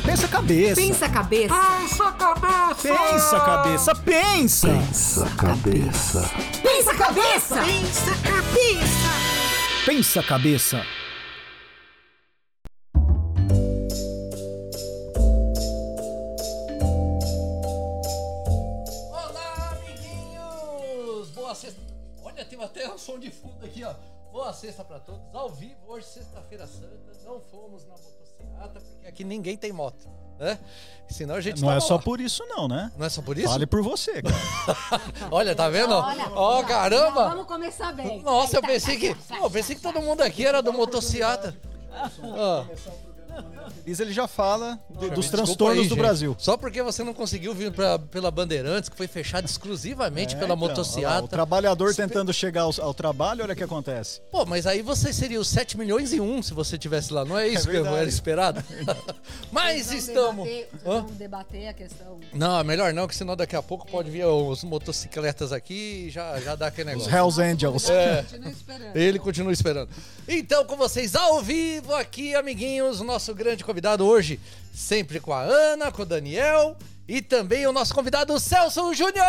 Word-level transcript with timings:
calma. 0.00 0.06
Pensa 0.06 0.26
a 0.26 0.28
cabeça. 0.28 0.80
Pensa 0.80 1.06
a 1.06 1.08
cabeça. 1.08 1.54
Pensa 1.78 2.12
cabeça! 2.12 2.78
Pensa 2.82 3.36
a 3.36 3.40
cabeça. 3.40 3.94
Pensa. 3.94 4.68
Pensa 4.68 5.26
cabeça. 5.36 6.22
Pensa 6.62 6.90
a 6.90 6.94
cabeça. 6.94 7.56
Pensa 7.64 8.14
cabeça! 8.22 9.10
Pensa 9.86 10.20
a 10.20 10.22
cabeça. 10.22 10.86
Olá, 19.10 19.76
amiguinhos! 19.76 21.30
Boa 21.30 21.54
sexta. 21.54 21.80
Olha, 22.22 22.44
tem 22.44 22.62
até 22.62 22.88
um 22.92 22.98
som 22.98 23.18
de 23.18 23.30
fundo 23.30 23.64
aqui, 23.64 23.82
ó. 23.84 23.94
Boa 24.32 24.52
sexta 24.52 24.84
pra 24.84 25.00
todos. 25.00 25.34
Ao 25.34 25.50
vivo, 25.50 25.76
hoje, 25.88 26.06
sexta-feira 26.06 26.66
santa. 26.66 27.12
Não 27.24 27.40
fomos 27.40 27.86
na 27.86 27.96
motocicleta, 28.44 28.80
porque 28.80 29.06
aqui 29.08 29.24
ninguém 29.24 29.56
tem 29.56 29.72
moto, 29.72 30.08
né? 30.38 30.58
Senão 31.08 31.34
a 31.34 31.40
gente 31.40 31.60
Não 31.60 31.68
é 31.70 31.74
tava 31.74 31.80
só 31.84 31.96
lá. 31.96 32.02
por 32.02 32.20
isso, 32.20 32.44
não, 32.46 32.68
né? 32.68 32.92
Não 32.96 33.04
é 33.04 33.08
só 33.08 33.20
por 33.20 33.36
isso? 33.36 33.48
Vale 33.48 33.66
por 33.66 33.82
você, 33.82 34.22
cara. 34.22 34.36
Olha, 35.32 35.56
tá 35.56 35.68
vendo? 35.68 35.92
Olha, 35.92 36.30
Ó, 36.34 36.60
já- 36.60 36.68
caramba! 36.68 37.28
Vamos 37.30 37.46
começar 37.46 37.92
bem. 37.92 38.22
Nossa, 38.22 38.56
eu 38.56 38.60
Tá, 38.62 38.68
pensei 38.68 38.94
tá, 38.94 39.00
que. 39.00 39.14
tá, 39.28 39.38
eu 39.38 39.50
pensei 39.50 39.74
que 39.74 39.82
todo 39.82 40.00
mundo 40.00 40.20
aqui 40.20 40.46
era 40.46 40.62
do 40.62 40.72
motocicleta. 40.72 41.56
Ó. 42.22 42.64
Feliz 43.84 43.98
ele 44.00 44.12
já 44.12 44.28
fala 44.28 44.78
do- 44.90 45.10
dos 45.10 45.30
transtornos 45.30 45.78
aí, 45.82 45.88
do 45.88 45.94
gente. 45.94 45.98
Brasil. 45.98 46.36
Só 46.38 46.56
porque 46.56 46.82
você 46.82 47.02
não 47.02 47.14
conseguiu 47.14 47.54
vir 47.54 47.72
pra, 47.72 47.98
pela 47.98 48.30
Bandeirantes, 48.30 48.88
que 48.88 48.96
foi 48.96 49.06
fechada 49.08 49.46
exclusivamente 49.46 50.34
É, 50.34 50.38
pela 50.38 50.54
então, 50.54 50.66
lá, 50.66 50.68
motocicleta. 50.74 51.22
O 51.24 51.28
trabalhador 51.28 51.94
tentando 51.94 52.32
chegar 52.32 52.62
ao, 52.62 52.72
ao 52.80 52.92
trabalho, 52.94 53.42
olha 53.42 53.52
o 53.52 53.56
que 53.56 53.64
acontece. 53.64 54.20
Pô, 54.30 54.44
mas 54.44 54.66
aí 54.66 54.82
você 54.82 55.12
seria 55.12 55.40
os 55.40 55.48
7 55.48 55.78
milhões 55.78 56.12
e 56.12 56.20
um 56.20 56.42
se 56.42 56.52
você 56.52 56.76
tivesse 56.76 57.12
lá, 57.12 57.24
não 57.24 57.38
é 57.38 57.48
isso 57.48 57.66
que 57.66 57.72
verdade. 57.72 57.96
era 57.96 58.08
esperado? 58.08 58.62
mas 59.50 59.86
Vamos 59.86 60.04
estamos. 60.08 60.44
debater- 60.48 60.68
Hã? 60.86 60.90
Vamos 61.00 61.12
debater 61.16 61.68
a 61.68 61.72
questão. 61.74 62.20
Não, 62.32 62.60
é 62.60 62.64
melhor 62.64 62.92
não, 62.92 63.08
que 63.08 63.14
senão 63.16 63.34
daqui 63.36 63.56
a 63.56 63.62
pouco 63.62 63.86
pode 63.90 64.10
vir 64.10 64.24
os 64.26 64.62
motocicletas 64.62 65.52
aqui 65.52 66.06
e 66.06 66.10
já, 66.10 66.38
já 66.40 66.54
dá 66.54 66.66
aquele 66.66 66.90
Os 66.94 67.06
negócio. 67.06 67.16
Hells 67.16 67.40
Angels. 67.42 67.90
É. 67.90 68.22
Continua 68.22 68.50
esperando. 68.50 68.96
Ele 68.96 69.18
continua 69.18 69.52
esperando. 69.52 69.88
Então, 70.28 70.64
com 70.64 70.76
vocês 70.76 71.14
ao 71.16 71.40
vivo 71.42 71.94
aqui, 71.94 72.34
amiguinhos, 72.34 73.00
o 73.00 73.04
nosso 73.20 73.34
grande 73.34 73.62
convidado 73.62 74.06
hoje, 74.06 74.40
sempre 74.72 75.20
com 75.20 75.30
a 75.30 75.42
Ana, 75.42 75.92
com 75.92 76.00
o 76.00 76.06
Daniel 76.06 76.74
e 77.12 77.20
também 77.20 77.66
o 77.66 77.72
nosso 77.72 77.92
convidado 77.92 78.38
Celso 78.38 78.94
Júnior! 78.94 79.26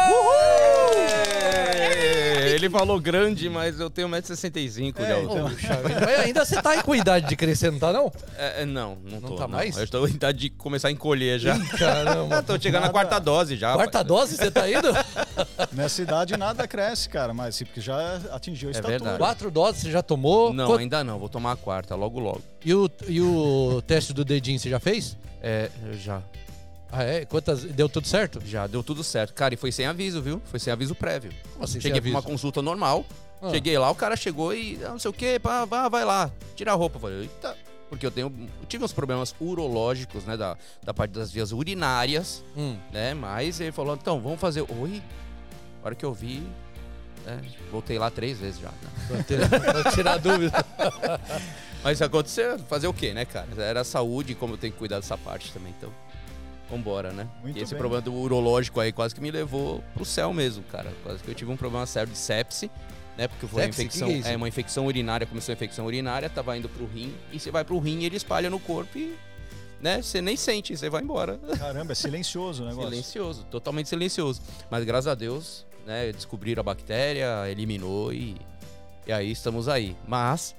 É, 1.43 2.51
Ele 2.53 2.69
falou 2.69 2.99
grande, 2.99 3.49
mas 3.49 3.79
eu 3.79 3.89
tenho 3.89 4.07
1,65m, 4.07 4.93
É, 4.99 5.23
então. 5.23 5.49
Mas 5.99 6.19
ainda 6.19 6.45
você 6.45 6.61
tá 6.61 6.71
aí 6.71 6.83
com 6.83 6.93
idade 6.93 7.27
de 7.27 7.35
crescer, 7.35 7.71
não 7.71 7.79
tá 7.79 7.91
não? 7.91 8.11
É, 8.37 8.61
é, 8.61 8.65
não, 8.65 8.97
não 9.03 9.19
Não 9.19 9.29
tô. 9.29 9.35
tá 9.35 9.47
mais? 9.47 9.75
Eu 9.77 9.83
estou 9.83 10.07
em 10.07 10.11
idade 10.11 10.37
de 10.37 10.49
começar 10.51 10.89
a 10.89 10.91
encolher 10.91 11.39
já. 11.39 11.57
Caramba. 11.77 12.43
Tô 12.45 12.59
chegando 12.59 12.83
na 12.83 12.89
quarta 12.89 13.17
dose 13.19 13.55
já. 13.55 13.73
Quarta 13.73 14.03
dose 14.03 14.37
você 14.37 14.51
tá 14.51 14.69
indo? 14.69 14.89
Nessa 15.73 16.01
idade 16.03 16.37
nada 16.37 16.67
cresce, 16.67 17.09
cara, 17.09 17.33
mas 17.33 17.57
porque 17.61 17.81
já 17.81 18.17
atingiu 18.31 18.69
a 18.69 18.71
É 18.71 18.73
estatura. 18.73 18.91
verdade. 18.99 19.17
Quatro 19.17 19.49
doses 19.49 19.81
você 19.81 19.91
já 19.91 20.01
tomou? 20.03 20.53
Não, 20.53 20.67
Quant- 20.67 20.81
ainda 20.81 21.03
não. 21.03 21.17
Vou 21.17 21.29
tomar 21.29 21.53
a 21.53 21.55
quarta, 21.55 21.95
logo, 21.95 22.19
logo. 22.19 22.41
E 22.63 22.73
o, 22.75 22.89
e 23.07 23.19
o 23.21 23.81
teste 23.87 24.13
do 24.13 24.23
dedinho 24.23 24.59
você 24.59 24.69
já 24.69 24.79
fez? 24.79 25.17
É, 25.41 25.69
já. 25.93 26.21
Ah, 26.91 27.03
é? 27.03 27.25
Quantas. 27.25 27.63
Deu 27.63 27.87
tudo 27.87 28.07
certo? 28.07 28.41
Já 28.45 28.67
deu 28.67 28.83
tudo 28.83 29.03
certo. 29.03 29.33
Cara, 29.33 29.53
e 29.53 29.57
foi 29.57 29.71
sem 29.71 29.85
aviso, 29.85 30.21
viu? 30.21 30.41
Foi 30.45 30.59
sem 30.59 30.71
aviso 30.73 30.93
prévio. 30.93 31.31
Como 31.53 31.63
assim, 31.63 31.79
Cheguei 31.79 32.01
pra 32.01 32.09
uma 32.09 32.19
aviso? 32.19 32.31
consulta 32.31 32.61
normal. 32.61 33.05
Ah. 33.41 33.49
Cheguei 33.49 33.77
lá, 33.77 33.89
o 33.89 33.95
cara 33.95 34.15
chegou 34.15 34.53
e 34.53 34.77
ah, 34.83 34.89
não 34.89 34.99
sei 34.99 35.09
o 35.09 35.13
que, 35.13 35.39
pá, 35.39 35.65
vá, 35.65 35.87
vai 35.89 36.03
lá, 36.05 36.29
tira 36.55 36.71
a 36.71 36.75
roupa. 36.75 36.97
Eu 36.97 37.01
falei, 37.01 37.21
eita. 37.21 37.57
Porque 37.89 38.05
eu 38.05 38.11
tenho. 38.11 38.27
Eu 38.61 38.67
tive 38.67 38.83
uns 38.85 38.93
problemas 38.93 39.33
urológicos, 39.39 40.23
né? 40.25 40.37
Da, 40.37 40.57
da 40.83 40.93
parte 40.93 41.11
das 41.11 41.31
vias 41.31 41.51
urinárias, 41.51 42.43
Hum. 42.55 42.77
né? 42.91 43.13
Mas 43.13 43.59
ele 43.59 43.71
falou, 43.71 43.95
então, 43.95 44.19
vamos 44.21 44.39
fazer. 44.39 44.61
Oi? 44.61 45.01
A 45.83 45.87
hora 45.87 45.95
que 45.95 46.05
eu 46.05 46.13
vi. 46.13 46.41
né, 47.25 47.41
voltei 47.71 47.97
lá 47.99 48.09
três 48.09 48.37
vezes 48.39 48.59
já. 48.61 48.69
né? 48.69 49.73
Pra 49.81 49.91
tirar 49.91 50.13
a 50.13 50.17
dúvida. 50.17 50.65
Mas 51.83 52.01
aconteceu, 52.01 52.59
fazer 52.59 52.87
o 52.87 52.93
quê, 52.93 53.13
né, 53.13 53.25
cara? 53.25 53.47
Era 53.57 53.81
a 53.81 53.83
saúde, 53.83 54.35
como 54.35 54.53
eu 54.53 54.57
tenho 54.57 54.71
que 54.71 54.77
cuidar 54.79 54.97
dessa 54.99 55.17
parte 55.17 55.51
também, 55.51 55.73
então. 55.77 55.91
Vambora, 56.71 57.11
né? 57.11 57.27
Muito 57.43 57.59
e 57.59 57.61
esse 57.61 57.73
bem. 57.73 57.79
problema 57.79 58.01
do 58.01 58.13
urológico 58.13 58.79
aí 58.79 58.93
quase 58.93 59.13
que 59.13 59.19
me 59.21 59.29
levou 59.29 59.83
pro 59.93 60.05
céu 60.05 60.33
mesmo, 60.33 60.63
cara. 60.63 60.91
Quase 61.03 61.21
que 61.21 61.29
eu 61.29 61.35
tive 61.35 61.51
um 61.51 61.57
problema 61.57 61.85
sério 61.85 62.11
de 62.11 62.17
sepse, 62.17 62.71
né? 63.17 63.27
Porque 63.27 63.45
foi 63.45 63.63
uma 63.63 63.69
infecção. 63.69 64.07
Que 64.07 64.21
que 64.21 64.27
é 64.27 64.33
é 64.33 64.37
uma 64.37 64.47
infecção 64.47 64.85
urinária, 64.85 65.27
começou 65.27 65.51
a 65.51 65.55
infecção 65.55 65.85
urinária, 65.85 66.29
tava 66.29 66.57
indo 66.57 66.69
pro 66.69 66.85
rim, 66.85 67.13
e 67.31 67.39
você 67.39 67.51
vai 67.51 67.65
pro 67.65 67.77
rim, 67.77 68.03
ele 68.03 68.15
espalha 68.15 68.49
no 68.49 68.59
corpo 68.59 68.97
e. 68.97 69.15
Né? 69.81 70.01
Você 70.01 70.21
nem 70.21 70.37
sente, 70.37 70.77
você 70.77 70.89
vai 70.89 71.01
embora. 71.01 71.39
Caramba, 71.57 71.91
é 71.91 71.95
silencioso 71.95 72.63
o 72.63 72.67
negócio. 72.67 72.89
Silencioso, 72.89 73.43
totalmente 73.45 73.89
silencioso. 73.89 74.41
Mas 74.69 74.85
graças 74.85 75.07
a 75.07 75.15
Deus, 75.15 75.65
né, 75.85 76.11
descobriram 76.11 76.61
a 76.61 76.63
bactéria, 76.63 77.49
eliminou 77.49 78.13
e, 78.13 78.37
e 79.07 79.11
aí 79.11 79.31
estamos 79.31 79.67
aí. 79.67 79.97
Mas 80.07 80.55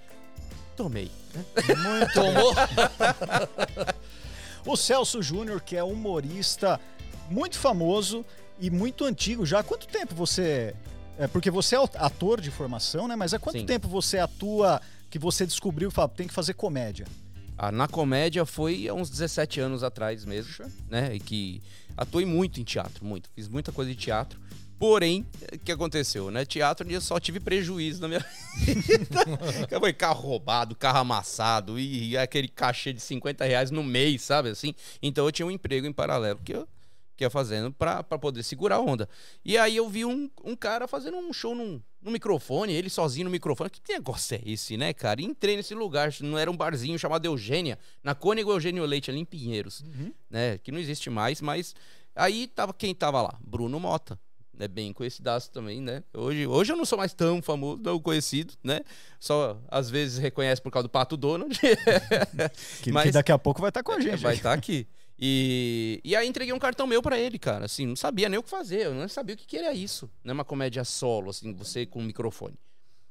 tomei, 0.76 1.08
né? 1.32 1.44
Muito 1.76 2.12
Tomou? 2.14 2.52
O 4.64 4.76
Celso 4.76 5.22
Júnior, 5.22 5.60
que 5.60 5.76
é 5.76 5.82
humorista 5.82 6.80
muito 7.28 7.58
famoso 7.58 8.24
e 8.60 8.70
muito 8.70 9.04
antigo 9.04 9.44
já. 9.44 9.60
Há 9.60 9.62
quanto 9.62 9.86
tempo 9.86 10.14
você. 10.14 10.74
É, 11.18 11.26
porque 11.26 11.50
você 11.50 11.76
é 11.76 11.78
ator 11.98 12.40
de 12.40 12.50
formação, 12.50 13.06
né? 13.06 13.16
Mas 13.16 13.34
há 13.34 13.38
quanto 13.38 13.58
Sim. 13.58 13.66
tempo 13.66 13.88
você 13.88 14.18
atua 14.18 14.80
que 15.10 15.18
você 15.18 15.44
descobriu 15.44 15.90
e 15.90 16.08
tem 16.16 16.26
que 16.26 16.32
fazer 16.32 16.54
comédia? 16.54 17.06
Ah, 17.58 17.70
na 17.70 17.86
comédia 17.86 18.46
foi 18.46 18.88
há 18.88 18.94
uns 18.94 19.10
17 19.10 19.60
anos 19.60 19.82
atrás 19.82 20.24
mesmo, 20.24 20.52
né? 20.88 21.14
E 21.14 21.20
que 21.20 21.62
atuei 21.96 22.24
muito 22.24 22.60
em 22.60 22.64
teatro, 22.64 23.04
muito. 23.04 23.28
Fiz 23.34 23.46
muita 23.46 23.72
coisa 23.72 23.90
de 23.90 23.96
teatro. 23.96 24.40
Porém, 24.82 25.24
o 25.52 25.58
que 25.60 25.70
aconteceu, 25.70 26.28
né? 26.28 26.44
Teatro 26.44 26.90
eu 26.90 27.00
só 27.00 27.20
tive 27.20 27.38
prejuízo 27.38 28.02
na 28.02 28.08
minha 28.08 28.18
vida. 28.66 29.78
Foi 29.78 29.92
carro 29.92 30.20
roubado, 30.20 30.74
carro 30.74 30.98
amassado 30.98 31.78
e 31.78 32.16
aquele 32.16 32.48
cachê 32.48 32.92
de 32.92 33.00
50 33.00 33.44
reais 33.44 33.70
no 33.70 33.84
mês, 33.84 34.22
sabe 34.22 34.48
assim? 34.48 34.74
Então 35.00 35.24
eu 35.24 35.30
tinha 35.30 35.46
um 35.46 35.52
emprego 35.52 35.86
em 35.86 35.92
paralelo 35.92 36.40
que 36.44 36.52
eu 36.54 36.68
que 37.16 37.22
ia 37.22 37.30
fazendo 37.30 37.72
pra, 37.72 38.02
pra 38.02 38.18
poder 38.18 38.42
segurar 38.42 38.76
a 38.76 38.80
onda. 38.80 39.08
E 39.44 39.56
aí 39.56 39.76
eu 39.76 39.88
vi 39.88 40.04
um, 40.04 40.28
um 40.42 40.56
cara 40.56 40.88
fazendo 40.88 41.16
um 41.16 41.32
show 41.32 41.54
num, 41.54 41.80
no 42.00 42.10
microfone, 42.10 42.72
ele 42.72 42.90
sozinho 42.90 43.26
no 43.26 43.30
microfone. 43.30 43.70
Que 43.70 43.92
negócio 43.92 44.34
é 44.34 44.40
esse, 44.44 44.76
né, 44.76 44.92
cara? 44.92 45.20
E 45.22 45.24
entrei 45.24 45.54
nesse 45.54 45.76
lugar, 45.76 46.12
não 46.22 46.36
era 46.36 46.50
um 46.50 46.56
barzinho 46.56 46.98
chamado 46.98 47.24
Eugênia, 47.24 47.78
na 48.02 48.16
Cônego 48.16 48.50
Eugênio 48.50 48.84
Leite, 48.84 49.12
ali 49.12 49.20
em 49.20 49.24
Pinheiros, 49.24 49.84
né? 50.28 50.58
Que 50.58 50.72
não 50.72 50.80
existe 50.80 51.08
mais, 51.08 51.40
mas 51.40 51.72
aí 52.16 52.48
tava 52.48 52.74
quem 52.74 52.92
tava 52.92 53.22
lá? 53.22 53.38
Bruno 53.40 53.78
Mota. 53.78 54.18
Né, 54.54 54.68
bem 54.68 54.92
conhecidaço 54.92 55.50
também, 55.50 55.80
né? 55.80 56.02
Hoje, 56.12 56.46
hoje 56.46 56.72
eu 56.72 56.76
não 56.76 56.84
sou 56.84 56.98
mais 56.98 57.14
tão 57.14 57.40
famoso, 57.40 57.78
tão 57.78 57.98
conhecido, 57.98 58.52
né? 58.62 58.80
Só 59.18 59.58
às 59.66 59.88
vezes 59.88 60.18
reconhece 60.18 60.60
por 60.60 60.70
causa 60.70 60.86
do 60.86 60.90
Pato 60.90 61.16
Donald. 61.16 61.58
Que, 62.82 62.92
Mas- 62.92 63.06
que 63.06 63.12
daqui 63.12 63.32
a 63.32 63.38
pouco 63.38 63.60
vai 63.60 63.70
estar 63.70 63.82
com 63.82 63.92
a 63.92 63.96
É, 63.96 64.00
gente. 64.00 64.20
Vai 64.22 64.34
estar 64.34 64.52
aqui. 64.52 64.86
E, 65.18 66.00
e 66.04 66.14
aí 66.16 66.26
entreguei 66.28 66.52
um 66.52 66.58
cartão 66.58 66.86
meu 66.86 67.00
pra 67.00 67.18
ele, 67.18 67.38
cara. 67.38 67.64
Assim, 67.64 67.86
não 67.86 67.96
sabia 67.96 68.28
nem 68.28 68.38
o 68.38 68.42
que 68.42 68.50
fazer. 68.50 68.86
Eu 68.86 68.94
não 68.94 69.08
sabia 69.08 69.34
o 69.34 69.38
que, 69.38 69.46
que 69.46 69.56
era 69.56 69.72
isso. 69.72 70.10
Não 70.24 70.32
é 70.32 70.34
uma 70.34 70.44
comédia 70.44 70.84
solo, 70.84 71.30
assim, 71.30 71.52
você 71.54 71.86
com 71.86 72.00
um 72.00 72.04
microfone. 72.04 72.54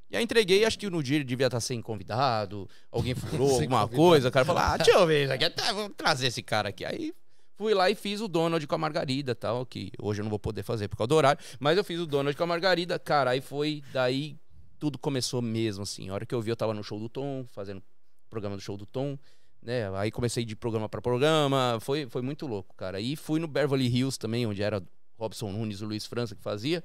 E 0.09 0.17
aí 0.17 0.23
entreguei, 0.23 0.65
acho 0.65 0.77
que 0.77 0.89
no 0.89 1.01
dia 1.01 1.15
ele 1.15 1.23
devia 1.23 1.47
estar 1.47 1.61
sem 1.61 1.81
convidado, 1.81 2.67
alguém 2.91 3.15
furou 3.15 3.49
alguma 3.61 3.79
convidado. 3.81 3.95
coisa, 3.95 4.27
o 4.27 4.31
cara 4.31 4.45
falou, 4.45 4.61
ah, 4.61 4.75
deixa 4.75 4.91
eu 4.91 5.07
ver 5.07 5.49
tá, 5.51 5.71
vou 5.71 5.89
trazer 5.89 6.27
esse 6.27 6.43
cara 6.43 6.67
aqui. 6.67 6.83
Aí 6.83 7.13
fui 7.61 7.75
lá 7.75 7.91
e 7.91 7.95
fiz 7.95 8.21
o 8.21 8.27
Donald 8.27 8.65
com 8.65 8.73
a 8.73 8.77
Margarida 8.77 9.35
tal, 9.35 9.63
que 9.67 9.91
hoje 10.01 10.19
eu 10.19 10.23
não 10.23 10.31
vou 10.31 10.39
poder 10.39 10.63
fazer 10.63 10.87
por 10.87 10.97
causa 10.97 11.09
do 11.09 11.15
horário, 11.15 11.39
mas 11.59 11.77
eu 11.77 11.83
fiz 11.83 11.99
o 11.99 12.07
Donald 12.07 12.35
com 12.35 12.43
a 12.43 12.47
Margarida, 12.47 12.97
cara, 12.97 13.31
aí 13.31 13.39
foi, 13.39 13.83
daí 13.93 14.35
tudo 14.79 14.97
começou 14.97 15.43
mesmo, 15.43 15.83
assim. 15.83 16.09
A 16.09 16.15
hora 16.15 16.25
que 16.25 16.33
eu 16.33 16.41
vi, 16.41 16.49
eu 16.49 16.55
tava 16.55 16.73
no 16.73 16.83
show 16.83 16.99
do 16.99 17.07
Tom, 17.07 17.45
fazendo 17.45 17.83
programa 18.31 18.55
do 18.55 18.61
show 18.63 18.75
do 18.75 18.87
Tom, 18.87 19.15
né? 19.61 19.95
Aí 19.95 20.09
comecei 20.09 20.43
de 20.43 20.55
programa 20.55 20.89
pra 20.89 20.99
programa, 21.03 21.77
foi, 21.81 22.07
foi 22.09 22.23
muito 22.23 22.47
louco, 22.47 22.75
cara. 22.75 22.99
E 22.99 23.15
fui 23.15 23.39
no 23.39 23.47
Beverly 23.47 23.85
Hills 23.85 24.17
também, 24.17 24.47
onde 24.47 24.63
era 24.63 24.81
Robson 25.19 25.51
Nunes 25.51 25.81
e 25.81 25.83
o 25.83 25.87
Luiz 25.87 26.07
França 26.07 26.35
que 26.35 26.41
fazia, 26.41 26.83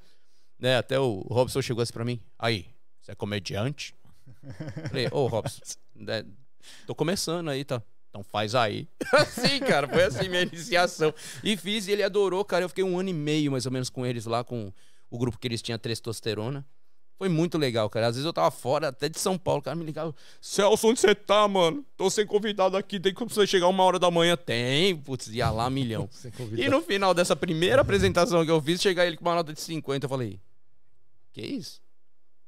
né? 0.58 0.76
Até 0.76 1.00
o 1.00 1.20
Robson 1.20 1.62
chegou 1.62 1.82
assim 1.82 1.92
pra 1.94 2.04
mim, 2.04 2.20
aí, 2.38 2.66
você 3.00 3.12
é 3.12 3.14
comediante? 3.14 3.94
Falei, 4.90 5.08
ô 5.10 5.26
Robson, 5.26 5.62
né, 5.94 6.22
tô 6.86 6.94
começando 6.94 7.48
aí, 7.48 7.64
tá? 7.64 7.82
Então 8.16 8.24
faz 8.24 8.54
aí. 8.54 8.88
assim, 9.12 9.60
cara, 9.60 9.86
foi 9.86 10.04
assim 10.04 10.28
minha 10.28 10.42
iniciação. 10.42 11.12
E 11.44 11.54
fiz 11.54 11.86
e 11.86 11.92
ele 11.92 12.02
adorou, 12.02 12.42
cara. 12.44 12.64
Eu 12.64 12.68
fiquei 12.70 12.82
um 12.82 12.98
ano 12.98 13.10
e 13.10 13.12
meio 13.12 13.52
mais 13.52 13.66
ou 13.66 13.72
menos 13.72 13.90
com 13.90 14.06
eles 14.06 14.24
lá, 14.24 14.42
com 14.42 14.72
o 15.10 15.18
grupo 15.18 15.38
que 15.38 15.46
eles 15.46 15.60
tinham, 15.60 15.78
Testosterona. 15.78 16.66
Foi 17.18 17.28
muito 17.28 17.58
legal, 17.58 17.88
cara. 17.90 18.06
Às 18.06 18.16
vezes 18.16 18.26
eu 18.26 18.32
tava 18.32 18.50
fora, 18.50 18.88
até 18.88 19.08
de 19.08 19.18
São 19.18 19.36
Paulo, 19.38 19.60
o 19.60 19.62
cara 19.62 19.76
me 19.76 19.84
ligava. 19.84 20.14
Celso, 20.40 20.88
onde 20.88 21.00
você 21.00 21.14
tá, 21.14 21.46
mano? 21.46 21.84
Tô 21.96 22.08
sem 22.10 22.26
convidado 22.26 22.76
aqui, 22.76 22.98
tem 22.98 23.12
como 23.12 23.30
você 23.30 23.46
chegar 23.46 23.68
uma 23.68 23.84
hora 23.84 23.98
da 23.98 24.10
manhã? 24.10 24.36
Tem, 24.36 24.96
putz, 24.96 25.28
ia 25.28 25.50
lá 25.50 25.68
milhão. 25.68 26.08
E 26.56 26.68
no 26.68 26.80
final 26.82 27.12
dessa 27.12 27.36
primeira 27.36 27.82
apresentação 27.82 28.44
que 28.44 28.50
eu 28.50 28.60
fiz, 28.60 28.80
chegar 28.80 29.06
ele 29.06 29.16
com 29.16 29.24
uma 29.24 29.34
nota 29.34 29.52
de 29.52 29.60
50, 29.60 30.04
eu 30.04 30.10
falei, 30.10 30.40
que 31.32 31.42
isso? 31.42 31.80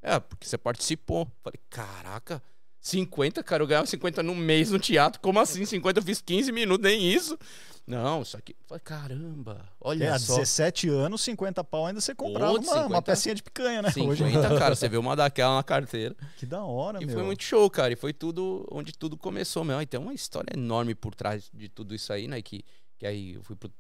É, 0.02 0.18
porque 0.18 0.46
você 0.46 0.56
participou. 0.58 1.26
Falei, 1.42 1.58
caraca, 1.70 2.42
50, 2.88 3.42
cara, 3.42 3.62
eu 3.62 3.66
ganhava 3.66 3.86
50 3.86 4.22
no 4.22 4.34
mês 4.34 4.70
no 4.70 4.78
teatro. 4.78 5.20
Como 5.20 5.38
assim? 5.38 5.64
50 5.64 6.00
eu 6.00 6.04
fiz 6.04 6.20
15 6.22 6.50
minutos, 6.52 6.82
nem 6.84 7.12
isso. 7.12 7.38
Não, 7.86 8.20
isso 8.22 8.36
aqui. 8.36 8.54
Falei, 8.66 8.80
caramba, 8.84 9.66
olha 9.80 10.04
É, 10.04 10.08
há 10.10 10.18
só. 10.18 10.36
17 10.36 10.88
anos, 10.90 11.22
50 11.22 11.64
pau 11.64 11.86
ainda 11.86 12.00
você 12.00 12.14
comprava 12.14 12.52
Outro 12.52 12.66
uma, 12.68 12.74
50. 12.74 12.94
uma 12.94 13.02
pecinha 13.02 13.34
de 13.34 13.42
picanha, 13.42 13.80
né? 13.82 13.90
50, 13.90 14.10
Hoje, 14.24 14.58
cara, 14.58 14.74
você 14.74 14.88
vê 14.88 14.96
uma 14.98 15.16
daquela 15.16 15.56
na 15.56 15.62
carteira. 15.62 16.14
que 16.36 16.44
da 16.46 16.62
hora, 16.62 17.02
E 17.02 17.06
meu. 17.06 17.14
foi 17.14 17.22
muito 17.24 17.42
show, 17.44 17.68
cara. 17.70 17.92
E 17.92 17.96
foi 17.96 18.12
tudo 18.12 18.66
onde 18.70 18.92
tudo 18.92 19.16
começou 19.16 19.64
mesmo. 19.64 19.80
E 19.82 19.86
tem 19.86 19.98
uma 19.98 20.12
história 20.14 20.52
enorme 20.54 20.94
por 20.94 21.14
trás 21.14 21.50
de 21.52 21.68
tudo 21.68 21.94
isso 21.94 22.12
aí, 22.12 22.28
né? 22.28 22.40
Que, 22.42 22.62
que 22.98 23.06
aí 23.06 23.34
eu 23.34 23.42
fui 23.42 23.56
pro, 23.56 23.70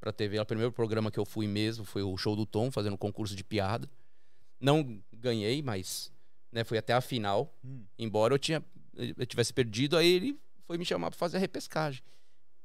pra 0.00 0.12
TV. 0.12 0.38
O 0.40 0.46
primeiro 0.46 0.72
programa 0.72 1.10
que 1.10 1.18
eu 1.18 1.26
fui 1.26 1.46
mesmo 1.46 1.84
foi 1.84 2.02
o 2.02 2.16
Show 2.16 2.34
do 2.36 2.46
Tom, 2.46 2.70
fazendo 2.70 2.94
um 2.94 2.98
concurso 2.98 3.34
de 3.36 3.44
piada. 3.44 3.86
Não 4.58 4.98
ganhei, 5.12 5.60
mas 5.62 6.10
né, 6.52 6.64
fui 6.64 6.78
até 6.78 6.92
a 6.92 7.00
final. 7.00 7.52
Hum. 7.64 7.82
Embora 7.98 8.34
eu, 8.34 8.38
tinha, 8.38 8.64
eu 8.96 9.26
tivesse 9.26 9.52
perdido, 9.52 9.96
aí 9.96 10.08
ele 10.08 10.38
foi 10.66 10.78
me 10.78 10.84
chamar 10.84 11.10
pra 11.10 11.18
fazer 11.18 11.36
a 11.36 11.40
repescagem. 11.40 12.02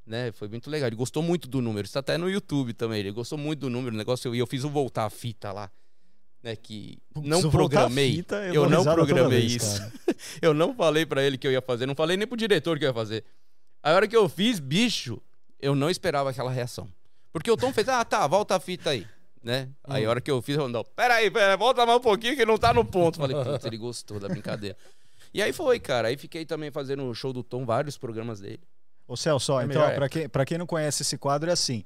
Né, 0.06 0.31
foi 0.33 0.47
muito 0.50 0.69
legal. 0.69 0.88
Ele 0.88 0.95
gostou 0.95 1.24
muito 1.24 1.47
do 1.47 1.62
número. 1.62 1.85
Isso 1.85 1.94
tá 1.94 2.01
até 2.01 2.18
no 2.18 2.30
YouTube 2.30 2.74
também. 2.74 3.00
Ele 3.00 3.12
gostou 3.12 3.38
muito 3.38 3.62
do 3.62 3.69
número. 3.69 3.95
O 3.95 3.97
negócio, 3.97 4.33
e 4.35 4.39
eu 4.39 4.47
fiz 4.47 4.63
o 4.63 4.69
voltar 4.69 5.06
a 5.06 5.09
fita 5.09 5.51
lá. 5.51 5.71
Né, 6.41 6.57
que 6.57 6.97
Putz, 7.13 7.25
não 7.27 7.50
programei. 7.50 8.15
fita, 8.18 8.35
eu 8.47 8.65
eu 8.65 8.69
não 8.69 8.83
programei 8.83 9.39
vez, 9.47 9.63
isso. 9.63 9.81
Eu 10.41 10.53
não 10.53 10.74
falei 10.74 11.06
pra 11.06 11.24
ele 11.24 11.38
que 11.38 11.47
eu 11.47 11.51
ia 11.51 11.62
fazer, 11.62 11.85
não 11.85 11.95
falei 11.95 12.18
nem 12.18 12.27
pro 12.27 12.38
diretor 12.38 12.77
que 12.77 12.85
eu 12.85 12.89
ia 12.89 12.94
fazer. 12.94 13.24
A 13.81 13.91
hora 13.94 14.07
que 14.07 14.15
eu 14.15 14.27
fiz, 14.30 14.59
bicho, 14.59 15.21
eu 15.59 15.74
não 15.75 15.89
esperava 15.89 16.30
aquela 16.30 16.51
reação. 16.51 16.89
Porque 17.31 17.50
o 17.50 17.57
Tom 17.57 17.74
fez, 17.74 17.88
ah, 17.89 18.03
tá, 18.06 18.25
volta 18.27 18.56
a 18.56 18.59
fita 18.59 18.91
aí. 18.91 19.07
Né? 19.44 19.69
Aí 19.84 20.06
a 20.06 20.10
hora 20.10 20.22
que 20.22 20.31
eu 20.31 20.42
fiz, 20.42 20.56
eu 20.56 20.69
não, 20.69 20.84
peraí, 20.95 21.30
peraí, 21.30 21.57
volta 21.57 21.86
mais 21.86 21.98
um 21.98 22.01
pouquinho 22.01 22.36
que 22.36 22.45
não 22.45 22.57
tá 22.57 22.74
no 22.74 22.86
ponto. 22.86 23.19
Falei, 23.19 23.36
putz, 23.44 23.66
ele 23.66 23.78
gostou 23.78 24.19
da 24.19 24.30
brincadeira. 24.30 24.78
E 25.34 25.42
aí 25.42 25.51
foi, 25.51 25.80
cara. 25.80 26.07
Aí 26.07 26.16
fiquei 26.16 26.45
também 26.45 26.72
fazendo 26.72 27.04
o 27.04 27.13
show 27.13 27.34
do 27.34 27.44
Tom, 27.44 27.66
vários 27.66 27.98
programas 27.98 28.40
dele. 28.40 28.62
Ô 29.06 29.18
Celso, 29.18 29.54
ó, 29.54 29.62
É 29.62 29.66
então, 29.66 29.95
pra 29.95 30.07
quem, 30.07 30.30
pra 30.30 30.45
quem 30.45 30.57
não 30.57 30.66
conhece 30.66 31.01
esse 31.01 31.18
quadro, 31.18 31.50
é 31.50 31.54
assim. 31.54 31.84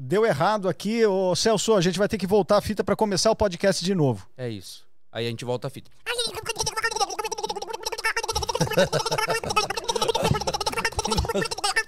Deu 0.00 0.26
errado 0.26 0.68
aqui, 0.68 1.04
ô 1.06 1.34
Celso, 1.34 1.74
a 1.74 1.80
gente 1.80 1.98
vai 1.98 2.08
ter 2.08 2.18
que 2.18 2.26
voltar 2.26 2.58
a 2.58 2.60
fita 2.60 2.84
pra 2.84 2.94
começar 2.94 3.30
o 3.30 3.36
podcast 3.36 3.82
de 3.82 3.94
novo. 3.94 4.28
É 4.36 4.48
isso. 4.48 4.86
Aí 5.10 5.26
a 5.26 5.30
gente 5.30 5.44
volta 5.44 5.68
a 5.68 5.70
fita. 5.70 5.90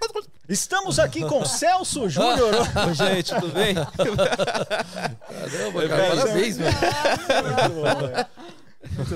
Estamos 0.48 0.98
aqui 0.98 1.20
com 1.26 1.44
Celso 1.46 2.08
Júnior. 2.08 2.54
Oi, 2.86 2.94
gente, 2.94 3.34
tudo 3.34 3.52
bem? 3.52 3.74
Caramba, 3.74 5.88
cara, 5.88 6.16
parabéns, 6.16 6.56
velho. 6.58 6.76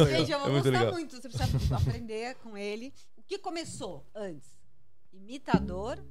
Gente, 0.08 0.32
eu 0.32 0.38
vou 0.40 0.48
É 0.48 0.52
muito 0.52 0.64
gostar 0.64 0.78
legal. 0.78 0.92
muito. 0.92 1.16
Você 1.16 1.28
precisa 1.28 1.76
aprender 1.76 2.34
com 2.36 2.56
ele. 2.56 2.94
O 3.16 3.22
que 3.22 3.38
começou 3.38 4.06
antes? 4.14 4.48
Imitador 5.12 6.02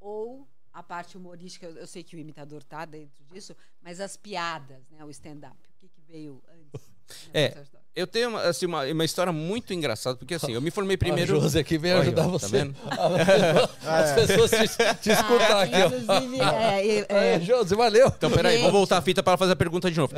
ou 0.00 0.48
a 0.72 0.82
parte 0.82 1.16
humorística? 1.16 1.66
Eu, 1.66 1.76
eu 1.76 1.86
sei 1.86 2.02
que 2.02 2.16
o 2.16 2.18
imitador 2.18 2.64
tá 2.64 2.84
dentro 2.84 3.24
disso, 3.26 3.54
mas 3.80 4.00
as 4.00 4.16
piadas, 4.16 4.88
né? 4.90 5.04
O 5.04 5.10
stand-up. 5.10 5.56
O 5.70 5.74
que, 5.78 5.88
que 5.88 6.00
veio 6.00 6.42
antes? 6.48 6.90
É? 7.32 7.54
Eu 7.96 8.08
tenho 8.08 8.30
uma, 8.30 8.40
assim, 8.42 8.66
uma, 8.66 8.82
uma 8.84 9.04
história 9.04 9.32
muito 9.32 9.72
engraçada, 9.72 10.16
porque 10.16 10.34
assim, 10.34 10.52
eu 10.52 10.60
me 10.60 10.70
formei 10.70 10.96
primeiro. 10.98 11.36
A 11.36 11.40
Josi 11.40 11.58
aqui 11.60 11.78
vem 11.78 11.92
Olha, 11.92 12.02
ajudar 12.02 12.22
tá 12.24 12.28
você. 12.28 12.48
vendo? 12.48 12.74
As 13.86 14.12
pessoas 14.14 14.50
te, 14.50 14.96
te 15.00 15.10
escutar 15.10 15.56
Ah, 15.58 15.62
aqui, 15.62 15.74
ó. 15.74 15.86
Inclusive, 15.86 16.40
é, 16.40 16.86
é, 16.86 17.06
é, 17.08 17.34
É, 17.36 17.40
Josi, 17.40 17.74
valeu. 17.76 18.08
Então, 18.08 18.30
peraí, 18.32 18.60
vou 18.62 18.72
voltar 18.72 18.98
a 18.98 19.02
fita 19.02 19.22
para 19.22 19.38
fazer 19.38 19.52
a 19.52 19.56
pergunta 19.56 19.90
de 19.90 19.96
novo. 19.98 20.12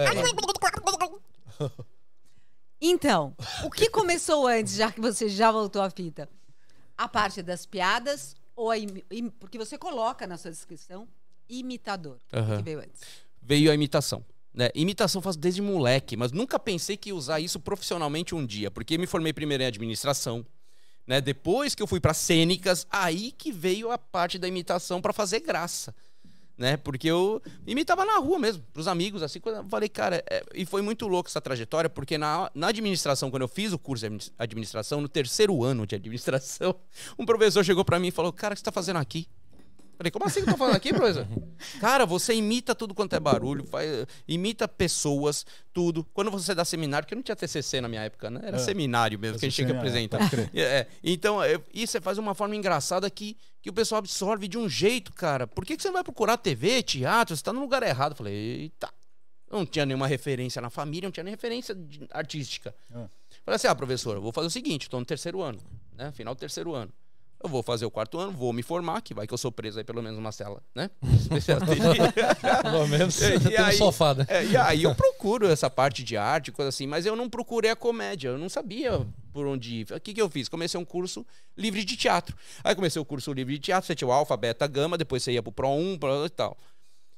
Então, 2.80 3.34
o 3.64 3.70
que 3.70 3.88
começou 3.90 4.46
antes, 4.46 4.74
já 4.74 4.90
que 4.92 5.00
você 5.00 5.28
já 5.28 5.50
voltou 5.50 5.82
à 5.82 5.90
fita? 5.90 6.28
A 6.96 7.08
parte 7.08 7.42
das 7.42 7.66
piadas 7.66 8.34
ou 8.54 8.70
a 8.70 8.78
im- 8.78 9.30
porque 9.38 9.58
você 9.58 9.76
coloca 9.76 10.26
na 10.26 10.36
sua 10.38 10.50
descrição 10.50 11.06
imitador. 11.48 12.18
O 12.32 12.38
Aham. 12.38 12.56
que 12.58 12.62
veio 12.62 12.78
antes? 12.80 13.00
Veio 13.42 13.70
a 13.70 13.74
imitação. 13.74 14.24
Né? 14.56 14.70
Imitação 14.74 15.20
faço 15.20 15.38
desde 15.38 15.60
moleque, 15.60 16.16
mas 16.16 16.32
nunca 16.32 16.58
pensei 16.58 16.96
que 16.96 17.10
ia 17.10 17.14
usar 17.14 17.40
isso 17.40 17.60
profissionalmente 17.60 18.34
um 18.34 18.44
dia, 18.44 18.70
porque 18.70 18.96
me 18.96 19.06
formei 19.06 19.30
primeiro 19.30 19.62
em 19.62 19.66
administração. 19.66 20.44
Né? 21.06 21.20
Depois 21.20 21.74
que 21.74 21.82
eu 21.82 21.86
fui 21.86 22.00
para 22.00 22.14
cênicas, 22.14 22.86
aí 22.90 23.32
que 23.32 23.52
veio 23.52 23.92
a 23.92 23.98
parte 23.98 24.38
da 24.38 24.48
imitação 24.48 25.02
para 25.02 25.12
fazer 25.12 25.40
graça. 25.40 25.94
Né? 26.56 26.78
Porque 26.78 27.06
eu 27.06 27.42
imitava 27.66 28.06
na 28.06 28.16
rua 28.16 28.38
mesmo, 28.38 28.64
pros 28.72 28.88
amigos, 28.88 29.22
assim, 29.22 29.38
quando 29.38 29.56
eu 29.56 29.68
falei, 29.68 29.90
cara, 29.90 30.24
é- 30.26 30.42
e 30.54 30.64
foi 30.64 30.80
muito 30.80 31.06
louco 31.06 31.28
essa 31.28 31.38
trajetória, 31.38 31.90
porque 31.90 32.16
na, 32.16 32.50
na 32.54 32.68
administração, 32.68 33.30
quando 33.30 33.42
eu 33.42 33.48
fiz 33.48 33.74
o 33.74 33.78
curso 33.78 34.00
de 34.00 34.06
admi- 34.06 34.32
administração, 34.38 35.02
no 35.02 35.08
terceiro 35.08 35.62
ano 35.62 35.86
de 35.86 35.94
administração, 35.94 36.74
um 37.18 37.26
professor 37.26 37.62
chegou 37.62 37.84
para 37.84 38.00
mim 38.00 38.08
e 38.08 38.10
falou, 38.10 38.32
cara, 38.32 38.54
o 38.54 38.56
que 38.56 38.60
você 38.60 38.64
tá 38.64 38.72
fazendo 38.72 38.96
aqui? 38.96 39.28
Falei, 39.96 40.10
como 40.10 40.24
assim 40.26 40.42
que 40.42 40.48
eu 40.48 40.52
tô 40.52 40.58
falando 40.58 40.76
aqui, 40.76 40.92
professor? 40.92 41.26
Cara, 41.80 42.04
você 42.04 42.34
imita 42.34 42.74
tudo 42.74 42.94
quanto 42.94 43.14
é 43.14 43.20
barulho, 43.20 43.64
faz, 43.66 43.88
imita 44.28 44.68
pessoas, 44.68 45.46
tudo. 45.72 46.04
Quando 46.12 46.30
você 46.30 46.54
dá 46.54 46.64
seminário, 46.64 47.08
que 47.08 47.14
eu 47.14 47.16
não 47.16 47.22
tinha 47.22 47.34
TCC 47.36 47.80
na 47.80 47.88
minha 47.88 48.02
época, 48.02 48.28
né? 48.30 48.40
Era 48.44 48.56
É. 48.56 48.60
seminário 48.60 49.18
mesmo, 49.18 49.38
que 49.38 49.46
a 49.46 49.48
gente 49.48 49.56
tinha 49.56 49.66
que 49.68 49.74
apresentar. 49.76 50.18
É, 50.54 50.60
é. 50.60 50.88
então, 51.02 51.42
é, 51.42 51.58
isso 51.72 51.92
você 51.92 52.00
faz 52.00 52.16
de 52.16 52.20
uma 52.20 52.34
forma 52.34 52.54
engraçada 52.54 53.08
que, 53.10 53.36
que 53.62 53.70
o 53.70 53.72
pessoal 53.72 53.98
absorve 54.00 54.46
de 54.48 54.58
um 54.58 54.68
jeito, 54.68 55.12
cara. 55.12 55.46
Por 55.46 55.64
que, 55.64 55.76
que 55.76 55.82
você 55.82 55.88
não 55.88 55.94
vai 55.94 56.04
procurar 56.04 56.36
TV, 56.36 56.82
teatro? 56.82 57.34
Você 57.36 57.42
tá 57.42 57.52
no 57.52 57.60
lugar 57.60 57.82
errado. 57.82 58.12
Eu 58.12 58.16
falei, 58.16 58.34
eita. 58.34 58.88
Eu 59.50 59.58
não 59.58 59.66
tinha 59.66 59.86
nenhuma 59.86 60.06
referência 60.08 60.60
na 60.60 60.68
família, 60.68 61.06
não 61.06 61.12
tinha 61.12 61.22
nem 61.24 61.32
referência 61.32 61.74
de- 61.74 62.06
artística. 62.10 62.74
É. 62.90 62.94
Falei 63.44 63.56
assim, 63.56 63.68
ah, 63.68 63.74
professor, 63.74 64.16
eu 64.16 64.20
vou 64.20 64.32
fazer 64.32 64.48
o 64.48 64.50
seguinte, 64.50 64.90
tô 64.90 64.98
no 64.98 65.06
terceiro 65.06 65.40
ano, 65.40 65.58
né? 65.94 66.10
Final 66.12 66.34
do 66.34 66.38
terceiro 66.38 66.74
ano. 66.74 66.92
Eu 67.42 67.50
vou 67.50 67.62
fazer 67.62 67.84
o 67.84 67.90
quarto 67.90 68.18
ano, 68.18 68.32
vou 68.32 68.52
me 68.52 68.62
formar, 68.62 69.00
que 69.02 69.12
vai 69.14 69.26
que 69.26 69.34
eu 69.34 69.38
sou 69.38 69.52
preso 69.52 69.78
aí 69.78 69.84
pelo 69.84 70.02
menos 70.02 70.18
uma 70.18 70.32
cela, 70.32 70.62
né? 70.74 70.90
Pelo 72.62 72.88
menos 72.88 73.20
E 73.20 73.38
tem 73.40 73.60
um 73.60 73.64
aí- 73.64 73.76
sofá, 73.76 74.14
né? 74.14 74.24
É, 74.28 74.44
e 74.44 74.56
aí 74.56 74.82
eu 74.82 74.94
procuro 74.94 75.46
essa 75.46 75.68
parte 75.68 76.02
de 76.02 76.16
arte, 76.16 76.50
coisa 76.52 76.68
assim, 76.70 76.86
mas 76.86 77.06
eu 77.06 77.14
não 77.14 77.28
procurei 77.28 77.70
a 77.70 77.76
comédia, 77.76 78.28
eu 78.30 78.38
não 78.38 78.48
sabia 78.48 79.06
por 79.32 79.46
onde 79.46 79.80
ir. 79.80 79.92
O 79.92 80.00
que, 80.00 80.14
que 80.14 80.20
eu 80.20 80.28
fiz? 80.30 80.48
Comecei 80.48 80.78
um 80.80 80.84
curso 80.84 81.26
livre 81.56 81.84
de 81.84 81.96
teatro. 81.96 82.36
Aí 82.64 82.74
comecei 82.74 83.00
o 83.00 83.04
curso 83.04 83.32
livre 83.32 83.54
de 83.54 83.60
teatro, 83.60 83.86
você 83.86 83.94
tinha 83.94 84.08
o 84.08 84.12
alfa, 84.12 84.36
beta, 84.36 84.66
gama, 84.66 84.96
depois 84.96 85.22
você 85.22 85.32
ia 85.32 85.42
pro 85.42 85.52
Pro 85.52 85.68
1, 85.70 85.98
Pro 85.98 86.24
e 86.26 86.30
tal. 86.30 86.56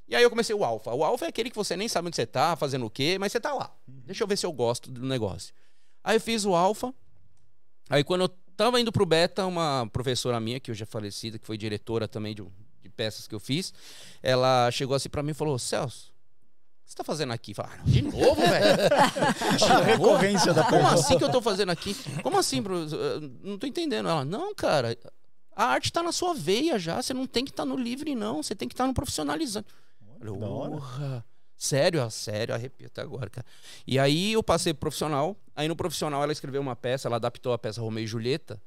E 0.08 0.16
aí 0.16 0.22
eu 0.22 0.30
comecei 0.30 0.54
o 0.54 0.64
alfa. 0.64 0.92
O 0.94 1.04
alfa 1.04 1.26
é 1.26 1.28
aquele 1.28 1.50
que 1.50 1.56
você 1.56 1.76
nem 1.76 1.86
sabe 1.86 2.08
onde 2.08 2.16
você 2.16 2.26
tá, 2.26 2.56
fazendo 2.56 2.86
o 2.86 2.90
quê, 2.90 3.18
mas 3.20 3.30
você 3.30 3.38
tá 3.38 3.52
lá. 3.52 3.70
Deixa 3.86 4.24
eu 4.24 4.28
ver 4.28 4.36
se 4.38 4.46
eu 4.46 4.52
gosto 4.52 4.90
do 4.90 5.06
negócio. 5.06 5.54
Aí 6.02 6.16
eu 6.16 6.20
fiz 6.20 6.44
o 6.44 6.54
alfa. 6.54 6.92
Aí 7.90 8.02
quando 8.02 8.22
eu 8.22 8.30
tava 8.58 8.80
indo 8.80 8.90
pro 8.90 9.06
beta, 9.06 9.46
uma 9.46 9.88
professora 9.92 10.40
minha, 10.40 10.58
que 10.58 10.70
hoje 10.70 10.82
é 10.82 10.86
falecida, 10.86 11.38
que 11.38 11.46
foi 11.46 11.56
diretora 11.56 12.08
também 12.08 12.34
de, 12.34 12.44
de 12.82 12.88
peças 12.88 13.28
que 13.28 13.34
eu 13.34 13.38
fiz, 13.38 13.72
ela 14.20 14.68
chegou 14.72 14.96
assim 14.96 15.08
pra 15.08 15.22
mim 15.22 15.30
e 15.30 15.34
falou: 15.34 15.56
Celso, 15.58 16.08
o 16.08 16.84
que 16.84 16.90
você 16.90 16.96
tá 16.96 17.04
fazendo 17.04 17.32
aqui? 17.32 17.54
Ah, 17.56 17.78
de 17.84 18.02
novo, 18.02 18.34
velho? 18.34 18.82
A 19.72 19.80
recorrência 19.82 20.52
da 20.52 20.64
Como 20.64 20.86
assim 20.88 21.16
que 21.16 21.24
eu 21.24 21.30
tô 21.30 21.40
fazendo 21.40 21.70
aqui? 21.70 21.94
Como 22.22 22.36
assim? 22.36 22.58
Eu 22.58 23.20
Não 23.42 23.58
tô 23.58 23.66
entendendo. 23.66 24.08
Ela, 24.08 24.24
não, 24.24 24.52
cara, 24.54 24.98
a 25.54 25.64
arte 25.66 25.92
tá 25.92 26.02
na 26.02 26.12
sua 26.12 26.34
veia 26.34 26.78
já. 26.78 27.00
Você 27.00 27.14
não 27.14 27.26
tem 27.26 27.44
que 27.44 27.50
estar 27.50 27.64
no 27.64 27.76
livre, 27.76 28.14
não. 28.14 28.42
Você 28.42 28.54
tem 28.54 28.68
que 28.68 28.74
estar 28.74 28.86
no 28.86 28.94
profissionalizando. 28.94 29.66
Eu 30.20 30.80
Sério, 31.58 32.08
sério, 32.08 32.54
arrepio 32.54 32.86
até 32.86 33.02
agora, 33.02 33.28
cara. 33.28 33.46
E 33.84 33.98
aí 33.98 34.32
eu 34.32 34.42
passei 34.44 34.72
pro 34.72 34.82
profissional. 34.82 35.36
Aí 35.56 35.66
no 35.66 35.74
profissional 35.74 36.22
ela 36.22 36.32
escreveu 36.32 36.60
uma 36.60 36.76
peça, 36.76 37.08
ela 37.08 37.16
adaptou 37.16 37.52
a 37.52 37.58
peça 37.58 37.80
Romeu 37.80 38.04
e 38.04 38.06
Julieta. 38.06 38.62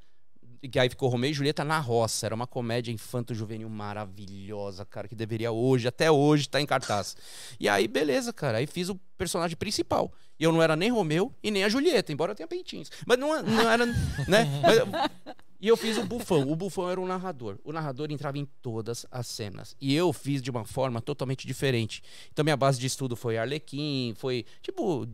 E 0.62 0.68
que 0.68 0.78
aí 0.78 0.88
ficou 0.90 1.08
Romeu 1.08 1.30
e 1.30 1.34
Julieta 1.34 1.64
na 1.64 1.78
roça. 1.78 2.26
Era 2.26 2.34
uma 2.34 2.46
comédia 2.46 2.92
infanto-juvenil 2.92 3.68
maravilhosa, 3.68 4.84
cara, 4.84 5.08
que 5.08 5.14
deveria 5.14 5.50
hoje, 5.50 5.88
até 5.88 6.10
hoje, 6.10 6.44
estar 6.44 6.60
em 6.60 6.66
cartaz. 6.66 7.16
E 7.58 7.66
aí, 7.66 7.88
beleza, 7.88 8.30
cara. 8.30 8.58
Aí 8.58 8.66
fiz 8.66 8.90
o 8.90 8.94
personagem 9.16 9.56
principal. 9.56 10.12
E 10.38 10.44
eu 10.44 10.52
não 10.52 10.62
era 10.62 10.76
nem 10.76 10.90
Romeu 10.90 11.34
e 11.42 11.50
nem 11.50 11.64
a 11.64 11.68
Julieta, 11.70 12.12
embora 12.12 12.32
eu 12.32 12.36
tenha 12.36 12.46
peitinhos. 12.46 12.90
Mas 13.06 13.18
não, 13.18 13.42
não 13.42 13.70
era, 13.70 13.86
né? 14.28 14.46
Mas 14.62 15.36
e 15.62 15.68
eu 15.68 15.76
fiz 15.76 15.96
o 15.96 16.04
bufão. 16.04 16.50
O 16.50 16.54
bufão 16.56 16.90
era 16.90 17.00
o 17.00 17.06
narrador. 17.06 17.56
O 17.64 17.72
narrador 17.72 18.10
entrava 18.10 18.36
em 18.36 18.44
todas 18.60 19.06
as 19.10 19.26
cenas. 19.28 19.74
E 19.80 19.94
eu 19.94 20.12
fiz 20.12 20.42
de 20.42 20.50
uma 20.50 20.64
forma 20.64 21.00
totalmente 21.00 21.46
diferente. 21.46 22.02
Então 22.32 22.42
minha 22.44 22.56
base 22.56 22.78
de 22.78 22.86
estudo 22.86 23.14
foi 23.16 23.38
Arlequim, 23.38 24.12
foi 24.16 24.44
tipo 24.60 25.06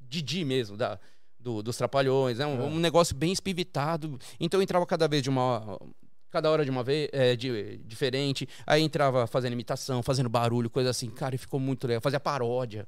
Didi 0.00 0.44
mesmo, 0.44 0.76
da, 0.76 0.98
do- 1.38 1.62
dos 1.62 1.76
Trapalhões, 1.76 2.38
né? 2.38 2.46
Um, 2.46 2.66
um 2.66 2.78
negócio 2.78 3.14
bem 3.14 3.32
espivitado. 3.32 4.18
Então 4.38 4.60
eu 4.60 4.62
entrava 4.62 4.86
cada 4.86 5.08
vez 5.08 5.22
de 5.22 5.28
uma. 5.28 5.78
Cada 6.30 6.50
hora 6.50 6.64
de 6.64 6.70
uma 6.70 6.82
vez, 6.82 7.08
é, 7.12 7.34
de, 7.34 7.78
diferente. 7.78 8.48
Aí 8.66 8.82
entrava 8.82 9.26
fazendo 9.26 9.54
imitação, 9.54 10.02
fazendo 10.02 10.28
barulho, 10.28 10.68
coisa 10.70 10.90
assim. 10.90 11.08
Cara, 11.10 11.34
e 11.34 11.38
ficou 11.38 11.58
muito 11.58 11.86
legal. 11.86 12.00
Fazia 12.00 12.20
paródia. 12.20 12.86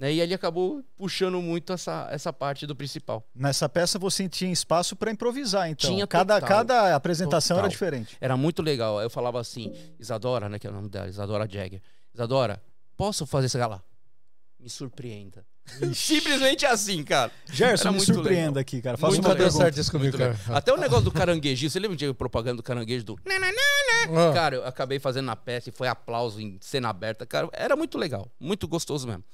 Né? 0.00 0.14
E 0.14 0.20
ele 0.20 0.32
acabou 0.32 0.82
puxando 0.96 1.42
muito 1.42 1.74
essa, 1.74 2.08
essa 2.10 2.32
parte 2.32 2.66
do 2.66 2.74
principal. 2.74 3.22
Nessa 3.34 3.68
peça 3.68 3.98
você 3.98 4.26
tinha 4.30 4.50
espaço 4.50 4.96
pra 4.96 5.10
improvisar, 5.10 5.68
então. 5.68 5.90
Tinha 5.90 6.06
cada, 6.06 6.40
total. 6.40 6.48
cada 6.48 6.96
apresentação 6.96 7.56
era 7.58 7.64
Total. 7.64 7.70
diferente. 7.70 8.16
Era 8.18 8.34
muito 8.34 8.62
legal. 8.62 8.98
Aí 8.98 9.04
eu 9.04 9.10
falava 9.10 9.38
assim, 9.38 9.74
Isadora, 9.98 10.48
né, 10.48 10.58
que 10.58 10.66
é 10.66 10.70
o 10.70 10.72
nome 10.72 10.88
dela, 10.88 11.06
Isadora 11.06 11.46
Jagger. 11.46 11.82
Isadora, 12.14 12.62
posso 12.96 13.26
fazer 13.26 13.46
esse 13.46 13.58
lá? 13.58 13.82
me 14.60 14.68
surpreenda. 14.68 15.44
Simplesmente 15.94 16.66
assim, 16.66 17.02
cara. 17.02 17.30
Gerson, 17.50 17.84
Era 17.88 17.92
me 17.92 17.96
muito 17.98 18.12
surpreenda 18.12 18.46
legal. 18.46 18.60
aqui, 18.60 18.82
cara. 18.82 18.96
Faça 18.96 19.12
Muito 19.12 19.26
uma 19.26 19.36
pergunta. 19.36 19.64
certo 19.64 19.78
isso 19.78 19.90
comigo, 19.90 20.16
cara. 20.18 20.32
legal. 20.32 20.56
Até 20.56 20.72
o 20.72 20.76
negócio 20.76 21.04
do 21.04 21.12
caranguejinho. 21.12 21.70
Você 21.70 21.78
lembra 21.78 21.96
de 21.96 22.12
propaganda 22.12 22.56
do 22.56 22.62
caranguejo 22.62 23.04
do. 23.04 23.16
Ah, 23.26 24.32
Cara, 24.34 24.56
eu 24.56 24.66
acabei 24.66 24.98
fazendo 24.98 25.26
na 25.26 25.36
peça 25.36 25.68
e 25.68 25.72
foi 25.72 25.88
aplauso 25.88 26.40
em 26.40 26.58
cena 26.60 26.88
aberta. 26.88 27.24
Cara, 27.24 27.48
era 27.52 27.76
muito 27.76 27.96
legal. 27.96 28.28
Muito 28.38 28.66
gostoso 28.66 29.06
mesmo. 29.06 29.24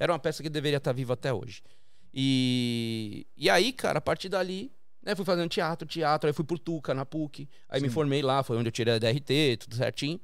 Era 0.00 0.12
uma 0.12 0.18
peça 0.18 0.42
que 0.42 0.48
deveria 0.48 0.78
estar 0.78 0.92
viva 0.92 1.12
até 1.12 1.32
hoje. 1.32 1.62
E, 2.12 3.26
e 3.36 3.48
aí, 3.50 3.72
cara, 3.72 3.98
a 3.98 4.00
partir 4.02 4.28
dali, 4.28 4.72
né, 5.02 5.14
fui 5.14 5.24
fazendo 5.24 5.48
teatro, 5.48 5.86
teatro, 5.86 6.26
aí 6.26 6.32
fui 6.32 6.44
pro 6.44 6.58
Tuca, 6.58 6.92
na 6.94 7.04
PUC. 7.06 7.48
Aí 7.68 7.80
me 7.80 7.88
formei 7.88 8.22
lá, 8.22 8.42
foi 8.42 8.56
onde 8.56 8.68
eu 8.68 8.72
tirei 8.72 8.94
a 8.94 8.98
DRT, 8.98 9.58
tudo 9.60 9.76
certinho. 9.76 10.18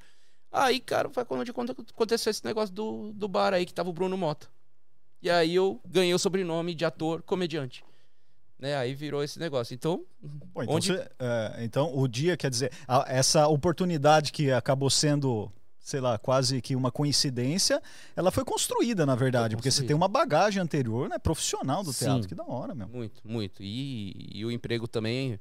Aí, 0.50 0.80
cara, 0.80 1.11
foi 1.11 1.25
quando 1.25 1.45
aconteceu 1.92 2.30
esse 2.30 2.45
negócio 2.45 2.75
do, 2.75 3.12
do 3.12 3.28
bar 3.28 3.52
aí, 3.52 3.66
que 3.66 3.75
tava 3.75 3.90
o 3.90 3.92
Bruno 3.92 4.16
Mota. 4.16 4.49
E 5.23 5.28
aí 5.30 5.54
eu 5.54 5.80
ganhei 5.87 6.14
o 6.14 6.18
sobrenome 6.18 6.75
de 6.75 6.85
ator 6.85 7.23
comediante. 7.23 7.85
Né, 8.59 8.75
aí 8.75 8.95
virou 8.95 9.23
esse 9.23 9.38
negócio. 9.38 9.75
Então, 9.75 10.06
Pô, 10.54 10.62
então, 10.62 10.75
Onde- 10.75 10.87
você- 10.95 11.11
é, 11.18 11.56
então, 11.62 11.95
o 11.95 12.09
dia, 12.09 12.35
quer 12.38 12.49
dizer, 12.49 12.73
essa 13.06 13.47
oportunidade 13.49 14.33
que 14.33 14.50
acabou 14.50 14.88
sendo, 14.88 15.52
sei 15.87 16.00
lá, 16.00 16.19
quase 16.19 16.61
que 16.61 16.75
uma 16.75 16.90
coincidência, 16.90 17.81
ela 18.16 18.33
foi 18.33 18.45
construída, 18.45 19.07
na 19.07 19.14
verdade, 19.14 19.55
porque 19.55 19.71
você 19.71 19.85
tem 19.85 19.95
uma 19.95 20.09
bagagem 20.09 20.61
anterior, 20.61 21.09
né, 21.09 21.16
profissional 21.16 21.85
do 21.85 21.93
Sim. 21.93 22.07
teatro, 22.07 22.26
que 22.28 22.35
da 22.35 22.43
hora, 22.45 22.75
meu. 22.75 22.88
Muito, 22.88 23.21
muito. 23.25 23.62
E, 23.62 24.31
e 24.35 24.45
o 24.45 24.50
emprego 24.50 24.88
também. 24.88 25.38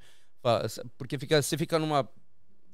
Porque 0.99 1.17
fica, 1.17 1.41
você 1.41 1.57
fica 1.57 1.79
numa 1.79 2.07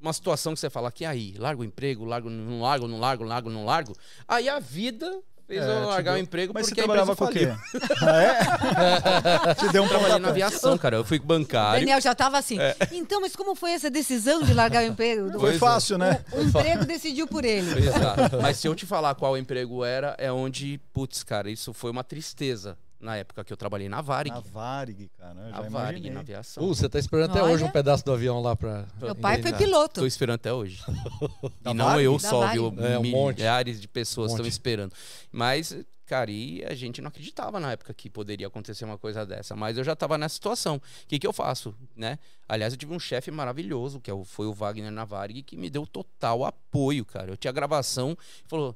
uma 0.02 0.12
situação 0.12 0.54
que 0.54 0.60
você 0.60 0.70
fala 0.70 0.92
que 0.92 1.06
aí, 1.06 1.34
largo 1.38 1.62
o 1.62 1.66
emprego, 1.66 2.04
largo, 2.04 2.30
não 2.30 2.60
largo, 2.60 2.88
não 2.90 3.00
largo, 3.00 3.24
largo, 3.24 3.50
não 3.50 3.64
largo. 3.64 3.96
Aí 4.28 4.50
a 4.50 4.60
vida 4.60 5.22
fez 5.52 5.64
É, 5.64 5.70
eu 5.70 5.88
largar 5.88 6.14
deu- 6.14 6.22
o 6.22 6.24
emprego 6.24 6.54
Mas 6.54 6.66
você 6.66 6.70
porque 6.70 6.82
a 6.82 6.84
trabalhava 6.86 7.16
com 7.16 7.26
o 7.26 7.30
quê? 7.30 7.48
ah, 8.02 8.24
é? 8.24 9.54
Te 9.56 9.70
deu 9.70 9.84
um 9.84 9.88
Trabalhei 9.88 10.20
na 10.20 10.30
aviação, 10.30 10.78
cara. 10.78 10.96
Eu 10.96 11.04
fui 11.04 11.20
bancário. 11.20 11.82
Daniel 11.82 12.00
já 12.00 12.14
estava 12.14 12.38
assim. 12.38 12.58
Então, 12.92 13.20
mas 13.20 13.36
como 13.36 13.56
foi 13.56 13.72
essa 13.72 13.90
decisão 13.90 14.42
de 14.42 14.54
largar 14.54 14.84
o 14.84 14.88
emprego? 14.88 15.38
Foi 15.40 15.56
é. 15.56 15.58
fácil, 15.58 15.98
né? 15.98 16.24
O 16.32 16.42
emprego 16.42 16.86
decidiu 16.86 17.28
por 17.28 17.44
ele. 17.44 17.88
Exato. 17.88 18.42
Mas 18.42 18.58
se 18.58 18.68
eu 18.68 18.76
te 18.76 18.86
falar 18.86 19.16
qual 19.16 19.38
emprego 19.38 19.84
era, 19.84 20.16
é 20.18 20.32
onde, 20.32 20.80
putz, 20.94 21.24
cara, 21.24 21.50
isso 21.50 21.74
foi 21.74 21.92
uma 21.92 22.04
tristeza 22.04 22.78
na 23.02 23.18
época 23.18 23.44
que 23.44 23.52
eu 23.52 23.58
trabalhei 23.58 23.90
na 23.90 24.00
Varig. 24.02 24.34
Na 24.34 24.40
Varig, 24.40 25.10
cara, 25.18 25.40
eu 25.40 25.50
já 25.50 25.50
Na 25.50 25.62
Varig, 25.70 25.70
imaginei. 25.98 26.12
na 26.12 26.20
aviação. 26.22 26.64
Uh, 26.64 26.68
você 26.76 26.88
tá 26.88 27.00
esperando 27.00 27.32
até 27.32 27.42
Olha. 27.42 27.54
hoje 27.54 27.64
um 27.64 27.72
pedaço 27.72 28.06
do 28.06 28.14
avião 28.14 28.42
lá 28.42 28.56
pra. 28.56 28.86
Meu 29.02 29.16
pai 29.16 29.42
foi 29.42 29.52
piloto. 29.54 30.02
Tô 30.02 30.06
esperando 30.06 30.36
até 30.36 30.54
hoje. 30.54 30.82
E 31.66 31.74
não 31.74 31.86
Varig? 31.86 32.06
eu 32.06 32.14
Da 32.14 32.30
só, 32.30 32.40
Varig. 32.42 32.54
viu? 32.60 32.86
É, 32.86 33.00
um 33.00 33.04
monte. 33.04 33.38
Milhares 33.38 33.82
de 33.82 33.88
pessoas 33.88 34.32
Um 34.32 34.36
estão 34.36 34.46
monte. 34.46 34.52
esperando. 34.52 34.94
Mas, 35.32 35.76
cara, 36.06 36.30
e 36.30 36.64
a 36.66 36.74
gente 36.76 37.02
não 37.02 37.08
acreditava 37.10 37.60
na 37.60 37.72
época 37.72 37.94
que 37.94 38.10
poderia 38.10 38.48
acontecer 38.48 38.84
uma 38.86 38.98
coisa 38.98 39.26
dessa. 39.26 39.56
Mas 39.56 39.78
eu 39.78 39.84
já 39.84 39.96
tava 39.96 40.18
nessa 40.18 40.36
situação. 40.36 40.76
O 40.78 40.82
que, 41.08 41.18
que 41.20 41.26
eu 41.28 41.34
faço, 41.34 41.74
né? 41.96 42.20
Aliás, 42.48 42.74
eu 42.74 42.78
tive 42.78 42.94
um 42.94 43.00
chefe 43.00 43.32
maravilhoso, 43.32 44.00
que 44.00 44.12
é 44.12 44.24
foi 44.26 44.46
o 44.48 44.54
Wagner 44.54 44.92
Navarig, 44.92 45.42
que 45.44 45.56
me 45.58 45.70
deu 45.70 45.88
total 45.88 46.44
apoio, 46.46 47.06
cara. 47.06 47.32
Eu 47.32 47.38
tinha 47.38 47.52
gravação 47.54 48.18
e 48.46 48.48
falou: 48.50 48.76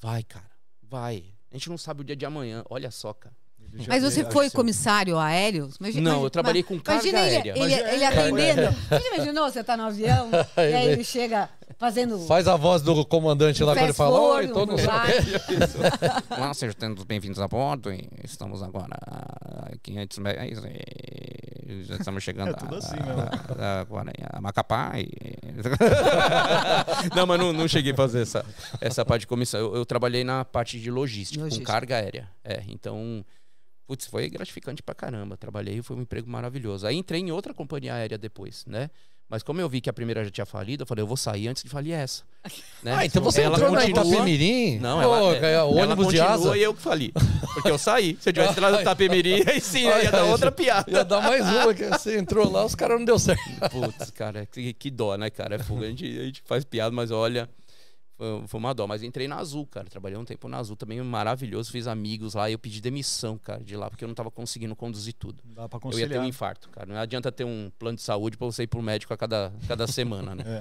vai, 0.00 0.22
cara, 0.22 0.50
vai. 0.82 1.24
A 1.50 1.54
gente 1.56 1.68
não 1.68 1.76
sabe 1.76 2.00
o 2.00 2.04
dia 2.04 2.16
de 2.16 2.24
amanhã. 2.24 2.64
Olha 2.70 2.90
só, 2.90 3.12
cara. 3.12 3.34
Ele 3.72 3.82
já- 3.84 3.88
Mas 3.88 4.02
você 4.02 4.20
ele- 4.20 4.30
foi 4.30 4.50
comissário 4.50 5.18
aéreo? 5.18 5.68
Mas- 5.80 5.94
Não, 5.96 6.22
eu 6.22 6.30
trabalhei 6.30 6.62
com 6.62 6.78
carga 6.78 7.06
imagina 7.08 7.26
ele, 7.26 7.36
aérea. 7.36 7.54
Ele, 7.56 7.74
é- 7.74 7.94
ele 7.94 8.04
atendendo. 8.04 8.76
Você 8.88 9.14
imaginou? 9.14 9.50
Você 9.50 9.64
tá 9.64 9.76
no 9.76 9.84
avião 9.84 10.28
e 10.56 10.60
aí 10.60 10.88
ele 10.88 11.04
chega 11.04 11.48
fazendo. 11.78 12.18
Faz 12.26 12.46
a 12.46 12.56
voz 12.56 12.82
do 12.82 13.04
comandante 13.06 13.62
lá 13.64 13.72
quando 13.74 13.84
ele 13.84 13.92
fala: 13.94 14.18
Oi, 14.20 14.46
forward, 14.48 14.52
tô 14.52 14.66
no 14.66 14.74
um 14.74 14.76
vai. 14.84 15.12
Olá, 16.38 16.52
sejam 16.54 16.74
todos 16.74 17.04
bem-vindos 17.04 17.40
a 17.40 17.48
bordo. 17.48 17.92
e 17.92 18.08
Estamos 18.22 18.62
agora 18.62 18.94
a 19.00 19.70
500 19.82 20.18
metros 20.18 20.64
e 20.64 21.84
já 21.84 21.96
estamos 21.96 22.22
chegando 22.22 22.50
É 22.52 22.54
tudo 22.54 22.76
assim 22.76 22.96
a, 23.00 23.06
mesmo. 23.06 23.22
a, 23.58 23.80
agora 23.80 24.12
a 24.32 24.40
Macapá. 24.40 24.92
E... 24.98 25.08
não, 27.16 27.26
mas 27.26 27.38
não, 27.40 27.52
não 27.52 27.66
cheguei 27.68 27.92
a 27.92 27.96
fazer 27.96 28.22
essa, 28.22 28.44
essa 28.80 29.04
parte 29.04 29.22
de 29.22 29.26
comissão. 29.26 29.58
Eu, 29.60 29.76
eu 29.76 29.86
trabalhei 29.86 30.24
na 30.24 30.44
parte 30.44 30.78
de 30.78 30.90
logística, 30.90 31.42
Logística. 31.42 31.66
com 31.66 31.72
carga 31.72 31.96
aérea. 31.96 32.28
É, 32.44 32.62
então, 32.68 33.24
putz, 33.86 34.06
foi 34.06 34.28
gratificante 34.28 34.82
pra 34.82 34.94
caramba. 34.94 35.36
Trabalhei 35.36 35.78
e 35.78 35.82
foi 35.82 35.96
um 35.96 36.02
emprego 36.02 36.28
maravilhoso. 36.30 36.86
Aí 36.86 36.96
entrei 36.96 37.20
em 37.20 37.30
outra 37.30 37.52
companhia 37.54 37.94
aérea 37.94 38.18
depois, 38.18 38.64
né? 38.66 38.90
Mas 39.28 39.42
como 39.42 39.58
eu 39.62 39.68
vi 39.68 39.80
que 39.80 39.88
a 39.88 39.92
primeira 39.94 40.22
já 40.22 40.30
tinha 40.30 40.44
falido, 40.44 40.82
eu 40.82 40.86
falei, 40.86 41.02
eu 41.02 41.06
vou 41.06 41.16
sair 41.16 41.48
antes 41.48 41.62
de 41.62 41.68
falir 41.70 41.92
essa. 41.94 42.22
né? 42.82 42.92
Ah, 42.94 43.06
então 43.06 43.22
você 43.22 43.40
Ela 43.40 43.54
entrou 43.56 43.70
na 43.72 43.80
continua- 43.80 44.04
Itapemirim? 44.04 44.78
Não, 44.78 44.96
Pô, 44.98 45.02
ela, 45.02 45.36
é, 45.36 45.40
o 45.40 45.54
ela 45.54 45.64
ônibus 45.84 46.08
de 46.08 46.18
continua 46.20 46.32
asa. 46.50 46.56
e 46.58 46.62
eu 46.62 46.74
que 46.74 46.82
fali. 46.82 47.12
Porque 47.54 47.70
eu 47.70 47.78
saí. 47.78 48.18
Se 48.20 48.28
eu 48.28 48.32
tivesse 48.34 48.52
entrado 48.60 48.74
no 48.74 48.80
Itapemirim, 48.82 49.42
aí 49.46 49.58
sim, 49.58 49.86
aí 49.88 50.04
ia 50.04 50.10
dar 50.10 50.24
outra 50.24 50.52
piada. 50.52 50.90
Ia 50.90 51.02
dar 51.04 51.22
mais 51.22 51.48
uma, 51.48 51.72
que 51.72 51.84
você 51.86 52.18
entrou 52.18 52.50
lá, 52.50 52.62
os 52.62 52.74
caras 52.74 52.98
não 52.98 53.06
deu 53.06 53.18
certo. 53.18 53.42
Putz, 53.70 54.10
cara, 54.10 54.44
que, 54.44 54.74
que 54.74 54.90
dó, 54.90 55.16
né, 55.16 55.30
cara? 55.30 55.54
É 55.54 55.58
fogo. 55.58 55.82
A 55.82 55.86
gente, 55.86 56.04
a 56.04 56.24
gente 56.24 56.42
faz 56.44 56.62
piada, 56.64 56.94
mas 56.94 57.10
olha, 57.10 57.48
foi, 58.22 58.46
foi 58.46 58.60
uma 58.60 58.72
dó. 58.72 58.86
Mas 58.86 59.02
entrei 59.02 59.26
na 59.26 59.36
Azul, 59.36 59.66
cara. 59.66 59.86
Trabalhei 59.88 60.16
um 60.16 60.24
tempo 60.24 60.48
na 60.48 60.58
Azul 60.58 60.76
também, 60.76 61.00
maravilhoso. 61.02 61.72
Fiz 61.72 61.86
amigos 61.88 62.34
lá 62.34 62.48
e 62.48 62.52
eu 62.52 62.58
pedi 62.58 62.80
demissão, 62.80 63.36
cara, 63.36 63.62
de 63.64 63.76
lá, 63.76 63.90
porque 63.90 64.04
eu 64.04 64.08
não 64.08 64.14
tava 64.14 64.30
conseguindo 64.30 64.76
conduzir 64.76 65.14
tudo. 65.14 65.42
Dá 65.44 65.68
pra 65.68 65.76
Eu 65.76 65.78
ia 65.78 65.80
conciliar. 65.80 66.10
ter 66.10 66.18
um 66.20 66.24
infarto, 66.24 66.68
cara. 66.70 66.86
Não 66.86 66.96
adianta 67.00 67.32
ter 67.32 67.44
um 67.44 67.70
plano 67.78 67.96
de 67.96 68.02
saúde 68.02 68.36
pra 68.36 68.46
você 68.46 68.62
ir 68.62 68.68
pro 68.68 68.80
médico 68.80 69.12
a 69.12 69.16
cada, 69.16 69.52
cada 69.66 69.86
semana, 69.88 70.34
né? 70.34 70.44
É. 70.46 70.58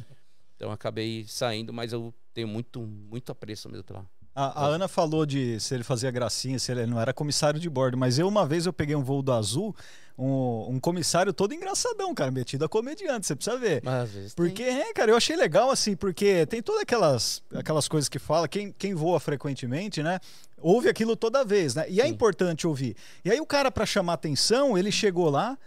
Então 0.55 0.71
acabei 0.71 1.25
saindo, 1.27 1.71
mas 1.71 1.93
eu 1.93 2.13
tenho 2.33 2.47
muito, 2.47 2.81
muito 2.81 3.31
apreço 3.31 3.69
mesmo 3.69 3.83
pela. 3.83 4.05
A, 4.33 4.63
a 4.63 4.65
Ana 4.67 4.87
falou 4.87 5.25
de 5.25 5.59
se 5.59 5.73
ele 5.75 5.83
fazia 5.83 6.09
gracinha, 6.09 6.57
se 6.57 6.71
ele 6.71 6.85
não 6.85 6.99
era 6.99 7.13
comissário 7.13 7.59
de 7.59 7.69
bordo, 7.69 7.97
mas 7.97 8.17
eu 8.17 8.27
uma 8.27 8.45
vez 8.45 8.65
eu 8.65 8.71
peguei 8.71 8.95
um 8.95 9.03
voo 9.03 9.21
do 9.21 9.33
Azul, 9.33 9.75
um, 10.17 10.75
um 10.75 10.79
comissário 10.79 11.33
todo 11.33 11.53
engraçadão, 11.53 12.13
cara, 12.13 12.31
metido 12.31 12.65
a 12.65 12.69
comediante, 12.69 13.25
você 13.25 13.35
precisa 13.35 13.57
ver. 13.57 13.81
Mas 13.83 14.03
às 14.03 14.11
vezes. 14.11 14.33
Porque, 14.33 14.63
é, 14.63 14.93
cara, 14.93 15.11
eu 15.11 15.17
achei 15.17 15.35
legal, 15.35 15.71
assim, 15.71 15.95
porque 15.95 16.45
tem 16.45 16.61
todas 16.61 16.81
aquelas, 16.81 17.41
aquelas 17.53 17.87
coisas 17.87 18.07
que 18.09 18.19
fala, 18.19 18.47
quem, 18.47 18.73
quem 18.77 18.93
voa 18.93 19.19
frequentemente, 19.19 20.01
né? 20.03 20.19
Ouve 20.59 20.89
aquilo 20.89 21.15
toda 21.15 21.43
vez, 21.43 21.73
né? 21.75 21.85
E 21.89 21.99
é 21.99 22.05
Sim. 22.05 22.11
importante 22.11 22.67
ouvir. 22.67 22.95
E 23.25 23.31
aí 23.31 23.39
o 23.41 23.45
cara, 23.45 23.71
pra 23.71 23.85
chamar 23.85 24.13
atenção, 24.13 24.77
ele 24.77 24.91
chegou 24.91 25.29
lá. 25.29 25.57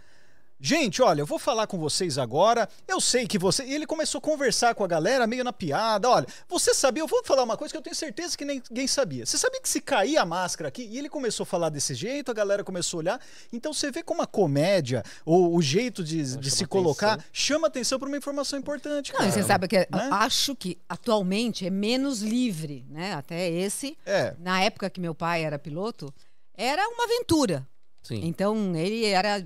Gente, 0.59 1.01
olha, 1.01 1.19
eu 1.21 1.25
vou 1.25 1.37
falar 1.37 1.67
com 1.67 1.77
vocês 1.77 2.17
agora. 2.17 2.67
Eu 2.87 3.01
sei 3.01 3.27
que 3.27 3.37
você. 3.37 3.63
E 3.65 3.73
ele 3.73 3.85
começou 3.85 4.19
a 4.19 4.21
conversar 4.21 4.73
com 4.73 4.83
a 4.85 4.87
galera, 4.87 5.27
meio 5.27 5.43
na 5.43 5.51
piada. 5.51 6.09
Olha, 6.09 6.25
você 6.47 6.73
sabia? 6.73 7.03
Eu 7.03 7.07
vou 7.07 7.23
falar 7.25 7.43
uma 7.43 7.57
coisa 7.57 7.73
que 7.73 7.77
eu 7.77 7.81
tenho 7.81 7.95
certeza 7.95 8.37
que 8.37 8.45
nem- 8.45 8.63
ninguém 8.69 8.87
sabia. 8.87 9.25
Você 9.25 9.37
sabia 9.37 9.59
que 9.61 9.67
se 9.67 9.81
cair 9.81 10.17
a 10.17 10.25
máscara 10.25 10.69
aqui? 10.69 10.83
E 10.89 10.97
ele 10.97 11.09
começou 11.09 11.43
a 11.43 11.45
falar 11.45 11.69
desse 11.69 11.93
jeito, 11.93 12.31
a 12.31 12.33
galera 12.33 12.63
começou 12.63 12.99
a 12.99 13.01
olhar. 13.01 13.21
Então 13.51 13.73
você 13.73 13.91
vê 13.91 14.01
como 14.01 14.21
a 14.21 14.25
comédia, 14.27 15.03
ou 15.25 15.55
o 15.55 15.61
jeito 15.61 16.01
de, 16.03 16.37
de 16.37 16.49
se 16.49 16.65
colocar, 16.65 17.13
atenção. 17.13 17.29
chama 17.33 17.67
atenção 17.67 17.99
pra 17.99 18.07
uma 18.07 18.17
informação 18.17 18.57
importante. 18.57 19.11
Não, 19.11 19.19
Cara. 19.19 19.31
você 19.31 19.43
sabe 19.43 19.67
que 19.67 19.77
né? 19.77 19.87
acho 20.11 20.55
que 20.55 20.77
atualmente 20.87 21.67
é 21.67 21.69
menos 21.69 22.21
livre, 22.21 22.85
né? 22.89 23.13
Até 23.13 23.49
esse, 23.49 23.97
É. 24.05 24.33
na 24.39 24.61
época 24.63 24.89
que 24.89 25.01
meu 25.01 25.13
pai 25.13 25.43
era 25.43 25.59
piloto, 25.59 26.13
era 26.55 26.87
uma 26.87 27.03
aventura. 27.03 27.67
Sim. 28.01 28.21
Então, 28.23 28.73
ele 28.75 29.03
era 29.05 29.43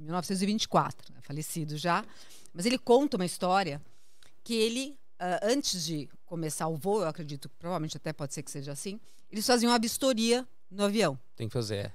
de 0.00 0.04
1924, 0.04 1.12
né, 1.12 1.20
falecido 1.22 1.76
já. 1.76 2.04
Mas 2.54 2.64
ele 2.66 2.78
conta 2.78 3.16
uma 3.18 3.26
história 3.26 3.80
que 4.42 4.54
ele, 4.54 4.98
ah, 5.18 5.40
antes 5.42 5.84
de 5.84 6.08
começar 6.24 6.66
o 6.68 6.76
voo, 6.76 7.02
eu 7.02 7.08
acredito, 7.08 7.48
que 7.50 7.54
provavelmente 7.56 7.96
até 7.98 8.12
pode 8.12 8.32
ser 8.32 8.42
que 8.42 8.50
seja 8.50 8.72
assim, 8.72 8.98
eles 9.30 9.46
faziam 9.46 9.70
uma 9.70 9.78
vistoria 9.78 10.46
no 10.70 10.84
avião. 10.84 11.18
Tem 11.36 11.48
que 11.48 11.52
fazer. 11.52 11.76
é. 11.86 11.92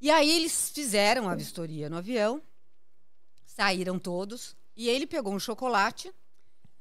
E 0.00 0.10
aí 0.10 0.30
eles 0.30 0.68
fizeram 0.68 1.28
a 1.28 1.34
vistoria 1.34 1.88
no 1.88 1.96
avião, 1.96 2.42
saíram 3.46 3.98
todos, 3.98 4.54
e 4.76 4.88
ele 4.88 5.06
pegou 5.06 5.32
um 5.32 5.38
chocolate 5.40 6.12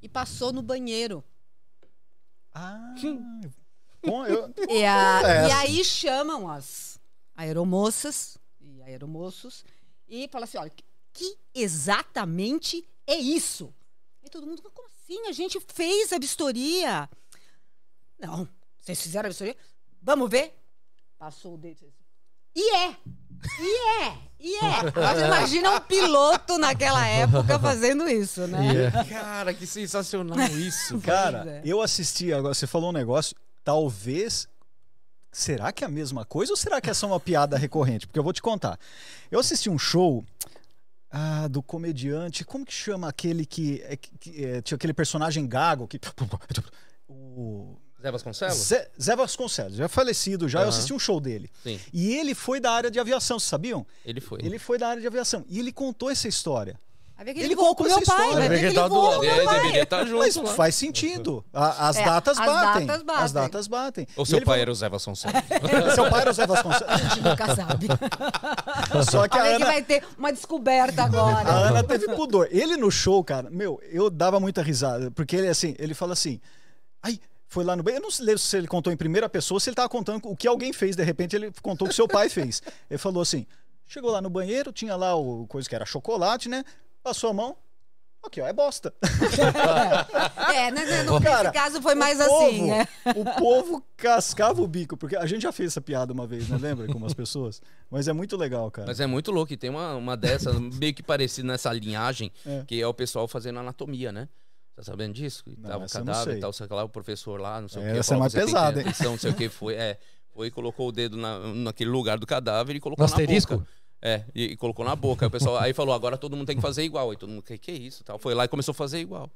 e 0.02 0.10
passou 0.10 0.52
no 0.52 0.62
banheiro. 0.62 1.24
Ah. 2.54 2.94
Bom, 4.06 4.26
eu, 4.26 4.54
E, 4.70 4.84
a- 4.86 5.22
É 5.26 5.48
e 5.48 5.52
aí 5.54 5.86
chamam 5.86 6.50
as 6.50 7.00
aeromoças 7.34 8.38
e 8.60 8.82
aeromoços 8.84 9.64
e 10.13 10.27
falam 10.27 10.43
assim: 10.43 10.58
olha, 10.58 10.72
que 11.12 11.38
exatamente 11.53 12.88
é 13.08 13.15
isso? 13.15 13.74
E 14.24 14.29
todo 14.29 14.46
mundo, 14.46 14.62
como 14.62 14.88
assim? 14.88 15.27
A 15.27 15.32
gente 15.32 15.60
fez 15.60 16.13
a 16.13 16.20
vistoria. 16.20 17.10
Não, 18.20 18.48
vocês 18.79 19.01
fizeram 19.01 19.27
a 19.27 19.29
vistoria? 19.29 19.58
Vamos 20.01 20.29
ver? 20.29 20.53
Passou 21.17 21.55
o 21.55 21.58
dedo. 21.58 21.77
assim, 21.84 21.93
E 22.55 22.75
é! 22.75 22.98
E 23.60 24.01
é! 24.01 24.17
E 24.39 24.55
é! 24.55 25.25
Imagina 25.25 25.72
um 25.72 25.79
piloto 25.82 26.58
naquela 26.58 27.05
época 27.08 27.58
fazendo 27.60 28.08
isso, 28.08 28.46
né? 28.48 28.91
Cara, 29.10 29.53
que 29.53 29.65
sensacional 29.65 30.38
isso. 30.50 31.00
cara, 31.01 31.50
é. 31.50 31.62
eu 31.65 31.82
assisti 31.82 32.32
agora, 32.32 32.53
você 32.53 32.67
falou 32.67 32.89
um 32.89 32.93
negócio, 32.93 33.36
talvez. 33.63 34.48
Será 35.34 35.72
que 35.72 35.84
é 35.84 35.88
a 35.88 35.90
mesma 35.90 36.24
coisa 36.24 36.54
ou 36.54 36.56
será 36.58 36.80
que 36.80 36.90
é 36.90 36.94
uma 37.06 37.20
piada 37.20 37.58
recorrente? 37.58 38.06
Porque 38.08 38.20
eu 38.20 38.24
vou 38.24 38.32
te 38.32 38.42
contar. 38.42 38.80
Eu 39.32 39.40
assisti 39.40 39.70
um 39.70 39.78
show 39.80 40.24
ah, 41.10 41.48
do 41.48 41.62
comediante, 41.62 42.46
como 42.46 42.63
que 42.66 42.72
chama 42.74 43.08
aquele 43.10 43.46
que, 43.46 43.82
é, 43.86 43.98
que- 43.98 44.46
é, 44.46 44.62
tinha 44.62 44.75
aquele 44.75 44.94
personagem 44.94 45.48
gago 45.48 45.88
que 45.88 46.00
o 47.10 47.75
Zé 48.02 48.12
Vasconcelos? 48.12 48.58
Zé, 48.58 48.92
Zé 49.02 49.16
Vasconcelos, 49.16 49.75
já 49.78 49.88
falecido 49.88 50.48
já, 50.50 50.60
eu 50.60 50.63
Aham. 50.63 50.70
assisti 50.70 50.94
um 50.94 51.00
show 51.00 51.20
dele. 51.20 51.50
Sim, 51.63 51.80
E 51.94 52.13
ele 52.16 52.36
foi 52.36 52.60
da 52.60 52.72
área 52.72 52.92
de 52.92 53.00
aviação, 53.00 53.40
vocês 53.40 53.50
sabiam? 53.50 53.86
ele 54.06 54.20
foi. 54.22 54.40
Ele 54.44 54.60
foi 54.60 54.78
da 54.78 54.90
área 54.90 55.02
de 55.02 55.08
aviação. 55.08 55.46
E 55.48 55.60
ele 55.60 55.72
contou 55.72 56.10
essa 56.12 56.28
história. 56.28 56.80
Vai 57.24 57.34
ver 57.34 57.34
que 57.36 57.39
Ele 57.39 57.48
ele, 57.48 57.56
voou 57.56 57.74
com 57.75 57.84
contou 57.86 57.96
meu 57.98 58.01
essa 58.03 58.15
pai. 58.15 58.25
história. 58.25 58.48
Vai 58.48 58.50
ver 58.50 58.60
que 58.60 58.65
ele 58.77 58.88
voou 58.89 59.13
com 59.15 59.20
meu 59.22 59.46
pai. 59.46 59.56
deveria 59.62 59.84
estar 59.84 60.06
junto 60.06 60.18
Mas 60.20 60.38
faz 60.56 60.75
sentido. 60.75 61.46
A- 61.53 61.88
as 61.88 61.96
É, 61.98 62.03
datas 62.06 62.38
as 62.38 62.46
batem. 62.46 62.86
datas 62.86 63.03
batem. 63.03 63.24
As 63.24 63.32
datas 63.32 63.68
batem. 63.68 64.08
Ou 64.18 64.25
seu 64.25 64.38
pai 64.39 64.46
falou- 64.46 64.60
era 64.62 64.72
o 64.72 64.75
Zé 64.75 64.89
Vasconcelos? 64.89 65.42
Seu 65.96 66.10
pai 66.10 66.22
era 66.22 66.30
o 66.32 66.34
Zé 66.34 66.46
Vasconcelos. 66.46 66.94
A 66.94 66.98
gente 66.98 67.22
nunca 67.22 67.56
sabe. 67.56 67.88
Só 69.10 69.27
que 69.27 69.38
a 69.38 69.42
Vai 69.42 69.50
ver 69.51 69.58
que 69.58 69.63
Ana, 69.63 69.65
vai 69.72 69.84
ter 69.84 70.03
uma 70.18 70.32
descoberta 70.34 71.01
a 71.01 71.06
agora. 71.06 71.50
Ana 71.50 71.84
teve 71.84 72.08
pudor. 72.15 72.48
Ele 72.51 72.75
no 72.77 72.92
show, 72.92 73.24
cara, 73.24 73.50
meu, 73.50 73.80
eu 73.92 74.10
dava 74.10 74.39
muita 74.39 74.62
risada. 74.62 75.10
Porque 75.12 75.36
ele, 75.36 75.48
assim, 75.48 75.75
ele 75.80 75.94
fala 75.94 76.13
assim. 76.13 76.39
Ai, 77.01 77.20
foi 77.48 77.63
lá 77.63 77.75
no 77.75 77.84
banheiro. 77.84 78.06
Eu 78.06 78.10
não 78.10 78.25
lembro 78.25 78.39
se 78.39 78.58
ele 78.58 78.68
contou 78.68 78.92
em 78.92 78.98
primeira 78.98 79.30
pessoa, 79.30 79.60
se 79.60 79.70
ele 79.70 79.75
tava 79.75 79.89
contando 79.89 80.20
o 80.25 80.36
que 80.36 80.48
alguém 80.48 80.74
fez. 80.74 80.96
De 80.96 81.03
repente, 81.03 81.36
ele 81.36 81.51
contou 81.62 81.86
o 81.86 81.89
que 81.89 81.96
seu 81.96 82.08
pai 82.08 82.30
fez. 82.30 82.62
Ele 82.89 82.98
falou 82.98 83.22
assim: 83.22 83.46
chegou 83.88 84.12
lá 84.12 84.22
no 84.22 84.30
banheiro, 84.30 84.72
tinha 84.72 84.96
lá 84.96 85.15
o 85.15 85.46
coisa 85.48 85.68
que 85.70 85.75
era 85.75 85.86
chocolate, 85.86 86.50
né? 86.50 86.63
Passou 87.03 87.29
a 87.31 87.33
mão. 87.33 87.57
Aqui, 88.25 88.39
ó, 88.39 88.48
é 88.48 88.53
bosta. 88.53 88.93
É, 90.55 90.72
né, 90.72 90.86
né, 90.86 91.03
no 91.03 91.19
Cara, 91.22 91.51
caso 91.51 91.81
foi 91.81 91.95
mais 91.95 92.19
o 92.19 92.25
povo, 92.25 92.45
assim, 92.48 92.67
né? 92.67 92.88
O 93.15 93.25
povo 93.39 93.83
cascava 93.98 94.62
o 94.62 94.67
bico, 94.67 94.95
porque 94.95 95.15
a 95.15 95.25
gente 95.25 95.41
já 95.41 95.51
fez 95.51 95.72
essa 95.72 95.81
piada 95.81 96.13
uma 96.13 96.25
vez, 96.27 96.48
né? 96.48 96.57
Lembra? 96.60 96.88
Com 96.88 96.98
umas 96.98 97.13
pessoas. 97.13 97.62
Mas 97.89 98.07
é 98.07 98.13
muito 98.13 98.38
legal, 98.38 98.69
cara. 98.72 98.88
Mas 98.88 99.00
é 99.00 99.05
muito 99.07 99.31
louco. 99.31 99.51
E 99.51 99.57
tem 99.57 99.69
uma, 99.69 99.95
uma 99.95 100.15
dessas, 100.15 100.57
meio 100.60 100.93
que 100.93 101.03
parecida 101.03 101.48
nessa 101.48 101.72
linhagem, 101.74 102.31
É. 102.45 102.63
que 102.65 102.79
é 102.81 102.88
o 102.88 102.93
pessoal 102.93 103.27
fazendo 103.27 103.60
anatomia, 103.60 104.12
né? 104.12 104.29
Tá 104.75 104.83
sabendo 104.83 105.13
disso? 105.13 105.43
Não, 105.57 105.69
tava 105.69 105.81
o 105.81 105.86
essa 105.86 106.00
eu 106.00 106.05
não 106.05 106.13
cadáver 106.13 106.31
sei. 106.31 106.38
e 106.38 106.41
tal, 106.41 106.53
sei 106.53 106.67
lá, 106.69 106.83
o 106.83 106.89
professor 106.89 107.39
lá, 107.39 107.62
não 107.62 107.67
sei 107.69 107.81
o 107.81 107.86
É, 107.88 107.93
que. 107.93 108.00
essa 108.00 108.15
é 108.15 108.17
mais 108.17 108.33
pesada, 108.33 108.79
hein? 108.81 108.88
Não 109.03 109.17
sei 109.17 109.31
o 109.31 109.36
que 109.36 109.50
foi. 109.50 109.75
É, 109.75 109.98
foi 110.33 110.48
e 110.48 110.51
colocou 110.51 110.88
o 110.89 110.91
dedo 110.91 111.15
na, 111.17 111.39
naquele 111.53 111.89
lugar 111.91 112.17
do 112.17 112.25
cadáver 112.25 112.75
e 112.75 112.79
colocou 112.79 113.03
No 113.05 113.10
na 113.10 113.15
asterisco? 113.15 113.57
boca. 113.57 113.67
É, 114.05 114.22
e, 114.36 114.43
e 114.51 114.57
colocou 114.57 114.83
na 114.83 114.98
boca. 114.98 115.24
Aí 115.24 115.27
o 115.27 115.31
pessoal 115.31 115.57
aí 115.57 115.74
falou, 115.74 115.95
agora 115.95 116.17
todo 116.17 116.36
mundo 116.36 116.45
tem 116.45 116.57
que 116.57 116.62
fazer 116.62 116.83
igual. 116.83 117.10
Aí 117.10 117.15
todo 117.15 117.29
mundo, 117.29 117.41
que 117.41 117.57
que 117.57 117.72
é 117.72 117.74
isso? 117.74 118.03
Tal. 118.03 118.19
Foi 118.19 118.33
lá 118.33 118.43
e 118.43 118.50
começou 118.50 118.74
a 118.74 118.75
fazer 118.75 119.00
igual. 119.00 119.31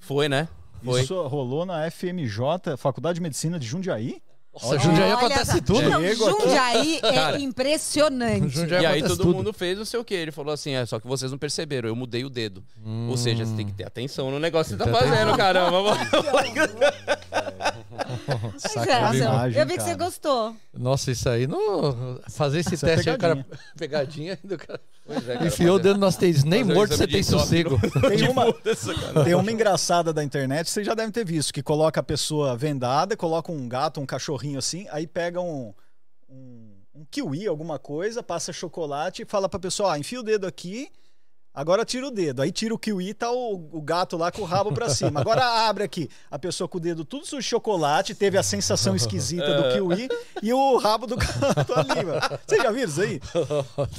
Foi, 0.00 0.28
né? 0.28 0.48
Foi. 0.84 1.02
Isso 1.02 1.20
rolou 1.28 1.64
na 1.64 1.88
FMJ, 1.88 2.76
Faculdade 2.76 3.16
de 3.16 3.22
Medicina 3.22 3.60
de 3.60 3.66
Jundiaí. 3.66 4.20
Nossa, 4.52 4.78
Jundiaí 4.78 5.12
Olha 5.12 5.14
acontece 5.18 5.52
só. 5.52 5.60
tudo. 5.60 5.82
Não. 5.82 6.14
Jundiaí 6.14 6.96
é 7.02 7.12
Cara. 7.12 7.38
impressionante. 7.38 8.48
Jundiaí 8.48 8.82
E 8.82 8.86
aí 8.86 9.02
todo 9.02 9.18
tudo. 9.18 9.34
mundo 9.34 9.52
fez 9.52 9.76
não 9.76 9.84
sei 9.84 10.00
o 10.00 10.04
que. 10.04 10.14
Ele 10.14 10.32
falou 10.32 10.52
assim, 10.52 10.72
é, 10.72 10.84
só 10.86 10.98
que 10.98 11.06
vocês 11.06 11.30
não 11.30 11.38
perceberam, 11.38 11.88
eu 11.88 11.94
mudei 11.94 12.24
o 12.24 12.30
dedo. 12.30 12.64
Ou 13.08 13.16
seja, 13.16 13.44
você 13.44 13.54
tem 13.54 13.66
que 13.66 13.72
ter 13.74 13.84
atenção 13.84 14.30
no 14.30 14.40
negócio 14.40 14.76
que 14.76 14.82
você 14.82 14.90
tá 14.90 14.98
fazendo, 14.98 15.36
caramba. 15.36 15.92
Sacanagem, 18.58 19.58
Eu 19.58 19.66
vi 19.66 19.74
que 19.74 19.82
você 19.82 19.92
cara. 19.92 20.04
gostou. 20.04 20.56
Nossa, 20.72 21.10
isso 21.10 21.28
aí 21.28 21.46
não. 21.46 22.20
Fazer 22.30 22.60
esse 22.60 22.74
Isso 22.74 22.86
é 22.86 22.94
teste 22.94 23.10
aí, 23.10 23.16
o 23.16 23.18
cara. 23.18 23.36
pegadinha. 23.36 23.76
Pegadinha 23.76 24.38
ainda, 24.42 24.54
o 24.54 24.58
cara. 24.58 24.80
Pois 25.06 25.28
é, 25.28 25.34
cara, 25.34 25.46
Enfiou 25.46 25.76
o 25.76 25.78
dedo 25.78 25.98
no 25.98 26.06
asterisco. 26.06 26.48
Nem 26.48 26.62
fazer 26.62 26.74
morto 26.74 26.96
você 26.96 27.06
tem 27.06 27.22
sossego. 27.22 27.78
Tem 28.08 28.28
uma, 28.28 28.44
tem 29.24 29.34
uma 29.34 29.52
engraçada 29.52 30.12
da 30.12 30.22
internet, 30.22 30.70
vocês 30.70 30.86
já 30.86 30.94
devem 30.94 31.10
ter 31.12 31.24
visto, 31.24 31.52
que 31.52 31.62
coloca 31.62 32.00
a 32.00 32.02
pessoa 32.02 32.56
vendada, 32.56 33.16
coloca 33.16 33.50
um 33.52 33.68
gato, 33.68 34.00
um 34.00 34.06
cachorrinho 34.06 34.58
assim, 34.58 34.86
aí 34.90 35.06
pega 35.06 35.40
um, 35.40 35.72
um, 36.28 36.72
um 36.94 37.04
kiwi, 37.10 37.46
alguma 37.46 37.78
coisa, 37.78 38.22
passa 38.22 38.52
chocolate 38.52 39.22
e 39.22 39.24
fala 39.24 39.48
pra 39.48 39.58
pessoa, 39.58 39.92
ah, 39.94 39.98
enfia 39.98 40.20
o 40.20 40.22
dedo 40.22 40.46
aqui, 40.46 40.88
agora 41.56 41.84
tira 41.84 42.06
o 42.06 42.10
dedo. 42.10 42.42
Aí 42.42 42.52
tira 42.52 42.72
o 42.74 42.78
kiwi, 42.78 43.14
tá 43.14 43.32
o, 43.32 43.54
o 43.72 43.80
gato 43.82 44.16
lá 44.16 44.30
com 44.30 44.42
o 44.42 44.44
rabo 44.44 44.72
pra 44.72 44.88
cima. 44.90 45.18
Agora 45.20 45.42
abre 45.66 45.82
aqui, 45.82 46.08
a 46.30 46.38
pessoa 46.38 46.68
com 46.68 46.76
o 46.76 46.80
dedo 46.80 47.04
tudo 47.04 47.24
sujo 47.26 47.40
de 47.42 47.48
chocolate, 47.48 48.14
teve 48.14 48.36
a 48.36 48.42
sensação 48.42 48.94
esquisita 48.94 49.62
do 49.62 49.72
kiwi 49.72 50.08
e 50.42 50.52
o 50.52 50.76
rabo 50.76 51.06
do 51.06 51.16
gato 51.16 51.72
ali, 51.74 52.04
mano. 52.04 52.20
Vocês 52.46 52.62
já 52.62 52.70
viram 52.70 52.88
isso 52.88 53.00
aí? 53.00 53.20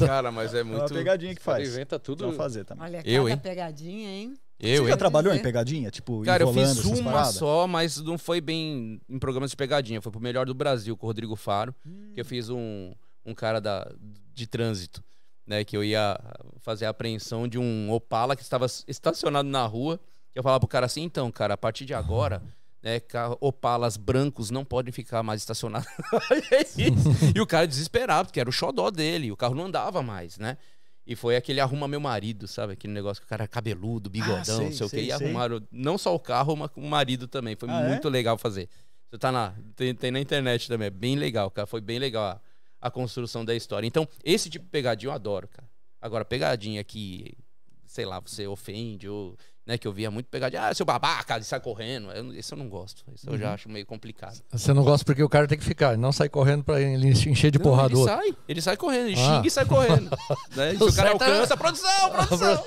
Cara, 0.05 0.31
mas 0.31 0.53
é 0.53 0.59
É 0.59 0.63
uma 0.63 0.77
muito... 0.77 0.93
pegadinha 0.93 1.33
que 1.35 1.41
faz. 1.41 1.67
Inventa 1.67 1.97
tudo. 1.99 2.21
Vamos 2.21 2.37
fazer 2.37 2.63
também. 2.63 2.83
Olha, 2.85 3.01
Eu, 3.03 3.27
hein? 3.27 3.37
pegadinha, 3.37 4.09
hein? 4.09 4.33
Eu, 4.59 4.83
Você 4.83 4.89
já 4.89 4.97
trabalhou 4.97 5.31
em 5.31 5.37
dizer. 5.37 5.43
pegadinha? 5.43 5.91
Tipo, 5.91 6.23
Cara, 6.23 6.41
eu 6.43 6.51
fiz 6.51 6.83
uma 6.85 7.11
paradas? 7.11 7.35
só, 7.35 7.67
mas 7.67 8.01
não 8.01 8.17
foi 8.17 8.41
bem 8.41 8.99
em 9.07 9.19
programas 9.19 9.51
de 9.51 9.55
pegadinha. 9.55 10.01
Foi 10.01 10.11
pro 10.11 10.19
Melhor 10.21 10.45
do 10.47 10.53
Brasil 10.55 10.97
com 10.97 11.05
o 11.05 11.09
Rodrigo 11.09 11.35
Faro, 11.35 11.75
que 12.13 12.19
eu 12.21 12.25
fiz 12.25 12.49
um, 12.49 12.91
um 13.25 13.35
cara 13.35 13.59
da, 13.61 13.87
de 14.33 14.47
trânsito, 14.47 15.03
né? 15.47 15.63
Que 15.63 15.75
eu 15.77 15.83
ia 15.83 16.19
fazer 16.59 16.85
a 16.85 16.89
apreensão 16.89 17.47
de 17.47 17.57
um 17.57 17.89
Opala 17.91 18.35
que 18.35 18.41
estava 18.43 18.65
estacionado 18.87 19.47
na 19.47 19.65
rua. 19.65 19.99
Que 20.33 20.39
eu 20.39 20.43
falava 20.43 20.59
pro 20.59 20.67
cara 20.67 20.85
assim, 20.85 21.01
então, 21.03 21.31
cara, 21.31 21.53
a 21.55 21.57
partir 21.57 21.85
de 21.85 21.93
agora, 21.93 22.43
né, 22.83 23.01
Opalas 23.39 23.97
brancos 23.97 24.51
não 24.51 24.63
podem 24.63 24.91
ficar 24.91 25.23
mais 25.23 25.41
estacionados. 25.41 25.87
e 27.35 27.39
o 27.39 27.47
cara 27.47 27.67
desesperado, 27.67 28.27
porque 28.27 28.39
era 28.39 28.49
o 28.49 28.53
xodó 28.53 28.89
dele, 28.91 29.31
o 29.31 29.37
carro 29.37 29.55
não 29.55 29.65
andava 29.65 30.01
mais, 30.03 30.37
né? 30.37 30.57
E 31.05 31.15
foi 31.15 31.37
aquele 31.37 31.61
arruma 31.61 31.87
meu 31.87 32.01
marido, 32.01 32.47
sabe? 32.49 32.73
Aquele 32.73 32.93
negócio 32.93 33.21
que 33.21 33.25
o 33.25 33.29
cara 33.29 33.45
é 33.45 33.47
cabeludo, 33.47 34.09
bigodão, 34.09 34.39
Ah, 34.41 34.43
sei, 34.43 34.65
não 34.65 34.71
sei 34.73 34.85
o 34.85 34.89
quê. 34.89 34.95
sei, 34.97 35.05
E 35.05 35.11
arrumaram 35.13 35.61
não 35.71 35.97
só 35.97 36.13
o 36.13 36.19
carro, 36.19 36.53
mas 36.57 36.69
o 36.75 36.81
marido 36.81 37.27
também. 37.29 37.55
Foi 37.55 37.69
Ah, 37.69 37.81
é? 37.81 37.87
muito 37.87 38.09
legal 38.09 38.37
fazer. 38.37 38.67
Você 39.09 39.17
tá 39.17 39.31
na. 39.31 39.53
Tem, 39.77 39.95
tem 39.95 40.11
na 40.11 40.19
internet 40.19 40.67
também. 40.67 40.87
É 40.87 40.91
bem 40.91 41.15
legal, 41.15 41.49
cara. 41.49 41.65
Foi 41.65 41.79
bem 41.79 41.97
legal 41.97 42.41
a, 42.81 42.89
construção 42.91 43.43
da 43.45 43.55
história. 43.55 43.87
Então, 43.87 44.07
esse 44.23 44.49
tipo 44.49 44.65
de 44.65 44.71
pegadinha 44.71 45.09
eu 45.09 45.13
adoro, 45.15 45.47
cara. 45.47 45.67
Agora, 46.01 46.23
pegadinha 46.25 46.83
que, 46.83 47.37
sei 47.85 48.05
lá, 48.05 48.19
você 48.19 48.47
ofende, 48.47 49.07
ou. 49.09 49.35
Né, 49.65 49.77
que 49.77 49.85
eu 49.85 49.91
via 49.91 50.09
muito 50.09 50.27
pegadinha, 50.29 50.61
ah, 50.65 50.73
seu 50.73 50.85
babaca, 50.85 51.37
e 51.37 51.43
sai 51.43 51.59
correndo. 51.59 52.09
Eu, 52.11 52.33
esse 52.33 52.53
eu 52.53 52.57
não 52.57 52.69
gosto. 52.69 53.03
Isso 53.13 53.27
Uhum. 53.27 53.33
eu 53.35 53.39
já 53.39 53.53
acho 53.53 53.67
meio 53.67 53.85
complicado. 53.85 54.41
Você 54.49 54.71
não 54.71 54.81
gosta 54.81 55.03
porque 55.03 55.21
o 55.21 55.27
cara 55.27 55.45
tem 55.45 55.57
que 55.57 55.63
ficar, 55.65 55.97
não 55.97 56.13
sai 56.13 56.29
correndo 56.29 56.63
pra 56.63 56.79
ele 56.79 57.09
encher 57.09 57.51
de 57.51 57.57
Não, 57.59 57.65
porrada 57.65 57.93
ele 57.93 58.03
sai, 58.05 58.37
ele 58.47 58.61
sai 58.61 58.77
correndo, 58.77 59.07
ele 59.09 59.19
Ah. 59.19 59.35
xinga 59.35 59.47
e 59.47 59.51
sai 59.51 59.65
correndo. 59.65 60.09
né? 60.55 60.73
Se 60.73 60.81
o 60.83 60.93
cara 60.93 61.09
é- 61.09 61.11
alcança, 61.11 61.57
produção, 61.57 62.11
produção. 62.11 62.63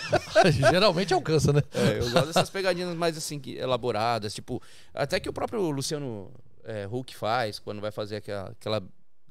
Geralmente 0.70 1.12
alcança, 1.12 1.52
né? 1.52 1.60
É, 1.74 1.98
eu 1.98 2.10
gosto 2.10 2.26
dessas 2.28 2.48
pegadinhas 2.50 2.96
mais 2.96 3.14
assim, 3.18 3.42
elaboradas, 3.44 4.32
tipo, 4.32 4.62
até 4.94 5.20
que 5.20 5.28
o 5.28 5.32
próprio 5.34 5.60
Luciano 5.70 6.30
é, 6.64 6.86
Huck 6.90 7.14
faz, 7.14 7.58
quando 7.58 7.80
vai 7.82 7.90
fazer 7.90 8.16
aquela, 8.16 8.48
aquela 8.50 8.82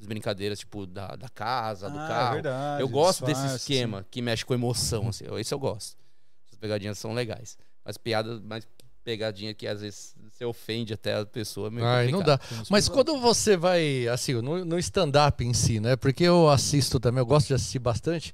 brincadeiras, 0.06 0.60
tipo, 0.60 0.86
da, 0.86 1.16
da 1.16 1.30
casa, 1.30 1.90
do 1.90 1.98
Ah, 1.98 2.04
é 2.04 2.08
carro. 2.08 2.34
verdade, 2.36 2.82
eu 2.82 2.90
gosto 2.90 3.26
disfarce, 3.26 3.44
desse 3.44 3.56
esquema 3.58 4.06
que 4.12 4.22
mexe 4.22 4.46
com 4.46 4.54
emoção, 4.54 5.08
assim, 5.10 5.26
esse 5.40 5.54
eu 5.54 5.60
gosto. 5.60 5.98
Essas 6.46 6.60
pegadinhas 6.60 7.00
são 7.00 7.14
legais. 7.14 7.58
Mas 7.84 7.98
piadas, 7.98 8.42
mais 8.42 8.68
pegadinha 9.04 9.54
que 9.54 9.66
às 9.66 9.80
vezes 9.80 10.14
você 10.30 10.44
ofende 10.44 10.94
até 10.94 11.16
a 11.18 11.26
pessoa. 11.26 11.68
é 11.68 11.72
meio 11.72 11.88
Ai, 11.88 12.12
não 12.12 12.22
dá. 12.22 12.38
complicado. 12.38 12.68
Mas 12.70 12.90
quando 12.90 13.18
você 13.22 13.56
vai, 13.56 14.06
assim, 14.10 14.34
no, 14.34 14.66
no 14.66 14.78
stand-up 14.78 15.44
em 15.46 15.54
si, 15.54 15.80
né? 15.80 15.96
Porque 15.96 16.26
eu 16.26 16.50
assisto 16.50 17.00
também, 17.00 17.20
eu 17.22 17.26
gosto 17.26 17.48
de 17.48 17.54
assistir 17.54 17.80
bastante. 17.80 18.34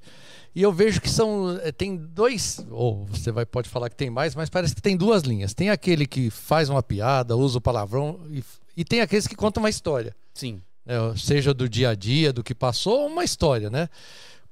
E 0.52 0.60
eu 0.62 0.72
vejo 0.72 1.00
que 1.00 1.08
são. 1.08 1.56
eh, 1.62 1.70
Tem 1.72 1.96
dois. 1.96 2.58
Ou 2.70 3.06
você 3.06 3.30
vai, 3.30 3.46
pode 3.46 3.68
falar 3.68 3.88
que 3.88 3.94
tem 3.96 4.10
mais, 4.10 4.34
mas 4.34 4.50
parece 4.50 4.74
que 4.74 4.82
tem 4.82 4.96
duas 4.96 5.22
linhas. 5.22 5.54
Tem 5.54 5.70
aquele 5.70 6.06
que 6.06 6.28
faz 6.28 6.68
uma 6.68 6.82
piada, 6.82 7.36
usa 7.36 7.58
o 7.58 7.60
palavrão, 7.60 8.20
e, 8.28 8.42
e 8.76 8.84
tem 8.84 9.00
aqueles 9.00 9.28
que 9.28 9.36
contam 9.36 9.62
uma 9.62 9.70
história. 9.70 10.14
Sim. 10.34 10.60
Né, 10.84 10.94
seja 11.16 11.52
do 11.54 11.68
dia 11.68 11.90
a 11.90 11.94
dia, 11.94 12.32
do 12.32 12.42
que 12.42 12.54
passou, 12.54 13.00
ou 13.02 13.06
uma 13.08 13.24
história, 13.24 13.70
né? 13.70 13.88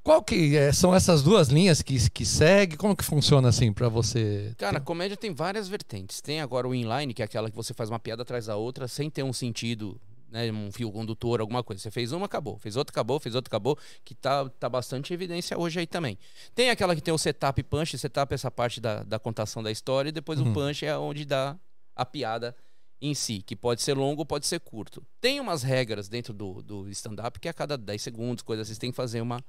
Qual 0.03 0.21
que 0.21 0.57
é- 0.57 0.73
são 0.73 0.92
essas 0.95 1.23
duas 1.23 1.49
linhas 1.49 1.81
que, 1.81 2.11
que 2.11 2.27
segue? 2.27 2.77
Como 2.77 2.97
que 2.97 3.05
funciona 3.05 3.49
assim 3.49 3.73
pra 3.73 3.88
você? 3.88 4.53
Cara, 4.59 4.79
a 4.79 4.81
comédia 4.81 5.16
tem 5.16 5.33
várias 5.33 5.68
vertentes. 5.68 6.21
Tem 6.21 6.40
agora 6.40 6.66
o 6.66 6.75
inline, 6.75 7.14
que 7.14 7.23
é 7.23 7.25
aquela 7.25 7.49
que 7.49 7.55
você 7.57 7.73
faz 7.73 7.88
uma 7.88 8.01
piada 8.01 8.23
atrás 8.23 8.47
da 8.47 8.57
outra, 8.57 8.88
sem 8.88 9.09
ter 9.09 9.23
um 9.23 9.33
sentido, 9.33 10.01
né? 10.29 10.51
Um 10.51 10.73
fio 10.73 10.90
condutor, 10.90 11.40
alguma 11.40 11.62
coisa. 11.62 11.81
Você 11.81 11.88
fez 11.92 12.11
uma, 12.11 12.27
acabou. 12.27 12.59
Fez 12.59 12.75
outra, 12.77 12.90
acabou. 12.92 13.21
Fez 13.21 13.37
outra, 13.37 13.49
acabou. 13.49 13.79
Que 14.05 14.12
tá, 14.12 14.49
tá 14.59 14.68
bastante 14.68 15.12
em 15.12 15.14
evidência 15.14 15.57
hoje 15.57 15.79
aí 15.79 15.87
também. 15.87 16.18
Tem 16.53 16.68
aquela 16.71 16.97
que 16.97 17.01
tem 17.01 17.14
o 17.14 17.18
setup 17.18 17.61
e 17.61 17.62
punch. 17.62 17.97
Setup 17.97 18.33
é 18.33 18.35
essa 18.35 18.51
parte 18.51 18.81
da, 18.81 19.05
da 19.05 19.21
contação 19.21 19.62
da 19.62 19.71
história. 19.71 20.09
E 20.09 20.12
depois 20.12 20.40
o 20.40 20.53
punch 20.53 20.85
é 20.85 20.99
onde 20.99 21.25
dá 21.25 21.57
a 21.95 22.05
piada 22.05 22.57
em 23.02 23.14
si, 23.14 23.42
que 23.42 23.56
pode 23.56 23.82
ser 23.82 23.94
longo 23.94 24.20
ou 24.20 24.26
pode 24.26 24.46
ser 24.46 24.60
curto. 24.60 25.04
Tem 25.20 25.40
umas 25.40 25.64
regras 25.64 26.08
dentro 26.08 26.32
do, 26.32 26.62
do 26.62 26.88
stand-up 26.90 27.40
que 27.40 27.48
a 27.48 27.52
cada 27.52 27.76
10 27.76 28.00
segundos, 28.00 28.44
coisas 28.44 28.68
assim, 28.68 28.74
você 28.74 28.80
tem 28.80 28.90
que 28.92 28.96
fazer 28.96 29.20
uma, 29.20 29.44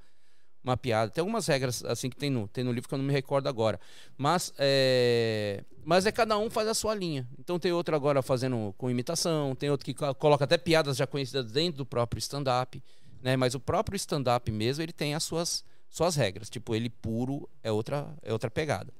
uma 0.62 0.76
piada. 0.76 1.08
Tem 1.12 1.22
algumas 1.22 1.46
regras 1.46 1.84
assim 1.84 2.10
que 2.10 2.16
tem 2.16 2.30
no, 2.30 2.48
tem 2.48 2.64
no 2.64 2.72
livro 2.72 2.88
que 2.88 2.94
eu 2.94 2.98
não 2.98 3.04
me 3.04 3.12
recordo 3.12 3.48
agora. 3.48 3.78
Mas 4.18 4.52
é, 4.58 5.62
mas 5.84 6.04
é 6.04 6.10
cada 6.10 6.36
um 6.36 6.50
faz 6.50 6.66
a 6.66 6.74
sua 6.74 6.96
linha. 6.96 7.28
Então 7.38 7.56
tem 7.56 7.70
outro 7.70 7.94
agora 7.94 8.22
fazendo 8.22 8.74
com 8.76 8.90
imitação, 8.90 9.54
tem 9.54 9.70
outro 9.70 9.84
que 9.84 9.94
co- 9.94 10.12
coloca 10.16 10.42
até 10.44 10.58
piadas 10.58 10.96
já 10.96 11.06
conhecidas 11.06 11.52
dentro 11.52 11.78
do 11.78 11.86
próprio 11.86 12.18
stand-up. 12.18 12.82
Né? 13.22 13.36
Mas 13.36 13.54
o 13.54 13.60
próprio 13.60 13.94
stand-up 13.94 14.50
mesmo, 14.50 14.82
ele 14.82 14.92
tem 14.92 15.14
as 15.14 15.22
suas, 15.22 15.64
suas 15.88 16.16
regras. 16.16 16.50
Tipo, 16.50 16.74
ele 16.74 16.90
puro 16.90 17.48
é 17.62 17.70
outra, 17.70 18.12
é 18.20 18.32
outra 18.32 18.50
pegada. 18.50 18.92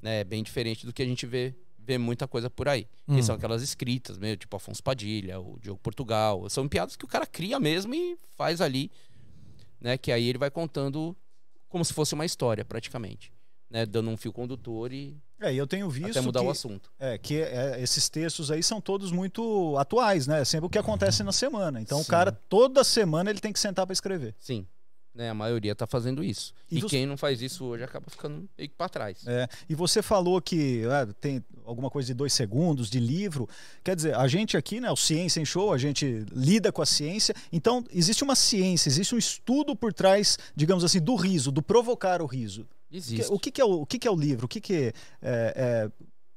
Né? 0.00 0.20
É 0.20 0.24
bem 0.24 0.42
diferente 0.42 0.86
do 0.86 0.92
que 0.92 1.02
a 1.02 1.06
gente 1.06 1.26
vê, 1.26 1.54
vê 1.84 1.98
muita 1.98 2.28
coisa 2.28 2.48
por 2.48 2.68
aí. 2.68 2.86
Hum. 3.08 3.20
são 3.22 3.34
aquelas 3.34 3.62
escritas, 3.62 4.18
meio 4.18 4.36
tipo 4.36 4.56
Afonso 4.56 4.82
Padilha, 4.82 5.40
o 5.40 5.58
Diogo 5.60 5.80
Portugal. 5.80 6.48
São 6.48 6.68
piadas 6.68 6.96
que 6.96 7.04
o 7.04 7.08
cara 7.08 7.26
cria 7.26 7.58
mesmo 7.58 7.94
e 7.94 8.18
faz 8.36 8.60
ali 8.60 8.90
né? 9.80 9.96
Que 9.96 10.12
aí 10.12 10.28
ele 10.28 10.38
vai 10.38 10.50
contando 10.50 11.16
como 11.68 11.84
se 11.84 11.94
fosse 11.94 12.14
uma 12.14 12.26
história, 12.26 12.64
praticamente. 12.64 13.32
né, 13.70 13.86
dando 13.86 14.10
um 14.10 14.16
fio 14.16 14.32
condutor 14.32 14.92
e 14.92 15.16
É, 15.40 15.54
e 15.54 15.56
eu 15.56 15.64
tenho 15.64 15.88
visto 15.88 16.10
até 16.10 16.20
mudar 16.20 16.40
que, 16.40 16.46
o 16.46 16.50
assunto. 16.50 16.90
É, 16.98 17.16
que 17.16 17.40
é, 17.40 17.80
esses 17.80 18.08
textos 18.08 18.50
aí 18.50 18.64
são 18.64 18.80
todos 18.80 19.12
muito 19.12 19.76
atuais, 19.78 20.26
né? 20.26 20.44
Sempre 20.44 20.66
o 20.66 20.68
que 20.68 20.78
acontece 20.78 21.22
na 21.22 21.30
semana. 21.30 21.80
Então 21.80 22.00
o 22.00 22.02
Sim. 22.02 22.10
cara, 22.10 22.32
toda 22.32 22.82
semana, 22.82 23.30
ele 23.30 23.38
tem 23.38 23.52
que 23.52 23.60
sentar 23.60 23.86
para 23.86 23.92
escrever. 23.92 24.34
Sim. 24.40 24.66
Né, 25.12 25.28
a 25.28 25.34
maioria 25.34 25.74
tá 25.74 25.88
fazendo 25.88 26.22
isso. 26.22 26.54
E 26.70 26.78
E, 26.78 26.80
você- 26.82 26.88
quem 26.88 27.04
não 27.06 27.16
faz 27.16 27.42
isso 27.42 27.64
hoje 27.64 27.82
acaba 27.82 28.06
ficando 28.08 28.48
meio 28.56 28.68
que 28.70 28.76
pra 28.76 28.88
trás. 28.88 29.26
É, 29.26 29.48
e 29.68 29.74
você 29.74 30.00
falou 30.02 30.40
que 30.40 30.84
ah, 30.84 31.12
tem 31.20 31.44
alguma 31.64 31.90
coisa 31.90 32.06
de 32.06 32.14
dois 32.14 32.32
segundos 32.32 32.88
de 32.88 33.00
livro. 33.00 33.48
Quer 33.82 33.96
dizer, 33.96 34.14
a 34.14 34.28
gente 34.28 34.56
aqui, 34.56 34.80
né, 34.80 34.88
o 34.88 34.96
Ciência 34.96 35.40
em 35.40 35.44
Show, 35.44 35.72
a 35.72 35.78
gente 35.78 36.24
lida 36.32 36.70
com 36.70 36.80
a 36.80 36.86
ciência. 36.86 37.34
Então, 37.52 37.84
existe 37.90 38.22
uma 38.22 38.36
ciência, 38.36 38.88
existe 38.88 39.12
um 39.12 39.18
estudo 39.18 39.74
por 39.74 39.92
trás, 39.92 40.38
digamos 40.54 40.84
assim, 40.84 41.00
do 41.00 41.16
riso, 41.16 41.50
do 41.50 41.60
provocar 41.60 42.22
o 42.22 42.26
riso. 42.26 42.64
Existe. 42.92 43.32
O 43.32 43.38
que, 43.38 43.50
que 43.50 43.60
é, 43.60 43.64
o, 43.64 43.82
o 43.82 43.86
que, 43.86 43.98
que 43.98 44.06
é 44.06 44.10
o 44.10 44.16
livro? 44.16 44.46
O 44.46 44.48
que, 44.48 44.60
que 44.60 44.74
é, 44.74 44.92
é- 45.22 45.90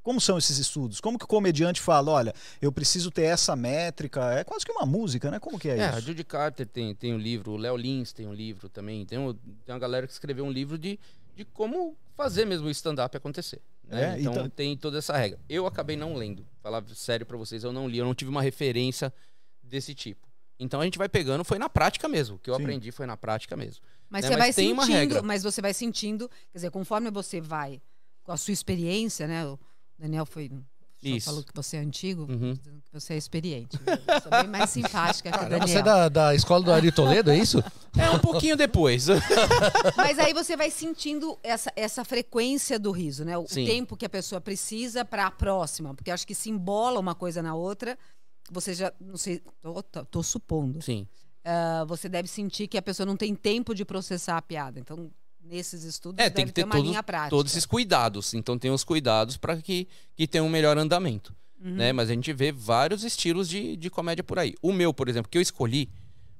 Como 0.04 0.20
são 0.20 0.38
esses 0.38 0.58
estudos? 0.58 1.00
Como 1.00 1.18
que 1.18 1.24
o 1.24 1.28
comediante 1.28 1.80
fala, 1.80 2.12
olha, 2.12 2.34
eu 2.62 2.72
preciso 2.72 3.10
ter 3.10 3.24
essa 3.24 3.56
métrica? 3.56 4.34
É 4.34 4.44
quase 4.44 4.66
que 4.66 4.72
uma 4.72 4.86
música, 4.86 5.32
né? 5.32 5.40
Como 5.40 5.58
que 5.58 5.70
é, 5.70 5.78
É, 5.78 5.86
a 5.88 5.92
isso? 5.98 6.02
Judy 6.08 6.24
Carter 6.26 6.68
tem, 6.68 6.94
tem 6.94 7.14
um 7.14 7.18
livro, 7.18 7.54
o 7.54 7.58
Léo 7.58 7.78
Lins 7.78 8.12
tem 8.12 8.28
um 8.28 8.34
livro 8.34 8.68
também. 8.68 9.06
Tem, 9.06 9.18
um- 9.18 9.34
tem 9.34 9.74
uma 9.74 9.80
galera 9.80 10.06
que 10.06 10.12
escreveu 10.12 10.44
um 10.46 10.52
livro 10.52 10.78
de, 10.78 11.00
de 11.36 11.46
como 11.46 11.96
fazer 12.16 12.46
mesmo 12.46 12.68
o 12.68 12.70
stand-up 12.70 13.16
acontecer. 13.16 13.62
né? 13.88 14.16
É, 14.16 14.20
então, 14.20 14.34
então- 14.34 14.50
tem 14.50 14.76
toda 14.78 14.98
essa 14.98 15.16
regra. 15.16 15.40
Eu 15.48 15.66
acabei 15.66 15.96
não 15.96 16.14
lendo. 16.16 16.46
Falar 16.62 16.84
sério 16.96 17.26
pra 17.26 17.38
vocês, 17.38 17.64
eu 17.64 17.72
não 17.72 17.88
li. 17.88 17.98
Eu 17.98 18.06
não 18.06 18.14
tive 18.16 18.30
uma 18.30 18.42
referência 18.42 19.12
desse 19.64 19.96
tipo. 19.96 20.28
Então 20.60 20.80
a 20.82 20.84
gente 20.84 20.98
vai 20.98 21.08
pegando, 21.10 21.44
foi 21.44 21.58
na 21.58 21.70
prática 21.70 22.08
mesmo. 22.10 22.36
O 22.36 22.40
que 22.40 22.50
eu 22.50 22.56
Sim. 22.56 22.62
aprendi 22.62 22.92
foi 22.92 23.06
na 23.06 23.16
prática 23.18 23.56
mesmo. 23.56 23.82
Mas 24.10 24.24
né? 24.24 24.28
você 24.32 24.38
Mas 24.38 24.40
vai 24.40 24.54
tem 24.54 24.72
uma 24.74 24.84
sentindo, 24.86 24.98
regra. 25.00 25.22
mas 25.24 25.44
você 25.44 25.62
vai 25.62 25.74
sentindo, 25.74 26.30
quer 26.52 26.58
dizer, 26.60 26.72
conforme 26.72 27.10
você 27.10 27.40
vai 27.42 27.82
com 28.24 28.32
a 28.32 28.38
sua 28.38 28.52
experiência, 28.54 29.28
né? 29.28 29.44
Daniel 29.98 30.26
foi 30.26 30.52
Isso. 31.02 31.26
falou 31.26 31.44
que 31.44 31.52
você 31.54 31.78
é 31.78 31.80
antigo, 31.82 32.24
Uhum. 32.32 32.54
dizendo 32.54 32.82
que 32.82 32.92
você 32.92 33.14
é 33.14 33.18
experiente. 33.18 33.78
Eu 33.86 34.22
sou 34.22 34.32
bem 34.32 34.48
mais 34.48 34.70
simpática 34.70 35.32
que 35.32 35.38
o 35.38 35.50
Daniel. 35.50 35.68
Você 35.68 35.78
é 35.80 35.82
da, 35.84 36.10
da 36.10 36.36
escola 36.36 36.64
do 36.64 36.72
Ari 36.72 36.92
Toledo, 36.92 37.30
é 37.32 37.38
isso? 37.38 37.60
É 37.98 38.10
um 38.10 38.20
pouquinho 38.20 38.56
depois. 38.58 39.08
Mas 39.98 40.18
aí 40.20 40.34
você 40.34 40.56
vai 40.56 40.70
sentindo 40.72 41.38
essa, 41.44 41.72
essa 41.76 42.04
frequência 42.06 42.80
do 42.80 42.92
riso, 42.92 43.24
né? 43.26 43.38
O, 43.38 43.46
Sim. 43.48 43.66
tempo 43.66 43.96
que 43.98 44.06
a 44.06 44.10
pessoa 44.10 44.40
precisa 44.42 45.04
para 45.06 45.28
a 45.28 45.32
próxima, 45.32 45.94
porque 45.94 46.10
acho 46.12 46.26
que 46.26 46.34
se 46.36 46.50
embola 46.50 47.00
uma 47.00 47.16
coisa 47.16 47.42
na 47.42 47.54
outra. 47.56 47.98
Você 48.52 48.74
já, 48.74 48.92
não 49.00 49.16
sei, 49.18 49.42
tô, 49.62 49.82
tô- 49.84 50.06
tô 50.06 50.24
supondo. 50.24 50.82
Sim. 50.82 51.08
Ah, 51.46 51.84
você 51.88 52.08
deve 52.10 52.28
sentir 52.28 52.68
que 52.68 52.78
a 52.78 52.82
pessoa 52.82 53.06
não 53.06 53.18
tem 53.18 53.36
tempo 53.36 53.74
de 53.76 53.84
processar 53.86 54.38
a 54.38 54.42
piada. 54.42 54.80
Então, 54.80 55.12
nesses 55.44 55.84
estudos, 55.84 56.24
É, 56.24 56.30
tem 56.30 56.46
que 56.46 56.52
ter 56.52 56.64
uma 56.64 56.76
todos, 56.76 57.30
todos 57.30 57.52
esses 57.52 57.66
cuidados. 57.66 58.34
Então 58.34 58.58
tem 58.58 58.72
os 58.72 58.84
cuidados 58.84 59.38
para 59.38 59.62
que, 59.62 59.88
que 60.16 60.28
tenha 60.28 60.44
um 60.44 60.50
melhor 60.50 60.78
andamento. 60.78 61.36
Uhum. 61.64 61.76
Né? 61.76 61.94
Mas 61.94 62.10
a 62.10 62.14
gente 62.14 62.32
vê 62.34 62.52
vários 62.52 63.04
estilos 63.04 63.48
de, 63.48 63.78
de 63.78 63.90
comédia 63.90 64.24
por 64.24 64.40
aí. 64.40 64.56
O 64.62 64.74
meu, 64.74 64.94
por 64.94 65.08
exemplo, 65.08 65.30
que 65.30 65.38
eu 65.38 65.42
escolhi 65.42 65.90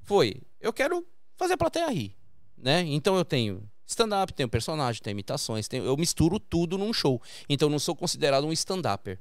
foi: 0.02 0.42
eu 0.60 0.72
quero 0.72 1.06
fazer 1.36 1.54
a 1.54 1.58
plateia 1.58 1.90
rir. 1.90 2.14
Né? 2.56 2.82
Então 2.86 3.16
eu 3.16 3.24
tenho 3.24 3.68
stand-up, 3.86 4.32
tenho 4.32 4.48
personagem, 4.48 5.02
tenho 5.02 5.14
imitações, 5.14 5.68
tenho, 5.68 5.84
eu 5.84 5.96
misturo 5.96 6.38
tudo 6.38 6.78
num 6.78 6.92
show. 6.92 7.20
Então 7.48 7.66
eu 7.66 7.70
não 7.70 7.78
sou 7.78 7.94
considerado 7.94 8.46
um 8.46 8.52
stand-upper. 8.52 9.18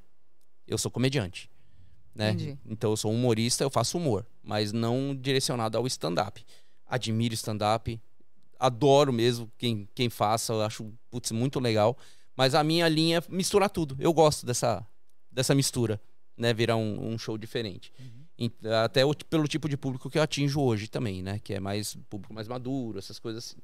Eu 0.68 0.78
sou 0.78 0.90
comediante. 0.90 1.50
Né? 2.16 2.32
Entendi. 2.32 2.58
Então 2.66 2.92
eu 2.92 2.98
sou 2.98 3.12
humorista, 3.12 3.64
eu 3.64 3.70
faço 3.70 3.98
humor, 3.98 4.26
mas 4.42 4.72
não 4.72 5.16
direcionado 5.16 5.78
ao 5.78 5.88
stand-up. 5.88 6.46
Admiro 6.86 7.34
stand-up, 7.34 8.00
adoro 8.66 9.12
mesmo 9.12 9.52
quem, 9.58 9.88
quem 9.94 10.10
faça, 10.10 10.54
eu 10.54 10.62
acho 10.62 10.94
putz, 11.10 11.32
muito 11.32 11.60
legal. 11.60 11.98
Mas 12.36 12.56
a 12.56 12.64
minha 12.64 12.88
linha 12.88 13.18
é 13.20 13.24
misturar 13.32 13.70
tudo. 13.70 13.96
Eu 14.00 14.12
gosto 14.14 14.46
dessa, 14.46 14.86
dessa 15.32 15.54
mistura, 15.54 16.02
né? 16.38 16.54
Virar 16.54 16.78
um, 16.78 17.14
um 17.14 17.18
show 17.18 17.38
diferente. 17.38 17.92
Em- 18.40 18.52
Até 18.84 19.06
o- 19.06 19.14
pelo 19.16 19.48
tipo 19.48 19.70
de 19.70 19.78
público 19.78 20.10
que 20.10 20.18
eu 20.18 20.24
atinjo 20.24 20.60
hoje 20.62 20.88
também, 20.88 21.22
né? 21.22 21.40
Que 21.40 21.54
é 21.56 21.60
mais 21.60 21.96
público 22.10 22.34
mais 22.34 22.48
maduro, 22.48 22.98
essas 22.98 23.20
coisas 23.20 23.44
assim. 23.46 23.58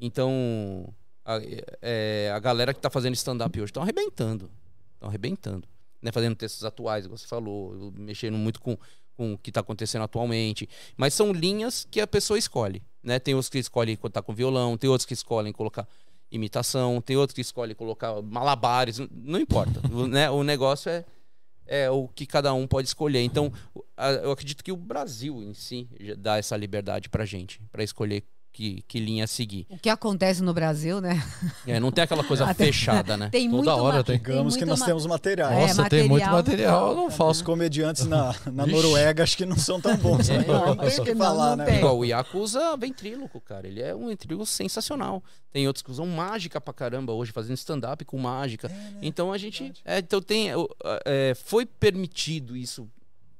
Então, 0.00 0.94
a, 1.24 1.38
é, 1.82 2.30
a 2.34 2.38
galera 2.38 2.72
que 2.72 2.80
tá 2.80 2.88
fazendo 2.90 3.14
stand-up 3.14 3.58
hoje 3.60 3.70
estão 3.70 3.82
arrebentando. 3.82 4.50
Estão 4.94 5.08
arrebentando. 5.08 5.68
Né? 6.00 6.12
Fazendo 6.12 6.36
textos 6.36 6.64
atuais, 6.64 7.04
igual 7.04 7.18
você 7.18 7.26
falou, 7.26 7.92
mexendo 7.96 8.36
muito 8.36 8.60
com, 8.60 8.78
com 9.16 9.32
o 9.32 9.38
que 9.38 9.50
está 9.50 9.60
acontecendo 9.60 10.02
atualmente. 10.02 10.68
Mas 10.96 11.14
são 11.14 11.32
linhas 11.32 11.86
que 11.90 12.00
a 12.00 12.06
pessoa 12.06 12.38
escolhe. 12.38 12.82
Né? 13.02 13.18
Tem 13.18 13.34
outros 13.34 13.48
que 13.48 13.58
escolhem 13.58 13.96
contar 13.96 14.22
com 14.22 14.34
violão, 14.34 14.76
tem 14.76 14.90
outros 14.90 15.06
que 15.06 15.14
escolhem 15.14 15.52
colocar 15.52 15.88
imitação, 16.30 17.00
tem 17.00 17.16
outros 17.16 17.34
que 17.34 17.40
escolhem 17.40 17.74
colocar 17.74 18.20
malabares, 18.20 18.98
não 19.10 19.40
importa. 19.40 19.80
o, 19.90 20.06
né? 20.06 20.28
o 20.30 20.42
negócio 20.42 20.90
é, 20.90 21.04
é 21.66 21.90
o 21.90 22.08
que 22.08 22.26
cada 22.26 22.52
um 22.52 22.66
pode 22.66 22.88
escolher. 22.88 23.22
Então, 23.22 23.52
eu 24.22 24.30
acredito 24.30 24.62
que 24.62 24.72
o 24.72 24.76
Brasil 24.76 25.42
em 25.42 25.54
si 25.54 25.88
dá 26.18 26.36
essa 26.36 26.56
liberdade 26.56 27.08
pra 27.08 27.24
gente, 27.24 27.60
pra 27.70 27.84
escolher 27.84 28.24
que, 28.56 28.82
que 28.88 28.98
linha 28.98 29.26
seguir. 29.26 29.66
O 29.68 29.76
que 29.76 29.90
acontece 29.90 30.42
no 30.42 30.54
Brasil, 30.54 30.98
né? 30.98 31.22
É, 31.66 31.78
não 31.78 31.92
tem 31.92 32.02
aquela 32.04 32.24
coisa 32.24 32.44
Até- 32.48 32.64
fechada, 32.64 33.14
né? 33.14 33.28
Tem 33.30 33.50
Toda 33.50 33.76
hora 33.76 34.02
tem. 34.02 34.16
Digamos 34.16 34.56
que 34.56 34.64
nós 34.64 34.80
ma- 34.80 34.86
temos 34.86 35.04
material. 35.04 35.52
É, 35.52 35.60
Nossa, 35.60 35.88
tem 35.90 36.08
muito 36.08 36.22
material 36.24 36.36
material, 36.36 36.86
não 36.88 36.94
falta, 36.94 37.08
Os 37.10 37.16
falso. 37.16 37.44
comediantes 37.44 38.06
na, 38.06 38.34
na 38.50 38.66
Noruega 38.66 39.22
acho 39.22 39.36
que 39.36 39.44
não 39.44 39.58
são 39.58 39.78
tão 39.78 39.94
bons. 39.98 40.28
né? 40.30 40.42
Não, 40.48 40.74
Não 40.74 40.76
tem 40.76 41.04
que 41.04 41.12
não, 41.14 41.26
falar, 41.26 41.50
não 41.50 41.56
né? 41.56 41.64
tem. 41.66 41.76
Igual 41.76 41.98
o 41.98 42.04
Iaco 42.04 42.38
usa 42.38 42.74
ventríloco, 42.78 43.38
cara. 43.42 43.66
Ele 43.66 43.82
é 43.82 43.94
um 43.94 44.08
ventríloco 44.08 44.46
sensacional. 44.46 45.22
Tem 45.52 45.66
outros 45.66 45.82
que 45.82 45.90
usam 45.90 46.06
mágica 46.06 46.58
pra 46.58 46.72
caramba 46.72 47.12
hoje, 47.12 47.32
fazendo 47.32 47.56
stand-up 47.58 48.04
com 48.06 48.16
mágica. 48.18 48.70
então 49.02 49.32
a 49.32 49.38
gente. 49.38 49.72
É, 49.84 49.98
então 49.98 50.22
tem. 50.22 50.48
é, 51.04 51.34
foi 51.34 51.66
permitido 51.66 52.56
isso, 52.56 52.88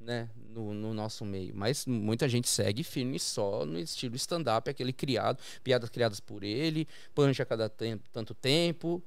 né? 0.07 0.31
No, 0.49 0.73
no 0.73 0.95
nosso 0.95 1.25
meio. 1.25 1.53
Mas 1.55 1.85
muita 1.85 2.29
gente 2.29 2.49
segue 2.49 2.85
firme 2.85 3.19
só 3.19 3.67
no 3.67 3.79
estilo 3.79 4.15
stand-up, 4.15 4.71
aquele 4.71 4.93
criado, 4.93 5.39
piadas 5.63 5.91
criadas 5.91 6.21
por 6.21 6.45
ele, 6.45 6.87
punch 7.15 7.43
a 7.43 7.45
cada 7.45 7.69
tempo, 7.69 8.09
tanto 8.13 8.33
tempo. 8.33 9.03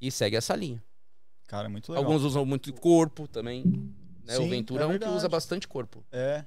E 0.00 0.10
segue 0.12 0.36
essa 0.36 0.54
linha. 0.54 0.82
Cara, 1.48 1.66
é 1.66 1.68
muito 1.68 1.90
legal. 1.90 2.04
Alguns 2.04 2.22
usam 2.22 2.46
muito 2.46 2.72
corpo 2.72 3.26
também. 3.26 3.64
Né? 4.24 4.36
Sim, 4.36 4.46
o 4.46 4.48
Ventura 4.48 4.82
é 4.82 4.84
é, 4.84 4.86
um 4.86 4.90
que 4.92 4.98
verdade. 4.98 5.16
usa 5.16 5.28
bastante 5.28 5.66
corpo 5.66 6.04
É, 6.12 6.44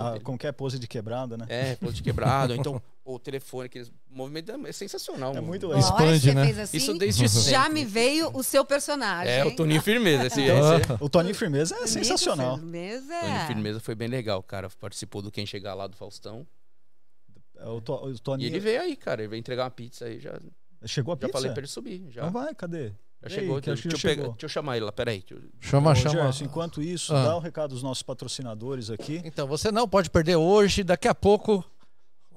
ah, 0.00 0.18
como 0.22 0.36
que 0.36 0.46
é 0.46 0.52
pose 0.52 0.78
de 0.78 0.88
quebrada, 0.88 1.36
né? 1.36 1.46
É, 1.48 1.76
ponto 1.76 1.92
de 1.92 2.02
quebrado. 2.02 2.54
Então, 2.54 2.82
o 3.14 3.18
telefone, 3.18 3.66
aqueles 3.66 3.90
movimentos 4.10 4.54
é 4.66 4.72
sensacional. 4.72 5.34
É 5.34 5.40
muito 5.40 5.66
legal. 5.66 5.80
Expande, 5.80 6.34
né? 6.34 6.44
fez 6.44 6.58
assim, 6.58 6.76
Isso 6.76 6.94
desde 6.98 7.26
já 7.28 7.64
sempre. 7.64 7.72
me 7.72 7.84
veio 7.84 8.30
o 8.36 8.42
seu 8.42 8.64
personagem. 8.64 9.32
É, 9.32 9.44
o? 9.44 9.56
Toninho 9.56 9.80
Firmeza. 9.80 10.26
Esse, 10.26 10.42
esse 10.42 10.92
O 11.00 11.08
Toninho 11.08 11.34
Firmeza 11.34 11.74
é 11.76 11.86
sensacional. 11.86 12.56
Firmeza. 12.58 13.14
Toninho 13.20 13.46
Firmeza 13.46 13.80
foi 13.80 13.94
bem 13.94 14.08
legal, 14.08 14.42
cara. 14.42 14.68
Participou 14.78 15.22
do 15.22 15.30
Quem 15.30 15.46
Chegar 15.46 15.74
Lá 15.74 15.86
do 15.86 15.96
Faustão. 15.96 16.46
É, 17.56 17.66
O, 17.68 17.80
To- 17.80 18.04
o 18.04 18.10
E 18.12 18.18
Toninho 18.18 18.48
ele 18.48 18.60
veio 18.60 18.80
aí, 18.82 18.94
cara. 18.96 19.22
Ele 19.22 19.28
veio 19.28 19.40
entregar 19.40 19.64
uma 19.64 19.70
pizza 19.70 20.04
aí. 20.04 20.20
Já, 20.20 20.38
chegou 20.84 21.12
a 21.12 21.16
já 21.16 21.20
pizza? 21.20 21.32
falei 21.32 21.50
pra 21.52 21.60
ele 21.60 21.66
subir. 21.68 22.06
Já, 22.10 22.22
Então 22.28 22.30
vai, 22.42 22.54
cadê? 22.54 22.88
já 22.88 23.28
Ei, 23.28 23.30
chegou. 23.30 23.60
Deixa, 23.60 23.70
eu 23.70 23.76
já 23.76 23.82
pegar- 23.82 23.98
chegou. 24.14 24.32
deixa 24.32 24.44
eu 24.44 24.48
chamar 24.50 24.76
ele 24.76 24.84
lá, 24.86 24.92
peraí. 24.92 25.24
Eu- 25.30 25.40
Chama, 25.60 25.90
Ô, 25.92 25.94
chama. 25.94 26.14
Gerson, 26.14 26.44
enquanto 26.44 26.82
isso, 26.82 27.14
Ah. 27.14 27.24
dá 27.24 27.36
o 27.36 27.40
recado 27.40 27.70
dos 27.70 27.82
nossos 27.82 28.02
patrocinadores 28.02 28.90
aqui. 28.90 29.20
Então, 29.24 29.46
você 29.48 29.72
não 29.72 29.88
pode 29.88 30.10
perder 30.10 30.36
hoje, 30.36 30.84
daqui 30.84 31.08
a 31.08 31.14
pouco. 31.14 31.64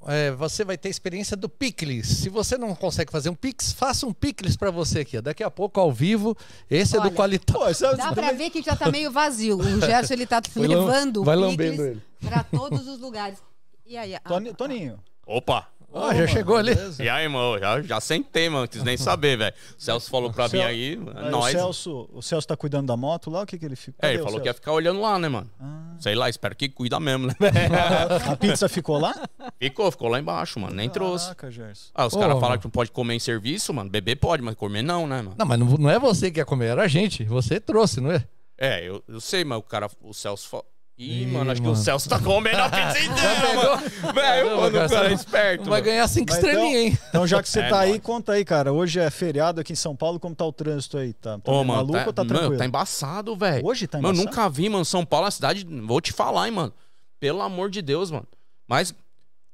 É, 0.07 0.31
você 0.31 0.63
vai 0.63 0.77
ter 0.77 0.89
experiência 0.89 1.35
do 1.37 1.47
Picles. 1.49 2.07
Se 2.07 2.29
você 2.29 2.57
não 2.57 2.73
consegue 2.75 3.11
fazer 3.11 3.29
um 3.29 3.35
Pix, 3.35 3.71
faça 3.71 4.05
um 4.05 4.13
Picles 4.13 4.55
pra 4.55 4.71
você 4.71 4.99
aqui. 5.01 5.17
ó. 5.17 5.21
Daqui 5.21 5.43
a 5.43 5.51
pouco, 5.51 5.79
ao 5.79 5.91
vivo. 5.91 6.35
Esse 6.69 6.95
é 6.95 6.99
Olha, 6.99 7.09
do 7.09 7.15
Qualitar. 7.15 7.57
Pô, 7.57 7.69
isso 7.69 7.85
é- 7.85 7.95
Dá 7.95 8.11
pra 8.13 8.31
ver 8.31 8.49
que 8.49 8.61
já 8.61 8.75
tá 8.75 8.89
meio 8.91 9.11
vazio. 9.11 9.57
O 9.59 9.61
Gerson, 9.81 10.13
ele 10.13 10.25
tá 10.25 10.41
levando 10.55 11.23
vai 11.23 11.35
o 11.35 11.39
lambendo 11.39 11.71
picles 11.83 11.91
ele. 11.91 12.01
pra 12.21 12.43
todos 12.43 12.87
os 12.87 12.99
lugares. 12.99 13.39
E 13.85 13.97
aí? 13.97 14.17
Toni- 14.27 14.53
Toninho. 14.53 14.99
Opa! 15.25 15.67
Ah, 15.93 16.15
já 16.15 16.27
chegou 16.27 16.55
ali. 16.55 16.71
E 16.99 17.09
aí, 17.09 17.23
irmão? 17.23 17.57
Já, 17.59 17.81
já 17.81 17.99
sentei, 17.99 18.49
mano. 18.49 18.61
Não 18.61 18.67
quis 18.67 18.83
nem 18.83 18.95
saber, 18.97 19.37
velho. 19.37 19.53
O 19.77 19.81
Celso 19.81 20.09
falou 20.09 20.31
pra 20.31 20.47
mim 20.47 20.61
aí. 20.61 20.99
Aí 21.15 21.29
nós. 21.29 21.53
O 21.53 21.57
Celso, 21.57 22.09
o 22.13 22.21
Celso 22.21 22.47
tá 22.47 22.55
cuidando 22.55 22.87
da 22.87 22.97
moto 22.97 23.29
lá, 23.29 23.41
o 23.41 23.45
que 23.45 23.57
que 23.57 23.65
ele 23.65 23.75
ficou? 23.75 24.07
É, 24.07 24.13
ele 24.13 24.23
falou 24.23 24.39
que 24.39 24.47
ia 24.47 24.53
ficar 24.53 24.71
olhando 24.71 25.01
lá, 25.01 25.19
né, 25.19 25.27
mano? 25.27 25.49
Ah. 25.59 25.95
Sei 25.99 26.15
lá, 26.15 26.29
espero 26.29 26.55
que 26.55 26.69
cuida 26.69 26.99
mesmo, 26.99 27.27
né? 27.27 27.35
A 28.31 28.35
pizza 28.35 28.69
ficou 28.69 28.97
lá? 28.99 29.13
ficou, 29.59 29.91
ficou 29.91 30.07
lá 30.07 30.19
embaixo, 30.19 30.59
mano. 30.59 30.73
Nem 30.73 30.89
trouxe. 30.89 31.25
Caraca, 31.25 31.51
Gerson. 31.51 31.91
Ah, 31.93 32.05
os 32.05 32.13
caras 32.13 32.29
mano. 32.29 32.39
falaram 32.39 32.59
que 32.59 32.65
não 32.65 32.71
pode 32.71 32.91
comer 32.91 33.15
em 33.15 33.19
serviço, 33.19 33.73
mano. 33.73 33.89
Beber 33.89 34.15
pode, 34.15 34.41
mas 34.41 34.55
comer 34.55 34.81
não, 34.81 35.05
né, 35.07 35.17
mano? 35.17 35.35
Não, 35.37 35.45
mas 35.45 35.59
não, 35.59 35.67
não 35.67 35.89
é 35.89 35.99
você 35.99 36.31
que 36.31 36.39
ia 36.39 36.45
comer, 36.45 36.67
era 36.67 36.83
a 36.83 36.87
gente. 36.87 37.23
Você 37.25 37.59
trouxe, 37.59 37.99
não 37.99 38.11
é? 38.11 38.23
É, 38.57 38.87
eu, 38.87 39.03
eu 39.07 39.19
sei, 39.19 39.43
mas 39.43 39.57
o 39.57 39.63
cara, 39.63 39.89
o 40.01 40.13
Celso. 40.13 40.63
Ih, 41.03 41.23
Ih, 41.23 41.25
mano, 41.25 41.49
acho 41.51 41.61
mano. 41.63 41.73
que 41.73 41.79
o 41.79 41.83
Celso 41.83 42.07
tá 42.07 42.19
comendo 42.19 42.59
a 42.61 42.69
pizza 42.69 42.99
inteira, 42.99 43.55
mano. 43.55 44.13
Velho, 44.13 44.57
mano, 44.57 44.71
cara, 44.71 44.85
o 44.85 44.89
cara 44.89 45.09
é 45.09 45.13
esperto. 45.13 45.63
Vai 45.63 45.71
mano. 45.79 45.83
ganhar 45.83 46.07
cinco 46.07 46.27
Mas 46.29 46.37
estrelinhas, 46.37 46.81
hein? 46.93 46.99
Então, 47.09 47.25
já 47.25 47.41
que 47.41 47.49
você 47.49 47.59
É 47.61 47.69
tá 47.69 47.79
aí, 47.79 47.89
nóis. 47.89 48.01
conta 48.03 48.33
aí, 48.33 48.45
cara. 48.45 48.71
Hoje 48.71 48.99
é 48.99 49.09
feriado 49.09 49.59
aqui 49.59 49.73
em 49.73 49.75
São 49.75 49.95
Paulo, 49.95 50.19
como 50.19 50.35
tá 50.35 50.45
o 50.45 50.53
trânsito 50.53 50.99
aí? 50.99 51.11
Tá, 51.13 51.39
tá 51.39 51.51
Ô, 51.51 51.63
mano, 51.63 51.73
maluco 51.77 51.93
tá, 51.99 52.05
ou 52.07 52.13
tá 52.13 52.23
mano, 52.23 52.35
tranquilo? 52.37 52.57
tá 52.59 52.65
embaçado, 52.67 53.35
velho. 53.35 53.65
Hoje 53.65 53.87
tá 53.87 53.97
Mano, 53.99 54.13
embaçado? 54.13 54.29
nunca 54.29 54.49
vi, 54.49 54.69
mano. 54.69 54.85
São 54.85 55.03
Paulo 55.03 55.23
é 55.23 55.27
uma 55.27 55.31
cidade. 55.31 55.65
Vou 55.83 55.99
te 55.99 56.13
falar, 56.13 56.45
hein, 56.47 56.51
mano. 56.53 56.73
Pelo 57.19 57.41
amor 57.41 57.71
de 57.71 57.81
Deus, 57.81 58.11
mano. 58.11 58.27
Mas 58.67 58.93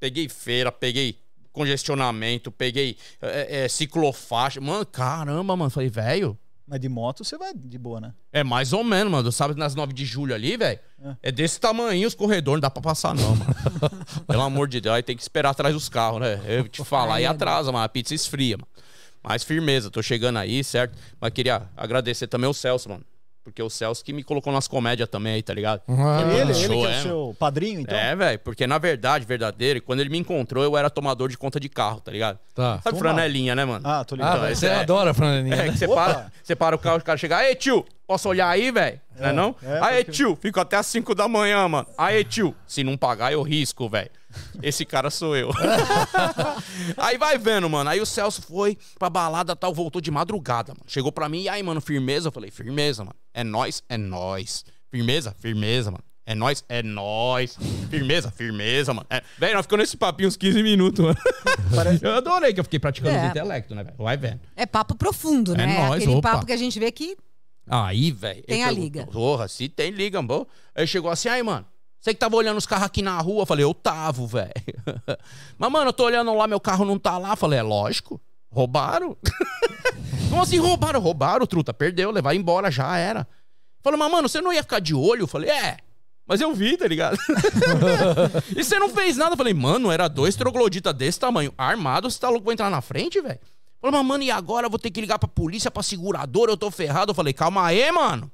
peguei 0.02 0.28
feira, 0.28 0.70
peguei 0.70 1.18
congestionamento, 1.54 2.52
peguei 2.52 2.98
é, 3.22 3.64
é, 3.64 3.68
ciclofaixa. 3.70 4.60
Mano, 4.60 4.86
caramba, 4.86 5.56
mano. 5.56 5.70
Falei, 5.70 5.90
velho, 5.90 6.38
Mas 6.68 6.82
de 6.82 6.90
moto 6.90 7.24
você 7.24 7.38
vai 7.38 7.54
de 7.54 7.78
boa, 7.78 8.02
né? 8.02 8.14
é 8.32 8.44
mais 8.44 8.74
ou 8.74 8.84
menos, 8.84 9.12
mano. 9.12 9.32
Sabe, 9.32 9.58
nas 9.58 9.74
9 9.74 9.94
de 9.94 10.06
julho 10.06 10.36
ali, 10.36 10.58
velho. 10.58 10.80
É 11.24 11.32
desse 11.32 11.60
tamanho 11.60 12.06
os 12.06 12.14
corredores, 12.14 12.58
não 12.58 12.62
dá 12.62 12.70
pra 12.70 12.82
passar, 12.82 13.16
não, 13.16 13.36
mano. 13.36 13.56
Pelo 14.28 14.42
amor 14.42 14.68
de 14.68 14.82
Deus, 14.82 14.96
aí 14.96 15.04
tem 15.04 15.16
que 15.16 15.22
esperar 15.22 15.52
atrás 15.52 15.74
dos 15.74 15.88
carros, 15.88 16.20
né? 16.20 16.42
Eu 16.46 16.68
te 16.68 16.84
falar, 16.84 17.16
aí 17.16 17.26
atrasa, 17.26 17.72
mano. 17.72 17.86
A 17.86 17.90
pizza 17.90 18.14
esfria, 18.14 18.58
mano. 18.58 18.68
Mas 19.24 19.44
firmeza, 19.44 19.90
tô 19.90 20.02
chegando 20.02 20.38
aí, 20.40 20.64
certo? 20.64 20.98
Mas 21.20 21.32
queria 21.32 21.64
agradecer 21.76 22.28
também 22.28 22.50
o 22.50 22.54
Celso, 22.54 22.90
mano. 22.90 23.04
Porque 23.48 23.64
o 23.64 23.70
Celso 23.70 24.04
que 24.04 24.12
me 24.12 24.24
colocou 24.24 24.52
nas 24.52 24.68
comédias 24.68 25.08
também 25.08 25.36
aí, 25.36 25.42
tá 25.42 25.54
ligado? 25.54 25.82
Ah, 25.88 26.20
ele, 26.22 26.42
ele 26.42 26.54
que 26.54 26.66
show, 26.66 26.86
é, 26.86 26.96
é, 26.96 27.00
o 27.00 27.02
seu 27.02 27.36
padrinho, 27.40 27.80
então? 27.80 27.98
É, 27.98 28.14
velho, 28.14 28.40
porque 28.40 28.68
na 28.68 28.78
verdade, 28.78 29.26
verdadeiro, 29.26 29.82
quando 29.82 30.02
ele 30.02 30.10
me 30.10 30.18
encontrou, 30.18 30.66
eu 30.66 30.76
era 30.78 30.90
tomador 30.90 31.30
de 31.30 31.38
conta 31.38 31.58
de 31.58 31.70
carro, 31.70 32.02
tá 32.02 32.12
ligado? 32.12 32.38
Tá. 32.54 32.82
Sabe 32.84 32.98
Toma. 32.98 33.14
franelinha, 33.14 33.56
né, 33.56 33.64
mano? 33.64 33.88
Ah, 33.88 34.04
tô 34.04 34.16
Ah, 34.16 34.18
ligado. 34.18 34.40
mas 34.42 34.52
esse 34.52 34.60
você 34.62 34.68
é- 34.68 34.76
adora, 34.82 35.14
Franinha. 35.14 35.56
É 35.56 35.72
que 35.72 35.78
você 35.78 35.88
para, 35.88 36.30
você 36.44 36.56
para 36.58 36.76
o 36.76 36.80
carro, 36.80 36.98
o 36.98 37.04
cara 37.04 37.18
chega, 37.18 37.38
aí 37.38 37.56
tio, 37.56 37.86
posso 38.06 38.28
olhar 38.28 38.50
aí, 38.50 38.70
velho? 38.70 39.00
Não 39.18 39.28
é 39.30 39.32
não? 39.32 39.56
é, 39.64 39.80
aí 39.82 40.04
pode 40.04 40.18
tio, 40.18 40.36
fico 40.42 40.60
até 40.60 40.76
às 40.76 40.86
5 40.88 41.16
da 41.16 41.30
manhã, 41.30 41.66
mano. 41.70 41.88
Aí 41.98 42.26
tio, 42.26 42.54
se 42.68 42.84
não 42.84 42.98
pagar 42.98 43.32
eu 43.32 43.42
risco, 43.44 43.88
velho. 43.88 44.12
Esse 44.62 44.86
cara 44.86 45.10
sou 45.10 45.36
eu. 45.36 45.50
aí 46.97 47.17
vai 47.17 47.38
vendo, 47.38 47.69
mano. 47.69 47.89
Aí 47.89 48.00
o 48.02 48.06
Celso 48.06 48.41
foi 48.41 48.78
pra 48.97 49.10
balada 49.10 49.56
tal, 49.56 49.73
voltou 49.73 50.02
de 50.02 50.12
madrugada, 50.12 50.73
mano. 50.73 50.84
Chegou 50.88 51.12
pra 51.12 51.30
mim, 51.30 51.43
e 51.43 51.50
aí, 51.50 51.62
mano, 51.63 51.82
firmeza? 51.82 52.28
Eu 52.28 52.32
falei, 52.32 52.52
firmeza, 52.52 53.04
mano. 53.04 53.15
É 53.34 53.43
nós, 53.43 53.84
é 53.89 53.97
nós. 53.97 54.65
Firmeza? 54.89 55.36
Firmeza, 55.39 55.91
mano. 55.91 56.04
É 56.26 56.36
nós, 56.36 56.63
é 56.67 56.84
nós. 56.84 57.58
Firmeza, 57.89 58.30
firmeza, 58.32 58.93
mano. 58.93 59.08
É... 59.10 59.23
Velho, 59.38 59.54
nós 59.56 59.65
ficamos 59.65 59.84
nesse 59.84 59.95
papinho 59.95 60.28
uns 60.28 60.36
15 60.36 60.62
minutos, 60.62 61.04
mano. 61.06 61.17
Eu 62.02 62.15
adorei 62.15 62.54
que 62.54 62.60
eu 62.60 62.63
fiquei 62.65 62.80
praticando 62.80 63.15
É. 63.15 63.23
os 63.23 63.30
intelectos, 63.30 63.76
né, 63.76 63.84
velho? 63.84 63.95
Vai 63.97 64.17
vendo. 64.17 64.41
É 64.56 64.65
papo 64.65 64.93
profundo, 64.95 65.54
É 65.54 65.58
né? 65.58 65.65
nóis, 65.88 66.04
Aquele 66.04 66.17
opa. 66.17 66.32
papo 66.34 66.45
que 66.45 66.52
a 66.52 66.58
gente 66.58 66.78
vê 66.80 66.91
que 66.91 67.15
Aí, 67.69 68.12
velho. 68.12 68.43
Tem 68.43 68.63
a 68.63 68.71
liga. 68.71 69.06
Porra, 69.08 69.47
se 69.47 69.67
tem 69.67 69.91
liga, 69.91 70.21
bom. 70.21 70.45
Aí 70.73 70.88
chegou 70.88 71.12
assim, 71.12 71.28
aí, 71.28 71.43
mano. 71.43 71.65
Você 72.00 72.14
que 72.14 72.20
tava 72.20 72.36
olhando 72.36 72.58
os 72.58 72.66
carros 72.66 72.86
aqui 72.86 73.02
na 73.02 73.20
rua? 73.20 73.46
Falei, 73.46 73.64
eu 73.64 73.74
tava, 73.74 74.26
velho. 74.26 74.54
Mas, 75.58 75.72
mano, 75.72 75.90
eu 75.90 75.94
tô 75.94 76.06
olhando 76.06 76.34
lá, 76.34 76.48
meu 76.48 76.60
carro 76.60 76.86
não 76.86 76.98
tá 76.98 77.18
lá. 77.18 77.36
Falei, 77.36 77.60
é 77.60 77.64
lógico. 77.64 78.22
Roubaram. 78.50 79.18
Como 80.30 80.42
assim 80.42 80.58
roubaram? 80.58 81.00
Roubaram, 81.00 81.46
truta. 81.46 81.74
Perdeu, 81.74 82.12
levar 82.12 82.34
embora, 82.34 82.72
já 82.72 82.98
era. 82.98 83.28
Falei, 83.82 84.00
mas, 84.00 84.12
mano, 84.12 84.30
você 84.30 84.42
não 84.42 84.54
ia 84.54 84.64
ficar 84.64 84.80
de 84.80 84.94
olho? 84.94 85.28
Falei, 85.28 85.50
é. 85.50 85.78
Mas 86.28 86.42
eu 86.42 86.54
vi, 86.54 86.76
tá 86.76 86.86
ligado? 86.86 87.18
e 88.56 88.62
você 88.62 88.78
não 88.78 88.90
fez 88.90 89.16
nada? 89.16 89.38
Falei, 89.38 89.54
mano, 89.54 89.90
era 89.90 90.10
dois 90.10 90.36
trogloditas 90.36 90.94
desse 90.94 91.18
tamanho, 91.18 91.54
armado, 91.58 92.12
você 92.12 92.20
tá 92.20 92.28
louco 92.28 92.44
pra 92.44 92.54
entrar 92.54 92.70
na 92.70 92.82
frente, 92.82 93.22
velho? 93.22 93.40
Falei, 93.80 93.98
mas, 93.98 94.06
mano, 94.06 94.24
e 94.24 94.32
agora 94.32 94.66
eu 94.66 94.70
vou 94.70 94.78
ter 94.78 94.92
que 94.92 95.00
ligar 95.00 95.18
pra 95.18 95.30
polícia, 95.30 95.72
pra 95.72 95.82
seguradora, 95.82 96.52
eu 96.52 96.58
tô 96.58 96.70
ferrado. 96.70 97.12
Eu 97.12 97.16
falei, 97.16 97.32
calma 97.32 97.66
aí, 97.66 97.90
mano. 97.92 98.30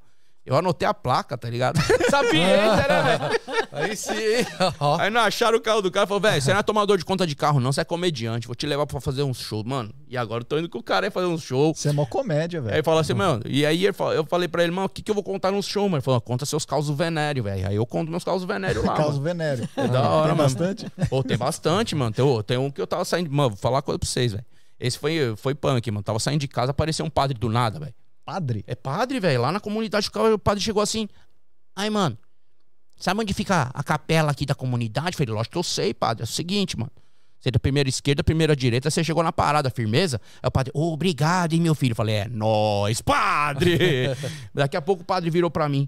Eu 0.46 0.56
anotei 0.56 0.86
a 0.86 0.92
placa, 0.92 1.38
tá 1.38 1.48
ligado? 1.48 1.80
Sapiência, 2.10 2.86
né, 2.88 3.18
velho? 3.18 3.40
Aí 3.72 3.96
sim. 3.96 4.12
Ó. 4.78 4.98
Aí 5.00 5.08
não 5.10 5.22
acharam 5.22 5.56
o 5.56 5.60
carro 5.60 5.80
do 5.80 5.90
cara. 5.90 6.06
Falou, 6.06 6.20
velho, 6.20 6.40
você 6.40 6.52
não 6.52 6.60
é 6.60 6.62
tomador 6.62 6.98
de 6.98 7.04
conta 7.04 7.26
de 7.26 7.34
carro, 7.34 7.60
não. 7.60 7.72
Você 7.72 7.80
é 7.80 7.84
comediante. 7.84 8.46
Vou 8.46 8.54
te 8.54 8.66
levar 8.66 8.86
pra 8.86 9.00
fazer 9.00 9.22
uns 9.22 9.38
shows. 9.40 9.64
Mano, 9.64 9.90
e 10.08 10.16
agora 10.18 10.42
eu 10.42 10.44
tô 10.44 10.58
indo 10.58 10.68
com 10.68 10.78
o 10.78 10.82
cara 10.82 11.06
aí 11.06 11.10
fazer 11.10 11.26
uns 11.26 11.42
shows. 11.42 11.78
Você 11.78 11.88
é 11.88 11.92
mó 11.92 12.04
comédia, 12.04 12.60
Aí 12.60 12.64
velho. 12.64 12.76
ele 12.76 12.82
falou 12.82 13.00
assim, 13.00 13.14
mano, 13.14 13.42
e 13.46 13.64
aí 13.64 13.86
ele 13.86 13.96
eu 14.14 14.24
falei 14.26 14.46
pra 14.46 14.62
ele, 14.62 14.70
mano, 14.72 14.86
o 14.86 14.88
que, 14.90 15.02
que 15.02 15.10
eu 15.10 15.14
vou 15.14 15.24
contar 15.24 15.50
nos 15.50 15.64
shows, 15.66 15.86
mano? 15.86 15.96
Ele 15.96 16.02
falou, 16.04 16.20
conta 16.20 16.44
seus 16.44 16.64
causos 16.66 16.94
venéreos, 16.96 17.42
velho. 17.44 17.66
Aí 17.66 17.76
eu 17.76 17.86
conto 17.86 18.10
meus 18.10 18.22
causos 18.22 18.46
venéreos 18.46 18.84
lá. 18.84 18.94
Caso 18.94 19.12
mano. 19.12 19.22
venéreo. 19.22 19.68
É 19.76 19.88
da 19.88 20.02
hora, 20.10 20.28
Tem 20.28 20.36
mano. 20.36 20.36
bastante? 20.36 20.86
Pô, 21.08 21.22
tem 21.22 21.36
bastante, 21.38 21.94
mano. 21.94 22.12
Tem, 22.12 22.24
tem 22.46 22.58
um 22.58 22.70
que 22.70 22.80
eu 22.80 22.86
tava 22.86 23.04
saindo. 23.04 23.30
Mano, 23.32 23.50
vou 23.50 23.58
falar 23.58 23.76
uma 23.76 23.82
coisa 23.82 23.98
pra 23.98 24.06
vocês, 24.08 24.32
velho. 24.32 24.44
Esse 24.78 24.98
foi, 24.98 25.34
foi 25.36 25.54
punk, 25.54 25.90
mano. 25.90 26.02
Tava 26.02 26.18
saindo 26.18 26.40
de 26.40 26.48
casa, 26.48 26.70
apareceu 26.72 27.06
um 27.06 27.10
padre 27.10 27.38
do 27.38 27.48
nada, 27.48 27.78
velho. 27.80 27.94
Padre? 28.24 28.64
É 28.66 28.74
padre, 28.74 29.20
velho. 29.20 29.42
Lá 29.42 29.52
na 29.52 29.60
comunidade, 29.60 30.10
o 30.32 30.38
padre 30.38 30.62
chegou 30.62 30.82
assim. 30.82 31.08
Aí, 31.76 31.90
mano, 31.90 32.16
sabe 32.96 33.20
onde 33.20 33.34
fica 33.34 33.70
a 33.74 33.82
capela 33.82 34.30
aqui 34.30 34.46
da 34.46 34.54
comunidade? 34.54 35.08
Eu 35.08 35.18
falei, 35.18 35.34
lógico 35.34 35.52
que 35.52 35.58
eu 35.58 35.62
sei, 35.62 35.92
padre. 35.92 36.22
É 36.22 36.24
o 36.24 36.26
seguinte, 36.26 36.78
mano. 36.78 36.92
Você 37.38 37.50
é 37.50 37.52
da 37.52 37.58
primeira 37.58 37.90
esquerda, 37.90 38.24
primeira 38.24 38.56
direita, 38.56 38.88
você 38.88 39.04
chegou 39.04 39.22
na 39.22 39.30
parada, 39.30 39.68
firmeza? 39.68 40.18
Aí 40.42 40.48
o 40.48 40.50
padre, 40.50 40.72
ô, 40.74 40.94
obrigado, 40.94 41.52
hein, 41.52 41.60
meu 41.60 41.74
filho? 41.74 41.92
Eu 41.92 41.96
falei, 41.96 42.14
é 42.14 42.28
nóis, 42.28 43.02
padre! 43.02 44.08
Daqui 44.54 44.78
a 44.78 44.80
pouco 44.80 45.02
o 45.02 45.04
padre 45.04 45.28
virou 45.28 45.50
pra 45.50 45.68
mim. 45.68 45.86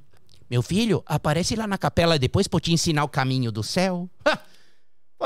Meu 0.50 0.62
filho, 0.62 1.02
aparece 1.06 1.56
lá 1.56 1.66
na 1.66 1.78
capela 1.78 2.18
depois 2.18 2.46
pra 2.46 2.58
eu 2.58 2.60
te 2.60 2.74
ensinar 2.74 3.04
o 3.04 3.08
caminho 3.08 3.50
do 3.50 3.62
céu. 3.62 4.06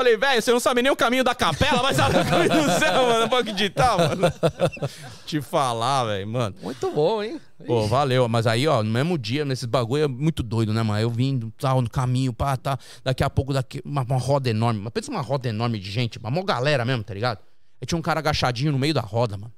Falei, 0.01 0.17
velho, 0.17 0.41
você 0.41 0.51
não 0.51 0.59
sabe 0.59 0.81
nem 0.81 0.91
o 0.91 0.95
caminho 0.95 1.23
da 1.23 1.35
capela, 1.35 1.79
vai 1.79 1.93
saber 1.93 2.21
o 2.21 2.25
caminho 2.25 2.49
do 2.49 2.79
céu, 2.79 3.05
mano. 3.05 3.19
Não 3.19 3.29
pode 3.29 3.51
acreditar, 3.51 3.95
mano. 3.99 4.33
Te 5.27 5.39
falar, 5.39 6.05
velho, 6.05 6.27
mano. 6.27 6.55
Muito 6.59 6.89
bom, 6.89 7.21
hein? 7.21 7.39
Pô, 7.67 7.85
valeu. 7.85 8.27
Mas 8.27 8.47
aí, 8.47 8.67
ó, 8.67 8.81
no 8.81 8.89
mesmo 8.89 9.15
dia, 9.15 9.45
nesses 9.45 9.65
bagulho 9.65 10.05
é 10.05 10.07
muito 10.07 10.41
doido, 10.41 10.73
né, 10.73 10.81
mano? 10.81 10.99
Eu 10.99 11.11
vindo, 11.11 11.53
tal, 11.55 11.83
no 11.83 11.89
caminho, 11.89 12.33
pá, 12.33 12.57
tá. 12.57 12.79
Daqui 13.03 13.23
a 13.23 13.29
pouco, 13.29 13.53
daqui, 13.53 13.79
uma, 13.85 14.01
uma 14.01 14.17
roda 14.17 14.49
enorme. 14.49 14.81
Mas 14.81 14.91
pensa 14.91 15.11
uma 15.11 15.21
roda 15.21 15.47
enorme 15.47 15.77
de 15.77 15.91
gente, 15.91 16.17
uma 16.17 16.31
mó 16.31 16.41
galera 16.41 16.83
mesmo, 16.83 17.03
tá 17.03 17.13
ligado? 17.13 17.37
Aí 17.79 17.85
tinha 17.85 17.99
um 17.99 18.01
cara 18.01 18.21
agachadinho 18.21 18.71
no 18.71 18.79
meio 18.79 18.95
da 18.95 19.01
roda, 19.01 19.37
mano. 19.37 19.53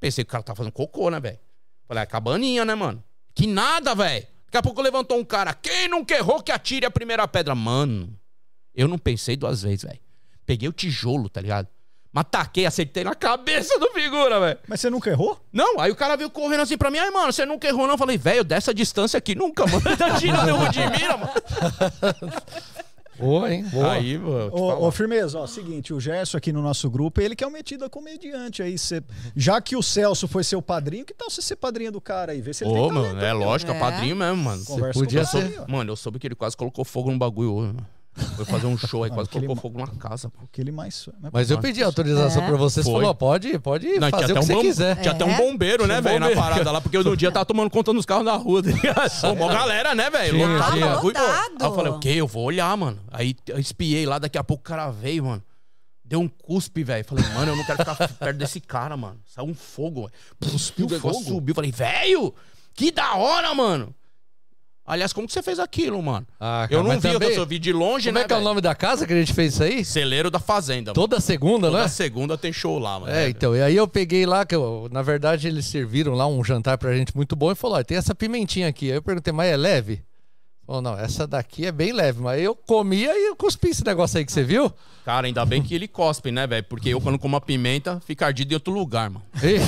Pensei 0.00 0.24
que 0.24 0.30
o 0.30 0.32
cara 0.32 0.42
tava 0.42 0.56
fazendo 0.56 0.72
cocô, 0.72 1.10
né, 1.10 1.20
velho? 1.20 1.38
Falei, 1.86 2.04
é 2.04 2.06
cabaninha, 2.06 2.64
né, 2.64 2.74
mano? 2.74 3.04
Que 3.34 3.46
nada, 3.46 3.94
velho. 3.94 4.26
Daqui 4.46 4.56
a 4.56 4.62
pouco 4.62 4.80
levantou 4.80 5.18
um 5.18 5.24
cara. 5.26 5.52
Quem 5.52 5.88
nunca 5.88 6.14
errou 6.14 6.42
que 6.42 6.50
atire 6.50 6.86
a 6.86 6.90
primeira 6.90 7.28
pedra? 7.28 7.54
Mano, 7.54 8.18
eu 8.74 8.88
não 8.88 8.98
pensei 8.98 9.36
duas 9.36 9.62
vezes, 9.62 9.82
velho. 9.84 9.98
Peguei 10.46 10.68
o 10.68 10.72
tijolo, 10.72 11.28
tá 11.28 11.40
ligado? 11.40 11.68
Mas 12.12 12.26
taquei, 12.30 12.64
acertei 12.64 13.02
na 13.02 13.14
cabeça 13.14 13.76
do 13.78 13.88
figura, 13.90 14.38
velho. 14.38 14.58
Mas 14.68 14.80
você 14.80 14.88
nunca 14.88 15.10
errou? 15.10 15.40
Não, 15.52 15.80
aí 15.80 15.90
o 15.90 15.96
cara 15.96 16.14
veio 16.16 16.30
correndo 16.30 16.60
assim 16.60 16.78
pra 16.78 16.88
mim, 16.90 16.98
ai, 16.98 17.10
mano, 17.10 17.32
você 17.32 17.44
nunca 17.44 17.66
errou, 17.66 17.86
não? 17.86 17.94
Eu 17.94 17.98
falei, 17.98 18.16
velho, 18.16 18.44
dessa 18.44 18.72
distância 18.72 19.18
aqui 19.18 19.34
nunca, 19.34 19.66
mano. 19.66 19.82
Tá 19.96 20.16
tirando 20.18 20.48
eu 20.48 20.68
de 20.68 20.78
mira, 20.90 21.16
mano. 21.16 21.32
Boa, 23.18 23.52
hein? 23.52 23.64
Boa. 23.64 23.92
Aí, 23.92 24.18
mano. 24.18 24.50
Ô, 24.52 24.86
ô, 24.86 24.90
Firmeza, 24.90 25.38
ó, 25.38 25.46
seguinte, 25.46 25.94
o 25.94 26.00
Gerson 26.00 26.36
aqui 26.36 26.52
no 26.52 26.60
nosso 26.60 26.90
grupo, 26.90 27.20
ele 27.20 27.36
que 27.36 27.44
é 27.44 27.46
o 27.46 27.50
metido 27.50 27.84
a 27.84 27.90
comediante 27.90 28.60
aí. 28.60 28.76
Cê, 28.76 29.02
já 29.36 29.60
que 29.60 29.76
o 29.76 29.82
Celso 29.82 30.26
foi 30.26 30.42
seu 30.42 30.60
padrinho, 30.60 31.04
que 31.04 31.14
tal 31.14 31.30
você 31.30 31.40
ser 31.40 31.54
padrinho 31.56 31.92
do 31.92 32.00
cara 32.00 32.32
aí? 32.32 32.40
Vê 32.40 32.52
se 32.52 32.64
ele 32.64 32.70
Ô, 32.72 32.74
tem 32.74 32.88
talento 32.88 33.14
mano, 33.14 33.24
é 33.24 33.32
lógico, 33.32 33.70
é 33.70 33.76
É. 33.76 33.78
padrinho 33.78 34.16
mesmo, 34.16 34.36
mano. 34.42 34.64
Conversa 34.64 34.98
podia 34.98 35.20
com 35.20 35.26
o 35.26 35.30
ser-. 35.30 35.68
Mano, 35.68 35.92
eu 35.92 35.96
soube 35.96 36.18
que 36.18 36.26
ele 36.26 36.34
quase 36.34 36.56
colocou 36.56 36.84
fogo 36.84 37.10
no 37.12 37.18
bagulho 37.18 37.52
hoje, 37.54 37.72
mano. 37.72 37.86
Foi 38.36 38.44
fazer 38.44 38.66
um 38.66 38.78
show 38.78 39.02
aí, 39.02 39.10
quase 39.14 39.28
colocou 39.28 39.56
fogo 39.56 39.78
na 39.78 39.88
casa, 39.88 40.30
pô. 40.30 40.44
O 40.44 40.48
que 40.48 40.60
ele 40.60 40.70
mais... 40.70 41.08
Mas 41.32 41.50
eu 41.50 41.58
pedi 41.58 41.82
autorização 41.82 42.42
É. 42.44 42.46
pra 42.46 42.56
você, 42.56 42.82
você 42.82 42.84
Foi. 42.84 42.92
falou, 43.00 43.10
ó, 43.10 43.14
pode, 43.14 43.58
pode 43.58 43.88
Não, 43.98 44.08
fazer 44.10 44.32
o 44.32 44.36
que 44.36 44.42
você 44.46 44.54
bom- 44.54 44.60
quiser. 44.60 45.00
tinha 45.00 45.12
até 45.12 45.24
um 45.24 45.30
É. 45.30 45.36
bombeiro, 45.36 45.86
né, 45.86 45.98
um 45.98 46.02
velho, 46.02 46.20
na 46.20 46.30
parada 46.30 46.70
lá, 46.70 46.80
porque 46.80 46.96
eu 46.96 47.02
no 47.04 47.16
dia 47.16 47.32
tava 47.32 47.44
tomando 47.44 47.70
conta 47.70 47.92
dos 47.92 48.06
carros 48.06 48.24
da 48.24 48.36
rua, 48.36 48.62
tá? 48.62 48.70
Pô, 49.28 49.34
mó 49.34 49.48
galera, 49.48 49.94
né, 49.94 50.08
velho? 50.10 50.38
Lotado. 50.38 50.74
Aí 51.60 51.66
eu 51.66 51.74
falei, 51.74 51.92
o 51.92 51.98
quê? 51.98 52.10
Eu 52.16 52.26
vou 52.26 52.44
olhar, 52.44 52.76
mano. 52.76 53.00
Aí 53.10 53.34
eu 53.48 53.58
espiei 53.58 54.06
lá, 54.06 54.18
daqui 54.18 54.38
a 54.38 54.44
pouco 54.44 54.60
o 54.60 54.64
cara 54.64 54.90
veio, 54.90 55.24
mano. 55.24 55.42
Deu 56.04 56.20
um 56.20 56.28
cuspe, 56.28 56.84
velho. 56.84 57.04
Falei, 57.04 57.24
mano, 57.34 57.52
eu 57.52 57.56
não 57.56 57.64
quero 57.64 57.78
ficar 57.78 57.96
perto 58.18 58.36
desse 58.36 58.60
cara, 58.60 58.96
mano. 58.96 59.18
Saiu 59.26 59.46
um 59.48 59.54
fogo, 59.54 60.02
velho. 60.02 60.52
Cuspiu 60.52 60.86
o 60.86 60.90
negócio, 60.90 61.20
fogo? 61.24 61.34
subiu. 61.36 61.54
Falei, 61.54 61.72
velho, 61.72 62.34
que 62.74 62.90
da 62.92 63.14
hora, 63.16 63.54
mano. 63.54 63.94
Aliás, 64.86 65.12
como 65.14 65.26
que 65.26 65.32
você 65.32 65.42
fez 65.42 65.58
aquilo, 65.58 66.02
mano? 66.02 66.26
Ah, 66.38 66.66
cara, 66.68 66.74
eu 66.80 66.82
não 66.84 66.90
vi, 66.90 67.00
também- 67.00 67.28
eu 67.30 67.34
só 67.36 67.44
vi 67.46 67.58
de 67.58 67.72
longe, 67.72 68.08
Como 68.10 68.18
né, 68.18 68.24
é 68.24 68.26
que 68.26 68.32
é 68.32 68.36
o 68.36 68.38
velho? 68.38 68.48
nome 68.48 68.60
da 68.60 68.74
casa 68.74 69.06
que 69.06 69.12
a 69.14 69.16
gente 69.16 69.32
fez 69.32 69.54
isso 69.54 69.62
aí? 69.62 69.82
Celeiro 69.84 70.30
da 70.30 70.38
Fazenda, 70.38 70.90
mano. 70.90 70.94
Toda 70.94 71.20
segunda, 71.20 71.68
Toda 71.70 71.82
né? 71.84 71.88
segunda 71.88 72.36
tem 72.36 72.52
show 72.52 72.78
lá, 72.78 73.00
mano. 73.00 73.10
É, 73.12 73.28
então, 73.28 73.56
e 73.56 73.62
aí 73.62 73.74
eu 73.76 73.88
peguei 73.88 74.26
lá, 74.26 74.44
que 74.44 74.54
eu, 74.54 74.88
na 74.92 75.00
verdade 75.00 75.48
eles 75.48 75.64
serviram 75.66 76.12
lá 76.12 76.26
um 76.26 76.44
jantar 76.44 76.76
pra 76.76 76.94
gente 76.94 77.16
muito 77.16 77.34
bom 77.34 77.50
e 77.50 77.54
falou, 77.54 77.78
ó, 77.78 77.82
tem 77.82 77.96
essa 77.96 78.14
pimentinha 78.14 78.68
aqui. 78.68 78.90
Aí 78.90 78.96
eu 78.98 79.02
perguntei, 79.02 79.32
mas 79.32 79.50
é 79.50 79.56
leve? 79.56 80.02
Falou, 80.66 80.80
não, 80.80 80.98
essa 80.98 81.26
daqui 81.26 81.66
é 81.66 81.72
bem 81.72 81.92
leve, 81.92 82.22
mas 82.22 82.40
eu 82.40 82.54
comia 82.54 83.12
e 83.14 83.28
eu 83.28 83.36
cuspi 83.36 83.68
esse 83.68 83.84
negócio 83.84 84.16
aí 84.18 84.24
que 84.24 84.32
você 84.32 84.42
viu. 84.42 84.72
Cara, 85.04 85.26
ainda 85.26 85.44
bem 85.44 85.62
que 85.62 85.74
ele 85.74 85.86
cospe, 85.86 86.32
né, 86.32 86.46
velho? 86.46 86.64
Porque 86.64 86.88
eu, 86.88 86.98
quando 86.98 87.18
como 87.18 87.36
a 87.36 87.40
pimenta, 87.40 88.00
fica 88.06 88.24
ardido 88.24 88.54
em 88.54 88.56
outro 88.56 88.72
lugar, 88.72 89.10
mano. 89.10 89.22
E- 89.42 89.58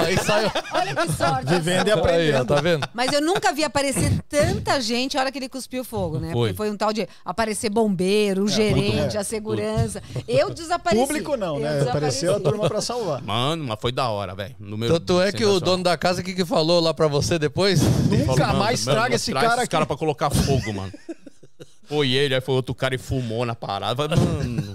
aí 0.00 0.16
saiu. 0.16 0.50
Olha 0.72 0.94
que 0.94 1.12
sorte. 1.12 1.44
Vivendo 1.52 1.88
e 1.88 1.90
Aí, 1.90 1.96
ó, 1.96 2.00
aprendendo. 2.00 2.46
tá 2.46 2.60
vendo? 2.62 2.88
Mas 2.94 3.12
eu 3.12 3.20
nunca 3.20 3.52
vi 3.52 3.62
aparecer 3.62 4.10
tanta 4.26 4.80
gente 4.80 5.18
a 5.18 5.20
hora 5.20 5.30
que 5.30 5.38
ele 5.38 5.50
cuspiu 5.50 5.84
fogo, 5.84 6.18
né? 6.18 6.32
Foi. 6.32 6.48
Porque 6.48 6.56
foi 6.56 6.70
um 6.70 6.76
tal 6.78 6.94
de 6.94 7.06
aparecer 7.22 7.68
bombeiro, 7.68 8.44
o 8.44 8.48
gerente, 8.48 9.18
é. 9.18 9.20
a 9.20 9.24
segurança. 9.24 10.02
Eu 10.26 10.48
desapareci. 10.48 11.06
Público 11.06 11.36
não, 11.36 11.58
né? 11.58 11.82
Apareceu 11.82 12.36
a 12.36 12.40
turma 12.40 12.66
pra 12.66 12.80
salvar. 12.80 13.20
Mano, 13.20 13.64
mas 13.64 13.78
foi 13.78 13.92
da 13.92 14.08
hora, 14.08 14.34
velho. 14.34 14.56
Tanto 14.88 15.20
é 15.20 15.30
que 15.30 15.44
o 15.44 15.60
dono 15.60 15.84
da 15.84 15.98
casa, 15.98 16.22
o 16.22 16.24
que, 16.24 16.32
que 16.32 16.44
falou 16.46 16.80
lá 16.80 16.94
pra 16.94 17.06
você 17.06 17.38
depois? 17.38 17.82
Nunca 17.82 18.46
Falou, 18.46 18.56
mais 18.58 18.82
traga 18.82 19.14
esse 19.16 19.30
cara 19.30 19.65
esse 19.65 19.65
aqui. 19.66 19.72
cara 19.72 19.86
pra 19.86 19.96
colocar 19.96 20.30
fogo, 20.30 20.72
mano. 20.72 20.92
Foi 21.88 22.10
ele, 22.10 22.34
aí 22.34 22.40
foi 22.40 22.54
outro 22.54 22.74
cara 22.74 22.94
e 22.94 22.98
fumou 22.98 23.44
na 23.46 23.54
parada. 23.54 24.08
Mano, 24.16 24.74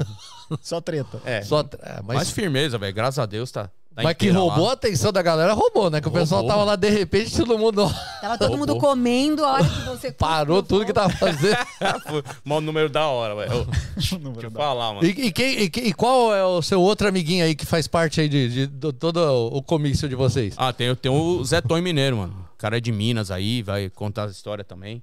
Só 0.62 0.80
treta. 0.80 1.20
é. 1.26 1.42
Só, 1.42 1.60
ah, 1.82 2.02
Mas 2.04 2.18
mas 2.18 2.32
firmeza, 2.32 2.78
velho. 2.78 2.94
Graças 2.94 3.20
a 3.20 3.26
Deus 3.26 3.52
tá, 3.52 3.70
Tá 3.94 4.04
Mas 4.04 4.16
que 4.16 4.28
inteira 4.28 4.40
roubou 4.40 4.64
a 4.64 4.68
lá. 4.70 4.74
atenção 4.74 5.12
da 5.12 5.22
galera, 5.22 5.52
roubou, 5.52 5.90
né? 5.90 6.00
Que 6.00 6.08
o 6.08 6.12
pessoal 6.12 6.40
Roubou. 6.40 6.56
tava 6.56 6.64
lá 6.66 6.76
de 6.78 6.90
repente, 6.90 7.36
todo 7.36 7.58
mundo 7.60 7.94
Tava 8.22 8.38
todo 8.38 8.58
mundo 8.58 8.72
Roubou. 8.72 8.90
comendo 8.92 9.44
a 9.44 9.52
hora 9.56 9.64
que 9.66 9.82
você 9.90 10.12
parou 10.14 10.64
tudo 10.64 10.86
que 10.86 10.94
tava 10.94 11.10
fazendo. 11.10 11.58
Foi 12.08 12.24
Mó 12.46 12.62
número 12.62 12.88
da 12.90 13.06
hora, 13.08 13.36
velho. 13.36 13.64
Ô, 13.64 13.66
Deixa 14.00 14.16
eu 14.16 14.52
falar, 14.52 14.94
mano. 14.94 15.06
E, 15.06 15.10
e 15.10 15.32
quem- 15.34 15.60
e 15.64 15.70
quem- 15.70 15.88
e 15.88 15.94
qual 15.94 16.34
é 16.34 16.46
o 16.46 16.62
seu 16.62 16.82
outro 16.82 17.06
amiguinho 17.10 17.44
aí 17.44 17.54
que 17.54 17.66
faz 17.66 17.86
parte 17.86 18.22
aí 18.22 18.30
de, 18.30 18.48
de- 18.50 18.68
do- 18.68 18.94
todo 18.94 19.18
o 19.52 19.62
comício 19.62 20.08
de 20.08 20.16
vocês? 20.16 20.54
Ah, 20.56 20.72
tem, 20.72 20.96
tem 20.96 21.12
o 21.12 21.44
Zé 21.44 21.60
Tom 21.60 21.82
Mineiro, 21.82 22.16
mano. 22.16 22.34
Cara 22.62 22.78
é 22.78 22.80
de 22.80 22.91
Minas 22.91 23.32
aí, 23.32 23.63
vai 23.63 23.89
contar 23.89 24.26
a 24.26 24.30
história 24.30 24.63
também. 24.63 25.02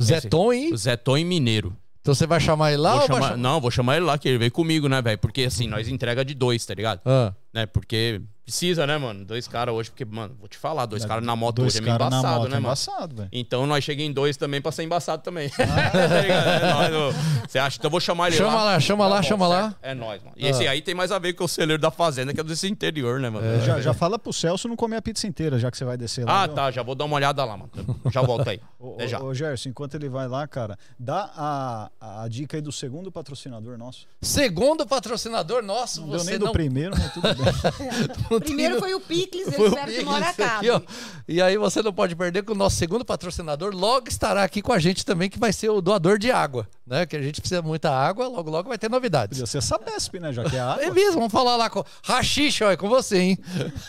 Zé 0.00 0.20
Tom 0.20 0.52
e. 0.52 0.72
O 0.72 0.76
Zé 0.76 0.96
Tom 0.96 1.16
Mineiro. 1.24 1.76
Então 2.00 2.14
você 2.14 2.24
vai 2.24 2.38
chamar 2.38 2.70
ele 2.72 2.80
lá 2.82 2.98
Vou 2.98 3.06
chamar- 3.08 3.22
chamar... 3.22 3.36
Não, 3.36 3.60
vou 3.60 3.70
chamar 3.72 3.96
ele 3.96 4.06
lá, 4.06 4.16
que 4.16 4.28
ele 4.28 4.38
veio 4.38 4.52
comigo, 4.52 4.88
né, 4.88 5.02
velho? 5.02 5.18
Porque 5.18 5.42
assim, 5.42 5.66
nós 5.66 5.88
entrega 5.88 6.24
de 6.24 6.34
dois, 6.34 6.64
tá 6.64 6.72
ligado? 6.72 7.00
Ah, 7.04 7.34
Né? 7.52 7.66
Porque 7.66 8.22
precisa, 8.50 8.84
né, 8.84 8.98
mano? 8.98 9.24
Dois 9.24 9.46
caras 9.46 9.72
hoje, 9.72 9.90
porque, 9.90 10.04
mano, 10.04 10.36
vou 10.38 10.48
te 10.48 10.58
falar, 10.58 10.84
dois 10.84 11.04
caras 11.04 11.24
na 11.24 11.36
moto 11.36 11.56
Dois 11.56 11.74
hoje 11.74 11.78
é 11.78 11.82
meio 11.82 11.94
embaçado, 11.94 12.26
moto, 12.26 12.42
né, 12.42 12.46
é 12.48 12.50
mano? 12.54 12.66
embaçado. 12.66 13.28
Então 13.30 13.64
nós 13.64 13.84
chega 13.84 14.02
em 14.02 14.12
dois 14.12 14.36
também 14.36 14.60
pra 14.60 14.72
ser 14.72 14.82
embaçado 14.82 15.22
também. 15.22 15.48
tá 15.54 16.20
ligado? 16.20 16.48
É 16.48 16.72
nóis, 16.72 16.94
ô. 16.94 17.48
Você 17.48 17.58
acha? 17.60 17.76
Então 17.78 17.86
eu 17.86 17.90
vou 17.92 18.00
chamar 18.00 18.26
ele 18.26 18.36
Chama 18.36 18.54
lá. 18.54 18.64
lá, 18.64 18.80
chama 18.80 19.06
lá, 19.06 19.16
bom, 19.16 19.22
chama 19.22 19.46
lá. 19.46 19.74
É 19.80 19.94
nóis, 19.94 20.20
mano. 20.22 20.34
E 20.36 20.46
esse 20.46 20.66
aí 20.66 20.82
tem 20.82 20.94
mais 20.94 21.12
a 21.12 21.18
ver 21.18 21.32
com 21.34 21.44
o 21.44 21.48
celeiro 21.48 21.80
da 21.80 21.92
fazenda, 21.92 22.34
que 22.34 22.40
é 22.40 22.42
desse 22.42 22.68
interior, 22.68 23.20
né, 23.20 23.30
mano? 23.30 23.64
Já, 23.64 23.80
já 23.80 23.94
fala 23.94 24.18
pro 24.18 24.32
Celso 24.32 24.66
não 24.66 24.74
comer 24.74 24.96
a 24.96 25.02
pizza 25.02 25.26
inteira, 25.28 25.58
já 25.58 25.70
que 25.70 25.78
você 25.78 25.84
vai 25.84 25.96
descer 25.96 26.26
lá. 26.26 26.42
Ah, 26.42 26.46
viu? 26.46 26.56
tá. 26.56 26.70
Já 26.72 26.82
vou 26.82 26.96
dar 26.96 27.04
uma 27.04 27.16
olhada 27.16 27.44
lá, 27.44 27.56
mano. 27.56 27.70
Já 28.10 28.22
volto 28.22 28.48
aí. 28.48 28.60
Ô, 28.80 28.96
já. 29.06 29.22
ô, 29.22 29.34
Gerson, 29.34 29.68
enquanto 29.68 29.94
ele 29.94 30.08
vai 30.08 30.26
lá, 30.26 30.48
cara, 30.48 30.78
dá 30.98 31.30
a, 31.36 31.90
a, 32.22 32.28
dica 32.28 32.56
aí 32.56 32.62
do 32.62 32.72
segundo 32.72 33.12
patrocinador 33.12 33.76
nosso. 33.76 34.06
Segundo 34.22 34.86
patrocinador 34.86 35.62
nosso, 35.62 36.00
Não 36.00 36.08
deu 36.08 36.18
você 36.18 36.30
nem 36.30 36.38
do 36.38 36.46
não... 36.46 36.52
primeiro, 36.52 36.94
mas 36.96 37.12
tudo 37.12 37.28
bem. 37.34 38.39
Primeiro 38.40 38.78
foi 38.78 38.94
o 38.94 39.00
Picles, 39.00 39.54
Foi 39.54 39.68
o 39.68 39.72
hora 40.08 40.26
Pix 40.26 40.40
aqui, 40.40 40.70
ó. 40.70 40.80
E 41.28 41.40
aí 41.40 41.56
você 41.56 41.82
não 41.82 41.92
pode 41.92 42.16
perder 42.16 42.44
que 42.44 42.52
o 42.52 42.54
nosso 42.54 42.76
segundo 42.76 43.04
patrocinador 43.04 43.74
logo 43.74 44.08
estará 44.08 44.42
aqui 44.42 44.60
com 44.60 44.72
a 44.72 44.78
gente 44.78 45.04
também, 45.04 45.28
que 45.28 45.38
vai 45.38 45.52
ser 45.52 45.68
o 45.70 45.80
doador 45.80 46.18
de 46.18 46.30
água, 46.30 46.68
né? 46.86 47.06
Que 47.06 47.16
a 47.16 47.22
gente 47.22 47.40
precisa 47.40 47.62
de 47.62 47.68
muita 47.68 47.90
água, 47.90 48.26
logo 48.26 48.50
logo 48.50 48.68
vai 48.68 48.78
ter 48.78 48.90
novidades. 48.90 49.38
Podia 49.38 49.46
ser 49.46 49.62
Sabesp, 49.62 50.18
né? 50.18 50.32
Já 50.32 50.44
que 50.44 50.56
é 50.56 50.60
água. 50.60 50.82
É 50.82 50.90
mesmo, 50.90 51.14
vamos 51.14 51.32
falar 51.32 51.56
lá 51.56 51.70
com 51.70 51.84
Rachixe, 52.02 52.64
ó, 52.64 52.70
é 52.70 52.76
com 52.76 52.88
você, 52.88 53.18
hein? 53.18 53.38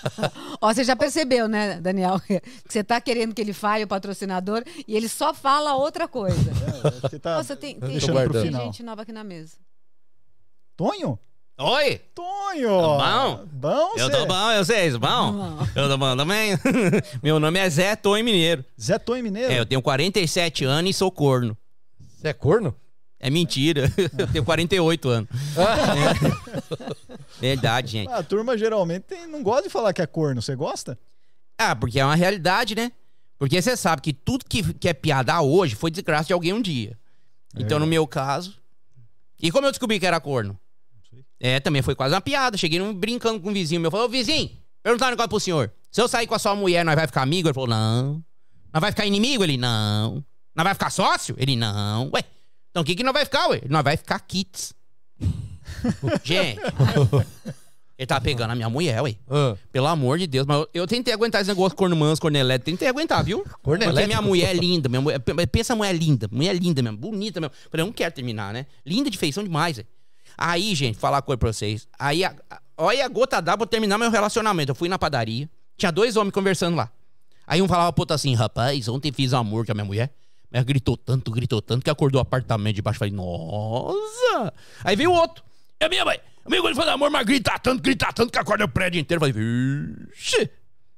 Ó, 0.61 0.73
você 0.73 0.83
já 0.83 0.95
percebeu, 0.95 1.47
né, 1.47 1.79
Daniel, 1.81 2.19
que 2.27 2.41
você 2.67 2.83
tá 2.83 3.01
querendo 3.01 3.33
que 3.33 3.41
ele 3.41 3.53
fale 3.53 3.83
o 3.83 3.87
patrocinador 3.87 4.63
e 4.87 4.95
ele 4.95 5.09
só 5.09 5.33
fala 5.33 5.75
outra 5.75 6.07
coisa. 6.07 6.51
É, 6.51 6.87
acho 6.87 7.09
que 7.09 7.19
tá 7.19 7.37
Nossa, 7.37 7.55
tem, 7.55 7.79
tem, 7.79 7.99
tem 7.99 8.51
gente 8.51 8.83
nova 8.83 9.01
aqui 9.01 9.11
na 9.11 9.23
mesa. 9.23 9.57
Tonho? 10.77 11.19
Oi! 11.63 12.01
Tonho! 12.15 12.69
Bom? 12.69 13.45
Bom, 13.51 13.91
Eu 13.95 14.09
cê. 14.09 14.17
tô 14.17 14.25
bom, 14.25 14.51
eu 14.51 14.65
sei, 14.65 14.91
bom? 14.97 15.59
Eu 15.75 15.87
tô 15.87 15.97
bom 15.97 16.17
também. 16.17 16.57
Meu 17.21 17.39
nome 17.39 17.59
é 17.59 17.69
Zé 17.69 17.95
Tom 17.95 18.15
Mineiro. 18.23 18.65
Zé 18.79 18.97
Tonho 18.97 19.23
Mineiro? 19.23 19.51
É, 19.53 19.59
eu 19.59 19.65
tenho 19.65 19.81
47 19.81 20.65
anos 20.65 20.89
e 20.89 20.93
sou 20.93 21.11
corno. 21.11 21.55
Você 22.17 22.29
é 22.29 22.33
corno? 22.33 22.75
É 23.19 23.29
mentira. 23.29 23.91
Eu 24.17 24.27
tenho 24.27 24.43
48 24.43 25.09
anos. 25.09 25.29
Verdade, 27.39 27.91
gente. 27.91 28.11
A 28.11 28.23
turma 28.23 28.57
geralmente 28.57 29.03
tem- 29.03 29.27
não 29.27 29.43
gosta 29.43 29.63
de 29.63 29.69
falar 29.69 29.93
que 29.93 30.01
é 30.01 30.07
corno. 30.07 30.41
Você 30.41 30.55
gosta? 30.55 30.97
Ah, 31.57 31.75
porque 31.75 31.99
é 31.99 32.05
uma 32.05 32.15
realidade, 32.15 32.73
né? 32.73 32.91
Porque 33.37 33.61
você 33.61 33.77
sabe 33.77 34.01
que 34.01 34.11
tudo 34.11 34.43
que, 34.45 34.73
que 34.73 34.89
é 34.89 34.93
piada 34.93 35.39
hoje 35.41 35.75
foi 35.75 35.91
desgraça 35.91 36.25
de 36.27 36.33
alguém 36.33 36.53
um 36.53 36.61
dia. 36.61 36.97
Então, 37.55 37.77
no 37.77 37.85
meu 37.85 38.07
caso. 38.07 38.55
E 39.39 39.51
como 39.51 39.67
eu 39.67 39.71
descobri 39.71 39.99
que 39.99 40.05
era 40.07 40.19
corno? 40.19 40.57
É, 41.43 41.59
também 41.59 41.81
foi 41.81 41.95
quase 41.95 42.13
uma 42.13 42.21
piada. 42.21 42.55
Cheguei 42.55 42.77
num- 42.77 42.93
brincando 42.93 43.39
com 43.39 43.49
um 43.49 43.53
vizinho 43.53 43.81
meu. 43.81 43.89
Falei, 43.89 44.05
ô 44.05 44.09
vizinho, 44.09 44.51
perguntar 44.83 45.07
um 45.07 45.09
negócio 45.09 45.29
pro 45.29 45.39
senhor. 45.39 45.71
Se 45.91 45.99
eu 45.99 46.07
sair 46.07 46.27
com 46.27 46.35
a 46.35 46.39
sua 46.39 46.55
mulher, 46.55 46.85
nós 46.85 46.95
vai 46.95 47.07
ficar 47.07 47.23
amigo? 47.23 47.47
Ele 47.47 47.53
falou, 47.53 47.67
não. 47.69 48.23
Nós 48.71 48.79
vai 48.79 48.91
ficar 48.91 49.05
inimigo? 49.07 49.43
Ele, 49.43 49.57
não. 49.57 50.23
Nós 50.55 50.63
vai 50.63 50.73
ficar 50.75 50.89
sócio? 50.91 51.35
Ele, 51.39 51.55
não. 51.55 52.09
Ué, 52.13 52.23
então 52.69 52.83
o 52.83 52.85
que, 52.85 52.93
que 52.95 53.03
nós 53.03 53.11
vai 53.13 53.25
ficar, 53.25 53.47
ué? 53.49 53.61
Nós 53.67 53.83
vai 53.83 53.97
ficar 53.97 54.19
kits. 54.19 54.73
Gente, 56.23 56.59
ele 57.97 58.07
tá 58.07 58.19
pegando 58.19 58.51
a 58.51 58.55
minha 58.55 58.69
mulher, 58.69 59.01
ué. 59.01 59.15
Ah, 59.29 59.55
Pelo 59.71 59.87
amor 59.87 60.17
de 60.19 60.27
Deus, 60.27 60.45
mas 60.45 60.57
eu, 60.57 60.69
eu 60.73 60.87
tentei 60.87 61.13
aguentar 61.13 61.41
esse 61.41 61.49
negócio 61.49 61.75
corno 61.75 61.95
elétrico. 62.37 62.65
Tentei 62.71 62.87
aguentar, 62.87 63.23
viu? 63.23 63.43
Corno 63.61 63.83
Porque 63.85 64.05
minha 64.05 64.21
mulher 64.21 64.49
é 64.49 64.53
linda. 64.53 64.89
Minha 64.89 65.01
mulher, 65.01 65.19
pensa 65.51 65.75
mulher 65.75 65.93
linda. 65.95 66.27
Mulher 66.31 66.55
linda 66.55 66.81
mesmo. 66.81 66.97
Bonita 66.97 67.39
mesmo. 67.41 67.53
Falei, 67.69 67.83
eu 67.83 67.85
não 67.87 67.93
quero 67.93 68.13
terminar, 68.13 68.53
né? 68.53 68.65
Linda 68.85 69.09
de 69.09 69.17
feição 69.17 69.43
demais, 69.43 69.77
velho. 69.77 69.87
Aí, 70.37 70.73
gente, 70.75 70.97
falar 70.97 71.17
uma 71.17 71.21
coisa 71.21 71.37
pra 71.37 71.51
vocês. 71.53 71.87
Aí, 71.99 72.23
a, 72.23 72.33
a- 72.49 72.61
olha 72.77 73.05
a 73.05 73.07
gota 73.07 73.41
d'água 73.41 73.65
pra 73.65 73.71
terminar 73.71 73.97
meu 73.97 74.09
relacionamento. 74.09 74.71
Eu 74.71 74.75
fui 74.75 74.89
na 74.89 74.97
padaria. 74.99 75.49
Tinha 75.77 75.91
dois 75.91 76.15
homens 76.15 76.33
conversando 76.33 76.75
lá. 76.77 76.91
Aí 77.47 77.61
um 77.61 77.67
falava 77.67 77.91
pro 77.91 78.03
outro 78.03 78.13
assim, 78.15 78.33
rapaz, 78.33 78.87
ontem 78.87 79.11
fiz 79.11 79.33
amor 79.33 79.65
com 79.65 79.71
a 79.71 79.75
minha 79.75 79.85
mulher. 79.85 80.13
Mas 80.51 80.63
gritou 80.63 80.95
tanto, 80.97 81.31
gritou 81.31 81.61
tanto 81.61 81.83
que 81.83 81.89
acordou 81.89 82.19
o 82.19 82.21
apartamento 82.21 82.75
de 82.75 82.81
baixo. 82.81 82.99
Falei, 82.99 83.13
nossa! 83.13 84.53
Aí 84.83 84.95
veio 84.95 85.11
o 85.11 85.13
outro. 85.15 85.43
É 85.79 85.87
minha 85.89 86.03
mãe. 86.05 86.19
Amigo, 86.45 86.67
ele 86.67 86.75
faz 86.75 86.87
amor, 86.89 87.09
mas 87.09 87.25
grita 87.25 87.57
tanto, 87.59 87.81
grita 87.81 88.11
tanto 88.13 88.31
que 88.31 88.37
acorda 88.39 88.65
o 88.65 88.67
prédio 88.67 88.99
inteiro. 88.99 89.19
Falei, 89.19 89.33
vixe. 89.33 90.49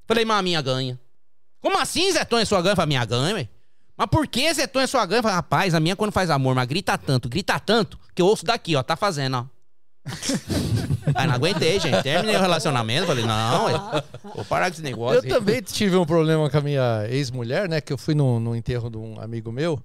Falei, 0.06 0.24
mas 0.24 0.38
a 0.38 0.42
minha 0.42 0.60
ganha. 0.62 0.98
Como 1.60 1.78
assim, 1.78 2.10
Zé 2.12 2.26
é 2.30 2.44
sua 2.44 2.60
ganha? 2.62 2.76
Falei, 2.76 2.88
minha 2.88 3.04
ganha, 3.04 3.34
ué. 3.34 3.48
Mas 3.96 4.08
por 4.08 4.26
que 4.26 4.52
Zé 4.52 4.66
Tonho 4.66 4.84
é 4.84 4.86
sua 4.86 5.06
ganha? 5.06 5.22
Falei, 5.22 5.36
rapaz, 5.36 5.74
a 5.74 5.80
minha 5.80 5.94
quando 5.94 6.12
faz 6.12 6.30
amor, 6.30 6.54
mas 6.54 6.66
grita 6.66 6.98
tanto, 6.98 7.28
grita 7.28 7.58
tanto, 7.60 7.98
que 8.14 8.20
eu 8.20 8.26
ouço 8.26 8.44
daqui, 8.44 8.74
ó, 8.74 8.82
tá 8.82 8.96
fazendo, 8.96 9.36
ó. 9.36 9.46
Aí 11.14 11.26
não 11.26 11.34
aguentei, 11.34 11.78
gente. 11.80 12.02
Terminei 12.02 12.36
o 12.36 12.40
relacionamento. 12.40 13.06
Falei, 13.06 13.24
não, 13.24 13.66
vou 14.34 14.44
parar 14.44 14.66
com 14.66 14.74
esse 14.74 14.82
negócio. 14.82 15.18
Eu 15.18 15.22
aí. 15.22 15.28
também 15.28 15.62
tive 15.62 15.96
um 15.96 16.04
problema 16.04 16.48
com 16.48 16.58
a 16.58 16.60
minha 16.60 17.06
ex-mulher, 17.08 17.68
né? 17.68 17.80
Que 17.80 17.92
eu 17.92 17.98
fui 17.98 18.14
no, 18.14 18.38
no 18.38 18.54
enterro 18.54 18.90
de 18.90 18.98
um 18.98 19.20
amigo 19.20 19.50
meu. 19.50 19.82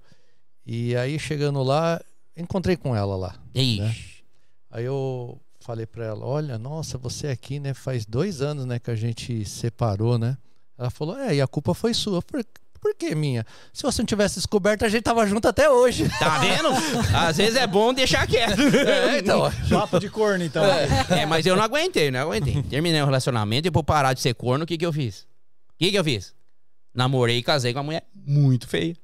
E 0.66 0.94
aí, 0.96 1.18
chegando 1.18 1.62
lá, 1.62 2.00
encontrei 2.36 2.76
com 2.76 2.94
ela 2.94 3.16
lá. 3.16 3.34
Ixi. 3.54 4.24
Aí 4.70 4.84
eu 4.84 5.40
falei 5.60 5.86
pra 5.86 6.04
ela, 6.04 6.24
olha, 6.24 6.58
nossa, 6.58 6.96
você 6.96 7.28
aqui, 7.28 7.58
né? 7.58 7.74
Faz 7.74 8.06
dois 8.06 8.40
anos, 8.40 8.64
né, 8.64 8.78
que 8.78 8.90
a 8.90 8.96
gente 8.96 9.44
separou, 9.44 10.18
né? 10.18 10.36
Ela 10.78 10.90
falou, 10.90 11.18
é, 11.18 11.34
e 11.34 11.40
a 11.40 11.46
culpa 11.46 11.74
foi 11.74 11.92
sua. 11.92 12.22
Por, 12.22 12.44
por 12.80 12.94
que 12.94 13.14
minha? 13.14 13.44
Se 13.72 13.82
você 13.82 14.00
não 14.00 14.06
tivesse 14.06 14.36
descoberto, 14.36 14.84
a 14.84 14.88
gente 14.88 15.02
tava 15.02 15.26
junto 15.26 15.46
até 15.46 15.68
hoje. 15.68 16.08
Tá 16.18 16.38
vendo? 16.38 16.68
Às 17.14 17.36
vezes 17.36 17.56
é 17.56 17.66
bom 17.66 17.92
deixar 17.92 18.26
quieto. 18.26 18.60
É, 18.60 19.18
então. 19.20 19.52
Papo 19.68 20.00
de 20.00 20.08
corno, 20.08 20.42
então. 20.42 20.64
É, 20.64 21.26
mas 21.26 21.44
eu 21.44 21.54
não 21.56 21.62
aguentei, 21.62 22.10
não 22.10 22.20
aguentei. 22.20 22.62
Terminei 22.62 23.02
o 23.02 23.04
relacionamento 23.04 23.68
e 23.68 23.70
por 23.70 23.84
parar 23.84 24.14
de 24.14 24.20
ser 24.20 24.34
corno, 24.34 24.64
o 24.64 24.66
que 24.66 24.78
que 24.78 24.86
eu 24.86 24.92
fiz? 24.92 25.20
O 25.74 25.78
que 25.78 25.90
que 25.90 25.98
eu 25.98 26.04
fiz? 26.04 26.34
Namorei 26.94 27.38
e 27.38 27.42
casei 27.42 27.72
com 27.72 27.78
uma 27.80 27.84
mulher 27.84 28.02
muito 28.14 28.66
feia. 28.66 28.96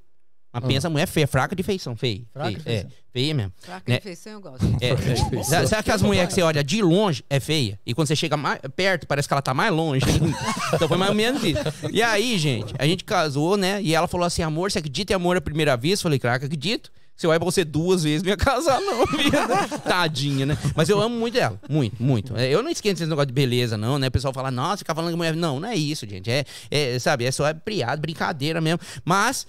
Mas 0.60 0.72
pensa, 0.72 0.90
mulher 0.90 1.06
feia, 1.06 1.26
fraca 1.26 1.54
de 1.54 1.62
feição, 1.62 1.96
feia. 1.96 2.22
Fraca 2.32 2.50
de 2.52 2.60
feia. 2.60 2.80
feição. 2.82 2.90
É, 2.90 3.12
feia 3.12 3.34
mesmo. 3.34 3.52
Fraca 3.58 3.82
Né? 3.92 3.96
de 3.98 4.02
feição 4.02 4.32
eu 4.34 4.40
gosto. 4.40 4.64
É, 4.80 4.88
é. 4.90 5.42
Sabe, 5.42 5.66
sabe 5.68 5.80
aquelas 5.80 6.02
mulheres 6.02 6.28
que 6.28 6.34
você 6.34 6.42
olha 6.42 6.62
de 6.62 6.82
longe, 6.82 7.24
é 7.30 7.40
feia? 7.40 7.78
E 7.86 7.94
quando 7.94 8.08
você 8.08 8.16
chega 8.16 8.36
mais 8.36 8.60
perto, 8.74 9.06
parece 9.06 9.26
que 9.28 9.34
ela 9.34 9.42
tá 9.42 9.54
mais 9.54 9.72
longe. 9.72 10.04
então 10.74 10.88
foi 10.88 10.96
mais 10.96 11.10
ou 11.10 11.16
menos 11.16 11.42
isso. 11.42 11.60
E 11.92 12.02
aí, 12.02 12.38
gente, 12.38 12.74
a 12.78 12.86
gente 12.86 13.04
casou, 13.04 13.56
né? 13.56 13.80
E 13.82 13.94
ela 13.94 14.06
falou 14.08 14.26
assim: 14.26 14.42
amor, 14.42 14.70
você 14.70 14.78
acredita 14.78 15.12
em 15.12 15.16
amor 15.16 15.36
à 15.36 15.40
primeira 15.40 15.76
vez? 15.76 15.98
Eu 15.98 16.04
falei, 16.04 16.18
claro 16.18 16.38
que 16.40 16.46
acredito. 16.46 16.90
Se 17.16 17.26
eu 17.26 17.32
ia 17.32 17.38
pra 17.40 17.46
você 17.46 17.64
duas 17.64 18.02
vezes, 18.02 18.22
não 18.22 18.28
ia 18.28 18.36
casar, 18.36 18.78
não, 18.78 19.06
vida. 19.16 19.40
Tadinha, 19.82 20.44
né? 20.44 20.58
Mas 20.76 20.86
eu 20.90 21.00
amo 21.00 21.16
muito 21.18 21.38
ela. 21.38 21.58
Muito, 21.66 21.96
muito. 22.02 22.36
É, 22.36 22.50
Eu 22.52 22.62
não 22.62 22.70
esquento 22.70 23.00
esse 23.00 23.08
negócio 23.08 23.28
de 23.28 23.32
beleza, 23.32 23.78
não, 23.78 23.98
né? 23.98 24.08
O 24.08 24.10
pessoal 24.10 24.34
fala, 24.34 24.50
nossa, 24.50 24.78
fica 24.78 24.94
falando 24.94 25.12
que 25.12 25.16
mulher. 25.16 25.34
Não, 25.34 25.58
não 25.58 25.66
é 25.66 25.74
isso, 25.74 26.06
gente. 26.06 26.30
É, 26.30 26.44
é 26.70 26.98
sabe, 26.98 27.24
é 27.24 27.30
só 27.32 27.50
piada, 27.54 27.98
brincadeira 28.00 28.60
mesmo. 28.60 28.80
Mas. 29.02 29.46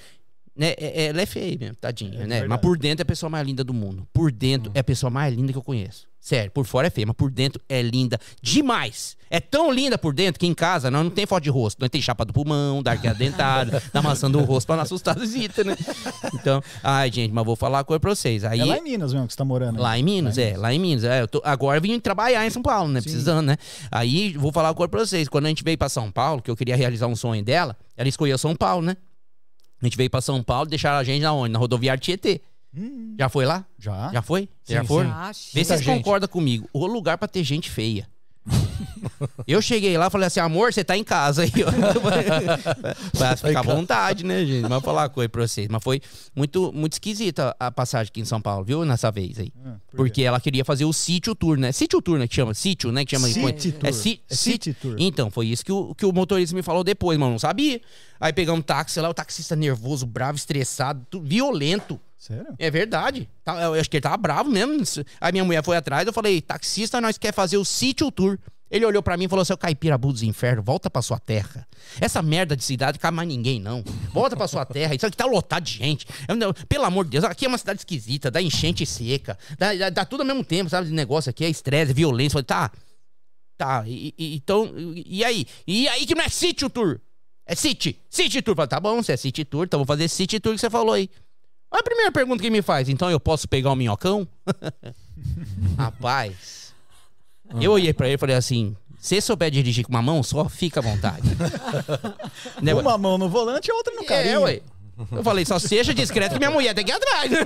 Né, 0.58 0.74
é- 0.78 1.06
ela 1.08 1.22
é 1.22 1.26
feia 1.26 1.56
mesmo, 1.60 1.76
tadinha, 1.76 2.26
né? 2.26 2.46
Mas 2.48 2.60
por 2.60 2.78
dentro 2.78 3.02
é 3.02 3.04
a 3.04 3.06
pessoa 3.06 3.30
mais 3.30 3.46
linda 3.46 3.64
do 3.64 3.74
mundo. 3.74 4.08
Por 4.12 4.32
dentro 4.32 4.72
é 4.74 4.80
a 4.80 4.84
pessoa 4.84 5.10
mais 5.10 5.34
linda 5.36 5.52
que 5.52 5.58
eu 5.58 5.64
conheço. 5.64 6.08
Sério, 6.20 6.52
por 6.52 6.66
fora 6.66 6.88
é 6.88 6.90
feia, 6.90 7.06
mas 7.08 7.16
por 7.16 7.32
dentro 7.32 7.62
é 7.70 7.82
linda 7.82 8.20
demais. 8.42 9.16
É 9.30 9.40
tão 9.40 9.72
linda 9.72 9.98
por 9.98 10.14
dentro 10.14 10.40
que 10.40 10.48
em 10.48 10.54
casa 10.54 10.90
nós 10.90 11.04
não 11.04 11.12
tem 11.12 11.26
foto 11.26 11.44
de 11.44 11.50
rosto. 11.50 11.80
Nós 11.80 11.90
tem 11.90 12.02
chapa 12.02 12.26
do 12.26 12.34
pulmão, 12.34 12.82
da 12.82 12.92
arqueia 12.92 13.14
dentada, 13.14 13.82
da 13.94 14.02
maçã 14.02 14.30
do 14.30 14.40
rosto 14.42 14.68
pra 14.68 14.76
não 14.78 14.84
assustar 14.84 15.16
a 15.16 15.20
visita, 15.20 15.64
né? 15.64 15.76
Então, 16.34 16.62
ai, 16.84 17.12
gente, 17.12 17.32
mas 17.32 17.46
vou 17.46 17.56
falar 17.56 17.78
uma 17.78 17.84
coisa 17.84 18.00
pra 18.00 18.10
vocês. 18.16 18.44
Aí, 18.44 18.60
É 18.60 18.66
lá 18.66 18.78
em 18.78 18.82
Minas 18.84 19.14
mesmo 19.14 19.28
que 19.28 19.34
você 19.34 19.38
tá 19.38 19.46
morando. 19.46 19.78
aí. 19.78 19.82
Lá 19.82 20.00
em 20.00 20.04
Minas, 20.04 20.38
é, 20.38 20.58
lá 20.58 20.74
em 20.74 20.80
Minas. 20.80 21.04
É, 21.04 21.22
eu 21.22 21.28
tô- 21.28 21.42
agora 21.46 21.78
eu 21.78 21.82
vim 21.82 21.98
trabalhar 22.00 22.46
em 22.46 22.50
São 22.50 22.62
Paulo, 22.62 22.90
né? 22.92 23.00
Precisando, 23.02 23.46
né? 23.46 23.58
Aí 23.92 24.34
vou 24.34 24.52
falar 24.52 24.70
uma 24.70 24.76
coisa 24.76 24.90
pra 24.90 25.00
vocês. 25.02 25.30
Quando 25.30 25.46
a 25.46 25.50
gente 25.50 25.64
veio 25.64 25.78
pra 25.78 25.88
São 25.90 26.12
Paulo, 26.12 26.42
que 26.42 26.50
eu 26.52 26.56
queria 26.58 26.76
realizar 26.76 27.08
um 27.08 27.16
sonho 27.16 27.44
dela, 27.44 27.78
ela 27.96 28.10
escolheu 28.10 28.38
São 28.38 28.56
Paulo, 28.56 28.86
né? 28.86 28.98
A 29.82 29.86
gente 29.86 29.98
veio 29.98 30.10
pra 30.10 30.22
São 30.22 30.42
Paulo, 30.42 30.68
deixaram 30.70 30.98
a 30.98 31.04
gente 31.04 31.22
na 31.22 31.34
onde? 31.34 31.54
Na 31.54 31.60
rodoviária 31.60 32.00
Tietê. 32.00 32.42
Já 33.18 33.30
foi 33.30 33.46
lá? 33.46 33.66
Já? 33.78 34.12
Já 34.12 34.22
foi? 34.22 34.50
Sim, 34.64 34.74
Já 34.74 34.84
foi? 34.84 35.06
sim. 35.34 35.52
Vê 35.54 35.64
se 35.64 35.70
vocês 35.70 35.82
gente. 35.82 35.98
concordam 35.98 36.28
comigo. 36.30 36.70
O 36.74 36.86
lugar 36.86 37.18
pra 37.18 37.28
ter 37.28 37.44
gente 37.44 37.70
feia. 37.72 38.08
Eu 39.48 39.62
cheguei 39.62 39.98
lá 39.98 40.08
e 40.08 40.10
falei 40.10 40.28
assim, 40.28 40.40
amor, 40.40 40.74
você 40.74 40.84
tá 40.84 40.98
em 40.98 41.04
casa 41.04 41.44
aí, 41.44 41.52
ó. 41.66 41.72
Pra 43.18 43.36
ficar 43.38 43.60
à 43.60 43.62
vontade, 43.64 44.24
né, 44.26 44.46
gente? 44.46 44.62
Mas 44.64 44.70
vou 44.72 44.82
falar 44.82 45.04
uma 45.04 45.10
coisa 45.10 45.30
pra 45.30 45.48
vocês. 45.48 45.68
Mas 45.70 45.84
foi 45.84 46.02
muito, 46.36 46.72
muito 46.74 46.94
esquisita 46.94 47.56
a 47.60 47.72
passagem 47.72 48.10
aqui 48.10 48.22
em 48.22 48.26
São 48.26 48.42
Paulo, 48.42 48.64
viu? 48.66 48.84
Nessa 48.86 49.12
vez 49.12 49.40
aí. 49.40 49.52
Ah, 49.66 49.76
por? 49.90 49.98
Porque 49.98 50.24
ela 50.24 50.40
queria 50.40 50.64
fazer 50.66 50.86
o 50.86 50.94
sítio 50.94 51.34
tour, 51.36 51.58
né? 51.58 51.72
Sítio 51.72 52.02
tour, 52.02 52.18
né? 52.20 52.28
Que 52.28 52.36
chama? 52.36 52.54
Sítio, 52.54 52.92
né? 52.92 53.06
Que 53.06 53.12
chama 53.16 53.28
City 53.28 53.70
É, 53.84 53.92
Tour. 53.92 53.94
si- 53.94 54.22
É 54.30 54.36
si- 54.36 54.52
City 54.52 54.74
Tour. 54.74 54.96
Então, 54.98 55.30
foi 55.32 55.48
isso 55.48 55.64
que 55.64 55.72
o, 55.72 55.94
que 55.96 56.06
o 56.06 56.12
motorista 56.12 56.56
me 56.56 56.62
falou 56.64 56.84
depois, 56.84 57.18
mano. 57.18 57.32
Não 57.34 57.40
sabia. 57.40 57.82
Aí 58.20 58.34
pegamos 58.34 58.60
um 58.60 58.64
táxi 58.64 59.00
lá, 59.00 59.10
o 59.10 59.14
taxista 59.14 59.56
nervoso, 59.56 60.06
bravo, 60.06 60.38
estressado, 60.38 61.06
violento. 61.22 62.00
Sério? 62.18 62.56
É 62.58 62.70
verdade. 62.72 63.30
Tá- 63.44 63.62
Eu 63.62 63.74
acho 63.76 63.90
que 63.90 63.98
ele 63.98 64.02
tava 64.02 64.18
bravo 64.18 64.50
mesmo. 64.50 64.84
Aí 65.22 65.32
minha 65.32 65.44
mulher 65.46 65.64
foi 65.64 65.78
atrás, 65.78 66.06
eu 66.08 66.14
falei, 66.14 66.42
taxista, 66.42 67.00
nós 67.00 67.18
quer 67.18 67.34
fazer 67.34 67.58
o 67.58 67.66
sítio 67.66 68.12
tour. 68.12 68.38
Ele 68.70 68.86
olhou 68.86 69.02
pra 69.02 69.16
mim 69.16 69.26
e 69.26 69.28
falou, 69.30 69.46
seu 69.46 69.58
caipirabu 69.58 70.12
dos 70.12 70.24
infernos, 70.24 70.66
volta 70.66 70.90
pra 70.90 71.02
sua 71.02 71.18
terra. 71.20 71.66
Essa 72.02 72.22
merda 72.22 72.54
de 72.54 72.64
cidade 72.66 73.00
cabe 73.00 73.16
mais 73.16 73.30
ninguém, 73.30 73.62
não. 73.62 73.82
Volta 74.12 74.36
pra 74.36 74.46
sua 74.46 74.66
terra. 74.66 74.94
Isso 74.94 75.06
aqui 75.06 75.16
tá 75.16 75.26
lotado 75.26 75.64
de 75.64 75.72
gente. 75.78 76.06
Eu 76.28 76.54
Pelo 76.68 76.84
amor 76.84 77.06
de 77.06 77.12
Deus, 77.12 77.24
aqui 77.24 77.46
é 77.46 77.48
uma 77.48 77.58
cidade 77.58 77.80
esquisita, 77.80 78.30
dá 78.30 78.42
enchente 78.42 78.86
seca, 78.86 79.38
dá, 79.58 79.74
dá- 79.74 79.90
dá 79.90 80.04
tudo 80.06 80.22
ao 80.22 80.28
mesmo 80.28 80.44
tempo, 80.44 80.70
sabe? 80.70 80.90
Negócio 80.90 81.30
aqui 81.30 81.46
é 81.46 81.50
estresse, 81.50 81.94
violência. 81.94 82.38
Eu 82.40 82.44
Falei, 82.44 82.46
tá, 82.46 82.72
tá, 83.58 83.84
e, 83.88 84.14
e- 84.18 84.36
então, 84.36 84.74
e 85.06 85.24
aí? 85.24 85.46
E 85.66 85.88
aí 85.88 86.06
que 86.06 86.14
não 86.14 86.24
é 86.26 86.30
sítio 86.30 86.70
tour? 86.70 87.00
É 87.46 87.56
city, 87.56 87.98
city 88.10 88.42
tour. 88.42 88.52
Eu 88.52 88.56
Falei, 88.58 88.68
tá 88.68 88.80
bom, 88.82 89.02
se 89.02 89.14
é 89.14 89.18
city 89.18 89.46
tour, 89.46 89.64
então 89.64 89.80
vou 89.80 89.86
fazer 89.88 90.10
city 90.10 90.42
tour 90.42 90.54
que 90.56 90.60
você 90.60 90.70
falou 90.70 90.94
aí. 90.94 91.10
A 91.72 91.84
primeira 91.84 92.12
pergunta 92.12 92.42
que 92.42 92.50
me 92.50 92.62
faz, 92.62 92.88
então 92.90 93.10
eu 93.12 93.20
posso 93.20 93.48
pegar 93.48 93.72
o 93.72 93.76
minhocão? 93.76 94.28
Rapaz, 95.78 96.74
eu 97.62 97.72
olhei 97.72 97.94
pra 97.94 98.08
ele 98.08 98.16
e 98.16 98.18
falei 98.18 98.36
assim: 98.36 98.76
se 99.00 99.20
souber 99.22 99.52
dirigir 99.52 99.86
com 99.86 99.92
uma 99.92 100.02
mão 100.02 100.24
só, 100.24 100.48
fica 100.48 100.80
à 100.80 100.84
vontade. 100.84 101.28
Né, 102.62 102.74
ué? 102.74 102.82
Uma 102.82 102.98
mão 102.98 103.18
no 103.18 103.30
volante 103.30 103.68
e 103.68 103.72
a 103.72 103.76
outra 103.76 103.94
no 103.94 104.02
É, 104.04 104.06
carinho. 104.06 104.42
ué. 104.42 104.62
Eu 105.12 105.24
falei, 105.24 105.46
só 105.46 105.60
seja 105.60 105.94
discreto 105.94 106.34
que 106.34 106.40
minha 106.40 106.50
mulher 106.50 106.74
tem 106.74 106.84
que 106.84 106.92
ir 106.92 106.96
atrás. 106.96 107.30
né? 107.30 107.40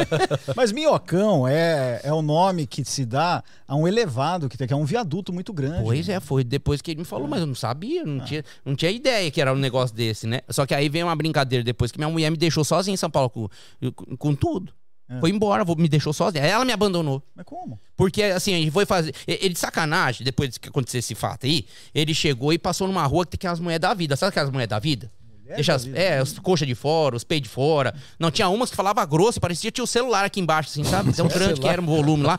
Mas 0.54 0.70
minhocão 0.70 1.48
é, 1.48 2.00
é 2.04 2.12
o 2.12 2.20
nome 2.20 2.66
que 2.66 2.84
se 2.84 3.06
dá 3.06 3.42
a 3.66 3.74
um 3.74 3.88
elevado 3.88 4.48
que 4.48 4.58
tem, 4.58 4.66
que 4.66 4.74
é 4.74 4.76
um 4.76 4.84
viaduto 4.84 5.32
muito 5.32 5.52
grande. 5.52 5.82
Pois 5.82 6.08
é, 6.08 6.20
foi 6.20 6.44
depois 6.44 6.82
que 6.82 6.90
ele 6.90 7.00
me 7.00 7.06
falou, 7.06 7.26
mas 7.26 7.40
eu 7.40 7.46
não 7.46 7.54
sabia, 7.54 8.04
não, 8.04 8.24
tinha, 8.24 8.44
não 8.64 8.74
tinha 8.76 8.90
ideia 8.90 9.30
que 9.30 9.40
era 9.40 9.52
um 9.52 9.56
negócio 9.56 9.94
desse, 9.94 10.26
né? 10.26 10.40
Só 10.48 10.66
que 10.66 10.74
aí 10.74 10.88
veio 10.88 11.06
uma 11.06 11.16
brincadeira 11.16 11.64
depois 11.64 11.90
que 11.90 11.98
minha 11.98 12.08
mulher 12.08 12.30
me 12.30 12.36
deixou 12.36 12.64
sozinha 12.64 12.94
em 12.94 12.98
São 12.98 13.10
Paulo 13.10 13.30
com, 13.30 13.48
com, 13.94 14.16
com 14.16 14.34
tudo. 14.34 14.72
É. 15.10 15.18
Foi 15.18 15.30
embora, 15.30 15.64
me 15.76 15.88
deixou 15.88 16.12
sozinha. 16.12 16.44
Aí 16.44 16.50
ela 16.50 16.64
me 16.64 16.72
abandonou. 16.72 17.20
Mas 17.34 17.44
como? 17.44 17.80
Porque, 17.96 18.22
assim, 18.22 18.54
a 18.54 18.58
gente 18.58 18.70
foi 18.70 18.86
fazer. 18.86 19.12
Ele 19.26 19.48
de 19.48 19.58
sacanagem, 19.58 20.24
depois 20.24 20.56
que 20.56 20.68
aconteceu 20.68 21.00
esse 21.00 21.16
fato 21.16 21.46
aí, 21.46 21.66
ele 21.92 22.14
chegou 22.14 22.52
e 22.52 22.58
passou 22.58 22.86
numa 22.86 23.04
rua 23.06 23.26
que 23.26 23.36
tem 23.36 23.50
as 23.50 23.58
mulheres 23.58 23.80
da 23.80 23.92
vida. 23.92 24.14
Sabe 24.16 24.28
aquelas 24.28 24.50
mulheres 24.50 24.70
da 24.70 24.78
vida? 24.78 25.10
Deixa 25.56 25.72
da 25.72 25.76
as, 25.76 25.86
é, 25.86 26.22
os 26.22 26.38
coxas 26.38 26.66
de 26.66 26.74
fora, 26.74 27.16
os 27.16 27.24
peitos 27.24 27.48
de 27.48 27.54
fora. 27.54 27.94
Não, 28.18 28.30
tinha 28.30 28.48
umas 28.48 28.70
que 28.70 28.76
falava 28.76 29.04
grosso, 29.04 29.40
parecia 29.40 29.70
que 29.70 29.74
tinha 29.76 29.84
o 29.84 29.86
celular 29.86 30.24
aqui 30.24 30.40
embaixo, 30.40 30.70
assim, 30.70 30.84
sabe? 30.84 31.12
Tão 31.12 31.26
grande 31.28 31.60
que 31.60 31.68
era 31.68 31.80
o 31.80 31.84
volume 31.84 32.24
lá. 32.24 32.38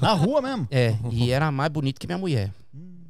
Na 0.00 0.12
rua 0.12 0.40
mesmo. 0.40 0.68
É, 0.70 0.94
e 1.10 1.30
era 1.30 1.50
mais 1.50 1.70
bonito 1.70 2.00
que 2.00 2.06
minha 2.06 2.18
mulher. 2.18 2.50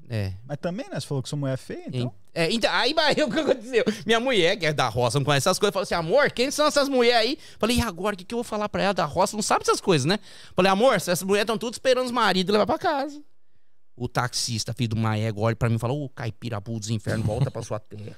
É. 0.08 0.32
Mas 0.46 0.58
também, 0.58 0.86
né? 0.88 1.00
Você 1.00 1.06
falou 1.06 1.22
que 1.22 1.28
sua 1.28 1.38
mulher 1.38 1.54
é 1.54 1.56
feia, 1.56 1.84
então. 1.88 2.12
É, 2.34 2.52
então, 2.52 2.70
aí 2.72 2.92
o 3.24 3.30
que 3.30 3.38
aconteceu? 3.38 3.84
Minha 4.04 4.20
mulher, 4.20 4.56
que 4.56 4.66
é 4.66 4.72
da 4.72 4.88
roça, 4.88 5.18
não 5.18 5.24
conhece 5.24 5.48
essas 5.48 5.58
coisas, 5.58 5.72
falou 5.72 5.84
assim: 5.84 5.94
amor, 5.94 6.30
quem 6.30 6.50
são 6.50 6.66
essas 6.66 6.88
mulheres 6.88 7.20
aí? 7.20 7.38
Falei, 7.58 7.78
e 7.78 7.80
agora, 7.80 8.14
o 8.14 8.18
que, 8.18 8.24
que 8.24 8.34
eu 8.34 8.38
vou 8.38 8.44
falar 8.44 8.68
pra 8.68 8.82
ela 8.82 8.94
da 8.94 9.04
roça? 9.04 9.36
Não 9.36 9.42
sabe 9.42 9.62
essas 9.62 9.80
coisas, 9.80 10.04
né? 10.04 10.18
Falei, 10.54 10.70
amor, 10.70 10.94
essas 10.94 11.22
mulheres 11.22 11.44
estão 11.44 11.58
tudo 11.58 11.74
esperando 11.74 12.06
os 12.06 12.12
maridos 12.12 12.52
levar 12.52 12.66
pra 12.66 12.78
casa. 12.78 13.22
O 13.96 14.08
taxista, 14.08 14.72
filho 14.72 14.90
do 14.90 14.96
Maego, 14.96 15.42
olha 15.42 15.54
pra 15.54 15.68
mim 15.68 15.76
e 15.76 15.78
fala: 15.78 15.92
Ô, 15.94 16.08
caipirabu 16.08 16.78
dos 16.80 16.90
infernos, 16.90 17.24
volta 17.24 17.50
pra 17.50 17.62
sua 17.62 17.78
terra. 17.78 18.16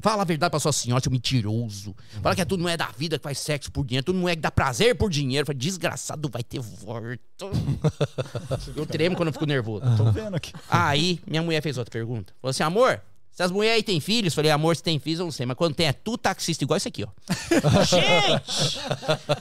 Fala 0.00 0.22
a 0.22 0.24
verdade 0.24 0.50
pra 0.50 0.60
sua 0.60 0.72
senhora, 0.72 1.02
seu 1.02 1.12
mentiroso. 1.12 1.94
Fala 2.22 2.34
que 2.34 2.40
é 2.40 2.44
tudo 2.44 2.62
não 2.62 2.68
é 2.68 2.76
da 2.76 2.88
vida 2.96 3.18
que 3.18 3.22
faz 3.22 3.38
sexo 3.38 3.70
por 3.70 3.84
dinheiro, 3.84 4.04
tudo 4.04 4.18
não 4.18 4.28
é 4.28 4.34
que 4.34 4.42
dá 4.42 4.50
prazer 4.50 4.94
por 4.96 5.10
dinheiro. 5.10 5.46
Falei, 5.46 5.58
desgraçado, 5.58 6.28
vai 6.28 6.42
ter 6.42 6.60
volta. 6.60 7.18
eu 8.74 8.86
tremo 8.86 9.16
quando 9.16 9.28
eu 9.28 9.32
fico 9.32 9.46
nervoso. 9.46 9.84
Tô 9.96 10.10
vendo 10.10 10.34
aqui. 10.36 10.52
Aí, 10.68 11.20
minha 11.26 11.42
mulher 11.42 11.62
fez 11.62 11.78
outra 11.78 11.90
pergunta. 11.90 12.32
Falou 12.40 12.50
assim, 12.50 12.62
amor, 12.62 13.00
se 13.36 13.42
as 13.42 13.50
mulheres 13.50 13.76
aí 13.76 13.82
têm 13.82 14.00
filhos, 14.00 14.34
falei, 14.34 14.50
amor, 14.50 14.74
se 14.74 14.82
tem 14.82 14.98
filhos, 14.98 15.20
eu 15.20 15.26
não 15.26 15.30
sei, 15.30 15.44
mas 15.44 15.58
quando 15.58 15.74
tem 15.74 15.86
é 15.86 15.92
tu 15.92 16.16
taxista 16.16 16.64
igual 16.64 16.78
esse 16.78 16.88
aqui, 16.88 17.04
ó. 17.04 17.08
Gente! 17.84 18.80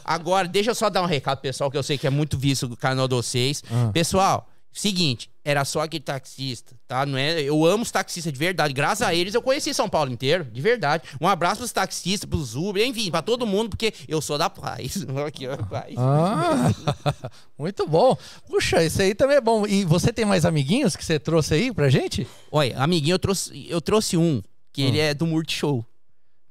Agora, 0.03 0.47
deixa 0.47 0.71
eu 0.71 0.75
só 0.75 0.89
dar 0.89 1.01
um 1.01 1.05
recado, 1.05 1.39
pessoal, 1.39 1.71
que 1.71 1.77
eu 1.77 1.83
sei 1.83 1.97
que 1.97 2.05
é 2.05 2.09
muito 2.09 2.37
visto 2.37 2.67
do 2.67 2.75
canal 2.75 3.07
de 3.07 3.15
vocês. 3.15 3.63
Pessoal, 3.93 4.49
seguinte, 4.73 5.29
era 5.45 5.63
só 5.63 5.81
aquele 5.81 6.03
taxista, 6.03 6.75
tá? 6.87 7.05
Não 7.05 7.17
é, 7.19 7.39
eu 7.39 7.63
amo 7.63 7.83
os 7.83 7.91
taxistas 7.91 8.33
de 8.33 8.39
verdade. 8.39 8.73
Graças 8.73 9.07
a 9.07 9.13
eles 9.13 9.35
eu 9.35 9.43
conheci 9.43 9.75
São 9.75 9.87
Paulo 9.87 10.11
inteiro, 10.11 10.43
de 10.43 10.59
verdade. 10.59 11.03
Um 11.21 11.27
abraço 11.27 11.59
pros 11.59 11.71
taxistas, 11.71 12.27
pros 12.27 12.55
Uber, 12.55 12.83
enfim, 12.83 13.11
pra 13.11 13.21
todo 13.21 13.45
mundo, 13.45 13.69
porque 13.69 13.93
eu 14.07 14.19
sou 14.21 14.39
da 14.39 14.49
paz. 14.49 15.05
Aqui, 15.27 15.47
ó, 15.47 15.55
paz. 15.57 15.93
Ah, 15.97 16.71
muito 17.59 17.87
bom. 17.87 18.17
Puxa, 18.49 18.83
isso 18.83 18.99
aí 19.03 19.13
também 19.13 19.37
é 19.37 19.41
bom. 19.41 19.67
E 19.67 19.85
você 19.85 20.11
tem 20.11 20.25
mais 20.25 20.45
amiguinhos 20.45 20.95
que 20.95 21.05
você 21.05 21.19
trouxe 21.19 21.53
aí 21.53 21.71
pra 21.71 21.89
gente? 21.89 22.27
Olha, 22.51 22.77
amiguinho, 22.79 23.13
eu 23.13 23.19
trouxe, 23.19 23.67
eu 23.69 23.79
trouxe 23.79 24.17
um, 24.17 24.41
que 24.73 24.81
ele 24.81 24.99
é 24.99 25.13
do 25.13 25.27
Multishow. 25.27 25.85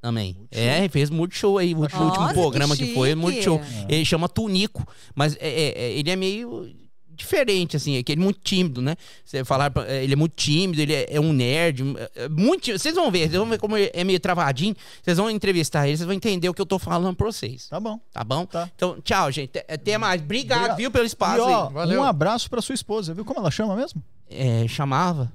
Também. 0.01 0.37
É, 0.53 0.79
ele 0.81 0.89
fez 0.91 1.09
Multishow 1.11 1.59
aí, 1.59 1.75
o 1.75 1.79
último, 1.79 2.05
último 2.05 2.29
que 2.29 2.35
programa 2.35 2.77
que, 2.77 2.93
foi. 2.95 3.15
Multishow. 3.15 3.61
Ele 3.89 4.05
chama 4.05 4.29
Tunico, 4.29 4.87
mas 5.15 5.35
é, 5.37 5.49
é- 5.49 5.83
é- 5.83 5.93
ele 5.93 6.11
é 6.11 6.15
meio 6.15 6.71
diferente, 7.17 7.77
assim, 7.77 7.97
é 7.97 8.03
que 8.03 8.13
ele 8.13 8.21
é 8.21 8.25
muito 8.25 8.41
tímido, 8.41 8.83
né? 8.83 8.97
Você 9.25 9.45
falar, 9.45 9.73
é, 9.87 10.03
ele 10.05 10.13
é 10.13 10.17
muito 10.17 10.35
tímido, 10.37 10.81
ele 10.83 10.93
é, 10.93 11.07
é 11.17 11.21
um 11.21 11.33
nerd, 11.33 11.83
é- 11.97 12.25
é 12.25 12.29
muito 12.29 12.63
tímido. 12.63 12.79
Vocês 12.83 12.95
vão 12.95 13.11
ver, 13.11 13.21
vocês 13.29 13.33
vão 13.39 13.47
ver 13.49 13.59
como 13.59 13.77
é 13.77 14.05
meio 14.05 14.21
travadinho, 14.21 14.75
vocês 15.03 15.17
vão 15.17 15.31
entrevistar 15.31 15.87
ele, 15.89 15.97
vocês 15.97 16.07
vão 16.07 16.15
entender 16.15 16.49
o 16.49 16.55
que 16.55 16.61
eu 16.61 16.67
tô 16.67 16.79
falando 16.79 17.15
pra 17.17 17.27
vocês. 17.27 17.69
Tá 17.69 17.79
bom. 17.81 17.99
Tá 18.13 18.23
bom? 18.25 18.47
Tá. 18.47 18.71
Então, 18.75 19.01
tchau, 19.03 19.31
gente. 19.33 19.59
Até- 19.59 19.75
Até 19.75 19.99
mais. 19.99 20.21
Obrigado, 20.21 20.59
Obrigado. 20.59 20.77
viu, 20.79 20.91
pelo 20.91 21.05
espaço 21.07 21.39
E 21.39 21.41
ó. 21.53 21.69
Valeu. 21.71 22.01
um 22.01 22.05
abraço 22.05 22.49
pra 22.51 22.61
sua 22.63 22.75
esposa, 22.75 23.15
viu? 23.15 23.25
Como 23.25 23.41
ela 23.41 23.51
chama 23.51 23.77
mesmo? 23.77 24.03
É, 24.31 24.67
chamava, 24.69 25.33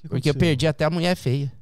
Que 0.00 0.08
porque 0.08 0.30
eu 0.30 0.34
perdi 0.34 0.66
até 0.66 0.84
a 0.84 0.90
mulher 0.90 1.16
feia. 1.16 1.52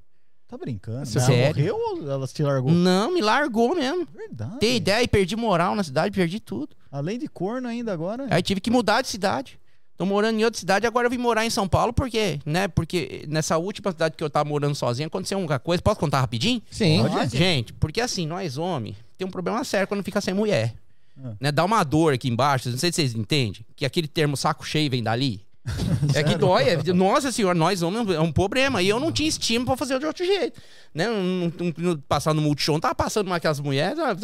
Tá 0.49 0.59
brincando. 0.59 1.07
Sério? 1.07 1.33
Ela 1.33 1.47
morreu 1.49 1.77
ou 1.77 2.11
ela 2.11 2.27
te 2.27 2.43
largou? 2.43 2.73
Não, 2.73 3.15
me 3.15 3.21
largou 3.21 3.75
mesmo. 3.77 4.07
Verdade. 4.13 4.59
Tem 4.59 4.77
ideia, 4.77 5.07
perdi 5.07 5.37
moral 5.37 5.77
na 5.77 5.85
cidade, 5.85 6.15
perdi 6.15 6.41
tudo. 6.41 6.75
Além 6.91 7.19
de 7.19 7.29
corno 7.29 7.69
ainda 7.69 7.93
agora. 7.93 8.27
Aí 8.31 8.43
tive 8.43 8.61
que 8.61 8.71
mudar 8.71 9.03
de 9.03 9.09
cidade. 9.09 9.59
Tô 9.97 10.07
morando 10.07 10.41
em 10.41 10.45
outra 10.45 10.59
cidade, 10.59 10.87
agora 10.87 11.07
eu 11.07 11.11
vim 11.11 11.19
morar 11.19 11.45
em 11.45 11.51
São 11.51 11.69
Paulo, 11.69 11.93
porque, 11.93 12.41
né? 12.47 12.69
Porque 12.69 13.27
nessa 13.29 13.59
última 13.59 13.93
cidade 13.93 14.17
que 14.17 14.25
eu 14.25 14.31
tava 14.31 14.49
morando 14.49 14.75
sozinho, 14.75 15.09
aconteceu 15.09 15.39
uma 15.39 15.59
coisa. 15.59 15.83
Posso 15.83 16.01
contar 16.01 16.21
rapidinho? 16.21 16.63
Sim. 16.71 17.03
Pode. 17.03 17.37
Gente, 17.37 17.75
porque 17.75 18.01
assim, 18.01 18.27
nós 18.27 18.57
homens, 18.57 18.97
tem 19.19 19.29
um 19.29 19.31
problema 19.31 19.63
sério 19.63 19.87
quando 19.87 20.03
fica 20.03 20.19
sem 20.23 20.33
mulher. 20.33 20.75
Ah. 21.23 21.33
Né? 21.39 21.53
Dá 21.53 21.63
uma 21.67 21.85
dor 21.85 22.15
aqui 22.15 22.31
embaixo, 22.31 22.71
não 22.71 22.79
sei 22.79 22.91
se 22.91 22.97
vocês 22.97 23.15
entendem, 23.15 23.63
que 23.77 23.85
aquele 23.85 24.09
termo 24.09 24.39
saco 24.39 24.67
cheio 24.67 24.91
vem 24.91 25.03
dali. 25.03 25.45
É 26.15 26.23
que 26.23 26.35
dói. 26.37 26.69
é- 26.71 26.93
nossa 26.93 27.31
senhora, 27.31 27.55
nós 27.55 27.83
homens 27.83 28.09
é 28.11 28.21
um 28.21 28.33
problema. 28.33 28.83
E 28.83 28.89
eu 28.89 28.99
não 28.99 29.13
tinha 29.13 29.29
estímulo 29.29 29.67
pra 29.67 29.77
fazer 29.77 29.99
de 29.99 30.07
outro 30.07 30.25
jeito. 30.25 30.61
Né? 30.95 31.07
Não, 31.07 31.53
não- 31.77 32.01
passar 32.01 32.33
no 32.35 32.41
multishow, 32.43 32.75
não 32.75 32.81
tava 32.81 32.95
passando 32.95 33.29
mais 33.29 33.39
aquelas 33.39 33.61
mulheres, 33.61 33.99
ah, 33.99 34.17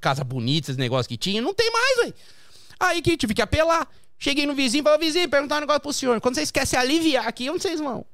casa 0.00 0.22
bonita, 0.22 0.70
esse 0.70 0.78
negócio 0.78 1.08
que 1.08 1.16
tinha. 1.16 1.40
Não 1.40 1.54
tem 1.54 1.70
mais, 1.72 1.96
velho. 1.98 2.14
Aí 2.78 3.02
que 3.02 3.16
tive 3.16 3.34
que 3.34 3.42
apelar. 3.42 3.88
Cheguei 4.18 4.46
no 4.46 4.54
vizinho, 4.54 4.82
falei, 4.84 4.98
vizinho, 4.98 5.28
perguntar 5.28 5.56
um 5.56 5.60
negócio 5.60 5.80
pro 5.80 5.92
senhor. 5.92 6.20
Quando 6.20 6.34
vocês 6.34 6.50
querem 6.50 6.66
se 6.66 6.76
aliviar 6.76 7.26
aqui, 7.26 7.48
onde 7.48 7.62
vocês 7.62 7.80
vão? 7.80 8.04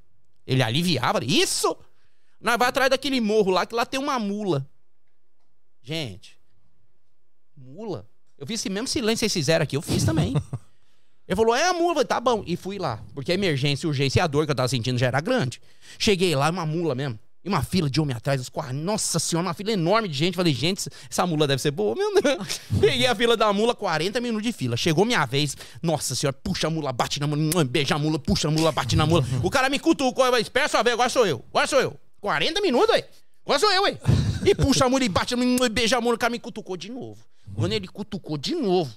Ele 0.47 0.63
aliviava, 0.63 1.25
isso! 1.25 1.77
Nós 2.41 2.57
vai 2.59 2.69
atrás 2.69 2.91
daquele 2.91 3.21
morro 3.21 3.51
lá, 3.51 3.65
que 3.67 3.75
lá 3.75 3.87
tem 3.87 3.99
uma 3.99 4.19
mula. 4.19 4.67
Gente, 5.83 6.39
mula? 7.57 8.07
Eu 8.39 8.47
fiz 8.47 8.61
esse 8.61 8.69
mesmo 8.71 8.87
silêncio 8.87 9.17
que 9.17 9.31
vocês 9.31 9.33
fizeram 9.33 9.63
aqui, 9.63 9.77
eu 9.77 9.83
fiz 9.83 10.05
também. 10.05 10.35
Ele 11.27 11.37
falou, 11.37 11.55
é 11.55 11.69
a 11.69 11.73
mula, 11.73 11.91
Eu 11.91 11.95
falei, 11.95 12.07
tá 12.07 12.21
bom. 12.21 12.45
E 12.47 12.57
fui 12.57 12.79
lá, 12.79 13.01
porque 13.15 13.33
a 13.33 13.35
emergência, 13.35 13.87
a 13.87 13.89
urgência 13.89 14.21
e 14.21 14.23
a 14.23 14.27
dor 14.27 14.45
que 14.45 14.53
eu 14.53 14.55
tava 14.55 14.69
sentindo 14.69 14.99
já 14.99 15.07
era 15.07 15.21
grande. 15.21 15.61
Cheguei 15.99 16.35
lá, 16.37 16.51
uma 16.51 16.67
mula 16.67 16.95
mesmo. 16.95 17.19
E 17.45 17.49
uma 17.49 17.63
fila 17.63 17.91
de 17.91 18.01
homem 18.01 18.17
atrás, 18.17 18.41
os 18.41 18.49
quatro. 18.49 18.73
Nossa 18.75 19.19
senhora, 19.19 19.49
uma 19.49 19.55
fila 19.55 19.71
enorme 19.71 20.09
de 20.09 20.15
gente. 20.15 20.35
Falei, 20.35 20.55
gente, 20.55 20.89
essa 21.11 21.27
mula 21.27 21.47
deve 21.47 21.61
ser 21.61 21.71
boa, 21.71 21.95
meu 21.95 22.23
Deus. 22.23 22.61
Peguei 22.81 23.07
a 23.07 23.15
fila 23.15 23.37
da 23.37 23.53
mula, 23.53 23.75
40 23.75 24.19
minutos 24.19 24.47
de 24.47 24.53
fila. 24.53 24.79
Chegou 24.79 25.05
minha 25.05 25.27
vez. 25.27 25.55
Nossa 25.83 26.15
senhora, 26.15 26.33
puxa 26.33 26.69
a 26.69 26.71
mula, 26.71 26.91
bate 26.91 27.21
na 27.21 27.27
mula, 27.27 27.65
beija 27.65 27.97
a 27.97 27.99
mula, 27.99 28.19
puxa 28.19 28.49
a 28.49 28.51
mula, 28.51 28.73
bate 28.73 28.97
na 28.97 29.05
mula. 29.05 29.23
O 29.43 29.51
cara 29.51 29.69
me 29.69 29.79
cutucou, 29.79 30.25
eu 30.25 30.31
falei, 30.31 30.43
espera 30.43 30.69
só 30.69 30.83
ver, 30.83 30.93
agora 30.93 31.11
sou 31.11 31.27
eu. 31.27 31.45
Agora 31.51 31.67
sou 31.67 31.81
eu. 31.81 31.99
40 32.23 32.63
minutos, 32.63 32.89
aí. 32.89 33.05
Agora 33.45 33.59
sou 33.59 33.71
eu, 33.71 33.85
aí. 33.85 33.99
E 34.47 34.55
puxa 34.55 34.87
a 34.87 34.89
mula 34.89 35.05
e 35.05 35.09
bate 35.11 35.37
na 35.37 35.45
mula, 35.45 35.67
e 35.67 35.69
beija 35.69 35.99
a 35.99 36.01
mula. 36.01 36.15
O 36.15 36.19
cara 36.19 36.31
me 36.31 36.39
cutucou 36.39 36.79
de 36.79 36.91
novo. 36.91 37.19
Quando 37.55 37.73
ele 37.75 37.87
cutucou 37.87 38.39
de 38.39 38.55
novo, 38.55 38.91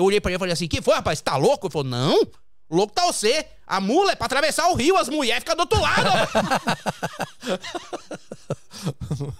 eu 0.00 0.04
olhei 0.04 0.20
pra 0.20 0.30
ele 0.30 0.36
e 0.36 0.38
falei 0.38 0.52
assim: 0.52 0.68
que 0.68 0.82
foi, 0.82 0.94
rapaz? 0.94 1.20
Tá 1.20 1.36
louco? 1.36 1.66
Ele 1.66 1.72
falou: 1.72 1.88
não. 1.88 2.26
Louco 2.70 2.92
tá 2.92 3.04
você. 3.06 3.46
A 3.66 3.80
mula 3.80 4.12
é 4.12 4.16
pra 4.16 4.26
atravessar 4.26 4.68
o 4.70 4.74
rio, 4.74 4.96
as 4.96 5.08
mulheres 5.08 5.40
ficam 5.40 5.56
do 5.56 5.60
outro 5.62 5.80
lado. 5.80 6.10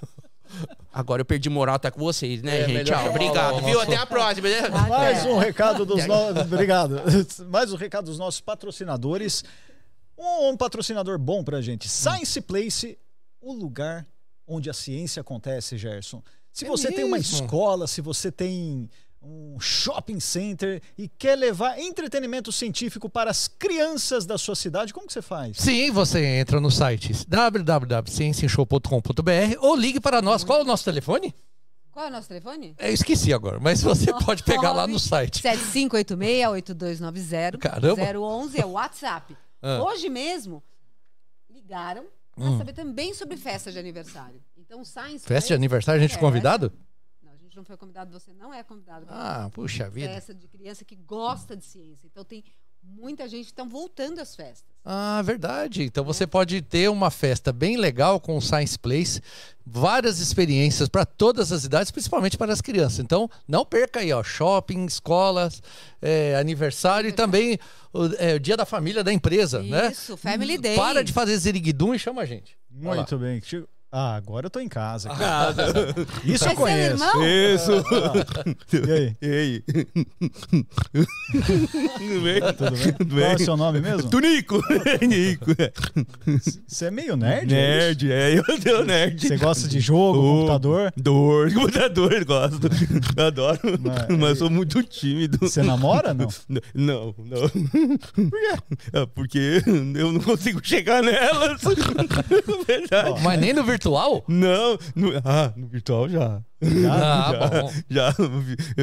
Agora 0.93 1.21
eu 1.21 1.25
perdi 1.25 1.49
moral 1.49 1.77
até 1.77 1.91
com 1.91 2.01
vocês, 2.01 2.43
né, 2.43 2.63
É, 2.63 2.69
gente? 2.69 2.87
Tchau. 2.87 2.99
falar 2.99 3.11
Obrigado, 3.11 3.55
viu? 3.61 3.75
nosso- 3.75 3.81
Até 3.83 3.97
a 3.97 4.07
próxima. 4.07 4.49
né? 4.49 4.69
Mais 4.89 5.25
um 5.25 5.39
recado 5.39 5.87
dos 5.87 6.05
nossos. 6.07 6.43
Obrigado. 6.43 7.01
Mais 7.49 7.73
um 7.73 7.77
recado 7.77 8.07
dos 8.07 8.19
nossos 8.19 8.41
patrocinadores. 8.41 9.45
Um, 10.19 10.57
patrocinador 10.57 11.19
bom 11.19 11.45
pra 11.45 11.63
gente. 11.63 11.89
Science 11.89 12.41
Place, 12.41 12.99
o 13.41 13.53
lugar 13.53 14.05
onde 14.47 14.69
a 14.69 14.73
ciência 14.75 15.21
acontece, 15.21 15.79
Gerson. 15.79 16.23
Se 16.53 16.65
É 16.65 16.69
você 16.69 16.91
tem 16.91 17.05
uma 17.05 17.17
mesmo? 17.17 17.45
escola, 17.45 17.87
se 17.87 18.01
você 18.01 18.33
tem 18.33 18.91
um 19.23 19.61
shopping 19.61 20.18
center 20.18 20.81
e 20.97 21.07
quer 21.09 21.37
levar 21.37 21.79
entretenimento 21.79 22.51
científico 22.51 23.07
para 23.09 23.31
as 23.31 23.47
crianças 23.47 24.25
da 24.25 24.39
sua 24.39 24.57
cidade, 24.57 24.95
como 24.95 25.07
que 25.07 25.12
você 25.12 25.21
faz? 25.21 25.59
Sim, 25.59 25.91
você 25.91 26.25
entra 26.25 26.59
no 26.61 26.71
site 26.71 27.12
www.cienciashow.com.br 27.29 29.57
ou 29.61 29.77
ligue 29.77 30.01
para 30.01 30.23
nós. 30.23 30.43
Qual 30.45 30.61
é 30.61 30.62
o 30.62 30.66
nosso 30.66 30.85
telefone? 30.85 31.35
Qual 31.93 32.07
é 32.07 32.09
o 32.09 32.12
nosso 32.12 32.29
telefone? 32.29 32.75
Eu 32.79 32.93
esqueci 32.93 33.31
agora, 33.33 33.59
mas 33.61 33.83
você 33.83 34.12
pode 34.25 34.43
pegar 34.43 34.73
lá 34.73 34.87
no 34.87 34.99
site. 34.99 35.43
7586-8290. 35.43 37.59
Caramba. 37.59 38.03
011 38.18 38.61
é 38.61 38.64
o 38.66 38.71
WhatsApp. 38.73 39.37
Ah. 39.62 39.83
Hoje 39.83 40.09
mesmo, 40.09 40.62
ligaram 41.51 42.07
para 42.35 42.45
Hum. 42.47 42.57
saber 42.57 42.73
também 42.73 43.12
sobre 43.12 43.37
festa 43.37 43.71
de 43.71 43.79
aniversário. 43.79 44.41
Então, 44.57 44.83
Science 44.83 45.27
Festa 45.27 45.49
de 45.49 45.53
aniversário, 45.53 46.01
a 46.01 46.03
gente 46.03 46.16
é 46.16 46.18
convidado? 46.18 46.73
Não 47.61 47.65
foi 47.65 47.77
convidado, 47.77 48.11
você 48.11 48.33
não 48.33 48.53
é 48.53 48.63
convidado. 48.63 49.07
Ah, 49.09 49.51
puxa 49.53 49.89
vida. 49.89 50.13
festa 50.13 50.35
de 50.35 50.49
criança 50.49 50.85
que 50.85 50.97
gosta 50.97 51.57
de 51.57 51.65
ciência. 51.65 52.07
Então, 52.07 52.25
tem 52.25 52.43
muita 52.83 53.29
gente 53.29 53.45
que 53.45 53.53
estão 53.53 53.69
voltando 53.69 54.19
às 54.19 54.35
festas. 54.35 54.65
Ah, 54.85 55.21
verdade. 55.23 55.83
Então 55.83 56.03
você 56.03 56.27
pode 56.27 56.63
ter 56.63 56.89
uma 56.89 57.11
festa 57.11 57.53
bem 57.53 57.77
legal 57.77 58.19
com 58.19 58.37
o 58.37 58.41
Science 58.41 58.79
Place, 58.79 59.21
várias 59.65 60.19
experiências 60.21 60.89
para 60.89 61.05
todas 61.05 61.53
as 61.53 61.65
idades, 61.65 61.91
principalmente 61.91 62.39
para 62.39 62.53
as 62.53 62.63
crianças. 62.63 62.99
Então 62.99 63.29
não 63.47 63.65
perca 63.65 64.01
aí, 64.01 64.13
ó, 64.13 64.23
shopping, 64.23 64.87
escolas, 64.87 65.63
é, 66.01 66.37
aniversário 66.37 67.09
e 67.09 67.13
também 67.13 67.59
o, 67.93 68.07
é, 68.19 68.35
o 68.37 68.41
dia 68.41 68.57
da 68.57 68.65
família 68.65 69.05
da 69.05 69.13
empresa, 69.13 69.63
né? 69.63 69.93
Isso, 69.93 70.17
Family 70.17 70.57
Day. 70.57 70.77
Para 70.77 71.05
de 71.05 71.13
fazer 71.13 71.37
ziriguidum 71.37 71.95
e 71.95 71.99
chama 71.99 72.23
a 72.23 72.27
gente. 72.27 72.57
Muito 72.71 73.19
bem. 73.19 73.41
Ah, 73.93 74.14
agora 74.14 74.47
eu 74.47 74.51
tô 74.51 74.61
em 74.61 74.68
casa. 74.68 75.09
cara. 75.14 75.55
Isso 76.24 76.45
Vai 76.45 76.55
eu 76.55 76.57
ser 76.57 76.57
conheço. 76.57 76.93
irmão? 76.93 77.26
Isso. 77.26 77.72
E 78.72 78.93
aí? 78.93 79.16
E 79.20 79.26
aí? 79.26 79.62
Tudo 81.99 82.20
bem? 82.22 82.41
Tudo 82.55 82.70
bem? 82.70 82.93
Tudo 82.93 83.14
Qual 83.16 83.20
é 83.30 83.34
o 83.34 83.38
seu 83.38 83.57
nome 83.57 83.80
mesmo? 83.80 84.09
Tunico. 84.11 84.61
Nico. 85.07 85.51
Você 86.68 86.86
é 86.86 86.91
meio 86.91 87.16
nerd? 87.16 87.53
é 87.55 87.91
isso? 87.91 88.05
Nerd, 88.07 88.12
é, 88.12 88.38
eu 88.38 88.45
sou 88.62 88.84
nerd. 88.84 89.26
Você 89.28 89.36
gosta 89.36 89.68
de 89.68 89.80
jogo, 89.80 90.18
Oh. 90.20 90.34
computador? 90.41 90.93
Dor, 90.97 91.53
computador, 91.53 92.12
eu 92.12 92.26
gosto. 92.26 92.68
Eu 93.16 93.26
adoro. 93.26 93.59
Mas- 93.80 94.18
Mas, 94.18 94.28
eu 94.30 94.36
sou 94.36 94.51
muito 94.51 94.82
tímido. 94.82 95.38
Você 95.41 95.62
namora, 95.62 96.14
não? 96.14 96.28
Não, 96.74 97.14
não. 97.18 97.49
Por 99.14 99.28
quê? 99.28 99.62
Porque 99.62 99.62
eu 99.97 100.12
não 100.12 100.20
consigo 100.20 100.61
chegar 100.62 101.03
nelas. 101.03 101.61
Verdade. 102.66 103.20
Mas 103.22 103.41
nem 103.41 103.53
no 103.53 103.62
virtual? 103.64 103.80
Não, 104.28 104.78
no, 104.95 105.12
ah, 105.24 105.53
no 105.57 105.66
virtual 105.66 106.09
já. 106.09 106.41
Ah, 106.91 107.33
bom. 107.62 107.72
Já, 107.89 108.14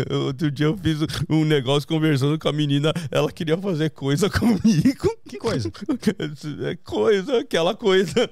eu- 0.10 0.22
outro 0.26 0.50
dia 0.50 0.66
eu 0.66 0.76
fiz 0.78 0.98
um 1.30 1.46
negócio 1.46 1.88
conversando 1.88 2.40
com 2.40 2.50
a 2.50 2.52
menina, 2.54 2.92
ela 3.12 3.32
queria 3.32 3.56
fazer 3.58 3.92
coisa 3.92 4.28
comigo. 4.32 5.16
Que 5.30 5.38
coisa? 5.38 5.72
É 6.70 6.76
coisa, 6.78 7.40
aquela 7.40 7.76
coisa. 7.76 8.28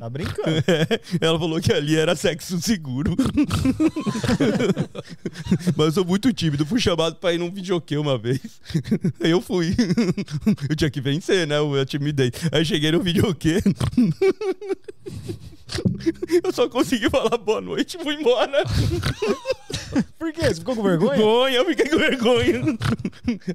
Tá 0.00 0.08
brincando. 0.10 0.46
É, 0.66 1.00
ela 1.20 1.38
falou 1.38 1.60
que 1.60 1.72
ali 1.72 1.96
era 1.96 2.16
sexo 2.16 2.60
seguro. 2.60 3.14
Mas 5.76 5.86
eu 5.86 5.92
sou 5.92 6.04
muito 6.04 6.32
tímido, 6.32 6.64
fui 6.64 6.80
chamado 6.80 7.16
pra 7.16 7.32
ir 7.32 7.38
num 7.38 7.50
videokê 7.50 7.96
uma 7.96 8.16
vez. 8.16 8.40
Aí 9.20 9.30
eu 9.30 9.40
fui. 9.40 9.74
Eu 10.68 10.76
tinha 10.76 10.90
que 10.90 11.00
vencer, 11.00 11.46
né? 11.46 11.58
Eu 11.58 11.84
timidez. 11.84 12.32
Aí 12.52 12.64
cheguei 12.64 12.90
no 12.92 13.00
videokê. 13.02 13.60
Eu 16.44 16.52
só 16.52 16.68
consegui 16.68 17.10
falar 17.10 17.36
boa 17.38 17.60
noite 17.60 17.96
e 17.98 18.02
fui 18.02 18.14
embora. 18.14 18.64
Por 20.18 20.32
quê? 20.32 20.48
Você 20.48 20.56
ficou 20.56 20.74
com 20.76 20.82
vergonha? 20.82 21.10
Vergonha, 21.16 21.56
eu 21.56 21.64
fiquei 21.66 21.88
com 21.88 21.98
vergonha. 21.98 22.46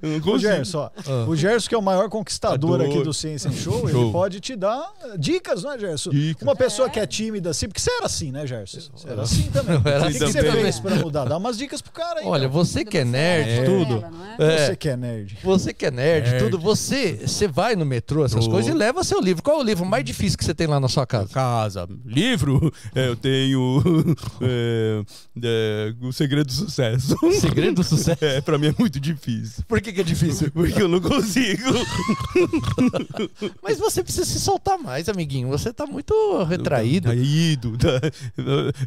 Eu 0.02 0.20
não 0.26 0.34
O. 0.34 0.40
Gerson, 0.40 0.90
ó, 1.08 1.26
o 1.28 1.36
Gerson, 1.36 1.70
que 1.70 1.76
é 1.76 1.78
o 1.78 1.82
maior 1.82 2.10
conquistador 2.10 2.76
Adoro. 2.76 2.90
aqui 2.92 3.04
do 3.04 3.14
Ciência 3.14 3.50
em 3.50 3.54
Show, 3.54 3.84
ele 3.84 3.92
Show. 3.92 4.12
pode 4.12 4.40
te 4.40 4.56
dar 4.56 4.92
dicas, 5.18 5.64
não 5.64 5.74
é, 5.74 5.80
Gerson? 5.80 6.10
Dicas. 6.12 6.42
Uma 6.44 6.56
pessoa 6.56 6.90
que 6.90 7.00
é 7.00 7.06
tímida 7.06 7.50
assim, 7.50 7.68
porque 7.68 7.80
você 7.82 7.92
era 7.92 8.06
assim, 8.06 8.32
né, 8.32 8.46
Gerson? 8.48 8.80
Você 8.96 9.10
era 9.10 9.22
assim 9.24 9.44
também. 9.52 9.76
Eu 9.84 9.92
era 9.92 10.04
o 10.04 10.08
que, 10.08 10.18
que 10.18 10.24
assim 10.24 10.34
você 10.34 10.44
também. 10.44 10.62
fez 10.64 10.80
pra 10.80 10.96
mudar? 10.96 11.26
Dá 11.26 11.38
umas 11.38 11.58
dicas 11.58 11.82
pro 11.82 11.92
cara 11.92 12.22
aí. 12.22 12.26
Olha, 12.26 12.46
então. 12.46 12.52
você 12.52 12.86
que 12.86 12.98
é 12.98 13.04
você 13.04 13.10
nerd, 13.12 13.50
era 13.50 13.66
tudo. 13.66 14.06
é? 14.40 14.54
É. 14.54 14.68
Você 14.68 14.76
que 14.76 14.90
é 14.90 14.98
nerd. 14.98 15.38
Você 15.44 15.74
que 15.74 15.86
é 15.86 15.92
nerd, 15.92 16.30
Nerd. 16.30 16.44
tudo, 16.44 16.60
você, 16.60 17.22
você 17.28 17.48
vai 17.48 17.76
no 17.76 17.86
metrô, 17.86 18.24
essas 18.26 18.46
Tô. 18.46 18.52
coisas, 18.52 18.74
e 18.74 18.78
leva 18.78 19.04
seu 19.04 19.20
livro. 19.20 19.44
Qual 19.44 19.58
é 19.58 19.60
o 19.60 19.64
livro 19.64 19.86
mais 19.86 20.04
difícil 20.06 20.38
que 20.38 20.46
você 20.46 20.54
tem 20.54 20.68
lá 20.68 20.80
na 20.80 20.88
sua 20.88 21.06
casa? 21.06 21.30
Casa, 21.34 21.88
livro, 22.06 22.72
é, 22.96 23.08
eu 23.08 23.16
tenho 23.16 23.82
é, 24.42 25.04
é, 25.44 25.94
O 26.02 26.12
Segredo 26.12 26.48
do 26.48 26.54
Sucesso. 26.54 27.16
Segredo 27.40 27.76
do 27.76 27.84
sucesso. 27.84 28.24
É, 28.24 28.42
pra 28.42 28.58
mim 28.58 28.68
é 28.68 28.76
muito 28.78 29.00
difícil. 29.00 29.64
Por 29.68 29.82
que, 29.82 29.92
que 29.94 30.02
é 30.02 30.04
difícil? 30.04 30.52
Porque 30.52 30.82
eu 30.82 30.88
não 30.88 31.00
consigo. 31.02 31.64
Mas 33.62 33.78
você 33.80 34.04
precisa 34.04 34.26
se 34.26 34.40
soltar 34.40 34.78
mais, 34.78 35.08
amiguinho. 35.10 35.48
Você 35.50 35.72
tá 35.74 35.86
muito 35.86 36.14
retraído. 36.44 37.08
Traído. 37.10 37.78
tá? 37.78 38.00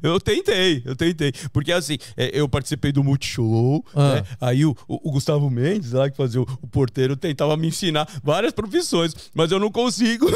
Eu, 0.03 0.21
tentei, 0.21 0.83
eu 0.85 0.97
tentei. 0.97 1.33
Porque 1.53 1.73
assim, 1.73 1.99
é, 2.17 2.31
eu 2.39 2.49
participei 2.49 2.93
do 2.93 3.03
Multishow, 3.05 3.85
Ah. 3.95 4.15
né? 4.17 4.25
Aí 4.41 4.65
o, 4.65 4.77
o- 4.89 5.11
Gustavo 5.15 5.49
Mendes, 5.49 5.93
lá 5.93 6.11
que 6.11 6.17
fazia 6.17 6.41
o, 6.41 6.47
o 6.61 6.67
porteiro, 6.67 7.17
tentava 7.17 7.57
me 7.57 7.69
ensinar 7.69 8.09
várias 8.23 8.53
profissões, 8.53 9.15
mas 9.33 9.53
eu 9.53 9.59
não 9.61 9.71
consigo. 9.71 10.27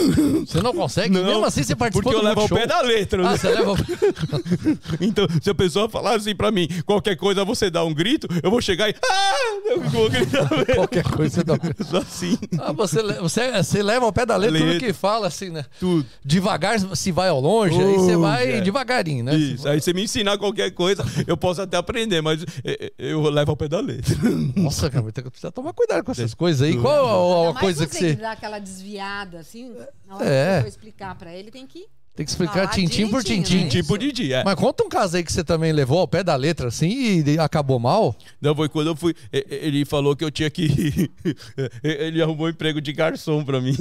Você 0.47 0.63
não 0.63 0.73
consegue? 0.73 1.13
Não, 1.15 1.25
Mesmo 1.25 1.45
assim 1.45 1.63
você 1.65 1.75
participou 1.75 2.13
Porque 2.13 2.25
eu 2.25 2.29
levo 2.29 2.41
ao 2.43 2.49
pé 2.49 2.67
da 2.69 2.81
letra. 2.83 3.27
Ah, 3.27 3.33
né? 3.33 3.37
você 3.37 3.49
leva... 3.49 3.75
Então, 5.01 5.27
se 5.43 5.51
a 5.51 5.55
pessoa 5.55 5.89
falar 5.89 6.17
assim 6.17 6.35
pra 6.35 6.51
mim, 6.51 6.69
qualquer 6.85 7.17
coisa 7.17 7.45
você 7.45 7.71
dá 7.71 7.85
um 7.85 7.95
grito, 7.95 8.27
eu 8.43 8.51
vou 8.51 8.61
chegar 8.61 8.89
e. 8.89 8.95
Ah! 9.03 9.35
Eu 9.67 9.81
vou 9.83 10.09
gritar. 10.09 10.49
Qualquer 10.75 11.05
coisa 11.11 11.37
você 11.37 11.45
dá... 11.45 11.55
Eu 11.79 11.85
sou 11.85 12.01
assim. 12.01 12.39
Ah, 12.59 12.73
você, 12.73 13.03
você, 13.03 13.51
você 13.53 13.83
leva 13.83 14.05
ao 14.07 14.13
pé 14.13 14.25
da 14.25 14.37
letra 14.37 14.59
tudo 14.59 14.73
Letra. 14.73 14.87
que 14.87 14.93
fala, 14.93 15.27
assim, 15.27 15.51
né? 15.51 15.65
Tudo. 15.79 16.07
Devagar 16.25 16.79
se 16.97 17.13
vai 17.13 17.29
ao 17.29 17.41
longe, 17.41 17.81
aí 17.81 17.95
você 17.95 18.17
vai 18.17 18.53
é. 18.53 18.61
devagarinho, 18.61 19.25
né? 19.25 19.35
Isso. 19.35 19.69
Aí 19.69 19.81
você 19.81 19.93
me 19.93 20.03
ensinar 20.05 20.39
qualquer 20.39 20.71
coisa, 20.71 21.05
eu 21.27 21.37
posso 21.37 21.63
até 21.63 21.77
aprender, 21.77 22.21
mas 22.21 22.43
é, 22.65 22.87
é, 22.87 22.93
eu 22.99 23.23
levo 23.23 23.51
ao 23.51 23.57
pé 23.57 23.69
da 23.69 23.81
letra. 23.81 24.17
Nossa, 24.57 24.91
cara, 24.91 25.11
tem 25.13 25.25
que 25.25 25.31
precisar 25.31 25.51
tomar 25.51 25.73
cuidado 25.73 26.05
com 26.05 26.13
essas 26.13 26.35
coisas 26.35 26.63
aí. 26.63 26.77
Qual 26.77 27.47
a, 27.47 27.51
a 27.51 27.53
mais 27.53 27.61
coisa 27.61 27.87
que 27.87 27.95
você 27.95 28.15
dá 28.15 28.33
aquela 28.33 28.59
desviada, 28.59 29.39
assim, 29.41 29.75
na 30.07 30.17
hora 30.17 30.25
É. 30.25 30.49
que 30.49 30.57
você 30.57 30.63
for 30.63 30.69
explicar 30.69 31.15
pra 31.15 31.35
ele, 31.35 31.51
tem 31.51 31.67
que... 31.67 31.87
tem 32.19 32.25
que 32.25 32.33
explicar 32.33 32.55
Falar 32.55 32.69
tintim 32.71 33.07
por 33.07 33.23
tintim? 33.23 33.63
né? 33.63 33.69
tipo 33.69 33.95
Isso. 33.95 33.99
de 33.99 34.11
dia. 34.11 34.43
Mas 34.45 34.57
conta 34.57 34.83
um 34.83 34.89
caso 34.89 35.17
aí 35.17 35.23
que 35.23 35.33
você 35.33 35.45
também 35.45 35.71
levou 35.71 36.01
ao 36.01 36.09
pé 36.09 36.25
da 36.25 36.35
letra 36.35 36.67
assim 36.67 37.23
e 37.25 37.39
acabou 37.39 37.79
mal. 37.79 38.17
Não, 38.41 38.57
foi 38.57 38.69
quando 38.69 38.89
eu 38.89 38.97
fui. 38.97 39.15
Ele 39.33 39.85
falou 39.85 40.17
que 40.17 40.25
eu 40.25 40.31
tinha 40.31 40.51
que. 40.51 41.09
Ele 41.81 42.21
arrumou 42.21 42.47
um 42.47 42.51
emprego 42.51 42.81
de 42.81 42.93
garçom 42.93 43.45
pra 43.45 43.61
mim. 43.61 43.73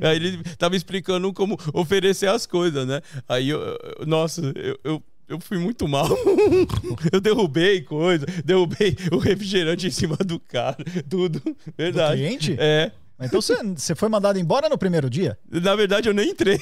Aí 0.00 0.16
ele 0.16 0.42
tava 0.56 0.74
explicando 0.74 1.30
como 1.34 1.58
oferecer 1.74 2.30
as 2.30 2.46
coisas, 2.46 2.86
né? 2.86 3.02
Aí 3.28 3.50
eu. 3.50 3.60
Nossa, 4.06 4.40
eu. 4.56 4.78
eu 4.82 5.02
eu 5.28 5.38
fui 5.38 5.58
muito 5.58 5.86
mal. 5.86 6.08
Eu 7.12 7.20
derrubei 7.20 7.82
coisa, 7.82 8.26
derrubei 8.44 8.96
o 9.12 9.18
refrigerante 9.18 9.86
em 9.86 9.90
cima 9.90 10.16
do 10.16 10.40
cara, 10.40 10.76
tudo. 11.08 11.40
Verdade. 11.78 12.20
cliente? 12.20 12.56
É. 12.58 12.90
Então 13.22 13.40
você, 13.40 13.54
você 13.62 13.94
foi 13.94 14.08
mandado 14.08 14.38
embora 14.38 14.68
no 14.68 14.78
primeiro 14.78 15.10
dia? 15.10 15.38
Na 15.48 15.76
verdade, 15.76 16.08
eu 16.08 16.14
nem 16.14 16.30
entrei. 16.30 16.58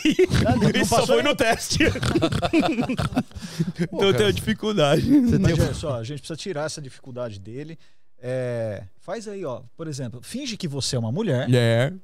Ah, 0.47 0.57
não 0.57 0.69
Ele 0.69 0.85
só 0.85 0.97
passou 0.97 1.15
foi 1.15 1.23
nem- 1.23 1.33
no 1.33 1.37
teste. 1.37 1.79
então 3.81 4.03
eu 4.09 4.15
tenho 4.15 4.33
dificuldade. 4.33 5.03
Você 5.03 5.39
Mas, 5.39 5.55
tem... 5.57 5.65
Gerson, 5.67 5.89
ó, 5.89 5.97
a 5.99 6.05
gente 6.05 6.19
precisa 6.19 6.37
tirar 6.37 6.67
essa 6.67 6.81
dificuldade 6.83 7.39
dele. 7.39 7.79
É, 8.21 8.83
faz 8.99 9.29
aí, 9.29 9.45
ó. 9.45 9.63
Por 9.77 9.87
exemplo, 9.87 10.21
finge 10.23 10.57
que 10.57 10.67
você 10.67 10.97
é 10.97 10.99
uma 10.99 11.13
mulher. 11.13 11.47
Mulher. 11.47 11.95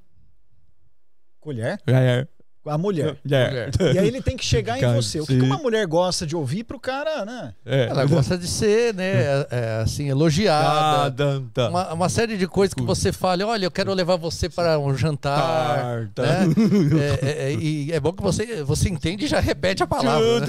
Colher. 1.40 1.80
Mulher. 1.86 2.28
A 2.66 2.78
mulher. 2.78 3.16
Mulher. 3.24 3.70
E 3.94 3.98
aí 3.98 4.08
ele 4.08 4.22
tem 4.22 4.36
que 4.36 4.44
chegar 4.44 4.78
em 4.78 4.94
você. 4.94 5.20
O 5.20 5.26
que, 5.26 5.36
que 5.38 5.44
uma 5.44 5.58
mulher 5.58 5.86
gosta 5.86 6.26
de 6.26 6.34
ouvir 6.34 6.64
pro 6.64 6.78
cara, 6.80 7.24
né? 7.24 7.52
É. 7.64 7.86
Ela 7.88 8.04
gosta 8.06 8.36
de 8.38 8.46
ser, 8.48 8.94
né, 8.94 9.04
é, 9.14 9.46
é, 9.50 9.82
assim, 9.82 10.08
elogiada. 10.08 11.42
Ah. 11.56 11.68
Uma, 11.68 11.92
uma 11.92 12.08
série 12.08 12.36
de 12.36 12.46
coisas 12.46 12.74
que 12.74 12.82
você 12.82 13.12
fala, 13.12 13.44
olha, 13.46 13.66
eu 13.66 13.70
quero 13.70 13.92
levar 13.92 14.16
você 14.16 14.48
para 14.48 14.78
um 14.78 14.96
jantar. 14.96 16.08
Né? 16.16 16.94
É, 16.94 17.26
é, 17.26 17.50
é, 17.50 17.54
e 17.54 17.92
é 17.92 17.98
bom 18.00 18.12
que 18.12 18.22
você, 18.22 18.62
você 18.62 18.88
entende 18.88 19.24
e 19.24 19.28
já 19.28 19.40
repete 19.40 19.82
a 19.82 19.86
palavra. 19.86 20.40
né? 20.40 20.46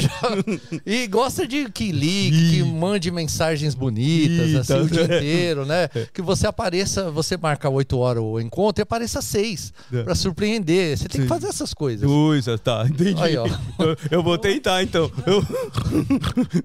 Já- 0.00 0.80
E 0.86 1.06
gosta 1.06 1.46
de 1.46 1.68
que 1.70 1.92
ligue, 1.92 2.50
que 2.50 2.62
mande 2.62 3.10
mensagens 3.10 3.74
bonitas, 3.74 4.54
assim, 4.56 4.80
o 4.82 4.86
dia 4.88 5.04
inteiro, 5.04 5.66
né? 5.66 5.88
Que 6.12 6.22
você 6.22 6.46
apareça, 6.46 7.10
você 7.10 7.36
marca 7.36 7.68
8 7.68 7.98
horas 7.98 8.22
o 8.22 8.40
encontro 8.40 8.80
e 8.80 8.84
apareça 8.84 9.18
às 9.18 9.24
6. 9.26 9.72
É. 9.92 10.07
pra 10.08 10.14
surpreender. 10.14 10.96
Você 10.96 11.06
tem 11.06 11.20
que 11.20 11.26
fazer 11.26 11.48
essas 11.48 11.74
coisas. 11.74 12.08
Coisa, 12.08 12.56
tá, 12.56 12.86
entendi. 12.88 13.22
Aí, 13.22 13.36
ó. 13.36 13.46
Eu, 13.78 13.96
eu 14.10 14.22
vou 14.22 14.38
tentar, 14.38 14.82
então. 14.82 15.10
Eu- 15.26 15.44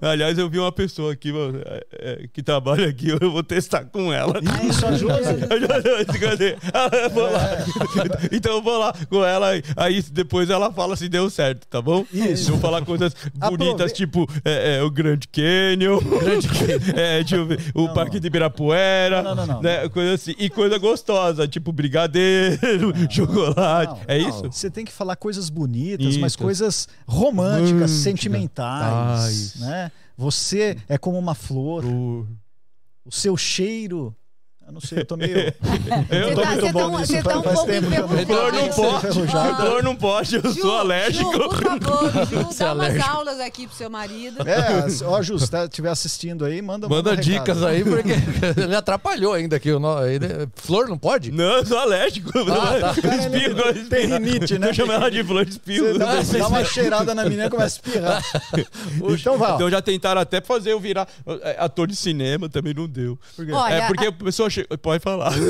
Aliás, 0.00 0.38
eu 0.38 0.48
vi 0.48 0.58
uma 0.58 0.72
pessoa 0.72 1.12
aqui 1.12 1.30
mano, 1.30 1.60
é, 1.64 1.86
é, 1.92 2.26
que 2.32 2.42
trabalha 2.42 2.88
aqui, 2.88 3.10
eu 3.10 3.30
vou 3.30 3.42
testar 3.42 3.84
com 3.84 4.10
ela. 4.10 4.40
Isso, 4.66 4.86
a 4.86 4.92
Josi. 4.92 5.30
Eu 5.50 5.60
já- 5.60 6.18
Cadê? 6.18 6.56
Ah, 6.72 6.88
eu 6.92 7.10
vou 7.10 7.30
lá. 7.30 7.40
Então 8.32 8.54
eu 8.56 8.62
vou 8.62 8.78
lá 8.78 8.94
com 9.10 9.22
ela, 9.24 9.48
aí 9.76 10.02
depois 10.10 10.48
ela 10.48 10.72
fala 10.72 10.96
se 10.96 11.08
deu 11.08 11.28
certo, 11.28 11.66
tá 11.68 11.82
bom? 11.82 12.04
Isso. 12.12 12.48
Eu 12.50 12.52
vou 12.54 12.60
falar 12.60 12.82
coisas 12.84 13.14
bonitas, 13.34 13.90
Aprove- 13.92 13.92
tipo 13.92 14.26
é, 14.44 14.76
é, 14.78 14.82
o 14.82 14.90
Grand 14.90 15.18
Canyon, 15.30 16.00
é, 16.96 17.18
deixa 17.20 17.36
eu 17.36 17.46
ver, 17.46 17.60
o 17.74 17.86
Não, 17.86 17.94
Parque 17.94 18.14
não. 18.14 18.20
de 18.20 18.26
Ibirapuera, 18.26 19.22
Não, 19.22 19.34
não, 19.34 19.46
não, 19.46 19.62
né, 19.62 19.86
coisa 19.90 20.14
assim. 20.14 20.34
E 20.38 20.48
coisa 20.48 20.78
gostosa, 20.78 21.46
tipo 21.46 21.72
brigadeiro, 21.72 22.92
chocolate. 23.34 23.92
Não, 23.92 24.00
é 24.08 24.18
não, 24.20 24.28
isso? 24.28 24.42
Você 24.52 24.70
tem 24.70 24.84
que 24.84 24.92
falar 24.92 25.16
coisas 25.16 25.48
bonitas, 25.50 26.16
mas 26.16 26.32
Isso. 26.32 26.38
coisas 26.38 26.88
românticas, 27.06 27.70
Romântica. 27.70 27.88
sentimentais, 27.88 29.54
Ah, 29.56 29.66
né? 29.66 29.92
Você 30.16 30.76
é 30.88 30.96
como 30.96 31.18
uma 31.18 31.34
flor, 31.34 31.84
O- 31.84 32.26
o 33.04 33.10
seu 33.12 33.36
cheiro. 33.36 34.14
Eu 34.66 34.72
não 34.72 34.80
sei, 34.80 34.98
eu 35.00 35.04
tô 35.04 35.16
meio. 35.16 35.36
Eu 36.10 36.34
tô 36.34 36.40
tá- 36.42 36.48
muito 36.50 36.60
você 36.66 36.72
bom 36.72 36.78
tá 36.80 36.86
um- 36.88 36.98
nisso, 36.98 37.22
tá 37.22 37.38
um 37.38 37.42
faz 37.42 37.54
pouco 37.56 37.70
tempo 37.70 37.90
que 37.90 37.96
eu 37.96 38.08
não. 38.08 38.24
Dor 38.24 38.52
não 38.52 38.72
faço 38.72 39.20
pode, 39.26 39.62
dor 39.62 39.82
não 39.82 39.96
pode, 39.96 40.36
eu 40.36 40.54
sou 40.54 40.76
alérgico. 40.78 41.32
Ju, 41.32 41.38
por 41.48 41.62
favor, 41.62 42.10
Ju, 42.26 42.40
é 42.40 42.54
dá 42.58 42.72
umas 42.74 43.00
aulas 43.08 43.40
aqui 43.40 43.66
pro 43.66 43.76
seu 43.76 43.90
marido. 43.90 44.38
É, 44.48 44.86
ó, 45.06 45.22
Ju, 45.22 45.38
se 45.38 45.50
tá- 45.50 45.64
estiver 45.64 45.90
assistindo 45.90 46.44
aí, 46.44 46.60
manda 46.62 46.88
Manda 46.88 47.16
dicas 47.16 47.58
recado. 47.58 47.66
aí, 47.66 47.84
porque 47.84 48.12
ele 48.60 48.74
atrapalhou 48.74 49.32
ainda 49.34 49.56
aqui. 49.56 49.68
ele- 49.68 50.48
Flor 50.56 50.88
não 50.88 50.98
pode? 50.98 51.30
Não, 51.30 51.44
eu 51.58 51.66
sou 51.66 51.78
alérgico. 51.78 52.32
tá. 52.32 52.90
Espirro, 52.92 53.60
espirro. 53.70 53.88
Tem 53.90 54.06
rinite, 54.06 54.58
né? 54.58 54.68
Eu 54.70 54.74
chamo 54.74 54.92
ela 54.92 55.10
de 55.10 55.22
flor 55.22 55.44
de 55.44 55.52
espirro. 55.52 55.98
Dá, 55.98 56.14
dá 56.22 56.48
uma 56.48 56.64
cheirada 56.64 57.14
na 57.14 57.24
menina 57.24 57.46
e 57.46 57.50
começa 57.50 57.80
a 57.84 57.88
espirrar. 57.88 58.22
então 59.10 59.38
vai. 59.38 59.54
Então 59.54 59.70
já 59.70 59.82
tentaram 59.82 60.20
até 60.20 60.40
fazer 60.40 60.72
eu 60.72 60.80
virar 60.80 61.06
é, 61.42 61.56
ator 61.58 61.86
de 61.86 61.96
cinema, 61.96 62.48
também 62.48 62.72
não 62.74 62.86
deu. 62.88 63.18
Por 63.36 63.44
quê? 63.46 63.52
É 63.70 63.86
porque 63.86 64.06
a- 64.06 64.08
a 64.08 64.12
pessoa 64.12 64.48
chega. 64.54 64.78
Pode 64.78 65.02
falar. 65.02 65.32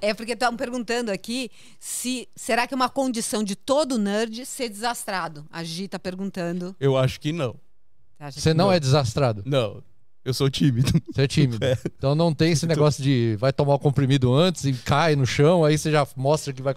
É 0.00 0.14
porque 0.14 0.32
estão 0.32 0.56
perguntando 0.56 1.10
aqui 1.10 1.50
se 1.78 2.28
será 2.34 2.66
que 2.66 2.74
é 2.74 2.76
uma 2.76 2.88
condição 2.88 3.42
de 3.42 3.54
todo 3.56 3.98
nerd 3.98 4.44
ser 4.46 4.68
desastrado. 4.68 5.44
A 5.50 5.62
Gi 5.62 5.88
tá 5.88 5.98
perguntando. 5.98 6.74
Eu 6.80 6.96
acho 6.96 7.20
que 7.20 7.32
não. 7.32 7.52
Você 7.52 8.24
acha 8.24 8.40
Você 8.40 8.50
que- 8.50 8.56
não 8.56 8.72
é 8.72 8.80
desastrado. 8.80 9.42
Não. 9.46 9.82
Eu 10.24 10.34
sou 10.34 10.50
tímido. 10.50 10.92
Você 11.12 11.22
é 11.22 11.26
tímido. 11.28 11.58
É. 11.64 11.76
Então 11.96 12.14
não 12.14 12.32
tem 12.34 12.52
esse 12.52 12.66
negócio 12.66 13.02
de 13.02 13.36
vai 13.38 13.52
tomar 13.52 13.74
o 13.74 13.78
comprimido 13.78 14.32
antes 14.34 14.64
e 14.64 14.72
cai 14.72 15.16
no 15.16 15.26
chão, 15.26 15.64
aí 15.64 15.76
você 15.78 15.90
já 15.90 16.06
mostra 16.16 16.52
que 16.52 16.60
vai. 16.62 16.74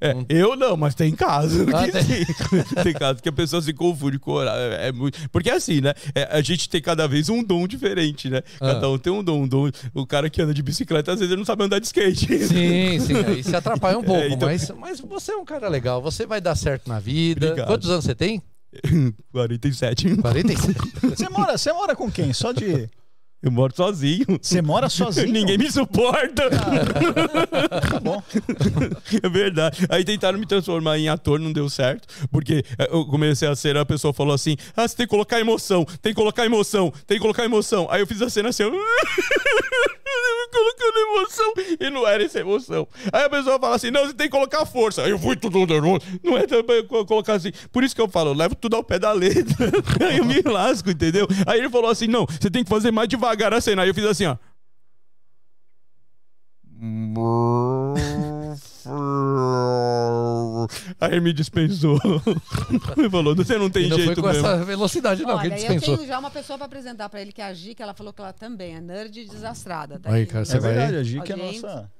É, 0.00 0.14
Não- 0.14 0.26
eu 0.28 0.56
não, 0.56 0.76
mas 0.76 0.94
tem 0.94 1.12
caso 1.14 1.66
Ah, 1.74 1.84
que 1.84 1.92
tem. 1.92 2.26
tem 2.84 2.92
caso 2.92 3.22
que 3.22 3.28
a 3.28 3.32
pessoa 3.32 3.60
se 3.62 3.72
confunde 3.72 4.18
com 4.18 4.32
horário. 4.32 4.74
É, 4.74 4.88
é 4.88 4.92
muito... 4.92 5.18
Porque 5.30 5.50
é 5.50 5.54
assim, 5.54 5.80
né? 5.80 5.94
É, 6.14 6.24
a 6.30 6.40
gente 6.40 6.68
tem 6.68 6.80
cada 6.80 7.06
vez 7.06 7.28
um 7.28 7.42
dom 7.42 7.66
diferente, 7.66 8.28
né? 8.30 8.42
Ah. 8.60 8.74
Cada 8.74 8.90
um 8.90 8.98
tem 8.98 9.12
um 9.12 9.22
dom, 9.22 9.42
um 9.42 9.48
dom. 9.48 9.70
O 9.94 10.06
cara 10.06 10.28
que 10.30 10.40
anda 10.42 10.52
de 10.54 10.62
bicicleta, 10.62 11.12
às 11.12 11.18
vezes, 11.20 11.30
ele 11.32 11.38
não 11.38 11.46
sabe 11.46 11.64
andar 11.64 11.78
de 11.78 11.86
skate. 11.86 12.26
Sim, 12.46 13.00
sim, 13.00 13.14
aí 13.26 13.42
se 13.42 13.54
atrapalha 13.56 13.98
um 13.98 14.02
pouco, 14.04 14.20
É, 14.22 14.28
então- 14.28 14.48
mas, 14.48 14.70
mas 14.78 15.00
você 15.00 15.32
é 15.32 15.36
um 15.36 15.44
cara 15.44 15.68
legal, 15.68 16.00
você 16.02 16.26
vai 16.26 16.40
dar 16.40 16.54
certo 16.54 16.88
na 16.88 16.98
vida. 16.98 17.46
Obrigado. 17.46 17.66
Quantos 17.68 17.90
anos 17.90 18.04
você 18.04 18.14
tem? 18.14 18.42
47. 19.32 20.16
47. 20.16 20.76
Você 21.02 21.28
mora, 21.28 21.56
você 21.56 21.72
mora 21.72 21.96
com 21.96 22.10
quem? 22.10 22.32
Só 22.32 22.52
de. 22.52 22.88
Eu 23.42 23.50
moro 23.52 23.72
sozinho. 23.76 24.24
Você 24.40 24.60
mora 24.62 24.88
sozinho? 24.88 25.30
Ninguém 25.32 25.56
me 25.58 25.70
suporta. 25.70 26.50
Tá 26.50 28.00
bom. 28.00 28.22
É 29.22 29.28
verdade. 29.28 29.86
Aí 29.88 30.04
tentaram 30.04 30.38
me 30.38 30.46
transformar 30.46 30.98
em 30.98 31.08
ator, 31.08 31.38
não 31.38 31.52
deu 31.52 31.68
certo. 31.70 32.06
Porque 32.30 32.64
eu 32.90 33.04
comecei 33.06 33.46
a 33.48 33.54
cena, 33.54 33.80
a 33.82 33.86
pessoa 33.86 34.12
falou 34.12 34.34
assim: 34.34 34.56
Ah, 34.76 34.86
você 34.86 34.96
tem 34.96 35.06
que 35.06 35.10
colocar 35.10 35.38
emoção, 35.40 35.84
tem 36.02 36.12
que 36.12 36.16
colocar 36.20 36.44
emoção, 36.44 36.92
tem 37.06 37.16
que 37.18 37.22
colocar 37.22 37.44
emoção. 37.44 37.86
Aí 37.90 38.00
eu 38.00 38.06
fiz 38.06 38.20
a 38.20 38.28
cena 38.28 38.48
assim, 38.48 38.64
colocando 40.52 40.98
emoção. 40.98 41.52
E 41.80 41.90
não 41.90 42.06
era 42.06 42.22
essa 42.24 42.40
emoção. 42.40 42.86
Aí 43.12 43.24
a 43.24 43.30
pessoa 43.30 43.58
fala 43.58 43.76
assim: 43.76 43.90
Não, 43.90 44.06
você 44.06 44.14
tem 44.14 44.26
que 44.28 44.32
colocar 44.32 44.64
força. 44.66 45.02
Aí 45.02 45.10
eu 45.10 45.18
fui 45.18 45.36
tudo 45.36 45.64
nervoso. 45.66 46.00
Não 46.22 46.36
é 46.36 46.46
também 46.46 46.84
co- 46.86 47.04
colocar 47.06 47.34
assim. 47.34 47.52
Por 47.72 47.84
isso 47.84 47.94
que 47.94 48.00
eu 48.00 48.08
falo, 48.08 48.30
eu 48.30 48.34
levo 48.34 48.54
tudo 48.54 48.76
ao 48.76 48.84
pé 48.84 48.98
da 48.98 49.12
letra. 49.12 49.70
Aí 50.08 50.18
eu 50.18 50.24
me 50.24 50.40
lasco, 50.42 50.90
entendeu? 50.90 51.26
Aí 51.46 51.58
ele 51.60 51.70
falou 51.70 51.90
assim: 51.90 52.06
Não, 52.06 52.26
você 52.26 52.50
tem 52.50 52.64
que 52.64 52.70
fazer 52.70 52.90
mais 52.90 53.08
devagar 53.08 53.25
a 53.28 53.60
cena. 53.60 53.82
Aí 53.82 53.88
eu 53.88 53.94
fiz 53.94 54.04
assim, 54.04 54.26
ó. 54.26 54.36
Aí 61.00 61.12
ele 61.12 61.20
me 61.20 61.32
dispensou. 61.32 61.98
Ele 62.96 63.10
falou: 63.10 63.34
Você 63.36 63.58
não 63.58 63.70
tem 63.70 63.86
E 63.86 63.88
não 63.88 63.96
foi 63.96 64.06
jeito 64.06 64.20
com 64.22 64.28
mesmo. 64.28 64.46
essa 64.46 64.64
velocidade, 64.64 65.22
não, 65.22 65.38
que 65.38 65.46
Olha, 65.46 65.54
eu 65.54 65.56
dispensou. 65.56 65.96
tenho 65.96 66.08
já 66.08 66.18
uma 66.18 66.30
pessoa 66.30 66.56
pra 66.56 66.66
apresentar 66.66 67.08
pra 67.08 67.20
ele 67.20 67.32
que 67.32 67.40
é 67.40 67.44
a 67.46 67.52
Gi, 67.54 67.74
que 67.74 67.82
ela 67.82 67.94
falou 67.94 68.12
que 68.12 68.20
ela 68.20 68.32
também 68.32 68.74
é 68.76 68.80
nerd 68.80 69.20
e 69.20 69.26
desastrada. 69.26 69.98
Tá 69.98 70.10
Aí, 70.12 70.26
cara, 70.26 70.44
Você 70.44 70.56
é 70.56 70.60
vai- 70.60 70.72
verdade, 70.74 70.96
a 70.96 71.02
Gi 71.02 71.20
que 71.20 71.32
é 71.32 71.34
a 71.34 71.38
Gente. 71.38 71.62
nossa. 71.62 71.90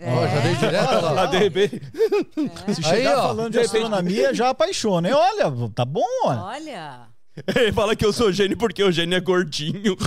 Ó, 0.00 0.26
já 0.26 0.40
dei 0.40 0.54
direto 0.56 0.90
lá. 1.02 1.10
lá. 1.12 1.22
Ah, 1.22 1.26
de 1.26 1.38
repente. 1.38 1.80
Se 2.74 2.84
Aí, 2.84 2.96
chegar 2.96 3.18
ó, 3.18 3.22
falando 3.28 3.52
de 3.52 3.60
astronomia, 3.60 4.34
já 4.34 4.50
apaixona. 4.50 5.08
hein? 5.08 5.14
Olha, 5.14 5.44
tá 5.74 5.84
bom, 5.84 6.04
olha. 6.24 6.40
Olha. 6.42 7.00
Ele 7.56 7.72
fala 7.72 7.96
que 7.96 8.06
eu 8.06 8.12
sou 8.12 8.32
gênio 8.32 8.56
porque 8.56 8.82
o 8.82 8.92
gênio 8.92 9.16
é 9.16 9.20
gordinho. 9.20 9.96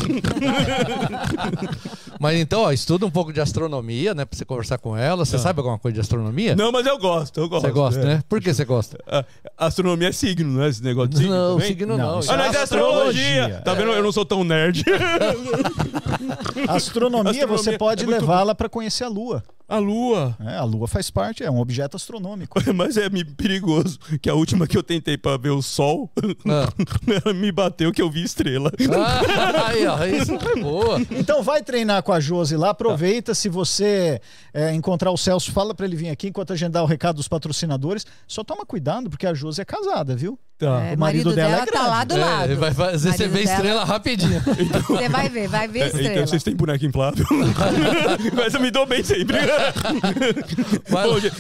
Mas 2.20 2.40
então, 2.40 2.62
ó, 2.62 2.72
estuda 2.72 3.06
um 3.06 3.12
pouco 3.12 3.34
de 3.34 3.42
astronomia, 3.42 4.16
né? 4.16 4.26
Pra 4.26 4.38
você 4.38 4.46
conversar 4.46 4.78
com 4.78 4.98
ela. 4.98 5.26
Você 5.26 5.38
sabe 5.38 5.60
alguma 5.60 5.78
coisa 5.78 5.96
de 5.96 6.02
astronomia? 6.02 6.56
Não, 6.56 6.72
mas 6.72 6.86
eu 6.88 6.98
gosto, 6.98 7.40
eu 7.40 7.48
gosto. 7.48 7.66
Você 7.66 7.72
gosta, 7.72 8.00
é. 8.00 8.06
né? 8.06 8.24
Por 8.28 8.42
que 8.42 8.52
você 8.52 8.66
gosta? 8.66 8.98
A- 9.06 9.24
Astronomia 9.58 10.10
é 10.10 10.12
signo, 10.12 10.52
não 10.52 10.64
é 10.64 10.70
esse 10.70 10.84
negócio 10.84 11.10
de 11.10 11.18
signo 11.18 11.32
não, 11.32 11.54
também? 11.56 11.68
signo 11.68 11.98
Não, 11.98 11.98
não. 11.98 12.20
Ah, 12.28 12.38
mas 12.38 12.56
é 12.56 12.64
astrologia. 12.64 12.64
Astrologia. 12.64 13.62
Tá 13.64 13.74
vendo? 13.74 13.92
Eu 13.92 14.04
não 14.04 14.12
sou 14.12 14.26
tão 14.26 14.44
nerd. 14.44 14.84
Astronomia, 16.68 17.32
Astronomia 17.32 17.48
você 17.48 17.78
pode 17.78 18.04
é 18.04 18.08
muito 18.08 18.22
levá-la 18.22 18.56
para 18.56 18.68
conhecer 18.68 19.04
a 19.04 19.10
Lua. 19.10 19.44
A 19.70 19.80
lua. 19.80 20.36
É, 20.40 20.56
a 20.56 20.64
Lua 20.64 20.88
faz 20.88 21.10
parte, 21.10 21.44
é 21.44 21.52
um 21.52 21.60
objeto 21.60 21.98
astronômico. 21.98 22.58
Mas 22.74 22.96
é 22.96 23.10
me- 23.10 23.26
perigoso, 23.26 24.00
que 24.22 24.30
a 24.30 24.34
última 24.34 24.66
que 24.66 24.78
eu 24.78 24.82
tentei 24.84 25.18
pra 25.18 25.36
ver 25.36 25.50
o 25.50 25.62
sol, 25.62 26.10
Ah. 26.48 26.70
ela 27.26 27.34
me 27.34 27.52
bateu 27.52 27.92
que 27.92 28.02
eu 28.02 28.10
vi 28.10 28.24
estrela. 28.24 28.72
Ah, 28.96 29.68
aí, 29.68 29.86
ó, 29.86 30.06
isso 30.06 30.40
foi 30.40 30.62
boa. 30.62 31.02
Então 31.12 31.44
vai 31.44 31.62
treinar 31.62 32.02
com 32.02 32.14
a 32.14 32.20
Josi 32.20 32.56
lá, 32.56 32.70
aproveita. 32.70 33.36
Se 33.36 33.50
você 33.50 34.22
é, 34.54 34.74
encontrar 34.74 35.12
o 35.12 35.18
Celso, 35.18 35.52
fala 35.52 35.76
para 35.76 35.86
ele 35.86 35.98
vir 35.98 36.10
aqui 36.10 36.30
enquanto 36.30 36.54
a 36.54 36.56
gente 36.56 36.72
dá 36.72 36.82
o 36.82 36.86
recado 36.86 37.18
dos 37.18 37.28
patrocinadores. 37.28 38.06
Só 38.26 38.44
toma 38.46 38.66
cuidado, 38.66 39.10
porque 39.10 39.28
a 39.28 39.34
Josi 39.34 39.60
é 39.62 39.66
casada, 39.66 40.16
viu? 40.16 40.40
Tá. 40.60 40.82
É, 40.86 40.96
o 40.96 41.00
marido 41.00 41.34
dela 41.36 41.58
é 41.62 41.66
tá 41.68 41.88
lá 41.88 42.04
do 42.04 42.18
lado. 42.18 42.54
É, 42.54 42.56
vai 42.56 42.74
fazer 42.74 43.12
você 43.12 43.28
Marido 43.28 43.34
ver 43.34 43.44
dela- 43.46 43.56
estrela 43.58 43.84
rapidinho. 43.86 44.42
Você 44.88 45.08
vai 45.10 45.30
ver, 45.30 45.48
vai 45.48 45.68
ver 45.68 45.80
É, 45.82 45.86
estrela. 45.88 46.10
então 46.14 46.26
vocês 46.28 46.42
têm 46.44 46.56
boneco 46.56 46.84
inflável? 46.84 47.26
Mas 48.34 48.54
eu 48.56 48.60
me 48.60 48.72
dou 48.72 48.86
bem 48.88 49.04
sempre. 49.04 49.38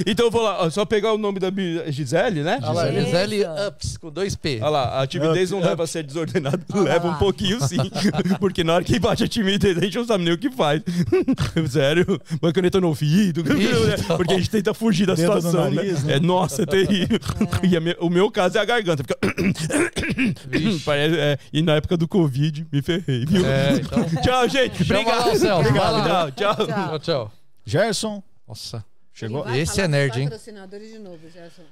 Então 0.05 0.25
eu 0.27 0.31
vou 0.31 0.41
lá, 0.41 0.69
só 0.69 0.85
pegar 0.85 1.13
o 1.13 1.17
nome 1.17 1.39
da 1.39 1.49
Gisele, 1.87 2.43
né? 2.43 2.59
Olha 2.61 2.71
lá, 2.71 2.89
Isso. 2.91 3.05
Gisele 3.05 3.43
Ups, 3.67 3.97
com 3.97 4.11
dois 4.11 4.35
P. 4.35 4.59
Olha 4.61 4.69
lá, 4.69 5.01
a 5.01 5.07
timidez 5.07 5.51
não 5.51 5.59
leva 5.59 5.83
a 5.83 5.87
ser 5.87 6.03
desordenado, 6.03 6.59
Olha 6.73 6.83
leva 6.83 7.07
lá. 7.07 7.13
um 7.15 7.17
pouquinho 7.17 7.59
sim. 7.67 7.77
Porque 8.39 8.63
na 8.63 8.75
hora 8.75 8.83
que 8.83 8.99
bate 8.99 9.23
a 9.23 9.27
timidez, 9.27 9.77
a 9.77 9.81
gente 9.81 9.97
não 9.97 10.05
sabe 10.05 10.23
nem 10.23 10.33
o 10.33 10.37
que 10.37 10.51
faz. 10.51 10.81
Sério, 11.69 12.19
uma 12.41 12.51
caneta 12.53 12.79
no 12.79 12.87
ouvido. 12.87 13.41
Então. 13.41 14.17
Porque 14.17 14.33
a 14.33 14.37
gente 14.37 14.49
tenta 14.49 14.73
fugir 14.73 15.05
da 15.07 15.15
Dedo 15.15 15.33
no 15.33 15.41
situação, 15.41 15.71
nariz, 15.71 16.03
né? 16.03 16.11
né? 16.13 16.17
É, 16.17 16.19
nossa, 16.19 16.63
é 16.63 16.65
terrível. 16.65 17.19
E 17.63 17.75
a 17.75 17.79
me- 17.81 17.95
o 17.99 18.09
meu 18.09 18.29
caso 18.31 18.57
é 18.57 18.61
a 18.61 18.65
garganta. 18.65 19.03
Fica... 19.07 19.17
Parece- 20.85 21.17
é, 21.19 21.37
e 21.53 21.61
na 21.61 21.75
época 21.75 21.95
do 21.97 22.07
Covid, 22.07 22.67
me 22.71 22.81
ferrei, 22.81 23.25
viu? 23.25 23.45
É, 23.45 23.73
então. 23.79 24.21
Tchau, 24.21 24.49
gente. 24.49 24.83
Obrigado. 24.83 25.27
lá 25.27 25.35
Celso, 25.35 25.69
Obrigado. 25.69 26.31
Tchau, 26.33 26.55
tchau. 26.55 26.67
Tchau, 26.67 26.99
tchau. 26.99 27.31
Gerson, 27.65 28.23
Nossa. 28.47 28.83
Chegou. 29.17 29.49
Esse 29.55 29.81
é 29.81 29.87
nerd, 29.87 30.21
hein? 30.21 30.29
novo. 30.99 31.19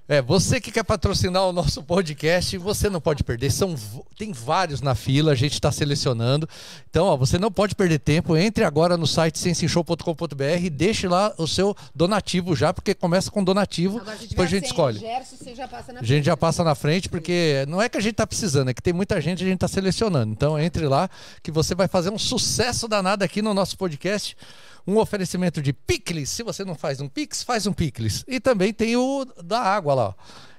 É, 0.08 0.22
você 0.22 0.60
que 0.60 0.72
quer 0.72 0.84
patrocinar 0.84 1.44
o 1.44 1.54
nosso 1.54 1.84
podcast, 1.84 2.58
você 2.58 2.90
não 2.90 3.00
pode 3.00 3.24
perder. 3.24 3.52
São, 3.52 3.76
tem 4.18 4.34
vários 4.34 4.82
na 4.82 4.96
fila, 4.96 5.32
a 5.32 5.36
gente 5.36 5.54
está 5.54 5.72
selecionando. 5.72 6.50
Então, 6.90 7.06
ó, 7.06 7.16
você 7.16 7.38
não 7.38 7.52
pode 7.52 7.76
perder 7.76 8.00
tempo. 8.00 8.36
Entre 8.36 8.64
agora 8.64 8.98
no 8.98 9.06
site 9.06 9.38
sensenshow.com.br 9.38 10.44
e 10.64 10.70
deixe 10.70 11.08
lá 11.08 11.34
o 11.38 11.48
seu 11.48 11.76
donativo 11.94 12.56
já, 12.56 12.74
porque 12.74 12.96
começa 12.96 13.30
com 13.30 13.44
donativo, 13.44 14.00
Agora, 14.00 14.18
depois 14.18 14.48
a 14.48 14.52
gente 14.52 14.66
escolhe. 14.66 15.00
Gerson, 15.00 15.36
A 15.96 16.04
gente 16.04 16.26
já 16.26 16.36
passa 16.36 16.64
na 16.64 16.74
frente, 16.74 17.08
porque 17.08 17.64
não 17.68 17.82
é 17.82 17.88
que 17.88 17.98
a 17.98 18.02
gente 18.02 18.16
tá 18.16 18.26
precisando, 18.26 18.70
é 18.70 18.74
que 18.74 18.82
tem 18.82 18.94
muita 18.94 19.22
gente 19.22 19.42
e 19.42 19.46
a 19.46 19.48
gente 19.48 19.60
tá 19.60 19.68
selecionando. 19.68 20.32
Então 20.32 20.58
entre 20.60 20.88
lá 20.88 21.10
que 21.44 21.52
você 21.52 21.76
vai 21.76 21.88
fazer 21.88 22.10
um 22.10 22.18
sucesso 22.18 22.88
danado 22.88 23.24
aqui 23.24 23.42
no 23.42 23.54
nosso 23.54 23.78
podcast. 23.78 24.36
Um 24.88 24.98
oferecimento 24.98 25.62
de 25.62 25.74
picles. 25.74 26.30
Se 26.30 26.44
você 26.44 26.64
não 26.64 26.76
faz 26.76 27.02
um 27.02 27.08
pix, 27.10 27.42
faz 27.44 27.66
um 27.66 27.74
picles. 27.74 28.24
E 28.28 28.40
também 28.40 28.72
tem 28.74 28.96
o 28.96 29.26
da 29.44 29.60
água 29.62 29.94
lá. 29.94 30.08
ó. 30.10 30.14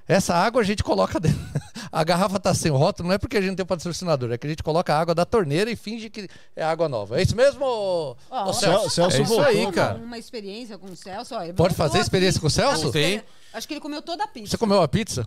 Essa 0.08 0.34
água 0.34 0.60
a 0.60 0.64
gente 0.64 0.84
coloca 0.84 1.18
dentro. 1.18 1.38
A 1.90 2.04
garrafa 2.04 2.38
tá 2.38 2.52
sem 2.52 2.70
rótulo, 2.70 3.08
não 3.08 3.14
é 3.14 3.18
porque 3.18 3.36
a 3.36 3.40
gente 3.40 3.56
tem 3.56 3.64
patrocinador, 3.64 4.30
é 4.32 4.36
que 4.38 4.46
a 4.46 4.50
gente 4.50 4.62
coloca 4.62 4.92
a 4.92 4.98
água 5.00 5.14
da 5.14 5.24
torneira 5.24 5.70
e 5.70 5.76
finge 5.76 6.10
que 6.10 6.28
é 6.54 6.62
água 6.62 6.88
nova. 6.88 7.18
É 7.18 7.22
isso 7.22 7.34
mesmo, 7.34 7.60
ó, 7.64 8.52
Celso? 8.52 8.90
Celso 8.90 9.16
é 9.16 9.22
isso 9.22 9.28
voltou, 9.32 9.46
aí, 9.46 9.60
uma, 9.64 9.72
cara. 9.72 9.98
Uma 9.98 10.18
experiência 10.18 10.76
com 10.76 10.86
o 10.88 10.96
Celso. 10.96 11.34
Ó, 11.34 11.52
Pode 11.54 11.74
fazer 11.74 11.98
experiência 12.00 12.38
aqui. 12.38 12.40
com 12.42 12.46
o 12.48 12.50
Celso? 12.50 12.90
Tem. 12.92 13.22
Acho 13.54 13.66
que 13.66 13.74
ele 13.74 13.80
comeu 13.80 14.02
toda 14.02 14.24
a 14.24 14.28
pizza. 14.28 14.50
Você 14.50 14.58
comeu 14.58 14.78
uma 14.78 14.88
pizza? 14.88 15.26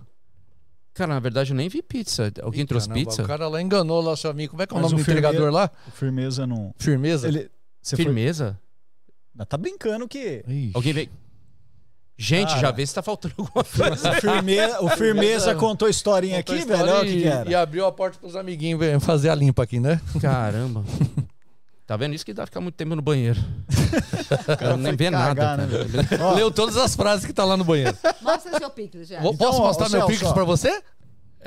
Cara, 0.94 1.14
na 1.14 1.20
verdade 1.20 1.52
eu 1.54 1.56
nem 1.58 1.70
vi 1.70 1.82
pizza. 1.82 2.32
Alguém 2.44 2.66
trouxe 2.66 2.88
Caramba, 2.88 3.10
pizza? 3.10 3.24
O 3.24 3.28
cara 3.28 3.48
lá 3.48 3.62
enganou 3.62 4.02
lá 4.02 4.12
o 4.12 4.18
seu 4.18 4.30
amigo. 4.30 4.52
Como 4.52 4.62
é 4.62 4.68
que 4.68 4.74
é 4.74 4.78
o 4.78 4.82
Mas 4.82 4.92
nome 4.92 5.02
o 5.02 5.06
do 5.06 5.10
entregador 5.12 5.40
firme- 5.42 5.54
lá? 5.56 5.72
Firmeza 5.94 6.46
não. 6.46 6.74
Firmeza? 6.78 7.28
Ele. 7.28 7.50
Você 7.82 7.96
foi- 7.96 8.06
Firmeza? 8.06 8.60
Tá 9.46 9.58
brincando 9.58 10.08
que. 10.08 10.44
Ixi. 10.48 10.72
Alguém 10.74 10.94
veio. 10.94 11.10
Gente, 12.22 12.50
Cara. 12.50 12.60
já 12.60 12.72
vê 12.72 12.86
se 12.86 12.94
tá 12.94 13.02
faltando 13.02 13.34
alguma 13.38 13.64
coisa. 13.64 14.12
O 14.12 14.16
Firmeza, 14.22 14.82
o 14.84 14.90
Firmeza 14.90 15.56
contou 15.56 15.88
historinha 15.88 16.44
Contou 16.44 16.56
aqui, 16.56 16.64
história 16.64 16.86
velho. 16.86 17.00
O 17.00 17.06
que, 17.06 17.12
e, 17.18 17.22
que 17.22 17.28
era. 17.28 17.50
e 17.50 17.56
abriu 17.56 17.86
a 17.86 17.92
porta 17.94 18.20
pros 18.20 18.36
amiguinhos 18.36 18.80
fazer 19.04 19.30
a 19.30 19.36
limpa 19.36 19.64
aqui, 19.64 19.80
né? 19.80 20.02
Caramba. 20.22 20.84
Tá 21.88 21.98
vendo? 21.98 22.14
Isso 22.14 22.24
que 22.24 22.36
dá 22.36 22.46
ficar 22.46 22.62
muito 22.62 22.76
tempo 22.76 22.96
no 22.96 23.02
banheiro. 23.02 23.40
cara 24.60 24.78
nem 24.78 24.96
vê 24.96 25.10
nada. 25.10 25.34
cagar, 25.34 25.58
né, 25.58 25.68
cara. 25.68 25.84
velho? 25.86 26.24
Ó, 26.24 26.34
Leu 26.36 26.52
todas 26.52 26.78
as 26.78 26.96
frases 26.96 27.26
que 27.26 27.34
tá 27.34 27.44
lá 27.44 27.58
no 27.58 27.64
banheiro. 27.64 27.98
Mostra 28.22 28.60
seu 28.60 28.70
picles, 28.70 29.08
já. 29.08 29.20
Vou- 29.20 29.34
Então, 29.34 29.48
Posso 29.48 29.60
ó, 29.60 29.66
mostrar 29.66 29.90
meu 29.90 30.06
ó. 30.30 30.34
pra 30.34 30.44
você? 30.44 30.70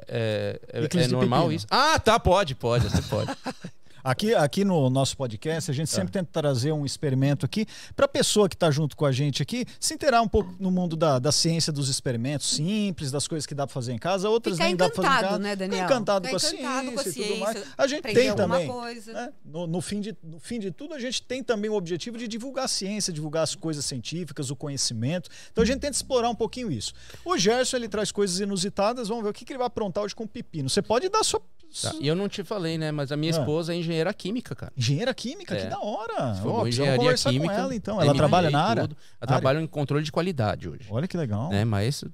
É, 0.09 0.61
é- 0.67 0.81
Picles 0.81 1.05
é 1.07 1.09
normal 1.09 1.43
pepino. 1.43 1.57
isso? 1.59 1.67
Ah, 1.71 1.97
tá, 2.01 2.19
pode, 2.19 2.57
pode, 2.57 2.89
você 2.89 3.03
pode. 3.03 3.31
Aqui, 4.05 4.35
aqui 4.35 4.65
no 4.65 4.91
nosso 4.91 5.17
podcast, 5.17 5.71
a 5.71 5.75
gente 5.75 5.89
Tá. 5.89 5.95
sempre 5.95 6.11
tenta 6.11 6.29
trazer 6.33 6.73
um 6.73 6.85
experimento 6.85 7.47
aqui 7.47 7.65
para 7.95 8.07
a 8.07 8.09
pessoa 8.09 8.49
que 8.49 8.57
está 8.57 8.69
junto 8.69 8.97
com 8.97 9.07
a 9.07 9.13
gente 9.13 9.41
aqui 9.41 9.65
se 9.79 9.95
inteirar 9.95 10.23
um 10.23 10.27
pouco 10.29 10.53
no 10.59 10.73
mundo 10.73 10.97
da, 10.97 11.21
da 11.21 11.31
ciência 11.31 11.73
dos 11.73 11.89
experimentos 11.89 12.49
simples, 12.51 13.13
das 13.13 13.29
coisas 13.29 13.47
que 13.47 13.55
dá 13.55 13.65
para 13.65 13.73
fazer 13.73 13.93
em 13.93 13.99
casa, 13.99 14.29
outras 14.29 14.57
Ficar 14.57 14.65
nem 14.67 14.75
dá 14.75 14.87
para 14.91 14.97
fazer 14.97 15.07
em 15.07 15.11
encantado, 15.13 15.29
casa. 15.29 15.39
né, 15.39 15.51
Ficar 15.53 15.67
Daniel? 15.69 15.85
encantado 15.85 16.27
Ficar 16.27 16.41
com 16.41 16.47
a 16.47 16.51
encantado 16.59 16.93
com 16.95 16.99
a 17.01 17.03
ciência 17.05 17.21
e 17.23 17.29
tudo 17.29 17.39
mais. 17.41 17.53
ciência, 17.59 17.73
A 17.79 17.87
gente 17.87 18.03
tem 18.03 18.35
também. 18.35 18.67
coisa. 18.67 19.13
né, 19.13 19.33
No, 19.45 19.67
no 19.69 19.81
fim 19.81 20.01
de, 20.01 20.17
no 20.21 20.41
fim 20.41 20.59
de 20.59 20.73
tudo, 20.73 20.95
a 20.95 20.99
gente 20.99 21.23
tem 21.23 21.41
também 21.45 21.71
o 21.71 21.75
objetivo 21.75 22.19
de 22.19 22.27
divulgar 22.27 22.65
a 22.65 22.69
ciência, 22.69 23.13
divulgar 23.13 23.45
as 23.45 23.55
coisas 23.55 23.85
científicas, 23.87 24.51
o 24.51 24.57
conhecimento. 24.57 25.31
Então 25.53 25.63
a 25.63 25.67
gente 25.67 25.79
tenta 25.79 25.95
explorar 25.95 26.29
um 26.29 26.35
pouquinho 26.35 26.73
isso. 26.73 26.93
O 27.25 27.39
Gerson 27.39 27.77
ele 27.77 27.89
traz 27.89 28.11
coisas 28.11 28.41
inusitadas, 28.41 29.07
vamos 29.07 29.23
ver 29.23 29.31
o 29.31 29.33
que, 29.33 29.45
que 29.45 29.53
ele 29.53 29.59
vai 29.59 29.69
aprontar 29.69 30.03
hoje 30.03 30.15
com 30.17 30.25
o 30.25 30.29
pepino. 30.29 30.69
Você 30.69 30.83
pode 30.83 31.09
dar 31.09 31.23
sua. 31.23 31.41
Tá, 31.81 31.95
E 32.03 32.07
eu 32.07 32.15
não 32.15 32.29
te 32.29 32.45
falei, 32.45 32.77
né? 32.77 32.93
Mas 32.93 33.11
a 33.13 33.17
minha 33.17 33.33
Ah. 33.35 33.39
esposa 33.39 33.73
é 33.73 33.77
engenheira 33.77 33.92
química, 34.15 34.55
cara. 34.55 34.73
Engenheira 34.77 35.13
química, 35.15 35.55
É. 35.55 35.63
que 35.65 35.67
da 35.71 35.79
hora. 35.81 36.35
Se 36.35 36.41
formou 36.43 36.59
Ó, 36.59 36.61
em 36.61 36.63
precisamos 36.63 36.69
engenharia 36.69 36.97
conversar 36.99 37.31
química. 37.31 37.55
com 37.55 37.61
ela, 37.61 37.75
então. 37.75 38.01
Ela 38.01 38.15
trabalha 38.15 38.51
na 38.51 38.63
área? 38.65 38.83
tudo. 38.83 38.97
Ela 39.21 39.29
trabalha 39.29 39.61
em 39.61 39.67
controle 39.67 40.05
de 40.05 40.11
qualidade 40.13 40.69
hoje. 40.69 40.87
Olha 40.91 41.07
que 41.09 41.17
legal. 41.17 41.49
Né? 41.51 41.65
Mas. 41.65 42.05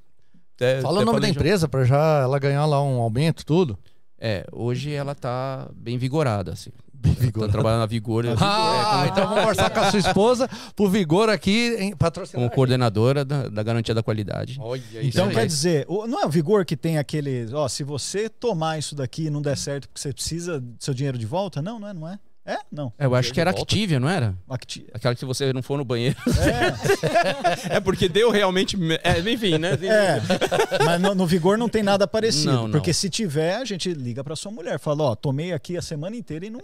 é, 0.61 0.81
Fala 0.81 1.01
o 1.01 1.05
nome 1.05 1.21
da 1.21 1.27
já- 1.29 1.33
empresa 1.33 1.69
pra 1.69 1.85
já 1.85 2.21
ela 2.23 2.39
ganhar 2.39 2.67
lá 2.67 2.83
um 2.83 3.01
aumento, 3.01 3.45
tudo. 3.47 3.79
É, 4.19 4.45
hoje 4.53 4.93
ela 4.93 5.15
tá 5.15 5.69
bem 5.75 5.97
vigorada, 5.97 6.53
assim. 6.53 6.71
Ela 7.05 7.47
Tá 7.47 7.53
trabalhando 7.53 7.81
na 7.81 7.87
Vigor. 7.87 8.25
é, 8.27 8.35
Ah, 8.39 8.91
como, 8.93 9.07
então 9.07 9.25
vamos 9.29 9.41
conversar 9.41 9.71
com 9.71 9.81
a 9.81 9.91
sua 9.91 10.01
esposa 10.01 10.49
pro 10.75 10.89
Vigor 10.89 11.29
aqui 11.29 11.77
em 11.79 11.95
patrocinar. 11.97 12.43
como 12.43 12.55
coordenadora 12.55 13.25
da, 13.25 13.49
da 13.49 13.63
garantia 13.63 13.95
da 13.95 14.03
qualidade. 14.03 14.57
Olha, 14.61 14.83
Então 15.03 15.29
quer 15.29 15.41
aí. 15.41 15.47
dizer, 15.47 15.85
o- 15.89 16.07
não 16.07 16.21
é 16.23 16.27
o 16.27 16.29
Vigor 16.29 16.65
que 16.65 16.77
tem 16.77 16.99
aquele, 16.99 17.47
ó, 17.53 17.69
se 17.69 17.85
você 17.85 18.29
tomar 18.29 18.79
isso 18.79 18.95
daqui 18.95 19.27
e 19.27 19.31
não 19.31 19.41
der 19.43 19.57
certo 19.57 19.89
porque 19.89 20.01
você 20.01 20.13
precisa 20.13 20.61
do 20.61 20.75
seu 20.81 20.93
dinheiro 20.95 21.17
de 21.19 21.27
volta? 21.27 21.63
Não, 21.63 21.79
não 21.79 21.89
é, 21.89 21.93
não 21.95 22.09
é? 22.09 22.19
É? 22.49 22.59
Não. 22.73 22.91
É, 22.99 23.05
eu 23.05 23.15
acho 23.15 23.31
que 23.33 23.41
era 23.41 23.51
volta. 23.53 23.63
Activia, 23.63 24.01
não 24.01 24.09
era? 24.09 24.35
Acti- 24.49 24.87
Aquela 24.95 25.13
que 25.15 25.21
se 25.21 25.27
você 25.27 25.53
não 25.53 25.63
for 25.63 25.77
no 25.77 25.85
banheiro. 25.85 26.17
É, 27.69 27.77
É 27.77 27.81
porque 27.81 28.09
deu 28.09 28.31
realmente. 28.31 28.75
me- 28.77 28.99
É, 29.05 29.19
enfim, 29.21 29.59
né? 29.59 29.73
é. 29.83 30.85
Mas 30.85 30.99
no, 31.01 31.15
no 31.15 31.27
Vigor 31.27 31.59
não 31.59 31.69
tem 31.69 31.83
nada 31.83 32.07
parecido. 32.09 32.51
Não, 32.53 32.63
não. 32.65 32.71
Porque 32.73 32.93
se 32.95 33.11
tiver, 33.11 33.57
a 33.57 33.65
gente 33.67 33.93
liga 33.93 34.25
pra 34.25 34.35
sua 34.35 34.51
mulher. 34.51 34.79
Fala, 34.79 35.05
ó, 35.05 35.15
tomei 35.15 35.53
aqui 35.53 35.77
a 35.77 35.83
semana 35.83 36.17
inteira 36.17 36.47
e 36.47 36.51
não, 36.51 36.61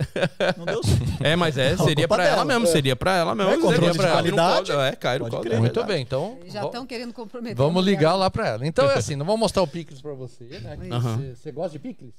não 0.56 0.64
deu 0.64 0.82
certo. 0.82 1.22
É, 1.22 1.36
mas 1.36 1.58
é, 1.58 1.76
seria 1.76 2.08
pra 2.08 2.24
ela 2.24 2.36
dela, 2.36 2.44
mesmo, 2.46 2.66
é. 2.66 2.70
seria 2.70 2.96
pra 2.96 3.16
ela 3.16 3.34
mesmo. 3.34 3.50
É, 3.52 3.56
controle 3.56 3.76
seria 3.76 3.92
de 3.92 3.98
ela. 4.00 4.12
Qualidade. 4.12 4.70
colo, 4.70 4.80
É, 4.82 4.92
cai 4.96 5.18
no 5.18 5.28
colo. 5.28 5.42
crer. 5.42 5.58
Muito 5.60 5.84
bem, 5.84 6.00
então. 6.02 6.38
Já 6.46 6.64
estão 6.64 6.86
querendo 6.86 7.12
comprometer. 7.12 7.56
Vamos 7.56 7.84
ligar 7.84 8.14
lá 8.14 8.30
pra 8.30 8.48
ela. 8.48 8.66
Então 8.66 8.90
é 8.90 8.94
assim, 8.94 9.16
não 9.16 9.26
vou 9.26 9.36
mostrar 9.36 9.60
o 9.62 9.66
picles 9.66 10.00
pra 10.00 10.14
você, 10.14 10.44
né? 10.62 10.78
Você 11.04 11.34
você 11.36 11.52
gosta 11.52 11.72
de 11.72 11.78
picles? 11.78 12.14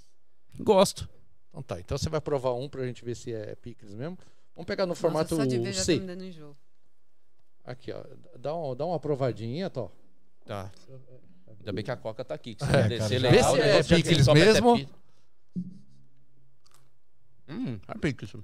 Gosto. 0.60 1.10
Então 1.56 1.64
tá, 1.64 1.80
então 1.80 1.98
você 1.98 2.10
vai 2.10 2.20
provar 2.20 2.54
um 2.54 2.68
pra 2.68 2.86
gente 2.86 3.06
ver 3.06 3.16
se 3.16 3.34
é 3.34 3.56
picles 3.56 3.94
mesmo. 3.94 4.18
Vamos 4.54 4.68
pegar 4.68 4.86
no 4.86 4.90
Nossa, 4.90 5.00
formato 5.02 5.38
só 5.38 5.46
de 5.46 5.58
ver 5.58 5.72
já 5.72 5.80
tá 5.80 5.86
C. 5.86 6.00
me 6.00 6.06
dando. 6.06 6.58
Aqui, 7.64 7.94
ó. 7.94 8.04
Dá, 8.38 8.54
um, 8.54 8.76
dá 8.76 8.86
uma 8.86 9.00
provadinha, 9.00 9.70
Tó. 9.70 9.90
Tá. 10.46 10.70
Ainda 11.60 11.72
bem 11.72 11.84
que 11.84 11.92
a 11.92 11.96
Coca 11.96 12.26
tá 12.26 12.36
aqui. 12.36 12.56
Que 12.56 12.66
se 12.66 12.72
É, 12.76 12.88
descer 12.90 13.22
cara, 13.22 13.32
legal, 13.34 13.56
Vê 13.56 13.84
se 13.84 13.94
é 13.94 13.98
picles 13.98 14.28
até 14.28 14.40
mesmo. 14.40 14.90
Hum, 17.48 17.80
é 17.88 17.98
picles. 18.00 18.36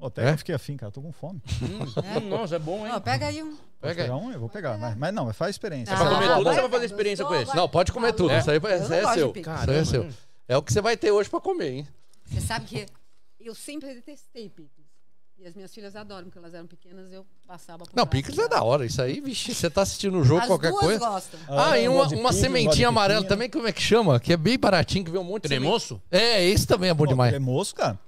Até 0.00 0.28
É? 0.28 0.32
eu 0.32 0.38
fiquei 0.38 0.54
afim, 0.54 0.76
cara. 0.76 0.90
Tô 0.90 1.02
com 1.02 1.12
fome. 1.12 1.42
Hum, 1.62 2.28
nossa, 2.28 2.56
é 2.56 2.58
bom, 2.58 2.86
hein? 2.86 2.92
Ó, 2.94 3.00
pega 3.00 3.26
aí 3.26 3.42
um. 3.42 3.56
Pode 3.56 3.94
Pega 3.94 4.04
aí. 4.04 4.10
um? 4.10 4.32
Eu 4.32 4.40
vou 4.40 4.48
pegar. 4.48 4.76
Vai. 4.78 4.94
Mas 4.94 5.12
não, 5.14 5.26
mas 5.26 5.36
faz 5.36 5.50
experiência. 5.50 5.92
É 5.92 5.96
pra 5.96 6.08
comer 6.08 6.28
tudo 6.28 6.46
ou 6.48 6.54
você 6.54 6.60
vai, 6.62 6.70
fazer 6.70 6.86
experiência 6.86 7.24
com 7.26 7.34
esse? 7.34 7.54
Não, 7.54 7.68
pode 7.68 7.92
comer 7.92 8.12
tudo. 8.14 8.30
É? 8.30 8.38
Isso 8.38 8.50
aí 8.50 8.56
é 8.56 8.78
seu. 9.14 9.32
Isso 9.36 9.70
aí 9.70 9.76
é 9.76 9.84
seu. 9.84 10.08
É 10.48 10.56
o 10.56 10.62
que 10.62 10.72
você 10.72 10.80
vai 10.80 10.96
ter 10.96 11.10
hoje 11.10 11.28
pra 11.28 11.40
comer, 11.40 11.70
hein? 11.70 11.88
Você 12.26 12.40
sabe 12.40 12.66
que 12.66 12.86
eu 13.40 13.54
sempre 13.54 13.94
detestei 13.94 14.48
picles. 14.48 14.86
E 15.38 15.46
as 15.46 15.54
minhas 15.54 15.72
filhas 15.74 15.94
adoram, 15.94 16.24
porque 16.24 16.38
elas 16.38 16.54
eram 16.54 16.66
pequenas, 16.66 17.12
eu 17.12 17.26
passava 17.46 17.84
por 17.84 17.94
Não, 17.94 18.06
picles 18.06 18.38
é 18.38 18.48
da 18.48 18.62
hora. 18.62 18.86
Isso 18.86 19.02
aí, 19.02 19.20
vixe, 19.20 19.54
você 19.54 19.68
tá 19.68 19.82
assistindo 19.82 20.18
o 20.18 20.24
jogo, 20.24 20.40
As 20.40 20.46
qualquer 20.46 20.70
duas 20.70 20.80
coisa. 20.80 20.98
gostam. 20.98 21.38
Ah, 21.46 21.78
e 21.78 21.84
eu 21.84 21.92
uma, 21.92 22.04
uma 22.04 22.08
picles, 22.10 22.36
sementinha 22.36 22.88
amarela 22.88 23.22
também, 23.26 23.50
como 23.50 23.68
é 23.68 23.72
que 23.72 23.82
chama? 23.82 24.18
Que 24.18 24.32
é 24.32 24.36
bem 24.36 24.58
baratinho, 24.58 25.04
que 25.04 25.10
vem 25.10 25.20
um 25.20 25.24
monte 25.24 25.42
de 25.42 25.48
semente. 25.48 25.64
Tremoço? 25.64 26.02
É, 26.10 26.42
esse 26.42 26.66
também 26.66 26.88
é 26.88 26.94
bom 26.94 27.04
Pô, 27.04 27.10
demais. 27.10 27.30
Tremoço, 27.32 27.74
cara. 27.74 27.98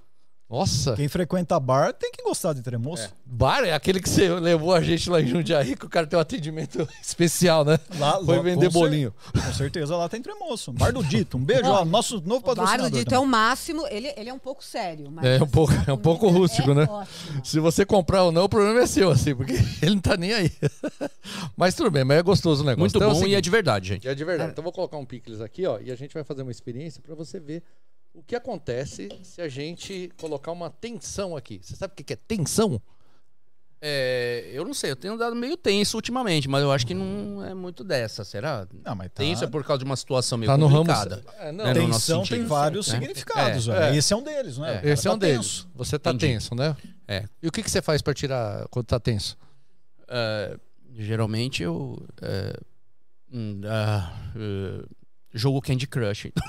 Nossa. 0.49 0.95
Quem 0.95 1.07
frequenta 1.07 1.59
bar 1.59 1.93
tem 1.93 2.11
que 2.11 2.23
gostar 2.23 2.53
de 2.53 2.63
tremoço. 2.63 3.13
Bar 3.23 3.63
é 3.63 3.71
aquele 3.71 3.99
que 4.01 4.09
você 4.09 4.27
levou 4.29 4.73
a 4.73 4.81
gente 4.81 5.07
lá 5.07 5.21
em 5.21 5.27
Jundiaí, 5.27 5.75
que 5.75 5.85
o 5.85 5.89
cara 5.89 6.07
tem 6.07 6.17
um 6.17 6.21
atendimento 6.21 6.87
especial, 7.03 7.63
né? 7.63 7.79
Lá, 7.99 8.13
Foi 8.25 8.37
lá- 8.37 8.41
vender 8.41 8.65
com 8.65 8.71
cer- 8.71 8.79
bolinho. 8.81 9.13
Com 9.31 9.53
certeza 9.53 9.95
lá 9.95 10.09
tem 10.09 10.21
tremoço. 10.23 10.73
Bar 10.73 10.91
do 10.91 11.03
Dito. 11.03 11.37
Um 11.37 11.43
beijo, 11.45 11.69
ó. 11.69 11.85
Nosso 11.85 12.15
novo 12.21 12.37
O 12.37 12.39
bar 12.41 12.55
patrocinador. 12.55 12.89
do 12.89 12.97
Dito 12.97 13.05
também. 13.11 13.17
é 13.17 13.19
o 13.19 13.27
máximo. 13.27 13.85
Ele, 13.91 14.11
ele 14.17 14.29
é 14.29 14.33
um 14.33 14.39
pouco 14.39 14.63
sério. 14.63 15.11
Mas 15.11 15.23
É 15.23 15.33
um 15.33 15.43
assim, 15.43 15.45
pouco- 15.51 15.73
é 15.85 15.93
um 15.93 15.97
pouco 15.97 16.19
comida 16.21 16.39
rústico, 16.39 16.71
é 16.71 16.73
né? 16.73 16.83
ótima. 16.89 17.45
Se 17.45 17.59
você 17.59 17.85
comprar 17.85 18.23
ou 18.23 18.31
não, 18.31 18.45
o 18.45 18.49
problema 18.49 18.79
é 18.79 18.87
seu, 18.87 19.11
assim, 19.11 19.35
porque 19.35 19.53
ele 19.83 19.93
não 19.93 20.01
tá 20.01 20.17
nem 20.17 20.33
aí. 20.33 20.51
mas 21.55 21.75
tudo 21.75 21.91
bem, 21.91 22.03
mas 22.03 22.17
é 22.17 22.23
gostoso 22.23 22.63
o 22.63 22.65
negócio. 22.65 22.79
Muito 22.79 22.97
Então 22.97 23.11
é 23.11 23.13
bom 23.13 23.27
e 23.27 23.35
é 23.35 23.41
de 23.41 23.49
verdade, 23.51 23.89
gente. 23.89 24.07
é 24.07 24.15
de 24.15 24.25
verdade. 24.25 24.51
Então 24.51 24.61
eu 24.61 24.63
vou 24.63 24.73
colocar 24.73 24.97
um 24.97 25.05
picles 25.05 25.41
aqui, 25.41 25.67
ó, 25.67 25.77
e 25.79 25.91
a 25.91 25.95
gente 25.95 26.11
vai 26.11 26.23
fazer 26.23 26.41
uma 26.41 26.51
experiência 26.51 27.01
pra 27.05 27.13
você 27.13 27.39
ver 27.39 27.61
o 28.13 28.21
que 28.23 28.35
acontece 28.35 29.09
se 29.23 29.41
a 29.41 29.47
gente 29.47 30.11
colocar 30.19 30.51
uma 30.51 30.69
tensão 30.69 31.35
aqui. 31.37 31.59
Você 31.61 31.75
sabe 31.75 31.93
o 31.93 32.03
que 32.03 32.13
é 32.13 32.15
tensão? 32.15 32.81
É, 33.81 34.49
eu 34.51 34.65
não 34.65 34.73
sei, 34.73 34.91
eu 34.91 34.95
tenho 34.97 35.17
dado 35.17 35.33
meio 35.33 35.55
tenso 35.55 35.95
ultimamente, 35.95 36.49
mas 36.49 36.61
eu 36.61 36.69
acho 36.69 36.85
que 36.85 36.93
não 36.93 37.45
é 37.45 37.53
muito 37.53 37.81
dessa, 37.81 38.25
será? 38.25 38.67
Não, 38.83 38.93
mas 38.93 39.07
tá. 39.07 39.23
Tenso 39.23 39.45
é 39.45 39.47
por 39.47 39.63
causa 39.63 39.79
de 39.79 39.85
uma 39.85 39.95
situação 39.95 40.37
meio 40.37 40.51
Tá 40.51 40.57
no 40.57 40.67
ramo. 40.67 40.79
complicada. 40.85 41.23
É, 41.37 41.49
não, 41.53 41.65
É, 41.65 41.73
no 41.73 41.87
nosso 41.87 41.99
Tensão 42.07 42.17
tem 42.23 42.27
sentido. 42.39 42.47
vários 42.49 42.87
É. 42.89 42.91
significados. 42.91 43.69
É. 43.69 43.91
É. 43.91 43.95
Esse 43.95 44.11
é 44.11 44.17
um 44.17 44.21
deles, 44.23 44.57
né? 44.57 44.81
É. 44.83 44.89
Esse 44.89 45.07
é 45.07 45.09
tá 45.11 45.15
um 45.15 45.17
deles. 45.17 45.37
tenso. 45.37 45.69
Você 45.75 45.97
tá 45.97 46.09
Entendi. 46.11 46.33
tenso, 46.33 46.55
né? 46.55 46.75
É. 47.07 47.23
E 47.41 47.47
o 47.47 47.51
que, 47.53 47.63
que 47.63 47.71
você 47.71 47.81
faz 47.81 48.01
pra 48.01 48.13
tirar 48.13 48.67
quando 48.67 48.85
tá 48.85 48.99
tenso? 48.99 49.37
É, 50.09 50.57
geralmente 50.97 51.63
eu. 51.63 52.05
ah, 53.65 54.11
é, 54.35 54.85
jogo 55.33 55.61
Candy 55.61 55.87
Crush. 55.87 56.31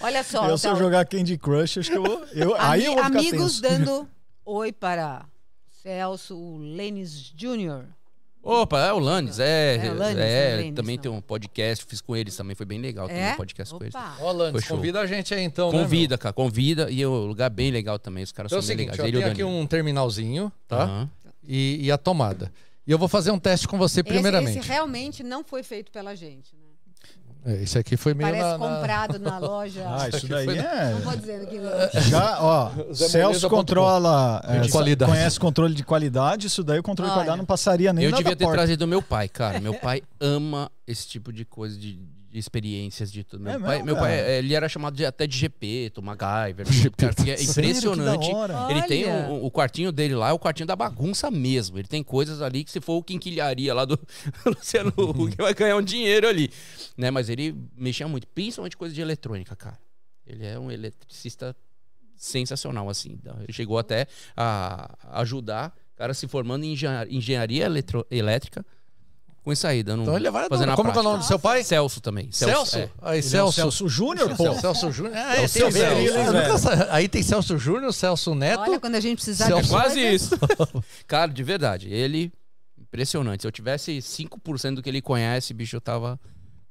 Olha 0.00 0.22
só. 0.24 0.48
Eu, 0.48 0.58
se 0.58 0.66
eu 0.66 0.76
jogar 0.76 1.04
Candy 1.06 1.38
Crush, 1.38 1.78
acho 1.78 1.90
que 1.90 1.96
eu 1.96 2.02
vou. 2.02 2.24
Eu, 2.32 2.54
aí 2.58 2.84
eu 2.84 2.94
vou 2.94 3.04
ficar 3.04 3.18
amigos 3.18 3.60
tenso. 3.60 3.78
dando 3.78 4.08
oi 4.44 4.72
para 4.72 5.24
Celso 5.82 6.56
Lênis 6.58 7.12
Jr. 7.34 7.84
Opa, 8.44 8.80
é 8.80 8.92
o 8.92 8.98
Lannis, 8.98 9.38
é. 9.38 9.76
É, 9.76 9.86
É, 9.86 9.90
o 9.92 9.94
Lannis, 9.94 10.18
é 10.18 10.54
o 10.54 10.56
Lannis, 10.56 10.74
também 10.74 10.96
não. 10.96 11.02
tem 11.02 11.12
um 11.12 11.20
podcast, 11.20 11.84
fiz 11.84 12.00
com 12.00 12.16
eles 12.16 12.36
também, 12.36 12.56
foi 12.56 12.66
bem 12.66 12.80
legal. 12.80 13.06
Tem 13.06 13.16
É? 13.16 13.34
um 13.34 13.36
podcast 13.36 13.72
com 13.72 13.84
eles. 13.84 13.94
Opa. 13.94 14.16
Ó, 14.18 14.34
convida 14.68 15.00
a 15.00 15.06
gente 15.06 15.32
aí 15.32 15.44
então, 15.44 15.70
né? 15.70 15.78
Convida, 15.78 16.18
cara, 16.18 16.32
convida. 16.32 16.90
E 16.90 17.00
é 17.00 17.06
um 17.06 17.24
lugar 17.26 17.50
bem 17.50 17.70
legal 17.70 18.00
também, 18.00 18.24
os 18.24 18.32
caras 18.32 18.50
Então 18.50 18.58
é 18.58 18.58
o 18.58 18.62
são 18.62 18.76
bem 18.76 18.86
seguinte, 18.88 19.00
legais. 19.00 19.14
ó, 19.14 19.16
Ele 19.16 19.18
e 19.18 19.34
tem 19.34 19.44
o 19.44 19.48
aqui 19.48 19.62
um 19.62 19.64
terminalzinho, 19.64 20.50
tá? 20.66 20.82
Aham. 20.82 21.10
E, 21.46 21.86
e 21.86 21.92
a 21.92 21.96
tomada. 21.96 22.52
E 22.84 22.90
eu 22.90 22.98
vou 22.98 23.06
fazer 23.06 23.30
um 23.30 23.38
teste 23.38 23.68
com 23.68 23.78
você 23.78 24.00
Esse, 24.00 24.08
primeiramente. 24.08 24.58
esse 24.58 24.66
realmente 24.68 25.22
não 25.22 25.44
foi 25.44 25.62
feito 25.62 25.92
pela 25.92 26.16
gente. 26.16 26.52
Né? 26.56 26.61
É, 27.44 27.62
Esse 27.62 27.76
aqui 27.78 27.96
foi 27.96 28.14
meio 28.14 28.30
Parece 28.30 28.50
na, 28.50 28.58
na- 28.58 28.76
comprado 28.76 29.18
na 29.18 29.38
loja. 29.40 29.84
Ah, 29.86 30.08
isso 30.08 30.28
daí 30.28 30.44
foi- 30.44 30.58
é. 30.58 30.90
Não 30.92 31.00
vou 31.00 31.16
dizer 31.16 31.42
aqui. 31.42 31.60
Já, 32.08 32.38
ó, 32.40 32.70
Celso 32.94 33.48
controla. 33.50 34.40
é, 34.46 34.60
De 34.60 34.70
qualidade. 34.70 35.10
Conhece 35.10 35.40
controle 35.40 35.74
de 35.74 35.82
qualidade. 35.84 36.46
Isso 36.46 36.62
daí 36.62 36.78
o 36.78 36.82
controle 36.82 37.10
de 37.10 37.14
qualidade 37.16 37.38
não 37.38 37.44
passaria 37.44 37.92
nem 37.92 38.04
Eu 38.04 38.10
na 38.12 38.16
devia 38.18 38.32
da 38.32 38.36
ter 38.38 38.44
porta. 38.44 38.58
trazido 38.58 38.86
meu 38.86 39.02
pai, 39.02 39.28
cara. 39.28 39.58
Meu 39.60 39.74
pai 39.74 40.02
ama 40.20 40.70
esse 40.86 41.06
tipo 41.08 41.32
de 41.32 41.44
coisa 41.44 41.76
de, 41.76 41.98
de 42.32 42.38
experiências 42.38 43.12
de 43.12 43.22
tudo. 43.22 43.42
Meu 43.44 43.52
É 43.52 43.58
pai, 43.58 43.68
mesmo, 43.76 43.84
meu 43.84 43.94
pai, 43.96 44.16
cara? 44.16 44.30
ele 44.38 44.54
era 44.54 44.66
chamado 44.66 44.96
de, 44.96 45.04
até 45.04 45.26
de 45.26 45.36
GP, 45.36 45.92
MacGyver. 46.02 46.66
cara, 46.96 47.12
porque 47.14 47.30
é 47.30 47.42
impressionante. 47.42 48.28
Ele 48.70 48.82
tem 48.84 49.04
o, 49.04 49.44
o 49.44 49.50
quartinho 49.50 49.92
dele 49.92 50.14
lá, 50.14 50.30
é 50.30 50.32
o 50.32 50.38
quartinho 50.38 50.66
da 50.66 50.74
bagunça 50.74 51.30
mesmo. 51.30 51.78
Ele 51.78 51.86
tem 51.86 52.02
coisas 52.02 52.40
ali 52.40 52.64
que 52.64 52.70
se 52.70 52.80
for 52.80 52.94
o 52.94 53.02
quinquilharia 53.02 53.74
lá 53.74 53.84
do 53.84 54.00
Luciano 54.46 54.90
Huck, 54.96 55.36
vai 55.36 55.52
ganhar 55.52 55.76
um 55.76 55.82
dinheiro 55.82 56.26
ali. 56.26 56.50
Né? 56.96 57.10
Mas 57.10 57.28
ele 57.28 57.54
mexia 57.76 58.08
muito, 58.08 58.26
principalmente 58.28 58.78
coisa 58.78 58.94
de 58.94 59.00
eletrônica, 59.02 59.54
cara. 59.54 59.78
Ele 60.26 60.46
é 60.46 60.58
um 60.58 60.70
eletricista 60.70 61.54
sensacional, 62.16 62.88
assim. 62.88 63.18
Ele 63.42 63.52
chegou 63.52 63.78
até 63.78 64.06
a 64.36 65.20
ajudar 65.20 65.74
o 65.94 65.96
cara 65.98 66.14
se 66.14 66.26
formando 66.26 66.64
em 66.64 66.72
engenha- 66.72 67.06
engenharia 67.10 67.64
eletro- 67.66 68.06
elétrica 68.10 68.64
com 69.44 69.52
isso 69.52 69.66
aí, 69.66 69.82
dando 69.82 70.02
Então 70.02 70.16
ele 70.16 70.30
vai 70.30 70.48
fazendo 70.48 70.70
a 70.70 70.76
Como 70.76 70.92
que 70.92 70.98
é 70.98 71.00
o 71.00 71.04
nome 71.04 71.18
do 71.18 71.24
seu 71.24 71.38
pai? 71.38 71.64
Celso 71.64 72.00
também. 72.00 72.30
Celso? 72.30 72.78
é. 72.78 72.88
Aí, 73.02 73.18
é 73.18 73.22
Celso. 73.22 73.52
Celso 73.54 73.88
Júnior, 73.88 74.36
pô. 74.36 74.54
Celso 74.54 74.92
Júnior. 74.92 75.16
Ah, 75.16 75.36
É 75.36 75.40
o 75.40 75.44
é, 75.44 75.48
Celso. 75.48 75.78
nunca 76.32 76.58
sa- 76.58 76.88
Aí 76.90 77.08
tem 77.08 77.22
Celso 77.22 77.58
Júnior, 77.58 77.92
Celso 77.92 78.34
Neto. 78.34 78.60
Olha, 78.60 78.78
quando 78.80 78.94
a 78.94 79.00
gente 79.00 79.16
precisar 79.16 79.46
Celso- 79.46 79.60
É 79.60 79.62
de 79.62 79.68
quase 79.68 80.00
isso. 80.00 80.30
Cara, 81.06 81.30
de 81.32 81.42
verdade, 81.42 81.88
ele. 81.92 82.32
Impressionante. 82.78 83.40
Se 83.42 83.46
eu 83.46 83.52
tivesse 83.52 84.00
5% 84.02 84.74
do 84.76 84.82
que 84.82 84.88
ele 84.88 85.00
conhece, 85.00 85.54
bicho, 85.54 85.76
eu 85.76 85.80
tava, 85.80 86.20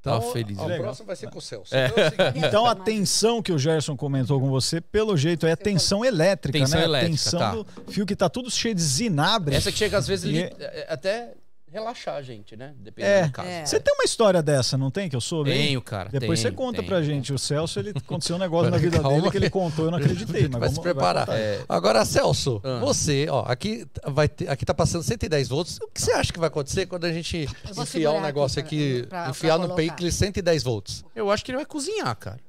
tava 0.03 0.21
feliz. 0.31 0.57
O 0.59 0.65
próximo 0.67 1.07
vai 1.07 1.15
ser 1.15 1.29
com 1.31 1.39
o 1.39 1.41
Celso. 1.41 1.75
É. 1.75 1.87
Então 1.87 2.25
é 2.25 2.33
Então 2.47 2.65
a 2.67 2.75
tensão 2.75 3.41
que 3.41 3.51
o 3.51 3.57
Gerson 3.57 3.97
comentou 3.97 4.39
com 4.39 4.47
você, 4.49 4.79
pelo 4.79 5.17
jeito, 5.17 5.47
é 5.47 5.55
tensão 5.55 6.05
elétrica, 6.05 6.59
Tensão 6.59 6.79
né? 6.79 6.85
elétrica, 6.85 7.11
tensão 7.11 7.39
tá. 7.39 7.51
do 7.53 7.65
fio 7.91 8.05
que 8.05 8.15
tá 8.15 8.29
tudo 8.29 8.51
cheio 8.51 8.75
de 8.75 8.81
zinabre. 8.81 9.55
Essa 9.55 9.71
que 9.71 9.77
chega 9.79 9.97
às 9.97 10.07
vezes 10.07 10.25
E 10.25 10.27
li- 10.29 10.39
é- 10.41 10.55
é- 10.59 10.87
até 10.89 11.33
relaxar 11.71 12.15
a 12.15 12.21
gente, 12.21 12.55
né? 12.55 12.73
Dependendo 12.77 13.13
É. 13.15 13.25
do 13.27 13.31
caso. 13.31 13.47
É. 13.47 13.65
Você 13.65 13.79
tem 13.79 13.93
uma 13.93 14.03
história 14.03 14.41
dessa, 14.43 14.77
não 14.77 14.91
tem? 14.91 15.07
Que 15.09 15.15
eu 15.15 15.21
soube? 15.21 15.51
hein? 15.51 15.67
Tenho, 15.67 15.81
cara. 15.81 16.09
Depois 16.09 16.39
você 16.39 16.51
conta 16.51 16.77
tenho. 16.77 16.87
pra 16.87 17.01
gente. 17.01 17.31
O 17.33 17.39
Celso, 17.39 17.79
ele 17.79 17.91
aconteceu 17.95 18.35
um 18.35 18.39
negócio 18.39 18.69
na 18.71 18.77
vida 18.77 18.99
Calma 18.99 19.17
dele 19.17 19.31
que 19.31 19.37
ele 19.37 19.45
que- 19.45 19.51
contou, 19.51 19.85
eu 19.85 19.91
não 19.91 19.97
acreditei. 19.97 20.41
Mas 20.43 20.51
vai 20.51 20.59
vamos, 20.61 20.75
se 20.75 20.81
preparar. 20.81 21.29
É. 21.29 21.63
Agora, 21.67 22.03
Celso, 22.05 22.59
Ah. 22.63 22.79
você, 22.79 23.27
ó, 23.29 23.43
aqui 23.47 23.87
vai 24.07 24.27
ter, 24.27 24.49
aqui 24.49 24.65
tá 24.65 24.73
passando 24.73 25.03
110 25.03 25.47
volts. 25.47 25.77
O 25.81 25.87
que 25.87 26.01
você 26.01 26.11
acha 26.11 26.31
que 26.33 26.39
vai 26.39 26.47
acontecer 26.47 26.85
quando 26.85 27.05
a 27.05 27.11
gente 27.13 27.47
enfiar 27.77 28.11
um 28.11 28.21
negócio 28.21 28.59
aqui 28.59 28.99
aqui, 28.99 29.07
pra- 29.07 29.21
pra- 29.21 29.29
enfiar 29.31 29.57
pra 29.57 29.67
no 29.67 29.75
picles 29.75 30.13
110 30.15 30.63
volts? 30.63 31.03
Eu 31.15 31.31
acho 31.31 31.43
que 31.45 31.51
ele 31.51 31.57
vai 31.57 31.65
cozinhar, 31.65 32.15
cara. 32.15 32.39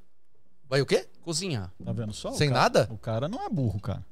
Vai 0.69 0.81
o 0.81 0.85
quê? 0.85 1.05
Cozinhar. 1.21 1.71
Tá 1.85 1.91
vendo 1.93 2.11
só? 2.13 2.29
O 2.29 2.33
Sem 2.33 2.49
cara- 2.49 2.61
nada? 2.61 2.87
O 2.91 2.97
cara 2.97 3.27
não 3.29 3.45
é 3.45 3.49
burro, 3.49 3.79
cara. 3.79 4.03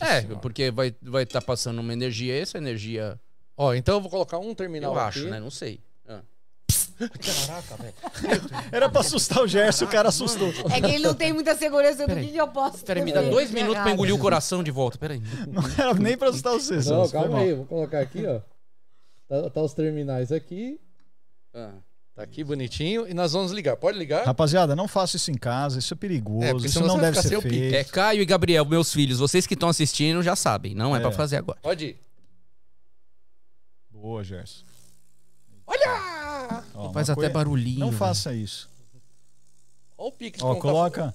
É, 0.00 0.22
porque 0.42 0.70
vai 0.72 0.88
estar 0.88 1.10
vai 1.10 1.24
tá 1.26 1.40
passando 1.40 1.78
uma 1.80 1.92
energia, 1.92 2.36
essa 2.40 2.58
energia. 2.58 3.18
Ó, 3.62 3.74
então 3.74 3.96
eu 3.96 4.00
vou 4.00 4.10
colocar 4.10 4.38
um 4.38 4.54
terminal 4.54 4.94
Eu 4.94 4.98
aqui. 4.98 5.18
acho, 5.18 5.28
né? 5.28 5.38
Não 5.38 5.50
sei. 5.50 5.80
Ah. 6.08 6.20
Caraca, 6.98 7.76
velho. 7.76 7.94
Era 8.72 8.88
pra 8.88 9.00
assustar 9.00 9.42
o 9.42 9.46
Gerson, 9.46 9.84
o 9.84 9.88
cara 9.88 10.08
assustou. 10.08 10.48
É 10.70 10.80
que 10.80 10.86
ele 10.94 11.04
não 11.04 11.14
tem 11.14 11.32
muita 11.32 11.54
segurança 11.56 12.06
do 12.06 12.14
que, 12.14 12.28
que 12.28 12.36
eu 12.36 12.48
posso 12.48 12.84
Peraí, 12.84 13.02
me 13.04 13.12
fazer. 13.12 13.24
dá 13.26 13.30
dois 13.30 13.50
minutos 13.50 13.74
pra 13.74 13.82
Errado. 13.82 13.94
engolir 13.94 14.14
o 14.14 14.18
coração 14.18 14.62
de 14.62 14.70
volta. 14.70 14.96
Peraí. 14.98 15.20
Não 15.48 15.62
era 15.78 15.94
nem 15.94 16.16
pra 16.16 16.28
assustar 16.30 16.52
você, 16.54 16.76
Não, 16.76 16.82
Celso. 16.82 17.10
foi 17.10 17.20
calma 17.20 17.38
aí, 17.40 17.52
vou 17.54 17.66
colocar 17.66 18.00
aqui, 18.00 18.24
ó. 18.26 18.40
Tá, 19.28 19.50
tá 19.50 19.62
os 19.62 19.74
terminais 19.74 20.32
aqui. 20.32 20.80
Ah. 21.54 21.70
Tá 22.14 22.22
aqui 22.22 22.42
bonitinho. 22.44 23.06
E 23.08 23.14
nós 23.14 23.32
vamos 23.32 23.52
ligar. 23.52 23.76
Pode 23.76 23.96
ligar? 23.98 24.24
Rapaziada, 24.26 24.74
não 24.74 24.88
faça 24.88 25.16
isso 25.16 25.30
em 25.30 25.36
casa, 25.36 25.78
isso 25.78 25.94
é 25.94 25.96
perigoso, 25.96 26.44
É, 26.44 26.50
porque 26.52 26.66
isso 26.66 26.74
senão 26.74 26.88
não 26.88 26.94
você 26.96 27.00
vai 27.02 27.10
deve 27.12 27.16
ficar 27.16 27.22
ser 27.22 27.28
sem 27.28 27.38
o 27.38 27.42
pique. 27.42 27.70
feito. 27.70 27.74
É 27.76 27.84
Caio 27.84 28.22
e 28.22 28.24
Gabriel, 28.26 28.64
meus 28.64 28.92
filhos. 28.92 29.18
Vocês 29.18 29.46
que 29.46 29.54
estão 29.54 29.68
assistindo 29.68 30.22
já 30.22 30.34
sabem. 30.36 30.74
Não 30.74 30.94
é, 30.94 30.98
É. 30.98 31.02
pra 31.02 31.12
fazer 31.12 31.36
agora. 31.36 31.58
Pode 31.62 31.84
ir. 31.86 32.09
Boa, 34.00 34.24
Gerson. 34.24 34.64
Olha! 35.66 36.64
Ó, 36.74 36.92
Faz 36.92 37.10
até 37.10 37.16
coisa- 37.20 37.32
barulhinho. 37.32 37.78
Não 37.80 37.88
velho. 37.88 37.98
faça 37.98 38.34
isso. 38.34 38.68
Ó 39.96 40.08
o 40.08 40.12
Pix. 40.12 40.42
Ó, 40.42 40.54
tá- 40.54 40.60
coloca. 40.60 41.14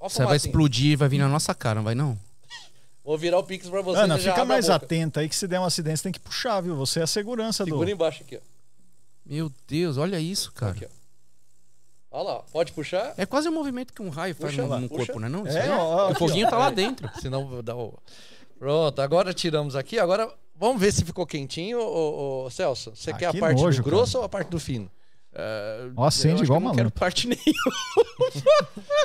Ó 0.00 0.08
Você 0.08 0.24
vai 0.24 0.36
explodir, 0.36 0.96
vai 0.98 1.08
vir 1.08 1.18
na 1.18 1.28
nossa 1.28 1.54
cara, 1.54 1.76
não 1.76 1.84
vai 1.84 1.94
não? 1.94 2.18
Vou 3.04 3.18
virar 3.18 3.38
o 3.38 3.44
Pix 3.44 3.68
pra 3.68 3.82
você. 3.82 4.00
Ana, 4.00 4.18
fica 4.18 4.44
mais 4.44 4.70
atenta 4.70 5.20
aí 5.20 5.28
que 5.28 5.36
se 5.36 5.46
der 5.46 5.60
um 5.60 5.64
acidente, 5.64 5.98
você 5.98 6.02
tem 6.04 6.12
que 6.12 6.20
puxar, 6.20 6.60
viu? 6.60 6.76
Você 6.76 7.00
é 7.00 7.02
a 7.02 7.06
segurança 7.06 7.64
do. 7.64 7.70
Segura 7.70 7.90
embaixo 7.90 8.22
aqui, 8.22 8.36
ó. 8.36 8.40
Meu 9.24 9.52
Deus, 9.68 9.96
olha 9.98 10.18
isso, 10.18 10.50
cara. 10.52 10.72
Aqui, 10.72 10.86
ó. 10.86 10.88
Olha 12.18 12.24
lá, 12.34 12.38
pode 12.52 12.72
puxar? 12.72 13.14
É 13.16 13.24
quase 13.26 13.48
o 13.48 13.52
movimento 13.52 13.92
que 13.92 14.02
um 14.02 14.08
raio 14.10 14.34
faz 14.34 14.52
Puxa 14.52 14.62
no, 14.62 14.68
lá, 14.68 14.80
no 14.80 14.88
puxa. 14.88 15.06
corpo, 15.06 15.20
né? 15.20 15.28
Não, 15.28 15.46
É, 15.46 15.50
Isso 15.50 15.58
aí 15.58 15.70
ó, 15.70 16.10
o 16.10 16.14
foguinho 16.14 16.46
ó. 16.46 16.50
tá 16.50 16.58
lá 16.58 16.70
dentro. 16.70 17.08
Senão 17.20 17.46
vou 17.48 17.62
dar 17.62 17.76
o. 17.76 17.98
Pronto, 18.58 19.00
agora 19.00 19.32
tiramos 19.34 19.74
aqui. 19.74 19.98
Agora 19.98 20.32
vamos 20.66 20.80
ver 20.80 20.92
se 20.92 21.04
ficou 21.04 21.26
quentinho, 21.26 21.78
ô, 21.80 22.44
ô, 22.46 22.50
Celso. 22.50 22.92
Você 22.94 23.10
Ah, 23.10 23.14
quer 23.16 23.26
a 23.26 23.34
parte 23.34 23.60
nojo, 23.62 23.82
do 23.82 23.84
grosso 23.84 24.18
ou 24.18 24.24
a 24.24 24.28
parte 24.28 24.48
do 24.48 24.58
fino? 24.60 24.90
Ó, 25.96 26.04
acende 26.06 26.42
igual 26.42 26.46
que 26.46 26.50
eu 26.50 26.54
não 26.54 26.60
maluco. 26.60 26.76
quero 26.76 26.90
parte 26.90 27.26
nenhuma. 27.28 28.42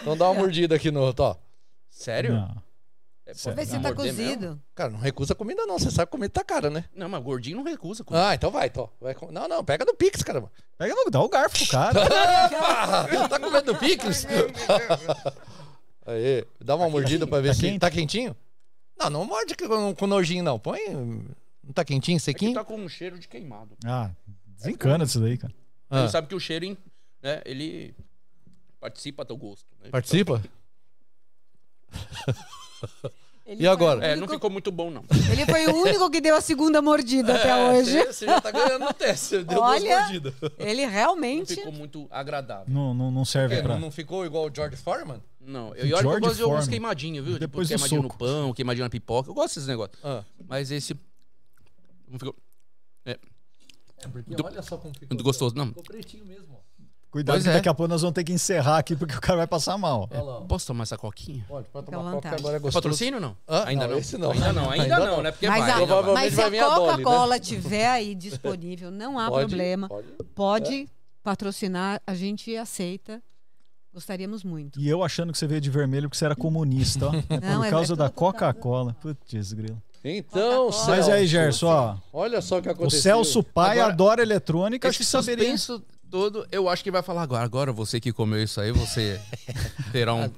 Então 0.01 0.17
dá 0.17 0.25
uma 0.29 0.35
mordida 0.39 0.75
aqui 0.75 0.91
no 0.91 1.01
outro, 1.01 1.23
ó. 1.25 1.35
Sério? 1.89 2.33
Não. 2.33 2.67
É, 3.25 3.33
Sério. 3.33 3.57
Vê 3.57 3.65
se 3.65 3.71
tá 3.73 3.79
morder 3.79 4.13
mesmo? 4.13 4.23
cozido. 4.23 4.61
Cara, 4.73 4.89
não 4.89 4.99
recusa 4.99 5.35
comida 5.35 5.65
não. 5.65 5.77
Você 5.79 5.91
sabe 5.91 6.05
que 6.07 6.11
comida 6.11 6.29
tá 6.31 6.43
cara, 6.45 6.69
né? 6.69 6.85
Não, 6.95 7.09
mas 7.09 7.21
gordinho 7.23 7.57
não 7.57 7.63
recusa. 7.63 8.03
comida. 8.03 8.29
Ah, 8.29 8.35
então 8.35 8.49
vai, 8.51 8.67
então. 8.67 8.89
Vai 9.01 9.13
com- 9.15 9.31
Não, 9.31 9.47
não, 9.49 9.63
pega 9.65 9.83
do 9.83 9.93
Pix, 9.93 10.21
caramba. 10.23 10.49
Pega 10.77 10.93
no, 10.95 11.09
dá 11.11 11.21
o 11.21 11.27
garfo 11.27 11.57
pro 11.57 11.67
cara. 11.67 12.07
tá 13.27 13.39
com 13.39 13.49
medo 13.49 13.73
do 13.73 13.79
Pix? 13.79 14.25
Aí, 16.05 16.45
dá 16.61 16.75
uma 16.75 16.89
mordida 16.89 17.27
pra 17.27 17.41
ver 17.41 17.49
Tá 17.49 17.53
se 17.55 17.61
quente? 17.61 17.79
tá 17.79 17.91
quentinho. 17.91 18.35
Não, 18.97 19.09
não 19.09 19.25
morde 19.25 19.55
com, 19.55 19.93
com 19.93 20.07
nojinho, 20.07 20.43
não. 20.43 20.57
Põe. 20.57 20.79
Não 21.67 21.73
tá 21.73 21.83
quentinho, 21.85 22.15
É 22.15 22.19
sequinho? 22.19 22.53
tá 22.53 22.63
com 22.63 22.77
um 22.77 22.87
cheiro 22.89 23.19
de 23.19 23.27
queimado. 23.27 23.75
Ah, 23.85 24.09
desencana 24.45 25.05
disso 25.05 25.19
daí, 25.19 25.37
cara. 25.37 25.53
Ah. 25.89 25.99
Ele 26.01 26.09
sabe 26.09 26.27
que 26.27 26.33
o 26.35 26.39
cheiro, 26.39 26.65
hein, 26.65 26.77
né, 27.21 27.41
ele 27.45 27.93
participa 28.79 29.23
do 29.25 29.35
gosto. 29.37 29.67
né? 29.83 29.89
Participa? 29.89 30.41
Ele 33.45 33.63
E 33.63 33.67
agora? 33.67 34.01
o 34.01 34.03
É, 34.03 34.13
não 34.13 34.27
ficou 34.27 34.49
muito 34.49 34.69
bom, 34.73 34.91
não. 34.91 35.05
Ele 35.31 35.45
foi 35.45 35.65
o 35.67 35.75
único 35.81 36.09
que 36.11 36.19
deu 36.19 36.35
a 36.35 36.41
segunda 36.41 36.81
mordida 36.81 37.33
até 37.39 37.55
hoje. 37.69 37.91
Você, 37.97 38.13
você 38.13 38.25
já 38.25 38.41
tá 38.41 38.51
ganhando 38.51 38.83
no 38.83 38.93
teste. 38.93 39.25
Você 39.27 39.43
deu 39.45 39.61
Olha. 39.61 39.79
duas 39.79 40.01
mordidas. 40.01 40.33
Ele 40.59 40.85
Não 40.85 40.91
realmente. 40.91 41.55
ficou 41.55 41.71
muito 41.71 42.07
agradável. 42.11 42.65
Não, 42.67 42.93
não, 42.93 43.09
não 43.09 43.23
serve 43.23 43.55
É, 43.55 43.61
pra. 43.61 43.75
não, 43.75 43.79
não 43.79 43.91
ficou 43.91 44.25
igual 44.25 44.47
o 44.47 44.53
George 44.53 44.75
Foreman? 44.75 45.23
Não, 45.39 45.69
eu, 45.75 45.85
eu 45.87 45.97
George 46.01 46.19
gosto 46.19 46.35
de 46.35 46.43
alguns 46.43 46.67
queimadinhos, 46.67 47.25
viu? 47.25 47.39
Depois 47.39 47.69
tipo, 47.69 47.79
queimadinho 47.79 48.01
no 48.03 48.17
pão, 48.17 48.53
queimadinho 48.53 48.83
na 48.83 48.89
pipoca. 48.89 49.29
Eu 49.29 49.33
gosto 49.33 49.55
desses 49.55 49.67
negócios. 49.67 49.97
Ah. 50.03 50.25
Mas 50.45 50.69
esse 50.69 50.93
não 52.09 52.19
ficou 52.19 52.35
É, 53.05 53.17
porque 54.11 54.35
Do- 54.35 54.45
olha 54.45 54.61
só 54.61 54.77
como 54.77 54.93
ficou. 54.93 55.07
muito 55.09 55.23
gostoso, 55.23 55.55
não. 55.55 55.67
Ficou 55.67 55.83
pretinho 55.83 56.25
mesmo, 56.25 56.53
ó. 56.53 56.67
Cuidado 57.09 57.35
Pois 57.35 57.43
que 57.45 57.49
é. 57.49 57.53
daqui 57.53 57.69
a 57.69 57.73
pouco 57.73 57.89
nós 57.89 58.01
vamos 58.01 58.13
ter 58.13 58.23
que 58.25 58.33
encerrar 58.33 58.77
aqui 58.77 58.93
porque 58.95 59.15
o 59.15 59.21
cara 59.21 59.37
vai 59.37 59.47
passar 59.47 59.77
mal. 59.77 60.09
Ó. 60.13 60.41
Posso 60.41 60.67
tomar 60.67 60.83
essa 60.83 60.97
coquinha? 60.97 61.43
Pode, 61.47 61.67
pode 61.69 61.85
tomar 61.89 62.11
coca 62.11 62.35
agora 62.35 62.55
é 62.55 62.57
É 62.57 62.59
gostoso. 62.59 62.73
patrocínio 62.83 63.15
ou 63.15 63.21
não? 63.21 63.37
Ah, 63.47 63.63
ainda 63.69 63.85
não, 63.87 63.93
não. 63.93 63.99
esse 63.99 64.17
não. 64.17 64.31
Ainda 64.31 64.53
não, 64.53 64.69
ainda, 64.69 64.83
Ainda 64.83 64.99
não, 64.99 65.15
não. 65.15 65.23
né? 65.23 65.31
Porque 65.31 65.47
Mas, 65.47 65.59
vai. 65.61 65.71
a, 65.71 65.73
ainda 65.77 65.85
vai. 65.85 65.87
Provavelmente 66.03 66.23
mas 66.25 66.33
se 66.33 66.49
vai 66.49 66.59
a 66.59 66.69
né? 66.69 66.75
Coca-Cola 66.75 67.39
tiver 67.39 67.87
aí 67.89 68.13
disponível, 68.13 68.91
não 68.91 69.17
há 69.17 69.29
Pode, 69.29 69.47
problema. 69.47 69.87
pode. 69.87 70.07
Pode 70.35 70.89
patrocinar, 71.23 72.01
a 72.05 72.13
gente 72.13 72.55
aceita. 72.57 73.23
Gostaríamos 73.93 74.43
muito. 74.43 74.79
E 74.79 74.87
eu 74.87 75.01
achando 75.03 75.31
que 75.31 75.39
você 75.39 75.47
veio 75.47 75.61
de 75.61 75.69
vermelho 75.71 76.07
porque 76.09 76.17
você 76.19 76.25
era 76.25 76.35
comunista, 76.35 77.07
ó. 77.07 77.11
Não, 77.13 77.59
por 77.61 77.65
é- 77.65 77.69
causa 77.69 77.93
é 77.93 77.95
da 77.95 78.09
Coca-Cola. 78.09 78.93
Putz, 79.01 79.53
grilo. 79.53 79.81
Então. 80.03 80.71
Celso. 80.71 80.89
Mas 80.89 81.09
aí, 81.09 81.27
Gerson, 81.27 81.67
ó. 81.67 81.95
Olha 82.13 82.41
só 82.41 82.57
o 82.57 82.61
que 82.61 82.69
O 82.69 82.71
aconteceu. 82.71 83.01
Celso 83.01 83.43
pai 83.43 83.79
Agora, 83.79 83.93
adora 83.93 84.21
eletrônica, 84.21 84.87
acho 84.87 84.97
que 84.97 85.05
saberia. 85.05 85.43
suspenso 85.45 85.83
todo, 86.09 86.47
eu 86.51 86.69
acho 86.69 86.83
que 86.83 86.91
vai 86.91 87.01
falar 87.01 87.23
agora. 87.23 87.43
Agora 87.43 87.71
você 87.71 87.99
que 87.99 88.11
comeu 88.13 88.41
isso 88.41 88.59
aí, 88.61 88.71
você 88.71 89.19
terá 89.91 90.13
um... 90.13 90.29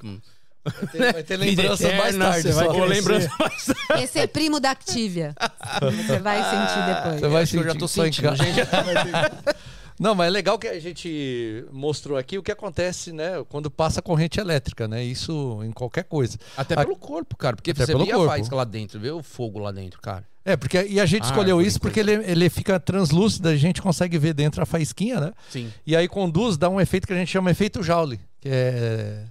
Vai 0.63 0.87
ter, 0.87 1.13
vai 1.13 1.23
ter 1.23 1.37
lembranças 1.37 1.79
Vida 1.79 1.97
mais 1.97 2.17
tarde. 2.17 2.41
Você 2.41 2.51
vai 2.51 2.65
só. 2.65 2.73
ter 2.73 2.85
lembrança 2.85 3.31
mais 3.39 3.65
tarde. 3.65 4.03
Esse 4.03 4.19
é 4.19 4.27
primo 4.27 4.59
da 4.59 4.71
Activia. 4.71 5.33
Você 5.81 6.19
vai 6.19 6.43
sentir 6.43 6.85
depois. 6.85 7.19
Você 7.19 7.27
vai 7.27 7.47
que 7.47 7.57
eu 7.57 7.63
já 7.63 7.69
sentir 7.69 7.79
tô 7.79 7.87
sentindo, 7.87 8.35
gente. 8.35 8.59
Não, 9.99 10.15
mas 10.15 10.27
é 10.27 10.29
legal 10.29 10.57
que 10.57 10.67
a 10.67 10.79
gente 10.79 11.65
mostrou 11.73 12.17
aqui 12.17 12.37
o 12.37 12.43
que 12.43 12.51
acontece, 12.51 13.11
né? 13.11 13.43
Quando 13.49 13.69
passa 13.69 14.01
corrente 14.01 14.39
elétrica, 14.39 14.87
né? 14.87 15.03
Isso 15.03 15.59
em 15.63 15.71
qualquer 15.71 16.05
coisa. 16.05 16.37
Até 16.55 16.73
A- 16.73 16.85
pelo 16.85 16.95
corpo, 16.95 17.35
cara. 17.35 17.55
Porque 17.57 17.71
Até 17.71 17.85
você 17.85 17.91
pelo 17.91 18.05
vê 18.05 18.11
corpo. 18.11 18.25
a 18.27 18.29
faísca 18.29 18.55
lá 18.55 18.63
dentro, 18.63 18.97
vê 18.99 19.11
o 19.11 19.21
fogo 19.21 19.59
lá 19.59 19.71
dentro, 19.71 19.99
cara. 20.01 20.25
É, 20.45 20.55
porque 20.55 20.81
e 20.87 20.99
a 21.01 21.05
gente 21.05 21.23
Ah, 21.23 21.25
escolheu 21.25 21.57
por 21.57 21.65
isso 21.65 21.79
porque 21.81 21.99
ele, 21.99 22.13
ele 22.13 22.49
fica 22.49 22.79
translúcido, 22.79 23.49
a 23.49 23.55
gente 23.57 23.81
consegue 23.81 24.17
ver 24.17 24.33
dentro 24.33 24.63
a 24.63 24.65
faísquinha, 24.65 25.19
né? 25.19 25.33
Sim. 25.49 25.71
E 25.85 25.95
aí 25.95 26.07
conduz, 26.07 26.57
dá 26.57 26.69
um 26.69 26.79
efeito 26.79 27.05
que 27.05 27.11
a 27.13 27.15
gente 27.17 27.29
chama 27.29 27.51
efeito 27.51 27.83
Joule, 27.83 28.19
que 28.39 28.47
é 28.49 29.25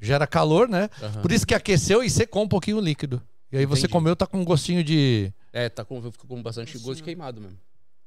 gera 0.00 0.26
calor, 0.26 0.68
né? 0.68 0.88
Aham. 1.02 1.22
Por 1.22 1.32
isso 1.32 1.46
que 1.46 1.54
aqueceu 1.54 2.04
e 2.04 2.10
secou 2.10 2.42
um 2.44 2.48
pouquinho 2.48 2.76
o 2.76 2.80
líquido. 2.80 3.20
E 3.50 3.56
aí 3.56 3.64
você 3.66 3.80
Entendi. 3.80 3.92
comeu, 3.92 4.14
tá 4.14 4.26
com 4.26 4.38
um 4.38 4.44
gostinho 4.44 4.84
de 4.84 5.32
É, 5.52 5.68
tá 5.68 5.84
com, 5.84 6.00
ficou 6.12 6.28
com 6.36 6.42
bastante 6.42 6.78
gosto 6.78 6.96
de 6.98 7.02
queimado 7.02 7.40
mesmo. 7.40 7.56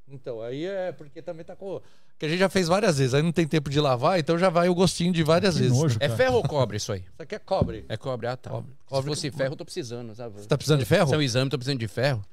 Então, 0.08 0.42
aí 0.42 0.66
é 0.66 0.92
porque 0.92 1.22
também 1.22 1.46
tá 1.46 1.56
com. 1.56 1.82
Que 2.20 2.26
a 2.26 2.30
gente 2.30 2.40
já 2.40 2.50
fez 2.50 2.68
várias 2.68 2.98
vezes, 2.98 3.14
aí 3.14 3.22
não 3.22 3.32
tem 3.32 3.48
tempo 3.48 3.70
de 3.70 3.80
lavar, 3.80 4.20
então 4.20 4.38
já 4.38 4.50
vai 4.50 4.70
o 4.70 4.76
gostinho 4.76 5.12
de 5.12 5.24
várias 5.24 5.56
Que 5.56 5.62
vezes. 5.62 5.78
nojo, 5.78 5.98
É 6.00 6.08
cara. 6.08 6.16
ferro 6.18 6.36
ou 6.38 6.44
cobre 6.44 6.78
isso 6.78 6.92
aí? 6.92 7.00
Isso 7.00 7.10
aqui 7.22 7.36
é 7.36 7.40
cobre. 7.40 7.86
É 7.90 7.98
cobre, 7.98 8.28
ah 8.28 8.38
tá. 8.38 8.50
Cobre. 8.52 8.70
Se 8.72 8.90
Cobre 8.90 9.10
fosse 9.10 9.32
que- 9.32 9.38
ferro, 9.38 9.54
eu 9.54 9.58
tô 9.58 9.66
precisando, 9.66 10.14
sabe? 10.16 10.40
Você 10.40 10.48
tá 10.48 10.58
precisando 10.58 10.80
de 10.80 10.86
ferro? 10.86 11.08
Se 11.08 11.16
é 11.16 11.18
um 11.18 11.22
exame, 11.22 11.50
tô 11.50 11.58
precisando 11.58 11.80
de 11.80 11.88
ferro. 11.88 12.24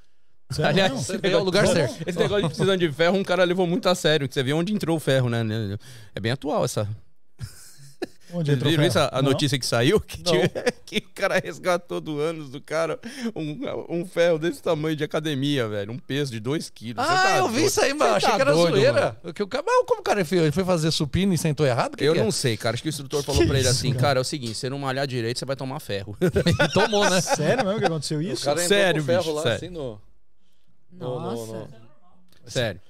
Sério? 0.50 0.68
Aliás, 0.68 0.92
Não. 0.92 0.98
esse 1.00 1.16
veio 1.18 1.38
ao 1.38 1.44
lugar 1.44 1.62
negócio- 1.62 1.86
certo. 1.94 2.08
Esse 2.08 2.18
negócio 2.18 2.42
de 2.42 2.48
precisando 2.48 2.78
de 2.80 2.92
ferro, 2.92 3.16
um 3.16 3.22
cara 3.24 3.44
levou 3.44 3.66
muito 3.66 3.88
a 3.88 3.94
sério. 3.94 4.28
Que 4.28 4.34
você 4.34 4.42
vê 4.42 4.52
onde 4.52 4.74
entrou 4.74 4.96
o 4.96 5.00
ferro, 5.00 5.28
né? 5.30 5.42
É 6.14 6.20
bem 6.20 6.32
atual 6.32 6.64
essa. 6.64 6.88
Onde 8.32 8.50
Vocês 8.56 8.62
viram 8.62 8.84
isso? 8.84 8.98
A, 8.98 9.20
notícia 9.22 9.58
que 9.58 9.66
saiu? 9.66 10.00
Que, 10.06 10.22
tinha- 10.22 10.48
que 10.86 10.98
o 10.98 11.10
cara 11.14 11.38
resgatou 11.42 12.00
do 12.00 12.18
ânus 12.20 12.50
do 12.50 12.60
cara 12.60 12.98
um, 13.34 13.58
um 14.00 14.04
ferro 14.06 14.38
desse 14.38 14.62
tamanho 14.62 14.94
de 14.96 15.04
academia, 15.04 15.68
velho. 15.68 15.92
Um 15.92 15.98
peso 15.98 16.30
de 16.32 16.40
2 16.40 16.70
quilos. 16.70 17.04
Ah, 17.04 17.22
tá 17.22 17.36
eu 17.38 17.48
vi 17.48 17.54
doido. 17.54 17.66
isso 17.66 17.80
aí, 17.80 17.94
mano. 17.94 18.10
Você 18.12 18.16
Achei 18.16 18.30
tá 18.30 18.36
que 18.36 18.42
era 18.42 18.52
doido, 18.52 18.76
zoeira. 18.76 19.16
Que 19.34 19.42
o 19.42 19.46
cara- 19.48 19.64
Mas 19.66 19.86
como 19.86 20.00
o 20.00 20.04
cara 20.04 20.24
fez? 20.24 20.42
Ele 20.42 20.52
foi 20.52 20.64
fazer 20.64 20.90
supino 20.90 21.32
e 21.32 21.38
sentou 21.38 21.66
errado? 21.66 21.96
Que 21.96 22.04
Eu 22.04 22.12
que 22.14 22.20
é? 22.20 22.22
não 22.24 22.30
sei, 22.32 22.56
cara. 22.56 22.74
Acho 22.74 22.82
que 22.82 22.88
o 22.88 22.90
instrutor 22.90 23.22
falou 23.22 23.40
Que 23.40 23.46
pra 23.46 23.58
ele 23.58 23.68
isso, 23.68 23.78
assim, 23.78 23.90
cara? 23.92 24.00
cara, 24.02 24.18
é 24.18 24.22
o 24.22 24.24
seguinte, 24.24 24.54
se 24.54 24.60
você 24.60 24.70
não 24.70 24.78
malhar 24.78 25.06
direito, 25.06 25.38
você 25.38 25.44
vai 25.44 25.56
tomar 25.56 25.80
ferro. 25.80 26.16
Ele 26.20 26.30
tomou, 26.74 27.08
né? 27.08 27.20
Sério 27.20 27.64
mesmo 27.64 27.78
que 27.80 27.86
aconteceu 27.86 28.20
isso? 28.22 28.42
O 28.42 28.44
cara 28.44 28.60
Sério, 28.60 29.02
com 29.02 29.04
o 29.04 29.06
ferro 29.06 29.22
bicho, 29.22 29.34
lá 29.34 29.42
sério. 29.42 29.56
assim 29.56 29.68
no... 29.68 30.00
no- 30.92 31.20
no- 31.20 31.20
Nossa. 31.20 31.52
no- 31.52 31.68
Sério. 32.46 32.80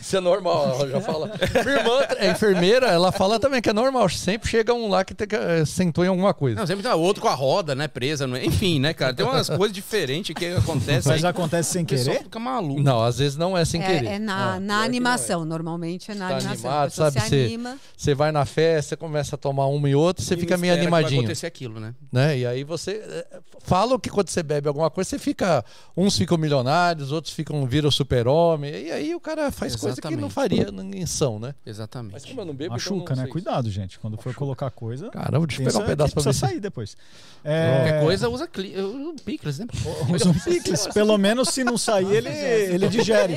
Isso 0.00 0.16
é 0.16 0.20
normal, 0.20 0.68
ela 0.80 0.88
já 0.88 1.00
fala. 1.00 1.30
Minha 1.64 1.76
irmã 1.78 2.00
é 2.18 2.30
enfermeira, 2.30 2.86
ela 2.88 3.12
fala 3.12 3.38
também 3.38 3.60
que 3.62 3.70
é 3.70 3.72
normal. 3.72 4.08
Sempre 4.08 4.48
chega 4.48 4.74
um 4.74 4.88
lá 4.88 5.04
que 5.04 5.14
tem 5.14 5.26
que, 5.28 5.36
eh, 5.36 5.64
sentou 5.64 6.04
em 6.04 6.08
alguma 6.08 6.34
coisa. 6.34 6.58
Não, 6.58 6.66
sempre 6.66 6.82
tem 6.82 6.92
outro 6.92 7.22
com 7.22 7.28
a 7.28 7.34
roda, 7.34 7.74
né, 7.74 7.86
presa. 7.88 8.26
não 8.26 8.36
é? 8.36 8.44
Enfim, 8.44 8.80
né, 8.80 8.92
cara? 8.92 9.14
Tem 9.14 9.24
umas 9.24 9.48
coisas 9.48 9.72
diferentes 9.72 10.34
que 10.34 10.46
acontecem 10.46 11.12
Mas 11.12 11.24
aí. 11.24 11.30
acontece 11.30 11.72
sem 11.72 11.84
querer? 11.84 12.22
fica 12.24 12.38
maluco. 12.38 12.80
Não, 12.82 13.02
às 13.02 13.18
vezes 13.18 13.36
não 13.36 13.56
é 13.56 13.64
sem 13.64 13.82
É, 13.82 13.86
querer. 13.86 14.06
é 14.06 14.18
na, 14.18 14.54
Ah, 14.54 14.60
na 14.60 14.78
que 14.80 14.84
animação, 14.86 15.44
normalmente 15.44 16.10
é 16.10 16.14
na 16.14 16.28
Tá 16.30 16.36
animação. 16.36 16.70
animado, 16.70 16.90
sabe, 16.90 17.20
se 17.20 17.44
anima. 17.44 17.78
Você 17.96 18.14
vai 18.14 18.32
na 18.32 18.44
festa, 18.44 18.90
você 18.90 18.96
começa 18.96 19.34
a 19.36 19.38
tomar 19.38 19.66
uma 19.66 19.88
e 19.88 19.94
outra, 19.94 20.24
você 20.24 20.34
E 20.34 20.38
fica 20.38 20.56
meio 20.56 20.72
espera 20.72 20.84
que 20.86 20.90
Vai 20.90 21.00
animadinho. 21.00 21.20
acontecer 21.22 21.46
aquilo, 21.46 21.78
né? 21.78 21.94
né? 22.12 22.38
E 22.38 22.46
aí 22.46 22.64
você 22.64 23.02
eh, 23.06 23.26
fala 23.64 23.98
que 24.00 24.10
quando 24.10 24.28
você 24.28 24.42
bebe 24.42 24.66
alguma 24.68 24.90
coisa, 24.90 25.08
você 25.10 25.18
fica. 25.18 25.64
Uns 25.96 26.16
ficam 26.18 26.36
milionários, 26.36 27.12
outros 27.12 27.32
ficam 27.34 27.64
viram 27.66 27.90
super-homem. 27.90 28.72
E 28.86 28.90
aí 28.90 29.14
o 29.14 29.20
cara 29.20 29.50
faz 29.52 29.75
coisa 29.76 30.00
que 30.00 30.16
não 30.16 30.30
faria 30.30 30.68
em 30.70 31.06
são, 31.06 31.38
né? 31.38 31.54
Exatamente. 31.64 32.12
Mas 32.12 32.24
como 32.24 32.40
eu 32.40 32.44
não 32.44 32.54
bebo, 32.54 32.72
Machuca, 32.72 32.96
então 32.96 33.16
não 33.16 33.16
né? 33.16 33.22
sei. 33.24 33.32
Cuidado, 33.32 33.70
gente. 33.70 33.98
Quando 33.98 34.16
for 34.16 34.34
colocar 34.34 34.70
coisa. 34.70 35.10
Caramba, 35.10 35.46
deixa 35.46 35.62
eu 35.62 35.66
pegar 35.66 35.78
um 35.78 35.86
pedaço 35.86 36.14
pra 36.14 36.22
precisa 36.22 36.46
sair 36.46 36.60
depois. 36.60 36.96
É, 37.44 37.76
Qualquer 37.76 38.00
coisa, 38.02 38.28
usa, 38.28 38.46
cli... 38.46 38.76
usa 38.78 39.22
picles, 39.24 39.58
né? 39.58 39.66
Usa 40.12 40.28
um 40.28 40.34
picles. 40.34 40.86
Pelo 40.94 41.16
menos 41.18 41.48
se 41.50 41.64
não 41.64 41.78
sair, 41.78 42.10
ele, 42.10 42.28
ele 42.28 42.88
digere. 42.88 43.36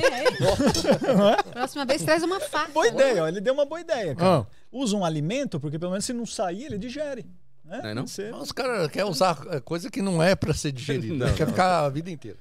Próxima 1.52 1.84
vez 1.84 2.02
traz 2.02 2.22
uma 2.22 2.40
faca. 2.40 2.72
Boa 2.72 2.88
ideia, 2.88 3.24
ó. 3.24 3.28
Ele 3.28 3.40
deu 3.40 3.54
uma 3.54 3.64
boa 3.64 3.80
ideia, 3.80 4.14
cara. 4.14 4.40
Ah. 4.40 4.46
Usa 4.72 4.96
um 4.96 5.04
alimento, 5.04 5.58
porque 5.58 5.78
pelo 5.78 5.90
menos 5.90 6.04
se 6.04 6.12
não 6.12 6.24
sair, 6.24 6.66
ele 6.66 6.78
digere. 6.78 7.26
Né? 7.70 7.80
Não 7.82 7.88
é 7.90 7.94
não? 7.94 8.06
Você- 8.06 8.30
Os 8.32 8.50
caras 8.50 8.88
querem 8.90 9.08
usar 9.08 9.38
eh, 9.50 9.60
coisa 9.60 9.88
que 9.88 10.02
não 10.02 10.20
é 10.20 10.34
pra 10.34 10.52
ser 10.52 10.72
digerida. 10.72 11.14
Não, 11.30 11.34
quer 11.34 11.44
não. 11.46 11.52
ficar 11.52 11.84
a 11.84 11.88
vida 11.88 12.10
inteira. 12.10 12.36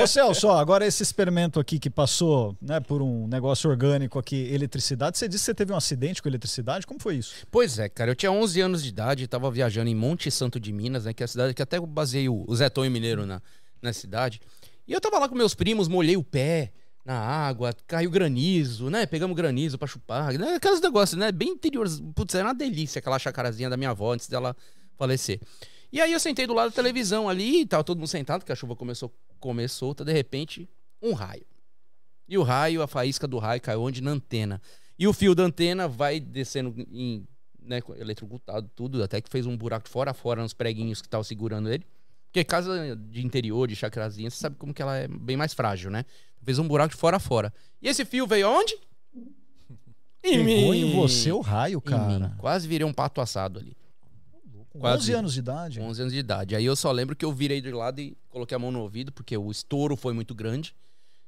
Ô 0.00 0.06
Celso, 0.06 0.48
ó, 0.48 0.58
agora 0.58 0.84
esse 0.86 1.02
experimento 1.02 1.58
aqui 1.58 1.78
que 1.78 1.88
passou 1.88 2.54
né, 2.60 2.78
por 2.78 3.00
um 3.00 3.26
negócio 3.26 3.70
orgânico 3.70 4.18
aqui, 4.18 4.36
eletricidade, 4.52 5.16
você 5.16 5.26
disse 5.26 5.42
que 5.42 5.46
você 5.46 5.54
teve 5.54 5.72
um 5.72 5.76
acidente 5.76 6.22
com 6.22 6.28
eletricidade? 6.28 6.86
Como 6.86 7.00
foi 7.00 7.16
isso? 7.16 7.34
Pois 7.50 7.78
é, 7.78 7.88
cara. 7.88 8.10
Eu 8.10 8.14
tinha 8.14 8.30
11 8.30 8.60
anos 8.60 8.82
de 8.82 8.90
idade, 8.90 9.26
tava 9.26 9.50
viajando 9.50 9.88
em 9.88 9.94
Monte 9.94 10.30
Santo 10.30 10.60
de 10.60 10.72
Minas, 10.72 11.06
né? 11.06 11.14
Que 11.14 11.22
é 11.22 11.24
a 11.24 11.28
cidade 11.28 11.54
que 11.54 11.62
até 11.62 11.78
eu 11.78 11.86
baseei 11.86 12.28
o 12.28 12.46
Zé 12.54 12.68
Tonho 12.68 12.90
Mineiro 12.90 13.24
na, 13.24 13.40
na 13.80 13.92
cidade. 13.94 14.40
E 14.86 14.92
eu 14.92 15.00
tava 15.00 15.18
lá 15.18 15.28
com 15.28 15.34
meus 15.34 15.54
primos, 15.54 15.88
molhei 15.88 16.16
o 16.18 16.22
pé 16.22 16.70
na 17.04 17.18
água, 17.18 17.74
caiu 17.86 18.10
granizo, 18.10 18.90
né? 18.90 19.06
Pegamos 19.06 19.36
granizo 19.36 19.78
pra 19.78 19.88
chupar, 19.88 20.32
né? 20.38 20.54
Aqueles 20.54 20.80
negócios, 20.80 21.18
né? 21.18 21.32
Bem 21.32 21.50
interior. 21.50 21.86
Putz, 22.14 22.34
era 22.34 22.48
uma 22.48 22.54
delícia 22.54 22.98
aquela 22.98 23.18
chacarazinha 23.18 23.70
da 23.70 23.76
minha 23.76 23.90
avó 23.90 24.12
antes 24.12 24.28
dela 24.28 24.56
falecer. 24.96 25.40
E 25.92 26.00
aí 26.00 26.12
eu 26.12 26.20
sentei 26.20 26.46
do 26.46 26.54
lado 26.54 26.70
da 26.70 26.76
televisão 26.76 27.28
ali, 27.28 27.66
tava 27.66 27.82
todo 27.82 27.98
mundo 27.98 28.08
sentado, 28.08 28.44
que 28.44 28.52
a 28.52 28.54
chuva 28.54 28.76
começou 28.76 29.12
a 29.30 29.34
comer 29.40 29.68
solta, 29.68 30.04
de 30.04 30.12
repente, 30.12 30.68
um 31.02 31.12
raio. 31.14 31.44
E 32.28 32.38
o 32.38 32.42
raio, 32.42 32.80
a 32.80 32.86
faísca 32.86 33.26
do 33.26 33.38
raio 33.38 33.60
caiu 33.60 33.82
onde? 33.82 34.00
Na 34.00 34.12
antena. 34.12 34.62
E 34.96 35.08
o 35.08 35.12
fio 35.12 35.34
da 35.34 35.42
antena 35.42 35.88
vai 35.88 36.20
descendo 36.20 36.72
em, 36.92 37.26
né, 37.60 37.80
eletrocutado, 37.96 38.70
tudo, 38.76 39.02
até 39.02 39.20
que 39.20 39.28
fez 39.28 39.46
um 39.46 39.56
buraco 39.56 39.88
fora 39.88 40.12
a 40.12 40.14
fora 40.14 40.42
nos 40.42 40.52
preguinhos 40.52 41.00
que 41.00 41.08
estavam 41.08 41.24
segurando 41.24 41.72
ele. 41.72 41.84
Porque 42.26 42.44
casa 42.44 42.94
de 42.94 43.26
interior, 43.26 43.66
de 43.66 43.74
chacrazinha, 43.74 44.30
você 44.30 44.36
sabe 44.36 44.54
como 44.56 44.72
que 44.72 44.80
ela 44.80 44.96
é 44.96 45.08
bem 45.08 45.36
mais 45.36 45.52
frágil, 45.52 45.90
né? 45.90 46.04
Fez 46.42 46.58
um 46.58 46.66
buraco 46.66 46.94
de 46.94 47.00
fora 47.00 47.16
a 47.16 47.20
fora. 47.20 47.52
E 47.82 47.88
esse 47.88 48.04
fio 48.04 48.26
veio 48.26 48.46
aonde? 48.48 48.74
Em 50.22 50.44
Pegou 50.44 50.44
mim. 50.72 50.80
em 50.80 50.96
você 50.96 51.32
o 51.32 51.40
raio, 51.40 51.82
Em 51.86 51.90
mim. 51.90 51.96
cara. 51.96 52.34
Quase 52.38 52.68
virei 52.68 52.86
um 52.86 52.92
pato 52.92 53.20
assado 53.20 53.58
ali. 53.58 53.74
Quase. 54.78 55.04
11 55.04 55.12
anos 55.14 55.32
de 55.32 55.38
idade. 55.40 55.78
Com 55.80 55.86
11 55.86 56.00
anos 56.02 56.12
de 56.12 56.18
idade. 56.18 56.54
Aí 56.56 56.64
eu 56.64 56.76
só 56.76 56.92
lembro 56.92 57.16
que 57.16 57.24
eu 57.24 57.32
virei 57.32 57.60
de 57.60 57.70
lado 57.72 58.00
e 58.00 58.16
coloquei 58.28 58.54
a 58.54 58.58
mão 58.58 58.70
no 58.70 58.80
ouvido, 58.80 59.10
porque 59.10 59.36
o 59.36 59.50
estouro 59.50 59.96
foi 59.96 60.12
muito 60.12 60.34
grande, 60.34 60.74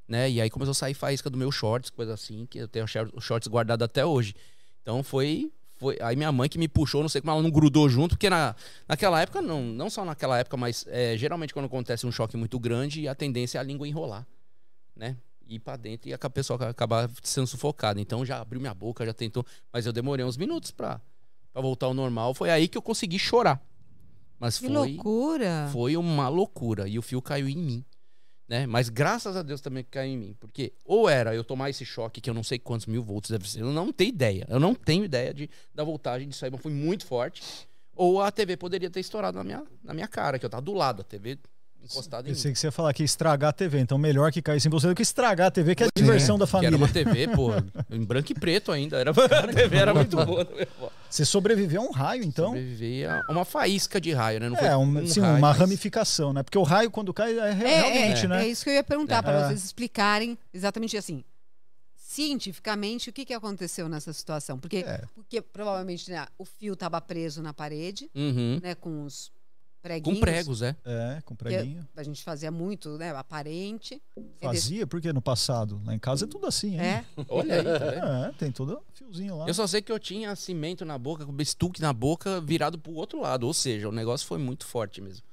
né? 0.06 0.30
E 0.30 0.40
aí 0.40 0.48
começou 0.48 0.70
a 0.70 0.74
sair 0.74 0.94
faísca 0.94 1.28
do 1.28 1.36
meu 1.36 1.50
shorts, 1.50 1.90
coisa 1.90 2.14
assim, 2.14 2.46
que 2.46 2.58
eu 2.58 2.68
tenho 2.68 2.84
os 3.14 3.24
shorts 3.24 3.48
guardados 3.48 3.84
até 3.84 4.04
hoje. 4.06 4.34
Então 4.82 5.02
foi. 5.02 5.50
foi 5.76 5.98
aí 6.00 6.14
minha 6.14 6.30
mãe 6.30 6.48
que 6.48 6.58
me 6.58 6.68
puxou, 6.68 7.00
não 7.02 7.08
sei 7.08 7.20
como 7.20 7.32
ela 7.32 7.42
não 7.42 7.50
grudou 7.50 7.88
junto, 7.88 8.10
porque 8.14 8.30
na, 8.30 8.54
naquela 8.86 9.20
época, 9.20 9.42
não, 9.42 9.62
não 9.62 9.90
só 9.90 10.04
naquela 10.04 10.38
época, 10.38 10.56
mas 10.56 10.84
é, 10.88 11.16
geralmente 11.16 11.52
quando 11.52 11.66
acontece 11.66 12.06
um 12.06 12.12
choque 12.12 12.36
muito 12.36 12.60
grande, 12.60 13.08
a 13.08 13.14
tendência 13.14 13.58
é 13.58 13.60
a 13.60 13.64
língua 13.64 13.88
enrolar, 13.88 14.24
né? 14.94 15.16
Ir 15.46 15.58
pra 15.58 15.76
dentro 15.76 16.08
e 16.08 16.14
a 16.14 16.18
pessoa 16.30 16.68
acabar 16.70 17.10
sendo 17.22 17.46
sufocada. 17.46 18.00
Então 18.00 18.24
já 18.24 18.40
abriu 18.40 18.60
minha 18.60 18.72
boca, 18.74 19.04
já 19.04 19.12
tentou. 19.12 19.44
Mas 19.72 19.84
eu 19.86 19.92
demorei 19.92 20.24
uns 20.24 20.36
minutos 20.36 20.70
pra, 20.70 21.00
pra 21.52 21.60
voltar 21.60 21.86
ao 21.86 21.94
normal. 21.94 22.32
Foi 22.34 22.50
aí 22.50 22.68
que 22.68 22.78
eu 22.78 22.82
consegui 22.82 23.18
chorar. 23.18 23.60
Mas 24.38 24.58
Que 24.58 24.66
foi. 24.66 24.74
loucura. 24.74 25.68
Foi 25.72 25.96
uma 25.96 26.28
loucura. 26.28 26.88
E 26.88 26.98
o 26.98 27.02
fio 27.02 27.20
caiu 27.20 27.48
em 27.48 27.56
mim. 27.56 27.84
Né? 28.48 28.66
Mas 28.66 28.88
graças 28.88 29.36
a 29.36 29.42
Deus 29.42 29.60
também 29.60 29.84
caiu 29.84 30.12
em 30.12 30.16
mim. 30.16 30.36
Porque 30.38 30.72
ou 30.84 31.08
era 31.08 31.34
eu 31.34 31.44
tomar 31.44 31.70
esse 31.70 31.84
choque, 31.84 32.20
que 32.20 32.28
eu 32.30 32.34
não 32.34 32.42
sei 32.42 32.58
quantos 32.58 32.86
mil 32.86 33.02
volts 33.02 33.30
deve 33.30 33.48
ser. 33.48 33.60
Eu 33.60 33.72
não 33.72 33.92
tenho 33.92 34.08
ideia. 34.08 34.46
Eu 34.48 34.58
não 34.60 34.74
tenho 34.74 35.04
ideia 35.04 35.32
de, 35.34 35.48
da 35.74 35.84
voltagem 35.84 36.28
disso 36.28 36.44
aí, 36.44 36.50
mas 36.50 36.60
foi 36.60 36.72
muito 36.72 37.06
forte. 37.06 37.42
Ou 37.94 38.22
a 38.22 38.30
TV 38.32 38.56
poderia 38.56 38.90
ter 38.90 39.00
estourado 39.00 39.36
na 39.38 39.44
minha, 39.44 39.64
na 39.82 39.92
minha 39.94 40.08
cara, 40.08 40.38
que 40.38 40.46
eu 40.46 40.50
tava 40.50 40.62
do 40.62 40.72
lado. 40.72 41.02
A 41.02 41.04
TV 41.04 41.38
encostada 41.84 42.22
em 42.28 42.30
mim. 42.30 42.34
Pensei 42.36 42.52
que 42.52 42.58
você 42.58 42.66
ia 42.68 42.72
falar 42.72 42.92
que 42.92 43.02
ia 43.02 43.04
estragar 43.04 43.50
a 43.50 43.52
TV. 43.52 43.78
Então, 43.80 43.98
melhor 43.98 44.30
que 44.32 44.40
caísse 44.42 44.68
em 44.68 44.70
você 44.70 44.86
do 44.88 44.94
que 44.94 45.02
estragar 45.02 45.48
a 45.48 45.50
TV, 45.50 45.74
que 45.74 45.82
é 45.82 45.86
a 45.86 45.90
diversão 45.94 46.38
da 46.38 46.46
Que 46.46 46.56
era 46.56 46.62
família. 46.64 46.76
uma 46.76 46.88
TV, 46.88 47.28
pô, 47.28 47.50
em 47.90 48.04
branco 48.04 48.32
e 48.32 48.34
preto 48.34 48.70
ainda. 48.72 48.96
Era, 48.98 49.10
a 49.14 49.46
TV 49.48 49.76
era 49.76 49.92
muito 49.94 50.16
boa. 50.24 50.46
Você 51.10 51.24
sobreviveu 51.24 51.82
a 51.82 51.84
um 51.84 51.90
raio, 51.90 52.22
então? 52.24 52.46
Sobreviver 52.48 53.10
a 53.28 53.32
uma 53.32 53.44
faísca 53.44 54.00
de 54.00 54.12
raio, 54.12 54.40
né? 54.40 54.48
Não 54.48 54.56
É, 54.56 54.76
um, 54.76 55.06
sim, 55.06 55.20
raio, 55.20 55.32
uma 55.34 55.48
mas- 55.48 55.58
ramificação, 55.58 56.32
né? 56.32 56.42
Porque 56.42 56.56
o 56.58 56.62
raio, 56.62 56.90
quando 56.90 57.12
cai, 57.12 57.38
é, 57.38 57.48
É, 57.48 57.52
realmente, 57.52 58.24
é, 58.24 58.28
né? 58.28 58.44
é 58.44 58.48
isso 58.48 58.64
que 58.64 58.70
eu 58.70 58.74
ia 58.74 58.84
perguntar, 58.84 59.18
É. 59.18 59.22
para 59.22 59.48
vocês 59.48 59.64
explicarem 59.64 60.38
exatamente 60.54 60.96
assim. 60.96 61.22
Cientificamente, 61.96 63.08
o 63.08 63.12
que, 63.12 63.24
que 63.24 63.32
aconteceu 63.32 63.88
nessa 63.88 64.12
situação? 64.12 64.58
Porque, 64.58 64.78
É. 64.78 65.02
porque 65.14 65.40
provavelmente 65.40 66.10
né, 66.10 66.26
o 66.36 66.44
fio 66.44 66.74
estava 66.74 67.00
preso 67.00 67.42
na 67.42 67.54
parede, 67.54 68.10
Uhum. 68.14 68.60
né, 68.62 68.74
com 68.74 69.04
os 69.04 69.30
preguinhos. 69.82 70.18
Com 70.18 70.24
pregos, 70.24 70.62
é. 70.62 70.76
É, 70.84 71.20
com 71.24 71.34
preguinho. 71.34 71.86
a 71.96 72.02
gente 72.02 72.22
fazia 72.22 72.50
muito, 72.50 72.96
né, 72.96 73.10
aparente. 73.10 74.00
Fazia, 74.40 74.86
porque 74.86 75.12
no 75.12 75.20
passado, 75.20 75.80
lá 75.84 75.94
em 75.94 75.98
casa 75.98 76.24
é 76.24 76.28
tudo 76.28 76.46
assim, 76.46 76.74
hein? 76.74 76.80
É, 76.80 77.04
Olha 77.28 77.56
aí, 77.56 77.64
tá 77.64 77.90
vendo? 77.90 78.06
É, 78.06 78.32
tem 78.38 78.52
todo 78.52 78.80
fiozinho 78.94 79.36
lá. 79.36 79.46
Eu 79.46 79.54
só 79.54 79.66
sei 79.66 79.82
que 79.82 79.90
eu 79.90 79.98
tinha 79.98 80.34
cimento 80.36 80.84
na 80.84 80.96
boca, 80.96 81.26
com 81.26 81.32
bestuque 81.32 81.82
na 81.82 81.92
boca, 81.92 82.40
virado 82.40 82.78
pro 82.78 82.92
outro 82.92 83.20
lado. 83.20 83.46
Ou 83.46 83.52
seja, 83.52 83.88
o 83.88 83.92
negócio 83.92 84.26
foi 84.26 84.38
muito 84.38 84.64
forte 84.64 85.00
mesmo. 85.00 85.24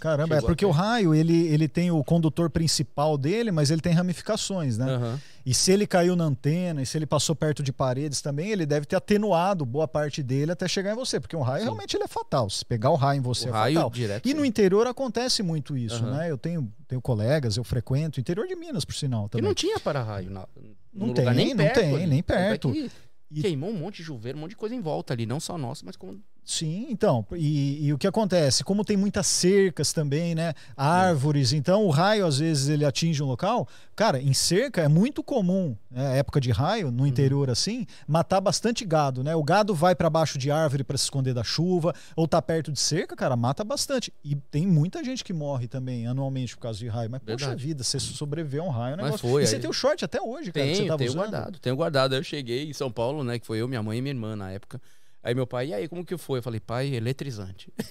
Caramba, 0.00 0.36
é 0.36 0.40
porque 0.40 0.64
o 0.64 0.70
raio, 0.70 1.14
ele, 1.14 1.46
ele 1.48 1.68
tem 1.68 1.90
o 1.90 2.02
condutor 2.02 2.48
principal 2.50 3.18
dele, 3.18 3.52
mas 3.52 3.70
ele 3.70 3.80
tem 3.82 3.92
ramificações, 3.92 4.78
né? 4.78 4.86
Aham. 4.94 5.20
E 5.44 5.54
se 5.54 5.72
ele 5.72 5.86
caiu 5.86 6.14
na 6.16 6.24
antena, 6.24 6.82
e 6.82 6.86
se 6.86 6.98
ele 6.98 7.06
passou 7.06 7.34
perto 7.36 7.62
de 7.62 7.72
paredes 7.72 8.20
também, 8.20 8.50
ele 8.50 8.66
deve 8.66 8.84
ter 8.86 8.96
atenuado 8.96 9.64
boa 9.64 9.86
parte 9.88 10.22
dele 10.22 10.52
até 10.52 10.66
chegar 10.68 10.92
em 10.92 10.94
você, 10.96 11.18
porque 11.20 11.34
um 11.36 11.40
raio 11.42 11.64
realmente 11.64 11.96
ele 11.96 12.04
é 12.04 12.08
fatal. 12.08 12.48
Se 12.50 12.64
pegar 12.64 12.90
o 12.90 12.94
raio 12.96 13.18
em 13.18 13.22
você 13.22 13.46
O 13.46 13.48
é 13.48 13.52
raio 13.52 13.74
fatal. 13.76 13.90
direto. 13.90 14.28
E 14.28 14.34
no 14.34 14.44
interior 14.44 14.86
acontece 14.86 15.42
muito 15.42 15.76
isso, 15.76 16.02
Aham. 16.04 16.16
né? 16.18 16.30
Eu 16.30 16.36
tenho, 16.38 16.70
tenho 16.88 17.00
colegas, 17.00 17.56
eu 17.56 17.64
frequento, 17.64 18.18
interior 18.20 18.46
de 18.46 18.56
Minas, 18.56 18.84
por 18.84 18.94
sinal, 18.94 19.26
E 19.26 19.28
também. 19.30 19.44
não 19.46 19.54
tinha 19.54 19.78
para-raio. 19.80 20.30
na- 20.30 20.46
Não 20.92 21.12
tem, 21.14 21.24
nem 21.34 21.48
não 21.50 21.56
perto 21.64 21.80
tem, 21.80 22.06
nem 22.06 22.18
é 22.18 22.22
perto. 22.22 22.72
que 22.72 22.90
E- 23.32 23.42
Queimou 23.42 23.70
um 23.70 23.74
monte 23.78 23.98
de 23.98 24.04
chuveiro, 24.04 24.36
um 24.36 24.40
monte 24.40 24.50
de 24.50 24.56
coisa 24.56 24.74
em 24.74 24.80
volta 24.80 25.14
ali. 25.14 25.24
Não 25.24 25.38
só 25.38 25.56
nossa, 25.56 25.84
mas 25.86 25.94
como. 25.96 26.20
Sim, 26.44 26.86
então, 26.90 27.24
e, 27.32 27.86
e 27.86 27.92
o 27.92 27.98
que 27.98 28.06
acontece? 28.06 28.64
Como 28.64 28.84
tem 28.84 28.96
muitas 28.96 29.26
cercas 29.26 29.92
também, 29.92 30.34
né? 30.34 30.52
Árvores, 30.76 31.52
então 31.52 31.84
o 31.86 31.90
raio 31.90 32.26
às 32.26 32.38
vezes 32.38 32.68
ele 32.68 32.84
atinge 32.84 33.22
um 33.22 33.26
local. 33.26 33.68
Cara, 33.94 34.20
em 34.20 34.32
cerca 34.32 34.80
é 34.80 34.88
muito 34.88 35.22
comum, 35.22 35.76
né, 35.90 36.18
época 36.18 36.40
de 36.40 36.50
raio, 36.50 36.90
no 36.90 37.06
interior 37.06 37.50
assim, 37.50 37.86
matar 38.08 38.40
bastante 38.40 38.84
gado, 38.84 39.22
né? 39.22 39.36
O 39.36 39.42
gado 39.44 39.74
vai 39.74 39.94
para 39.94 40.08
baixo 40.10 40.38
de 40.38 40.50
árvore 40.50 40.82
para 40.82 40.96
se 40.98 41.04
esconder 41.04 41.34
da 41.34 41.44
chuva, 41.44 41.94
ou 42.16 42.26
tá 42.26 42.40
perto 42.42 42.72
de 42.72 42.80
cerca, 42.80 43.14
cara, 43.14 43.36
mata 43.36 43.62
bastante. 43.62 44.12
E 44.24 44.34
tem 44.34 44.66
muita 44.66 45.04
gente 45.04 45.22
que 45.22 45.32
morre 45.32 45.68
também 45.68 46.06
anualmente 46.06 46.56
por 46.56 46.62
causa 46.62 46.78
de 46.78 46.88
raio. 46.88 47.10
Mas, 47.10 47.20
poxa 47.22 47.36
Verdade. 47.36 47.64
vida, 47.64 47.84
você 47.84 48.00
sobreviveu 48.00 48.64
a 48.64 48.66
um 48.66 48.70
raio 48.70 48.94
é 48.98 49.04
um 49.04 49.10
Mas 49.10 49.20
foi, 49.20 49.42
e 49.42 49.46
você 49.46 49.56
aí- 49.56 49.60
tem 49.60 49.70
o 49.70 49.72
short 49.74 50.04
até 50.04 50.20
hoje, 50.20 50.50
cara, 50.50 50.66
que 50.66 50.72
você 50.72 50.78
Tenho, 50.78 50.88
tava 50.88 50.98
tenho 50.98 51.10
usando. 51.10 51.20
guardado, 51.30 51.58
tenho 51.60 51.76
guardado. 51.76 52.14
Eu 52.16 52.24
cheguei 52.24 52.68
em 52.68 52.72
São 52.72 52.90
Paulo, 52.90 53.22
né? 53.22 53.38
Que 53.38 53.46
foi 53.46 53.58
eu, 53.58 53.68
minha 53.68 53.82
mãe 53.82 53.98
e 53.98 54.02
minha 54.02 54.12
irmã 54.14 54.34
na 54.34 54.50
época. 54.50 54.80
Aí 55.22 55.34
meu 55.34 55.46
pai, 55.46 55.68
e 55.68 55.74
aí, 55.74 55.88
como 55.88 56.04
que 56.04 56.16
foi? 56.16 56.38
Eu 56.38 56.42
falei, 56.42 56.60
pai, 56.60 56.94
eletrizante. 56.94 57.70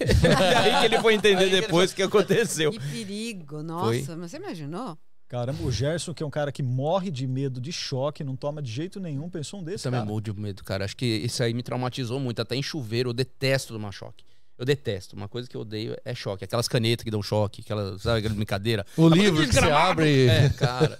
aí 0.57 0.79
que 0.79 0.85
ele 0.85 0.99
foi 0.99 1.13
entender 1.13 1.49
depois 1.49 1.91
o 1.91 1.95
que 1.95 2.01
aconteceu. 2.01 2.71
que 2.73 2.79
perigo, 2.79 3.61
nossa, 3.61 4.17
mas 4.17 4.31
você 4.31 4.37
imaginou? 4.37 4.97
Caramba, 5.27 5.61
o 5.61 5.71
Gerson, 5.71 6.11
que 6.11 6.23
é 6.23 6.25
um 6.25 6.29
cara 6.31 6.51
que 6.51 6.63
morre 6.63 7.11
de 7.11 7.27
medo 7.27 7.61
de 7.61 7.71
choque, 7.71 8.23
não 8.23 8.35
toma 8.35 8.63
de 8.63 8.71
jeito 8.71 8.99
nenhum, 8.99 9.29
pensou 9.29 9.59
um 9.59 9.61
Eu 9.61 9.67
desse, 9.67 9.83
também 9.83 9.99
cara. 9.99 10.07
morro 10.07 10.21
de 10.21 10.33
medo, 10.33 10.63
cara. 10.63 10.85
Acho 10.85 10.97
que 10.97 11.05
isso 11.05 11.43
aí 11.43 11.53
me 11.53 11.61
traumatizou 11.61 12.19
muito. 12.19 12.41
Até 12.41 12.55
em 12.55 12.63
chuveiro, 12.63 13.11
eu 13.11 13.13
detesto 13.13 13.73
tomar 13.73 13.91
choque. 13.91 14.25
Eu 14.59 14.65
detesto. 14.65 15.15
Uma 15.15 15.29
coisa 15.29 15.47
que 15.49 15.55
eu 15.55 15.61
odeio 15.61 15.95
é 16.03 16.13
choque. 16.13 16.43
Aquelas 16.43 16.67
canetas 16.67 17.03
que 17.05 17.09
dão 17.09 17.23
choque, 17.23 17.61
aquelas, 17.61 18.01
sabe, 18.01 18.19
aquela 18.19 18.35
brincadeira. 18.35 18.85
O 18.97 19.07
livro 19.07 19.47
que 19.47 19.53
você 19.53 19.59
abre. 19.71 20.27
É, 20.27 20.49
cara. 20.49 20.97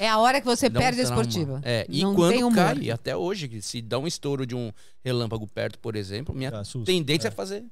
É 0.00 0.08
a 0.08 0.18
hora 0.18 0.40
que 0.40 0.46
você 0.46 0.68
dá 0.68 0.80
um 0.80 0.82
perde 0.82 1.00
a 1.00 1.04
esportiva. 1.04 1.60
É, 1.64 1.86
e 1.88 2.02
Não 2.02 2.14
tem 2.28 2.40
quando 2.40 2.54
cai, 2.56 2.90
até 2.90 3.16
hoje, 3.16 3.46
que 3.48 3.62
se 3.62 3.80
dá 3.80 3.98
um 4.00 4.06
estouro 4.06 4.44
de 4.44 4.54
um 4.56 4.72
relâmpago 5.04 5.46
perto, 5.46 5.78
por 5.78 5.94
exemplo, 5.94 6.34
minha 6.34 6.50
Assusta. 6.50 6.86
tendência 6.86 7.28
é. 7.28 7.30
É. 7.30 7.32
fazer 7.32 7.64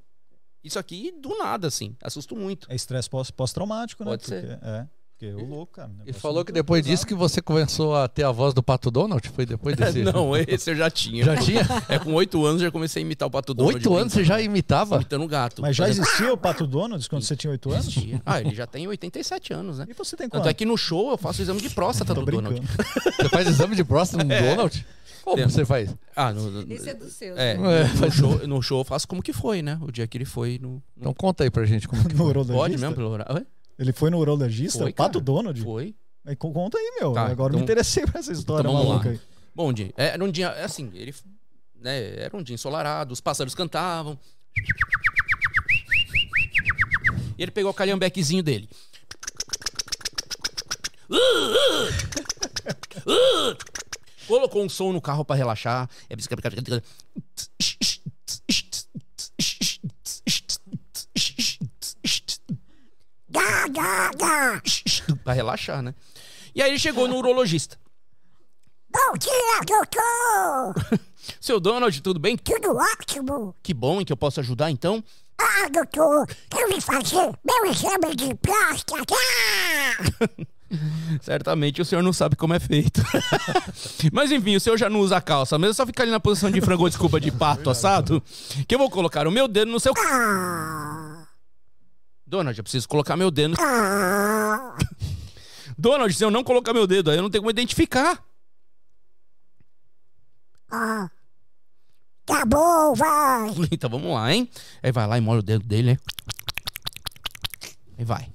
isso 0.62 0.78
aqui 0.78 1.12
do 1.20 1.36
nada, 1.38 1.66
assim. 1.68 1.96
Assusto 2.02 2.34
muito. 2.36 2.66
É 2.70 2.74
estresse 2.76 3.10
pós- 3.10 3.30
pós-traumático, 3.30 4.04
né? 4.04 4.10
Pode 4.10 4.22
Porque, 4.24 4.40
ser. 4.40 4.58
É, 4.62 4.86
porque 5.18 5.32
louco, 5.32 5.72
cara. 5.72 5.90
E 6.04 6.12
falou 6.12 6.44
que 6.44 6.52
depois 6.52 6.84
disso 6.84 7.06
que 7.06 7.14
você 7.14 7.40
começou 7.40 7.96
a 7.96 8.06
ter 8.06 8.22
a 8.24 8.30
voz 8.30 8.52
do 8.52 8.62
Pato 8.62 8.90
Donald? 8.90 9.26
Foi 9.30 9.46
depois 9.46 9.74
desse. 9.76 10.02
Não, 10.02 10.36
esse 10.36 10.70
eu 10.70 10.76
já 10.76 10.90
tinha. 10.90 11.24
Já 11.24 11.36
tinha? 11.36 11.62
É, 11.88 11.98
com 11.98 12.12
oito 12.14 12.44
anos 12.44 12.60
já 12.60 12.70
comecei 12.70 13.02
a 13.02 13.04
imitar 13.04 13.26
o 13.28 13.30
Pato 13.30 13.54
Donald. 13.54 13.76
Oito 13.76 13.96
anos 13.96 14.12
você 14.12 14.24
já 14.24 14.40
imitava? 14.40 14.96
Imitando 14.96 15.24
o 15.24 15.28
gato. 15.28 15.62
Mas 15.62 15.74
já 15.76 15.88
existia 15.88 16.32
o 16.32 16.36
Pato 16.36 16.66
Donald 16.66 17.08
quando 17.08 17.22
você 17.22 17.34
tinha 17.36 17.50
8 17.50 17.70
anos? 17.72 17.86
Existia. 17.88 18.20
Ah, 18.26 18.40
ele 18.40 18.54
já 18.54 18.66
tem 18.66 18.86
87 18.86 19.52
anos, 19.54 19.78
né? 19.78 19.86
E 19.88 19.94
você 19.94 20.16
tem 20.16 20.28
Tanto 20.28 20.42
quanto? 20.42 20.50
é 20.50 20.54
que 20.54 20.64
no 20.66 20.76
show 20.76 21.10
eu 21.10 21.16
faço 21.16 21.40
exame 21.42 21.60
de 21.60 21.70
próstata 21.70 22.12
do 22.14 22.24
Donald. 22.24 22.60
Você 23.16 23.28
faz 23.30 23.48
exame 23.48 23.74
de 23.76 23.84
próstata 23.84 24.22
no 24.24 24.28
Donald? 24.30 24.86
Como 25.22 25.36
Tem. 25.36 25.48
você 25.48 25.64
faz? 25.64 25.92
Ah, 26.14 26.32
no, 26.32 26.50
no- 26.50 26.72
Esse 26.72 26.90
é 26.90 26.94
dos 26.94 27.12
seus. 27.12 27.36
é, 27.36 27.56
né? 27.56 27.80
É, 27.82 27.84
no, 28.06 28.12
show, 28.12 28.46
no 28.46 28.62
show 28.62 28.80
eu 28.80 28.84
faço 28.84 29.08
como 29.08 29.20
que 29.20 29.32
foi, 29.32 29.60
né? 29.60 29.76
O 29.82 29.90
dia 29.90 30.06
que 30.06 30.16
ele 30.16 30.24
foi 30.24 30.58
no. 30.62 30.74
no- 30.74 30.82
Então 31.00 31.12
conta 31.14 31.42
aí 31.42 31.50
pra 31.50 31.64
gente 31.64 31.88
como 31.88 32.08
que 32.08 32.14
No 32.14 32.24
urologista? 32.26 32.56
Pode 32.56 32.78
mesmo, 32.78 32.94
pelo 32.94 33.10
horário? 33.10 33.44
Ele 33.78 33.92
foi 33.92 34.10
no 34.10 34.18
urologista? 34.18 34.78
Foi, 34.80 34.90
o 34.90 34.94
Pato 34.94 35.14
cara. 35.14 35.24
Donald? 35.24 35.62
Foi. 35.62 35.94
Aí, 36.24 36.34
co- 36.34 36.50
conta 36.52 36.76
aí, 36.78 36.98
meu. 37.00 37.12
Tá, 37.12 37.26
Agora 37.26 37.52
me 37.52 37.58
então- 37.58 37.64
interessei 37.64 38.04
por 38.06 38.16
essa 38.18 38.32
história 38.32 38.68
então 38.68 38.72
maluca 38.84 39.06
lá. 39.08 39.14
aí. 39.14 39.20
Bom 39.54 39.72
dia. 39.72 39.92
É, 39.96 40.06
Era 40.08 40.24
um 40.24 40.30
dia, 40.30 40.48
é 40.48 40.64
assim, 40.64 40.90
ele. 40.94 41.14
Né, 41.74 42.16
era 42.24 42.36
um 42.36 42.42
dia 42.42 42.54
ensolarado, 42.54 43.12
os 43.12 43.20
pássaros 43.20 43.54
cantavam. 43.54 44.18
E 47.38 47.42
ele 47.42 47.50
pegou 47.50 47.70
o 47.70 47.74
calhambequezinho 47.74 48.42
dele. 48.42 48.68
Colocou 54.26 54.62
um 54.64 54.68
som 54.68 54.92
no 54.92 55.00
carro 55.00 55.24
pra 55.24 55.36
relaxar. 55.36 55.88
É 56.10 56.16
Gá, 63.36 63.68
gá, 63.68 64.10
gá. 64.16 64.62
pra 65.22 65.34
relaxar, 65.34 65.82
né? 65.82 65.94
E 66.54 66.62
aí 66.62 66.70
ele 66.70 66.78
chegou 66.78 67.06
no 67.06 67.16
urologista. 67.18 67.76
Bom 68.90 69.18
dia, 69.18 69.60
doutor. 69.66 71.00
Seu 71.38 71.60
Donald, 71.60 72.00
tudo 72.00 72.18
bem? 72.18 72.34
Tudo 72.38 72.74
ótimo. 72.74 73.54
Que 73.62 73.74
bom, 73.74 74.02
que 74.02 74.10
eu 74.10 74.16
posso 74.16 74.40
ajudar 74.40 74.70
então? 74.70 75.04
Ah, 75.38 75.68
doutor, 75.68 76.26
eu 76.58 76.68
vim 76.68 76.80
fazer 76.80 77.30
meu 77.44 77.70
exame 77.70 78.16
de 78.16 78.34
próstata. 78.36 79.14
Certamente 81.20 81.82
o 81.82 81.84
senhor 81.84 82.02
não 82.02 82.12
sabe 82.12 82.36
como 82.36 82.54
é 82.54 82.58
feito. 82.58 83.02
Mas 84.12 84.32
enfim, 84.32 84.56
o 84.56 84.60
senhor 84.60 84.78
já 84.78 84.88
não 84.88 85.00
usa 85.00 85.20
calça, 85.20 85.58
mas 85.58 85.70
é 85.70 85.72
só 85.74 85.86
ficar 85.86 86.02
ali 86.02 86.10
na 86.10 86.18
posição 86.18 86.50
de 86.50 86.60
frango, 86.60 86.88
desculpa, 86.88 87.20
de 87.20 87.30
pato 87.30 87.70
assado, 87.70 88.22
que 88.66 88.74
eu 88.74 88.78
vou 88.78 88.90
colocar 88.90 89.28
o 89.28 89.30
meu 89.30 89.46
dedo 89.46 89.70
no 89.70 89.78
seu. 89.78 89.92
Ah, 89.96 91.05
Donald, 92.26 92.58
eu 92.58 92.64
preciso 92.64 92.88
colocar 92.88 93.16
meu 93.16 93.30
dedo. 93.30 93.56
Donald, 95.78 96.12
se 96.12 96.24
eu 96.24 96.30
não 96.30 96.42
colocar 96.42 96.72
meu 96.72 96.86
dedo 96.86 97.10
aí, 97.10 97.18
eu 97.18 97.22
não 97.22 97.30
tenho 97.30 97.42
como 97.42 97.50
identificar. 97.50 98.22
Ah. 100.70 101.08
Tá 102.24 102.44
bom, 102.44 102.94
vai. 102.94 103.50
Então 103.70 103.88
vamos 103.88 104.12
lá, 104.12 104.32
hein? 104.32 104.50
Aí 104.82 104.90
vai 104.90 105.06
lá 105.06 105.16
e 105.16 105.20
molha 105.20 105.38
o 105.38 105.42
dedo 105.42 105.64
dele, 105.64 105.92
né? 105.92 105.98
Aí 107.98 108.04
vai. 108.04 108.28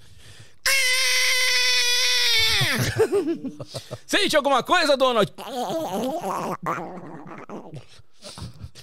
Sente 4.08 4.38
alguma 4.38 4.64
coisa, 4.64 4.96
Donald? 4.96 5.32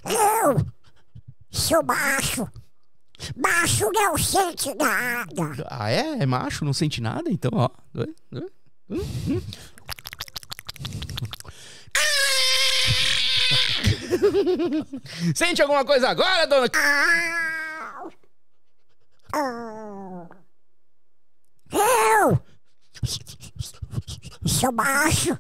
Eu 0.05 0.67
sou 1.51 1.83
macho. 1.83 2.47
Macho 3.37 3.91
não 3.93 4.17
sente 4.17 4.73
nada. 4.75 5.67
Ah, 5.69 5.91
é? 5.91 6.23
É 6.23 6.27
macho? 6.27 6.65
Não 6.65 6.73
sente 6.73 7.01
nada? 7.01 7.31
Então, 7.31 7.51
ó. 7.55 7.69
Sente 15.35 15.63
alguma 15.63 15.85
coisa 15.85 16.09
agora. 16.09 16.47
Ah. 19.33 20.27
Eu 21.71 22.41
sou 24.47 24.73
macho. 24.73 25.39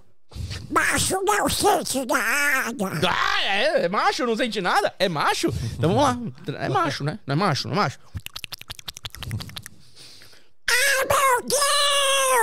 Macho 0.71 1.21
não 1.25 1.45
sente 1.45 2.07
nada. 2.07 3.09
Ah, 3.09 3.43
é, 3.43 3.85
é 3.85 3.89
macho? 3.89 4.27
Não 4.27 4.37
sente 4.37 4.61
nada? 4.61 4.95
É 4.99 5.09
macho? 5.09 5.49
Então 5.75 5.95
vamos 5.95 6.03
lá. 6.03 6.19
É 6.59 6.69
macho, 6.69 7.05
né? 7.05 7.19
Não 7.27 7.33
é 7.33 7.37
macho? 7.37 7.69
Não 7.69 7.75
é 7.75 7.77
macho? 7.77 7.99
Ah, 10.71 11.05
meu 11.09 11.43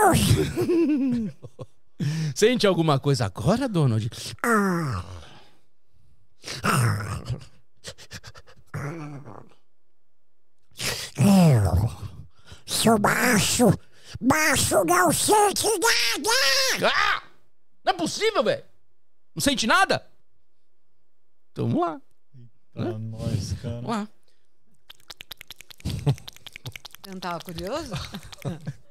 Deus! 0.10 1.36
Sente 2.36 2.68
alguma 2.68 3.00
coisa 3.00 3.26
agora, 3.26 3.70
Donald? 3.70 4.10
Eu 11.18 11.90
sou 12.66 13.00
macho. 13.00 13.74
Macho 14.22 14.84
não 14.86 15.12
sente 15.12 15.68
nada. 15.68 16.94
Ah! 16.94 17.24
Não 17.86 17.94
é 17.94 17.94
possível, 17.94 18.44
velho! 18.44 18.64
Não 19.36 19.42
sente 19.42 19.68
nada? 19.68 20.06
Então 21.52 21.70
vamos 21.70 21.82
lá. 21.82 22.02
Pra 22.74 22.98
nós, 22.98 23.54
cara. 23.62 23.76
Vamos 23.76 23.90
lá. 23.90 24.08
Você 27.04 27.12
não 27.12 27.20
tava 27.20 27.40
curioso? 27.40 27.94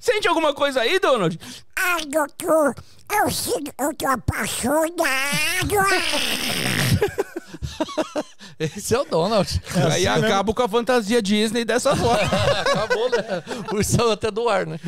Sente 0.00 0.28
alguma 0.28 0.54
coisa 0.54 0.80
aí, 0.80 0.98
Donald? 0.98 1.38
Ai, 1.76 2.06
doutor, 2.06 2.74
eu, 3.12 3.30
sinto, 3.30 3.70
eu 3.78 3.94
tô 3.94 4.06
apaixonado. 4.06 4.94
Esse 8.58 8.94
é 8.94 9.00
o 9.00 9.04
Donald. 9.04 9.60
aí 9.92 10.06
acabo 10.06 10.52
com 10.54 10.62
a 10.62 10.68
fantasia 10.68 11.22
Disney 11.22 11.64
dessa 11.64 11.94
forma. 11.94 12.18
Acabou, 12.60 13.10
né? 13.10 13.22
Por 13.68 13.80
isso 13.80 14.02
até 14.10 14.30
do 14.30 14.48
ar, 14.48 14.66
né? 14.66 14.78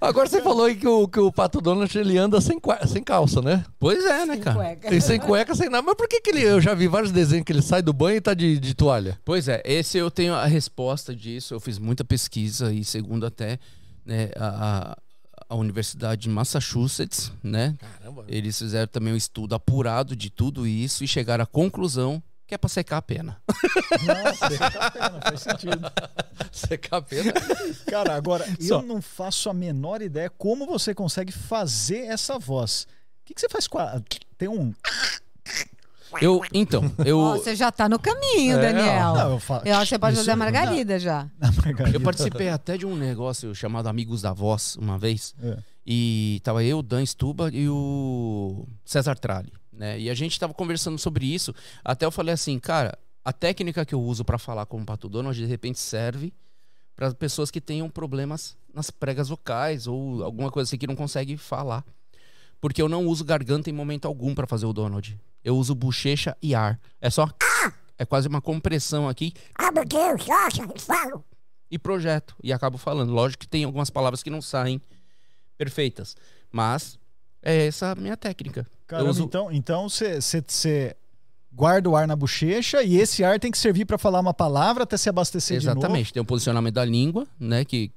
Agora 0.00 0.28
você 0.28 0.42
falou 0.42 0.66
aí 0.66 0.74
que 0.74 0.86
o, 0.86 1.08
que 1.08 1.20
o 1.20 1.32
Pato 1.32 1.60
Donald 1.60 1.96
ele 1.98 2.18
anda 2.18 2.40
sem, 2.40 2.58
sem 2.86 3.02
calça, 3.02 3.40
né? 3.40 3.64
pois 3.78 4.04
é, 4.04 4.26
né, 4.26 4.36
cara? 4.36 4.56
Cueca. 4.56 4.94
E 4.94 5.00
sem 5.00 5.18
cueca, 5.20 5.54
sem 5.54 5.68
nada. 5.68 5.82
Mas 5.82 5.94
por 5.94 6.08
que, 6.08 6.20
que 6.20 6.30
ele. 6.30 6.42
Eu 6.42 6.60
já 6.60 6.74
vi 6.74 6.88
vários 6.88 7.12
desenhos 7.12 7.44
que 7.44 7.52
ele 7.52 7.62
sai 7.62 7.82
do 7.82 7.92
banho 7.92 8.16
e 8.16 8.20
tá 8.20 8.34
de, 8.34 8.58
de 8.58 8.74
toalha. 8.74 9.18
Pois 9.24 9.48
é, 9.48 9.62
esse 9.64 9.96
eu 9.96 10.10
tenho 10.10 10.34
a 10.34 10.44
resposta 10.46 11.14
disso. 11.14 11.54
Eu 11.54 11.60
fiz 11.60 11.78
muita 11.78 12.04
pesquisa 12.04 12.72
e 12.72 12.84
segundo 12.84 13.24
até 13.26 13.58
né, 14.04 14.30
a, 14.36 14.46
a- 14.92 14.96
a 15.48 15.54
Universidade 15.54 16.22
de 16.22 16.28
Massachusetts, 16.28 17.32
né? 17.42 17.76
Caramba. 17.78 18.24
Eles 18.28 18.58
fizeram 18.58 18.86
também 18.86 19.12
um 19.12 19.16
estudo 19.16 19.54
apurado 19.54 20.16
de 20.16 20.30
tudo 20.30 20.66
isso 20.66 21.04
e 21.04 21.08
chegaram 21.08 21.44
à 21.44 21.46
conclusão 21.46 22.22
que 22.46 22.54
é 22.54 22.58
pra 22.58 22.68
secar 22.68 22.98
a 22.98 23.02
pena. 23.02 23.40
Nossa, 24.06 24.50
seca 24.56 24.78
a 24.78 24.90
pena, 24.90 25.20
faz 25.22 25.40
sentido. 25.40 25.92
Secar 26.52 26.96
a 26.98 27.02
pena. 27.02 27.32
Cara, 27.86 28.14
agora, 28.14 28.44
Só. 28.60 28.80
eu 28.80 28.82
não 28.82 29.00
faço 29.00 29.48
a 29.48 29.54
menor 29.54 30.02
ideia 30.02 30.28
como 30.28 30.66
você 30.66 30.94
consegue 30.94 31.32
fazer 31.32 32.04
essa 32.04 32.38
voz. 32.38 32.86
O 33.22 33.24
que, 33.24 33.34
que 33.34 33.40
você 33.40 33.48
faz 33.48 33.66
com 33.66 33.78
a. 33.78 34.00
Tem 34.36 34.48
um. 34.48 34.74
Eu, 36.20 36.40
então, 36.52 36.90
eu, 37.04 37.18
Ó, 37.18 37.36
você 37.36 37.54
já 37.56 37.70
tá 37.72 37.88
no 37.88 37.98
caminho, 37.98 38.58
É, 38.58 38.72
Daniel. 38.72 39.14
Não, 39.14 39.30
eu 39.32 39.38
faço. 39.40 39.66
Eu 39.66 39.74
acho 39.74 39.84
que 39.84 39.88
você 39.90 39.98
pode 39.98 40.16
fazer 40.16 40.30
a 40.30 40.36
Margarida 40.36 40.98
já. 40.98 41.28
A 41.40 41.52
Margarida. 41.52 41.96
eu 41.96 42.00
participei 42.00 42.48
até 42.48 42.76
de 42.76 42.86
um 42.86 42.94
negócio 42.96 43.54
chamado 43.54 43.88
Amigos 43.88 44.22
da 44.22 44.32
Voz 44.32 44.76
uma 44.76 44.98
vez. 44.98 45.34
É. 45.42 45.58
E 45.86 46.40
tava 46.42 46.64
eu, 46.64 46.78
o 46.78 46.82
Dan 46.82 47.04
Stuba 47.04 47.50
e 47.52 47.68
o 47.68 48.66
César 48.84 49.16
Tralli, 49.16 49.52
né? 49.72 49.98
E 50.00 50.08
a 50.08 50.14
gente 50.14 50.38
tava 50.38 50.54
conversando 50.54 50.98
sobre 50.98 51.26
isso. 51.26 51.54
Até 51.84 52.06
eu 52.06 52.10
falei 52.10 52.32
assim, 52.32 52.58
cara, 52.58 52.96
a 53.24 53.32
técnica 53.32 53.84
que 53.84 53.94
eu 53.94 54.00
uso 54.00 54.24
pra 54.24 54.38
falar 54.38 54.66
como 54.66 54.84
Pato 54.84 55.08
Donald 55.08 55.38
de 55.38 55.46
repente 55.46 55.78
serve 55.78 56.32
para 56.96 57.12
pessoas 57.12 57.50
que 57.50 57.60
tenham 57.60 57.90
problemas 57.90 58.56
nas 58.72 58.90
pregas 58.90 59.28
vocais 59.28 59.86
ou 59.86 60.22
alguma 60.22 60.50
coisa 60.50 60.68
assim 60.68 60.78
que 60.78 60.86
não 60.86 60.96
consegue 60.96 61.36
falar. 61.36 61.84
Porque 62.60 62.80
eu 62.80 62.88
não 62.88 63.06
uso 63.06 63.24
garganta 63.24 63.68
em 63.68 63.72
momento 63.72 64.06
algum 64.06 64.34
pra 64.34 64.46
fazer 64.46 64.64
o 64.64 64.72
Donald. 64.72 65.18
Eu 65.44 65.56
uso 65.56 65.74
bochecha 65.74 66.36
e 66.42 66.54
ar. 66.54 66.80
É 67.00 67.10
só. 67.10 67.28
É 67.96 68.04
quase 68.04 68.26
uma 68.26 68.40
compressão 68.40 69.08
aqui 69.08 69.32
Ah, 69.56 69.70
meu 69.70 69.84
Deus, 69.84 70.26
nossa, 70.26 70.66
falo. 70.84 71.24
e 71.70 71.78
projeto. 71.78 72.34
E 72.42 72.52
acabo 72.52 72.76
falando. 72.76 73.12
Lógico 73.12 73.42
que 73.42 73.48
tem 73.48 73.62
algumas 73.62 73.88
palavras 73.88 74.20
que 74.20 74.28
não 74.30 74.42
saem 74.42 74.82
perfeitas. 75.56 76.16
Mas 76.50 76.98
é 77.40 77.66
essa 77.66 77.92
a 77.92 77.94
minha 77.94 78.16
técnica. 78.16 78.66
Caramba, 78.86 79.10
uso. 79.10 79.22
então 79.22 79.50
então 79.52 79.88
você 79.88 80.96
guarda 81.52 81.88
o 81.88 81.94
ar 81.94 82.08
na 82.08 82.16
bochecha 82.16 82.82
e 82.82 82.96
esse 82.96 83.22
ar 83.22 83.38
tem 83.38 83.52
que 83.52 83.58
servir 83.58 83.84
pra 83.84 83.96
falar 83.96 84.18
uma 84.18 84.34
palavra 84.34 84.82
até 84.82 84.96
se 84.96 85.08
abastecer 85.08 85.60
de 85.60 85.66
novo. 85.66 85.78
Exatamente. 85.78 86.12
Tem 86.12 86.20
o 86.20 86.26
posicionamento 86.26 86.74
da 86.74 86.84
língua, 86.84 87.28
né? 87.38 87.64
Que, 87.64 87.92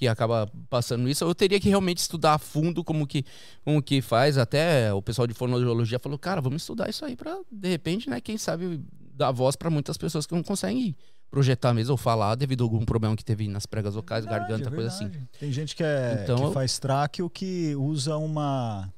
que 0.00 0.08
acaba 0.08 0.50
passando 0.70 1.06
isso. 1.10 1.22
Eu 1.24 1.34
teria 1.34 1.60
que 1.60 1.68
realmente 1.68 1.98
estudar 1.98 2.32
a 2.32 2.38
fundo 2.38 2.82
como 2.82 3.06
que, 3.06 3.22
como 3.62 3.82
que 3.82 4.00
faz. 4.00 4.38
Até 4.38 4.90
o 4.94 5.02
pessoal 5.02 5.26
de 5.26 5.34
fonologia 5.34 5.98
falou, 5.98 6.18
cara, 6.18 6.40
vamos 6.40 6.62
estudar 6.62 6.88
isso 6.88 7.04
aí 7.04 7.14
pra, 7.14 7.36
de 7.52 7.68
repente, 7.68 8.08
né? 8.08 8.18
Quem 8.18 8.38
sabe 8.38 8.80
dar 9.14 9.30
voz 9.30 9.56
pra 9.56 9.68
muitas 9.68 9.98
pessoas 9.98 10.24
que 10.24 10.34
não 10.34 10.42
conseguem 10.42 10.96
projetar 11.30 11.74
mesmo 11.74 11.92
ou 11.92 11.96
falar 11.98 12.34
devido 12.34 12.62
a 12.62 12.64
algum 12.64 12.82
problema 12.82 13.14
que 13.14 13.22
teve 13.24 13.46
nas 13.46 13.66
pregas 13.66 13.94
vocais, 13.94 14.24
Verdade, 14.24 14.48
garganta, 14.48 14.70
é 14.70 14.74
coisa 14.74 14.88
assim. 14.88 15.10
Tem 15.38 15.52
gente 15.52 15.76
que, 15.76 15.82
é, 15.84 16.20
Então 16.22 16.36
que 16.38 16.42
eu- 16.44 16.52
faz 16.52 16.78
tráqueo 16.78 17.28
que 17.28 17.74
usa 17.76 18.16
uma. 18.16 18.90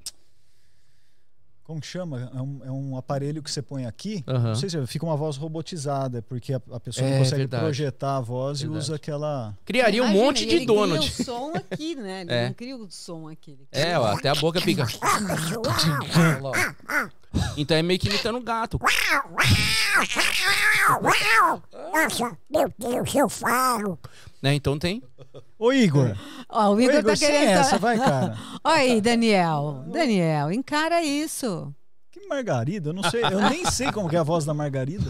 Como 1.72 1.80
que 1.80 1.86
chama? 1.86 2.30
É 2.34 2.40
um, 2.42 2.60
é 2.66 2.70
um 2.70 2.96
aparelho 2.98 3.42
que 3.42 3.50
você 3.50 3.62
põe 3.62 3.86
aqui. 3.86 4.22
Aham. 4.28 4.48
Não 4.48 4.54
sei 4.54 4.68
se 4.68 4.86
fica 4.86 5.06
uma 5.06 5.16
voz 5.16 5.38
robotizada, 5.38 6.20
porque 6.20 6.52
a, 6.52 6.60
a 6.70 6.78
pessoa 6.78 7.06
É 7.06 7.10
não 7.12 7.18
consegue 7.20 7.38
verdade. 7.38 7.62
projetar 7.64 8.16
a 8.18 8.20
voz 8.20 8.58
e 8.60 8.64
Verdade. 8.64 8.84
usa 8.84 8.96
aquela. 8.96 9.56
Criaria 9.64 10.02
um 10.02 10.06
Imagina, 10.08 10.24
monte 10.26 10.42
e 10.44 10.46
de 10.48 10.54
ele 10.56 10.66
Donald. 10.66 11.10
cria 11.10 11.22
o 11.22 11.24
som 11.24 11.52
aqui, 11.56 11.94
né? 11.94 12.20
Ele 12.20 12.30
É. 12.34 12.46
não 12.48 12.52
cria 12.54 12.76
o 12.76 12.90
som 12.90 13.26
aqui. 13.26 13.58
É, 13.72 13.98
ó, 13.98 14.04
até 14.04 14.28
a 14.28 14.34
boca 14.34 14.60
fica. 14.60 14.86
Então 17.56 17.74
é 17.74 17.82
meio 17.82 17.98
que 17.98 18.08
imitando 18.08 18.38
gato. 18.42 18.78
Nossa, 21.94 22.36
meu 22.50 22.72
Deus, 22.78 23.14
eu 23.14 23.28
falo. 23.30 23.98
Né? 24.43 24.55
Então 24.55 24.77
tem. 24.78 25.02
Ô, 25.59 25.73
Igor! 25.73 26.16
Ó, 26.48 26.70
o 26.70 26.74
Ô, 26.74 26.81
Igor, 26.81 26.97
Igor, 26.97 27.12
tá 27.12 27.16
querendo. 27.19 27.48
essa, 27.48 27.78
vai, 27.78 27.97
cara. 27.97 28.36
Olha 28.64 28.77
aí, 28.77 29.01
Daniel. 29.01 29.85
Daniel, 29.86 30.51
encara 30.51 31.01
isso. 31.02 31.73
Que 32.10 32.27
Margarida? 32.27 32.90
Eu 32.90 32.93
não 32.93 33.05
sei. 33.09 33.23
Eu 33.24 33.40
nem 33.48 33.64
sei 33.64 33.90
como 33.93 34.09
que 34.09 34.16
é 34.16 34.19
a 34.19 34.23
voz 34.23 34.44
da 34.44 34.52
Margarida. 34.52 35.09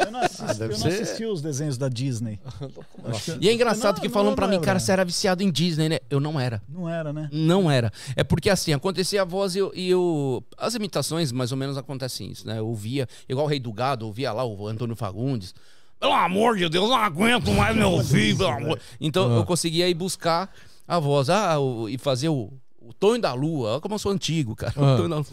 Eu 0.00 0.10
não 0.10 0.18
assisti, 0.20 0.42
Ah, 0.42 0.54
eu 0.64 0.68
não 0.68 0.76
ser- 0.76 0.88
assisti 1.02 1.24
os 1.26 1.40
desenhos 1.42 1.76
da 1.78 1.88
Disney. 1.88 2.40
E 3.40 3.48
é 3.48 3.52
engraçado 3.52 3.96
Não, 3.96 4.02
que 4.02 4.08
falam 4.08 4.34
pra 4.34 4.48
mim, 4.48 4.58
cara, 4.60 4.80
você 4.80 4.90
era 4.90 5.04
viciado 5.04 5.42
em 5.42 5.50
Disney, 5.50 5.88
né? 5.90 5.98
Eu 6.08 6.18
não 6.18 6.40
era. 6.40 6.60
Não 6.68 6.88
era, 6.88 7.12
né? 7.12 7.28
Não 7.30 7.70
era. 7.70 7.92
É 8.16 8.24
porque 8.24 8.48
assim, 8.48 8.72
acontecia 8.72 9.20
a 9.22 9.24
voz 9.26 9.54
e 9.54 9.58
eu, 9.58 9.70
e 9.74 9.90
eu- 9.90 10.42
As 10.56 10.74
imitações, 10.74 11.30
mais 11.30 11.52
ou 11.52 11.58
menos, 11.58 11.76
acontecem 11.76 12.30
isso, 12.30 12.46
né? 12.46 12.58
Eu 12.58 12.66
ouvia, 12.66 13.06
igual 13.28 13.44
o 13.46 13.48
Rei 13.48 13.60
do 13.60 13.72
Gado, 13.72 14.04
eu 14.04 14.08
ouvia 14.08 14.32
lá 14.32 14.42
o 14.44 14.66
Antônio 14.66 14.96
Fagundes. 14.96 15.54
Pelo 16.00 16.12
amor 16.12 16.56
de 16.56 16.68
Deus, 16.68 16.88
não 16.90 16.96
aguento 16.96 17.50
mais 17.52 17.74
meu 17.76 18.02
filho, 18.04 18.36
pelo 18.38 18.50
amor. 18.50 18.80
Então 19.00 19.34
eu 19.36 19.44
conseguia 19.44 19.88
ir 19.88 19.94
buscar 19.94 20.52
a 20.86 20.98
voz 20.98 21.30
ah, 21.30 21.58
o- 21.58 21.88
e 21.88 21.96
fazer 21.96 22.28
o, 22.28 22.52
o 22.80 22.92
Tonho 22.92 23.20
da 23.20 23.32
Lua. 23.32 23.72
Olha 23.72 23.80
como 23.80 23.94
eu 23.94 23.98
sou 23.98 24.12
antigo, 24.12 24.54
cara. 24.54 24.74
O 24.76 24.84
Ah. 24.84 24.96
Tonho 24.96 25.08
da 25.08 25.16
Lua. 25.16 25.24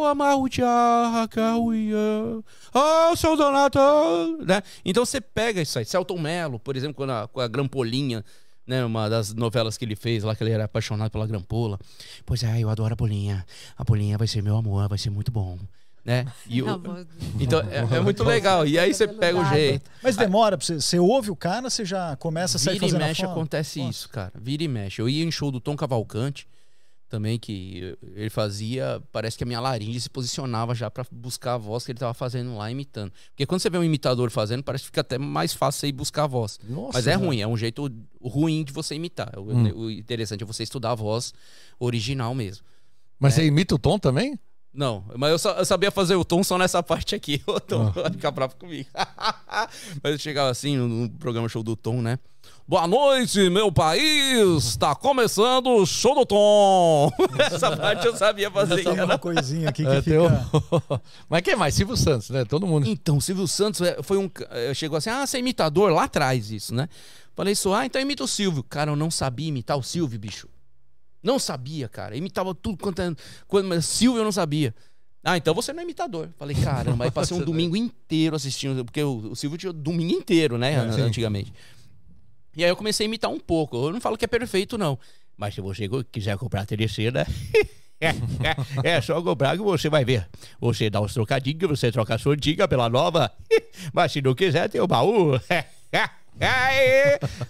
Oh, 0.00 0.04
amarro 0.06 0.48
de 0.48 0.62
arracauia. 0.62 1.96
Oh, 2.74 3.16
seu 3.16 3.36
Donato. 3.36 3.78
Né? 4.44 4.62
Então 4.84 5.04
você 5.04 5.20
pega 5.20 5.60
isso 5.62 5.78
aí. 5.78 5.84
Celton 5.84 6.18
Mello, 6.18 6.58
por 6.58 6.76
exemplo, 6.76 6.94
quando 6.94 7.10
a, 7.10 7.28
com 7.28 7.40
a 7.40 7.46
Grampolinha, 7.48 8.24
né? 8.66 8.84
Uma 8.84 9.08
das 9.08 9.32
novelas 9.32 9.76
que 9.78 9.84
ele 9.84 9.96
fez 9.96 10.24
lá, 10.24 10.34
que 10.34 10.42
ele 10.42 10.50
era 10.50 10.64
apaixonado 10.64 11.10
pela 11.10 11.26
Grampola. 11.26 11.78
Pois 12.26 12.42
é, 12.42 12.60
eu 12.60 12.68
adoro 12.68 12.92
a 12.92 12.96
Bolinha. 12.96 13.44
A 13.76 13.84
Bolinha 13.84 14.18
vai 14.18 14.26
ser 14.26 14.42
meu 14.42 14.56
amor, 14.56 14.88
vai 14.88 14.98
ser 14.98 15.10
muito 15.10 15.30
bom. 15.30 15.58
Né? 16.04 16.26
E 16.46 16.62
o- 16.62 16.66
então 17.38 17.60
é, 17.60 17.96
é 17.96 18.00
muito 18.00 18.24
legal. 18.24 18.66
E 18.66 18.78
aí 18.78 18.94
você 18.94 19.06
pega 19.06 19.38
o 19.38 19.44
jeito. 19.44 19.90
Mas 20.02 20.16
demora 20.16 20.56
pra 20.56 20.66
você. 20.66 20.80
Você 20.80 20.98
ouve 20.98 21.30
o 21.30 21.36
cara, 21.36 21.68
você 21.68 21.84
já 21.84 22.16
começa 22.16 22.56
a 22.56 22.60
sair 22.60 22.74
Vira 22.74 22.86
e 22.86 22.88
fazendo 22.88 23.02
a 23.02 23.06
mexe 23.08 23.24
acontece 23.24 23.78
Nossa. 23.80 23.90
isso, 23.90 24.08
cara. 24.08 24.32
Vira 24.34 24.62
e 24.62 24.68
mexe. 24.68 25.02
Eu 25.02 25.08
ia 25.08 25.24
em 25.24 25.30
show 25.30 25.50
do 25.50 25.60
Tom 25.60 25.76
Cavalcante 25.76 26.46
também, 27.10 27.38
que 27.38 27.96
ele 28.14 28.30
fazia. 28.30 29.02
Parece 29.12 29.36
que 29.36 29.42
a 29.44 29.46
minha 29.46 29.60
laringe 29.60 30.00
se 30.00 30.08
posicionava 30.10 30.74
já 30.74 30.90
pra 30.90 31.04
buscar 31.10 31.54
a 31.54 31.58
voz 31.58 31.84
que 31.84 31.92
ele 31.92 31.98
tava 31.98 32.14
fazendo 32.14 32.56
lá, 32.56 32.70
imitando. 32.70 33.12
Porque 33.30 33.44
quando 33.46 33.60
você 33.60 33.68
vê 33.70 33.76
um 33.78 33.84
imitador 33.84 34.30
fazendo, 34.30 34.62
parece 34.62 34.82
que 34.84 34.88
fica 34.88 35.00
até 35.02 35.18
mais 35.18 35.52
fácil 35.52 35.80
você 35.80 35.86
ir 35.88 35.92
buscar 35.92 36.24
a 36.24 36.26
voz. 36.26 36.58
Nossa, 36.68 36.92
Mas 36.98 37.06
é 37.06 37.12
velho. 37.16 37.26
ruim, 37.26 37.40
é 37.40 37.46
um 37.46 37.56
jeito 37.56 37.90
ruim 38.22 38.62
de 38.64 38.72
você 38.72 38.94
imitar. 38.94 39.38
O, 39.38 39.52
Hum. 39.52 39.72
o 39.76 39.90
interessante 39.90 40.42
é 40.42 40.46
você 40.46 40.62
estudar 40.62 40.92
a 40.92 40.94
voz 40.94 41.32
original 41.78 42.34
mesmo. 42.34 42.64
Mas 43.18 43.34
você 43.34 43.44
imita 43.46 43.74
o 43.74 43.78
tom 43.78 43.98
também? 43.98 44.38
Não, 44.78 45.04
mas 45.16 45.32
eu, 45.32 45.38
só, 45.40 45.50
eu 45.54 45.64
sabia 45.64 45.90
fazer 45.90 46.14
o 46.14 46.24
tom 46.24 46.44
só 46.44 46.56
nessa 46.56 46.80
parte 46.84 47.12
aqui. 47.16 47.42
O 47.48 47.58
Tom 47.58 47.88
Ah. 47.88 48.00
vai 48.02 48.10
ficar 48.12 48.30
bravo 48.30 48.54
comigo. 48.54 48.88
mas 50.00 50.12
eu 50.12 50.18
chegava 50.20 50.50
assim 50.50 50.76
no, 50.76 50.86
no 50.86 51.10
programa 51.10 51.48
Show 51.48 51.64
do 51.64 51.74
Tom, 51.74 52.00
né? 52.00 52.16
Boa 52.64 52.86
noite, 52.86 53.50
meu 53.50 53.72
país! 53.72 54.64
Está 54.66 54.94
começando 54.94 55.66
o 55.68 55.84
Show 55.84 56.14
do 56.14 56.24
Tom! 56.24 57.10
Essa 57.50 57.76
parte 57.76 58.06
eu 58.06 58.14
sabia 58.16 58.52
fazer, 58.52 58.84
Tem 58.84 59.00
uma 59.02 59.18
coisinha 59.18 59.68
aqui 59.70 59.82
que 59.82 59.90
É, 59.90 60.00
fica. 60.00 60.22
o- 60.22 61.00
Mas 61.28 61.42
quem 61.42 61.56
mais? 61.56 61.74
Silvio 61.74 61.96
Santos, 61.96 62.30
né? 62.30 62.44
Todo 62.44 62.64
mundo. 62.64 62.86
Então, 62.88 63.16
o 63.16 63.20
Silvio 63.20 63.48
Santos 63.48 63.80
é, 63.80 64.00
foi 64.02 64.16
um. 64.16 64.30
eh, 64.50 64.72
Chegou 64.74 64.96
assim, 64.98 65.10
ah, 65.10 65.26
você 65.26 65.38
é 65.38 65.40
imitador? 65.40 65.90
Lá 65.90 66.04
atrás, 66.04 66.52
isso, 66.52 66.72
né? 66.72 66.88
Falei 67.34 67.52
isso, 67.54 67.72
ah, 67.72 67.84
então 67.84 68.00
imita 68.00 68.22
o 68.22 68.28
Silvio. 68.28 68.62
Cara, 68.62 68.92
eu 68.92 68.96
não 68.96 69.10
sabia 69.10 69.48
imitar 69.48 69.76
o 69.76 69.82
Silvio, 69.82 70.18
bicho. 70.20 70.46
Não 71.22 71.38
sabia, 71.38 71.88
cara. 71.88 72.16
Imitava 72.16 72.54
tudo 72.54 72.78
quanto 72.78 73.02
é. 73.02 73.14
Quando, 73.46 73.80
Silvio 73.82 74.20
eu 74.20 74.24
não 74.24 74.32
sabia. 74.32 74.74
Ah, 75.22 75.36
então 75.36 75.54
você 75.54 75.72
não 75.72 75.80
é 75.80 75.82
imitador. 75.82 76.28
Falei, 76.38 76.56
caramba, 76.56 77.04
aí 77.04 77.10
passei 77.10 77.36
um 77.36 77.44
domingo 77.44 77.76
inteiro 77.76 78.36
assistindo, 78.36 78.84
porque 78.84 79.02
o, 79.02 79.32
o 79.32 79.36
Silvio 79.36 79.58
tinha 79.58 79.70
o 79.70 79.72
domingo 79.72 80.14
inteiro, 80.14 80.56
né? 80.56 80.72
É, 80.72 80.78
antigamente. 80.78 81.52
E 82.56 82.64
aí 82.64 82.70
eu 82.70 82.76
comecei 82.76 83.04
a 83.04 83.08
imitar 83.08 83.30
um 83.30 83.38
pouco. 83.38 83.76
Eu 83.76 83.92
não 83.92 84.00
falo 84.00 84.16
que 84.16 84.24
é 84.24 84.28
perfeito, 84.28 84.78
não. 84.78 84.98
Mas 85.36 85.54
se 85.54 85.60
você 85.60 85.88
quiser 86.10 86.36
comprar 86.36 86.62
a 86.62 86.66
terceira. 86.66 87.26
É, 88.00 88.08
é, 88.84 88.96
é 88.96 89.00
só 89.00 89.20
comprar 89.22 89.56
que 89.56 89.62
você 89.62 89.88
vai 89.88 90.04
ver. 90.04 90.28
Você 90.60 90.88
dá 90.88 91.00
os 91.00 91.12
trocadinhos, 91.12 91.68
você 91.68 91.92
troca 91.92 92.14
a 92.14 92.18
sua 92.18 92.34
antiga 92.34 92.66
pela 92.66 92.88
nova. 92.88 93.30
Mas 93.92 94.12
se 94.12 94.22
não 94.22 94.34
quiser, 94.34 94.68
tem 94.68 94.80
o 94.80 94.86
baú. 94.86 95.32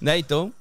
Né? 0.01 0.19
Então, 0.19 0.53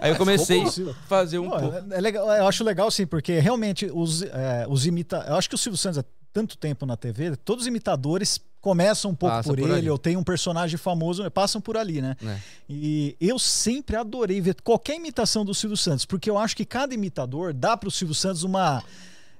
aí 0.00 0.10
eu 0.10 0.16
comecei 0.16 0.64
ficou 0.66 0.84
bom. 0.86 0.90
a 0.90 0.94
fazer 1.08 1.38
um 1.38 1.48
Pô, 1.50 1.58
pouco. 1.58 1.76
é- 1.76 1.96
é 1.98 2.00
legal, 2.00 2.30
eu 2.30 2.46
acho 2.46 2.62
legal, 2.64 2.90
sim, 2.90 3.06
porque 3.06 3.38
realmente 3.38 3.90
os, 3.92 4.22
é, 4.22 4.66
os 4.68 4.86
imita... 4.86 5.24
Eu 5.28 5.36
acho 5.36 5.48
que 5.48 5.54
o 5.54 5.58
Silvio 5.58 5.76
Santos 5.78 5.98
há 5.98 6.04
tanto 6.32 6.56
tempo 6.58 6.84
na 6.86 6.96
TV, 6.96 7.36
todos 7.36 7.62
os 7.62 7.68
imitadores 7.68 8.38
começam 8.60 9.12
um 9.12 9.14
pouco 9.14 9.34
Passa 9.36 9.48
por, 9.48 9.58
por 9.58 9.70
ele, 9.70 9.88
ou 9.88 9.96
tem 9.96 10.16
um 10.16 10.22
personagem 10.22 10.76
famoso, 10.76 11.28
passam 11.30 11.60
por 11.60 11.76
ali, 11.76 12.02
né? 12.02 12.16
É. 12.24 12.36
E 12.68 13.16
eu 13.20 13.38
sempre 13.38 13.96
adorei 13.96 14.40
ver 14.40 14.56
qualquer 14.62 14.96
imitação 14.96 15.44
do 15.44 15.54
Silvio 15.54 15.76
Santos, 15.76 16.04
porque 16.04 16.28
eu 16.28 16.36
acho 16.36 16.54
que 16.56 16.64
cada 16.64 16.92
imitador 16.92 17.54
dá 17.54 17.76
pro 17.76 17.90
Silvio 17.90 18.14
Santos 18.14 18.42
uma. 18.42 18.82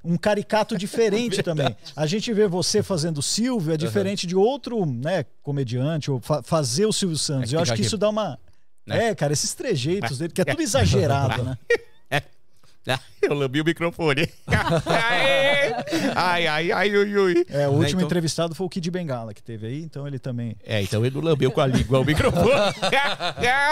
Um 0.05 0.17
caricato 0.17 0.79
diferente 0.79 1.43
também. 1.43 1.77
A 1.97 2.07
gente 2.07 2.33
vê 2.33 2.47
você 2.47 2.83
fazendo 2.85 3.19
o 3.19 3.23
Silvio, 3.23 3.75
é 3.75 3.77
diferente 3.77 4.29
de 4.29 4.37
outro 4.37 4.87
né, 4.87 5.25
comediante, 5.43 6.09
ou 6.11 6.21
fa- 6.21 6.41
fazer 6.43 6.87
o 6.87 6.93
Silvio 6.93 7.19
Santos. 7.19 7.53
É, 7.53 7.57
eu 7.57 7.61
acho 7.61 7.75
que 7.75 7.83
isso 7.83 7.99
dá 7.99 8.09
uma. 8.09 8.39
Né? 8.89 9.09
É, 9.11 9.15
cara, 9.15 9.33
esses 9.33 9.55
trejeitos 9.55 10.19
dele, 10.19 10.33
que 10.33 10.41
é 10.41 10.45
tudo 10.45 10.63
exagerado, 10.63 11.43
né? 11.45 11.59
Ah, 12.91 12.99
Eu 13.21 13.35
lambi 13.35 13.61
o 13.61 13.65
microfone. 13.65 14.27
ai, 16.17 16.47
ai, 16.47 16.73
ai, 16.73 16.97
ui, 16.97 17.17
ui. 17.19 17.47
É, 17.51 17.69
o 17.69 17.73
Né, 17.73 17.79
último 17.79 18.01
então- 18.01 18.07
entrevistado 18.07 18.55
foi 18.55 18.67
o 18.67 18.71
Kid 18.71 18.91
Bengala 18.91 19.35
que 19.35 19.43
teve 19.43 19.67
aí, 19.67 19.83
então 19.83 20.07
ele 20.07 20.19
também. 20.19 20.57
É, 20.65 20.81
então 20.81 21.05
ele 21.05 21.15
não 21.17 21.23
lambeu 21.23 21.51
com 21.51 21.61
a 21.61 21.67
língua 21.67 21.99
o 22.01 22.05
microfone. 22.05 22.49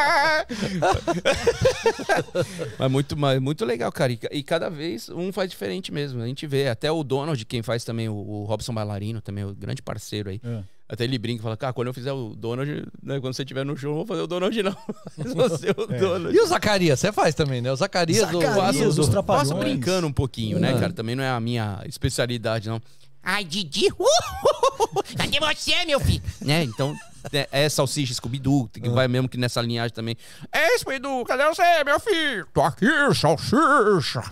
mas 2.78 2.90
muito, 2.90 3.16
mas 3.16 3.40
muito 3.40 3.64
legal, 3.64 3.90
cara. 3.92 4.12
E, 4.12 4.16
ca- 4.16 4.28
e 4.30 4.42
cada 4.42 4.68
vez 4.68 5.08
um 5.08 5.32
faz 5.32 5.50
diferente 5.50 5.92
mesmo. 5.92 6.22
A 6.22 6.26
gente 6.26 6.46
vê. 6.46 6.68
Até 6.68 6.90
o 6.90 7.02
Donald, 7.02 7.42
quem 7.46 7.62
faz 7.62 7.84
também, 7.84 8.08
o, 8.08 8.14
o 8.14 8.44
Robson 8.44 8.74
Bailarino, 8.74 9.20
também, 9.20 9.44
o 9.44 9.54
grande 9.54 9.82
parceiro 9.82 10.30
aí. 10.30 10.40
É. 10.44 10.60
Até 10.88 11.02
ele 11.04 11.18
brinca 11.18 11.40
e 11.40 11.42
fala, 11.42 11.56
cara, 11.56 11.72
quando 11.72 11.88
eu 11.88 11.94
fizer 11.94 12.12
o 12.12 12.34
Donald, 12.36 12.70
né, 13.02 13.18
quando 13.20 13.34
você 13.34 13.42
estiver 13.42 13.64
no 13.64 13.76
show, 13.76 13.90
eu 13.90 13.96
vou 13.96 14.06
fazer 14.06 14.22
o 14.22 14.26
Donald 14.28 14.62
não. 14.62 14.76
Mas 15.18 15.34
você 15.34 15.70
o 15.76 15.92
É. 15.92 15.98
Donald. 15.98 16.36
E 16.36 16.40
o 16.40 16.46
Zacarias? 16.46 17.00
Você 17.00 17.10
faz 17.12 17.34
também, 17.34 17.60
né? 17.60 17.72
O 17.72 17.76
Zacarias, 17.76 18.20
Zacarias, 18.20 18.54
do... 18.54 18.60
Faço, 18.60 18.92
dos 18.94 19.08
Trapalhões. 19.08 19.48
faço 19.48 19.58
brincando 19.60 20.06
um 20.06 20.12
pouquinho, 20.12 20.60
né, 20.60 20.70
É. 20.72 20.78
cara? 20.78 20.92
Também 20.92 21.16
não 21.16 21.24
é 21.24 21.30
a 21.30 21.40
minha 21.40 21.82
especialidade, 21.86 22.68
não. 22.68 22.80
Ai, 23.20 23.42
Didi, 23.42 23.88
uh, 23.98 25.02
cadê 25.18 25.40
você, 25.40 25.84
meu 25.84 25.98
filho? 25.98 26.22
né? 26.40 26.62
Então, 26.62 26.94
é, 27.32 27.48
é 27.50 27.68
salsicha 27.68 28.14
Scooby-Doo, 28.14 28.68
que 28.68 28.88
vai 28.88 29.08
mesmo 29.08 29.28
que 29.28 29.36
nessa 29.36 29.60
linhagem 29.60 29.92
também. 29.92 30.16
É, 30.52 30.78
Scooby-Doo, 30.78 31.24
cadê 31.24 31.44
você, 31.48 31.82
meu 31.84 31.98
filho? 31.98 32.46
Tô 32.54 32.62
aqui, 32.62 32.86
salsicha. 33.12 34.22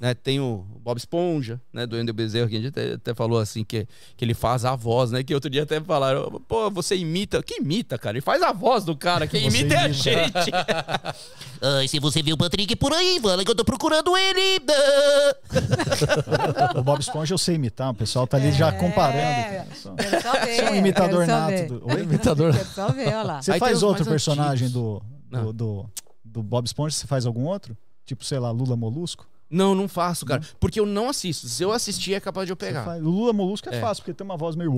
Né? 0.00 0.14
Tem 0.14 0.40
o 0.40 0.64
Bob 0.80 0.96
Esponja, 0.98 1.60
né? 1.72 1.86
Do 1.86 1.98
Ender 1.98 2.14
Bezerra, 2.14 2.48
que 2.48 2.56
a 2.56 2.58
gente 2.58 2.68
até, 2.68 2.92
até 2.94 3.14
falou 3.14 3.38
assim, 3.38 3.64
que, 3.64 3.86
que 4.16 4.24
ele 4.24 4.34
faz 4.34 4.64
a 4.64 4.74
voz, 4.76 5.10
né? 5.10 5.22
Que 5.22 5.34
outro 5.34 5.50
dia 5.50 5.62
até 5.64 5.80
falaram, 5.80 6.40
pô, 6.48 6.70
você 6.70 6.96
imita. 6.96 7.42
Que 7.42 7.60
imita, 7.60 7.98
cara? 7.98 8.16
Ele 8.16 8.20
faz 8.24 8.42
a 8.42 8.52
voz 8.52 8.84
do 8.84 8.96
cara. 8.96 9.26
Quem 9.26 9.50
Você 9.50 9.58
imita 9.58 9.74
é 9.74 9.78
a 9.78 9.84
imita. 9.86 9.92
gente. 10.02 10.50
Ai, 11.60 11.88
se 11.88 11.98
você 11.98 12.22
viu 12.22 12.34
o 12.34 12.38
Patrick 12.38 12.74
por 12.76 12.92
aí, 12.92 13.18
fala 13.20 13.44
que 13.44 13.50
eu 13.50 13.54
tô 13.54 13.64
procurando 13.64 14.16
ele. 14.16 14.60
O 16.76 16.82
Bob 16.82 17.00
Esponja 17.00 17.34
eu 17.34 17.38
sei 17.38 17.56
imitar, 17.56 17.90
o 17.90 17.94
pessoal 17.94 18.26
tá 18.26 18.36
ali 18.36 18.52
já 18.52 18.72
comparando. 18.72 19.18
É, 19.18 19.64
cara. 19.64 19.68
Só- 19.74 19.94
Quero 19.96 20.22
só 20.22 20.32
ver. 20.32 20.54
Você 20.56 20.60
é 20.62 20.70
um 20.70 20.74
imitador 20.76 21.26
nato 21.26 21.66
do- 21.66 21.86
Oi? 21.92 22.02
Imitador. 22.08 22.52
Quero 22.54 22.66
só 22.68 22.88
ver, 22.92 23.08
olha 23.08 23.22
lá. 23.22 23.42
Você 23.42 23.52
Aí 23.52 23.58
faz 23.58 23.82
outro 23.82 24.04
personagem 24.04 24.68
do, 24.68 25.02
do, 25.30 25.38
Ah. 25.50 25.52
do, 25.52 25.90
do 26.24 26.42
Bob 26.42 26.64
Esponja? 26.66 26.94
Você 26.96 27.06
faz 27.06 27.26
algum 27.26 27.44
outro? 27.44 27.76
Tipo, 28.04 28.24
sei 28.24 28.38
lá, 28.38 28.50
Lula 28.50 28.76
Molusco? 28.76 29.26
Não, 29.50 29.74
não 29.74 29.88
faço, 29.88 30.26
cara. 30.26 30.42
Porque 30.60 30.78
eu 30.78 30.84
não 30.84 31.08
assisto. 31.08 31.48
Se 31.48 31.62
eu 31.62 31.72
assistir, 31.72 32.12
é 32.14 32.20
capaz 32.20 32.46
de 32.46 32.52
eu 32.52 32.56
pegar. 32.56 32.84
faz- 32.84 33.02
O 33.02 33.08
Lula 33.08 33.32
Molusco 33.32 33.68
é, 33.70 33.76
É. 33.76 33.80
fácil, 33.80 34.02
porque 34.04 34.12
tem 34.14 34.24
uma 34.24 34.36
voz 34.36 34.54
meio. 34.56 34.70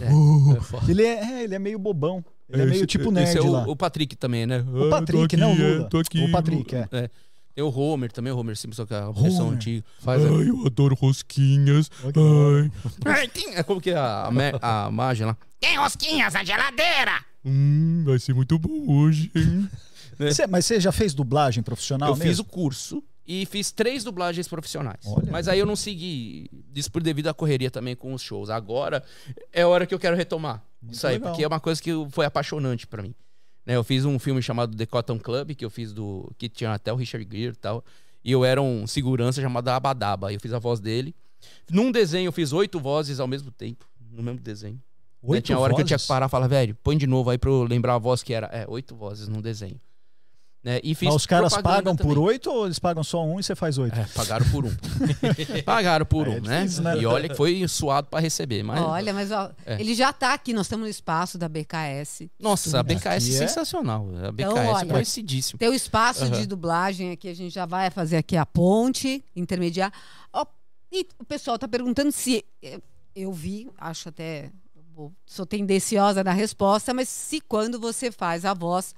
É. 0.00 0.08
Ele 0.90 1.02
é, 1.02 1.22
é, 1.40 1.44
ele 1.44 1.54
é 1.54 1.58
meio 1.58 1.78
bobão. 1.78 2.24
Ele 2.50 2.62
é 2.62 2.66
meio 2.66 2.86
tipo 2.86 3.10
nerd 3.10 3.28
Esse 3.30 3.38
é 3.38 3.40
lá. 3.50 3.66
o, 3.66 3.70
o 3.70 3.76
Patrick 3.76 4.14
também, 4.16 4.44
né? 4.46 4.62
O 4.68 4.90
Patrick, 4.90 5.36
não 5.36 5.52
o 5.52 5.56
Lula. 5.56 5.88
O 5.88 6.30
Patrick, 6.30 6.74
é. 6.74 7.08
Tem 7.54 7.62
o 7.64 7.68
Homer 7.68 8.10
também, 8.12 8.32
o 8.32 8.36
Homer 8.38 8.56
Simpson, 8.56 8.86
que 8.86 8.94
é 8.94 8.98
a 8.98 9.10
versão 9.10 9.46
Homer. 9.46 9.54
antiga. 9.56 9.84
Faz 10.00 10.22
Ai, 10.24 10.48
eu 10.48 10.66
adoro 10.66 10.94
rosquinhas. 10.94 11.90
Ai, 13.04 13.30
é 13.54 13.62
como 13.62 13.80
que 13.80 13.90
é 13.90 13.96
a, 13.96 14.26
a, 14.26 14.30
me- 14.30 14.52
a 14.60 14.90
margem 14.90 15.26
lá? 15.26 15.36
Tem 15.60 15.76
rosquinhas 15.78 16.32
na 16.34 16.44
geladeira. 16.44 17.22
hum, 17.44 18.02
vai 18.06 18.18
ser 18.18 18.34
muito 18.34 18.58
bom 18.58 18.86
hoje, 18.94 19.30
hein? 19.34 19.68
Você- 20.18 20.46
mas 20.46 20.66
você 20.66 20.78
já 20.78 20.92
fez 20.92 21.14
dublagem 21.14 21.62
profissional 21.62 22.10
eu 22.10 22.14
mesmo? 22.16 22.28
fiz 22.30 22.38
o 22.38 22.44
curso 22.44 23.02
e 23.40 23.46
fiz 23.46 23.70
três 23.70 24.04
dublagens 24.04 24.46
profissionais. 24.46 25.06
Olha. 25.06 25.30
Mas 25.30 25.48
aí 25.48 25.58
eu 25.58 25.64
não 25.64 25.74
segui 25.74 26.50
isso 26.74 26.92
por 26.92 27.02
devido 27.02 27.28
à 27.28 27.34
correria 27.34 27.70
também 27.70 27.96
com 27.96 28.12
os 28.12 28.20
shows. 28.20 28.50
Agora 28.50 29.02
é 29.50 29.62
a 29.62 29.68
hora 29.68 29.86
que 29.86 29.94
eu 29.94 29.98
quero 29.98 30.14
retomar 30.14 30.62
isso 30.88 31.06
aí, 31.06 31.14
legal. 31.14 31.30
porque 31.30 31.42
é 31.42 31.48
uma 31.48 31.60
coisa 31.60 31.80
que 31.80 31.90
foi 32.10 32.26
apaixonante 32.26 32.86
pra 32.86 33.02
mim. 33.02 33.14
Né, 33.64 33.76
eu 33.76 33.84
fiz 33.84 34.04
um 34.04 34.18
filme 34.18 34.42
chamado 34.42 34.76
The 34.76 34.86
Cotton 34.86 35.18
Club, 35.18 35.54
que 35.54 35.64
eu 35.64 35.70
fiz 35.70 35.92
do. 35.92 36.30
que 36.36 36.48
tinha 36.48 36.74
até 36.74 36.92
o 36.92 36.96
Richard 36.96 37.26
Gere 37.30 37.52
e 37.52 37.56
tal. 37.56 37.84
E 38.24 38.30
eu 38.32 38.44
era 38.44 38.60
um 38.60 38.86
segurança 38.86 39.40
chamado 39.40 39.68
Abadaba. 39.68 40.32
Eu 40.32 40.40
fiz 40.40 40.52
a 40.52 40.58
voz 40.58 40.80
dele. 40.80 41.14
Num 41.70 41.90
desenho 41.90 42.28
eu 42.28 42.32
fiz 42.32 42.52
oito 42.52 42.78
vozes 42.78 43.18
ao 43.18 43.26
mesmo 43.26 43.50
tempo. 43.50 43.88
No 44.10 44.22
mesmo 44.22 44.40
desenho. 44.40 44.74
Né, 44.74 44.80
Oito 45.22 45.44
tinha 45.44 45.58
hora 45.58 45.74
que 45.74 45.80
eu 45.80 45.84
tinha 45.86 45.98
que 45.98 46.06
parar 46.06 46.26
e 46.26 46.28
falar, 46.28 46.48
velho, 46.48 46.76
põe 46.82 46.98
de 46.98 47.06
novo 47.06 47.30
aí 47.30 47.38
pra 47.38 47.48
eu 47.48 47.62
lembrar 47.62 47.94
a 47.94 47.98
voz 47.98 48.22
que 48.22 48.34
era. 48.34 48.48
É, 48.48 48.66
oito 48.68 48.96
vozes 48.96 49.28
num 49.28 49.40
desenho. 49.40 49.80
Né, 50.64 50.78
e 50.84 50.94
fiz 50.94 51.06
Mas 51.08 51.16
os 51.16 51.26
caras 51.26 51.56
pagam 51.56 51.96
por 51.96 52.14
também. 52.14 52.22
oito 52.24 52.48
ou 52.48 52.66
eles 52.66 52.78
pagam 52.78 53.02
só 53.02 53.24
um 53.24 53.40
e 53.40 53.42
você 53.42 53.52
faz 53.56 53.78
oito? 53.78 53.98
É, 53.98 54.04
pagaram 54.14 54.48
por 54.48 54.64
um. 54.64 54.70
pagaram 55.66 56.06
por 56.06 56.28
É 56.28 56.30
um, 56.30 56.40
né? 56.40 56.60
difícil, 56.62 56.84
né? 56.84 56.98
E 56.98 57.04
olha 57.06 57.28
que 57.28 57.34
foi 57.34 57.66
suado 57.66 58.06
pra 58.08 58.20
receber. 58.20 58.62
Mas, 58.62 58.80
Olha, 58.80 59.12
mas 59.12 59.32
ó, 59.32 59.50
É. 59.66 59.80
ele 59.80 59.92
já 59.92 60.12
tá 60.12 60.32
aqui, 60.32 60.52
nós 60.52 60.66
estamos 60.66 60.84
no 60.84 60.88
espaço 60.90 61.36
da 61.36 61.48
BKS. 61.48 62.30
nossa, 62.38 62.78
a 62.78 62.82
BKS 62.84 63.30
é 63.32 63.34
é- 63.34 63.48
sensacional. 63.48 64.08
A 64.24 64.30
BKS 64.30 64.52
Então, 64.52 64.58
é 64.62 64.68
olha, 64.72 64.86
conhecidíssimo. 64.92 65.58
Tem 65.58 65.68
o 65.68 65.74
espaço 65.74 66.22
Aham. 66.26 66.30
de 66.40 66.46
dublagem 66.46 67.10
aqui, 67.10 67.28
a 67.28 67.34
gente 67.34 67.52
já 67.52 67.66
vai 67.66 67.90
fazer 67.90 68.16
aqui 68.18 68.36
a 68.36 68.46
ponte 68.46 69.24
intermediária. 69.34 69.92
Ó, 70.32 70.46
e 70.92 71.08
o 71.18 71.24
pessoal 71.24 71.58
tá 71.58 71.66
perguntando 71.66 72.12
se 72.12 72.44
eh, 72.62 72.78
eu 73.16 73.32
vi, 73.32 73.68
acho 73.78 74.10
até 74.10 74.50
sou 75.26 75.44
tendenciosa 75.44 76.22
na 76.22 76.32
resposta, 76.32 76.94
mas 76.94 77.08
se 77.08 77.40
quando 77.40 77.80
você 77.80 78.12
faz 78.12 78.44
a 78.44 78.54
voz, 78.54 78.94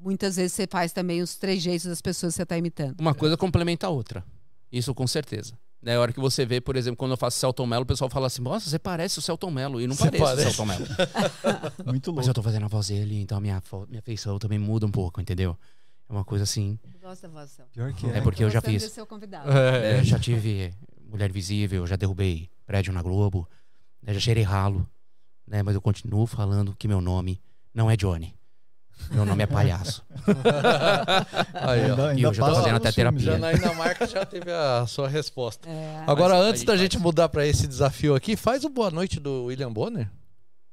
muitas 0.00 0.36
vezes 0.36 0.52
você 0.52 0.66
faz 0.66 0.92
também 0.92 1.22
os 1.22 1.36
trejeitos 1.36 1.86
das 1.86 2.00
pessoas 2.00 2.32
que 2.32 2.36
você 2.36 2.42
está 2.42 2.56
imitando. 2.56 3.00
Uma 3.00 3.14
coisa 3.14 3.36
complementa 3.36 3.86
a 3.86 3.90
outra. 3.90 4.24
Isso 4.70 4.94
com 4.94 5.06
certeza. 5.06 5.58
Né, 5.80 5.94
a 5.96 6.00
hora 6.00 6.12
que 6.12 6.18
você 6.18 6.44
vê, 6.44 6.60
por 6.60 6.74
exemplo, 6.74 6.96
quando 6.96 7.12
eu 7.12 7.16
faço 7.16 7.38
Celton 7.38 7.64
Mello, 7.64 7.84
o 7.84 7.86
pessoal 7.86 8.10
fala 8.10 8.26
assim: 8.26 8.42
Nossa, 8.42 8.68
você 8.68 8.78
parece 8.80 9.18
o 9.20 9.22
Celton 9.22 9.50
Mello. 9.50 9.80
E 9.80 9.86
não 9.86 9.94
pareço 9.94 10.24
parece. 10.24 10.48
o 10.48 10.50
Celton 10.50 10.66
Mello. 10.66 10.86
Muito 11.86 12.12
Mas 12.12 12.26
louco. 12.26 12.30
eu 12.30 12.34
tô 12.34 12.42
fazendo 12.42 12.64
a 12.64 12.68
voz 12.68 12.88
dele, 12.88 13.20
então 13.20 13.38
a 13.38 13.40
minha, 13.40 13.62
minha 13.88 14.02
feição 14.02 14.38
também 14.40 14.58
muda 14.58 14.84
um 14.86 14.90
pouco, 14.90 15.20
entendeu? 15.20 15.56
É 16.08 16.12
uma 16.12 16.24
coisa 16.24 16.42
assim. 16.42 16.78
Eu 16.94 17.08
gosto 17.08 17.22
da 17.22 17.28
voz. 17.28 17.60
Pior 17.72 17.92
que 17.92 18.06
É 18.06 18.20
porque 18.20 18.42
eu 18.42 18.50
já 18.50 18.60
Gostando 18.60 18.80
fiz. 18.80 18.98
o 18.98 19.06
convidado. 19.06 19.50
É, 19.52 20.02
já 20.02 20.18
tive 20.18 20.74
Mulher 21.08 21.30
Visível, 21.30 21.86
já 21.86 21.94
derrubei 21.94 22.50
prédio 22.66 22.92
na 22.92 23.00
Globo, 23.02 23.48
né, 24.02 24.12
já 24.12 24.20
cheirei 24.20 24.42
ralo, 24.42 24.88
né? 25.46 25.62
Mas 25.62 25.74
eu 25.74 25.80
continuo 25.80 26.26
falando 26.26 26.74
que 26.76 26.88
meu 26.88 27.00
nome 27.00 27.40
não 27.72 27.90
é 27.90 27.96
Johnny. 27.96 28.34
Meu 29.10 29.24
nome 29.24 29.42
é 29.42 29.46
Palhaço. 29.46 30.02
Aí, 31.54 31.90
ó. 31.90 32.06
Ainda- 32.08 32.14
E 32.14 32.22
eu 32.22 32.32
tô 32.32 32.40
passa 32.40 32.54
fazendo 32.56 32.76
até 32.76 32.92
terapia. 32.92 33.20
Já 33.32 33.38
na 33.38 33.52
Dinamarca 33.52 34.06
já 34.06 34.24
teve 34.24 34.50
a 34.50 34.86
sua 34.86 35.08
resposta. 35.08 35.68
É. 35.68 36.02
Agora, 36.06 36.36
antes 36.36 36.60
gente 36.60 36.66
da 36.66 36.72
faz. 36.72 36.80
gente 36.80 36.98
mudar 36.98 37.28
pra 37.28 37.46
esse 37.46 37.66
desafio 37.66 38.14
aqui, 38.14 38.36
faz 38.36 38.64
o 38.64 38.68
boa 38.68 38.90
noite 38.90 39.18
do 39.20 39.44
William 39.44 39.72
Bonner. 39.72 40.08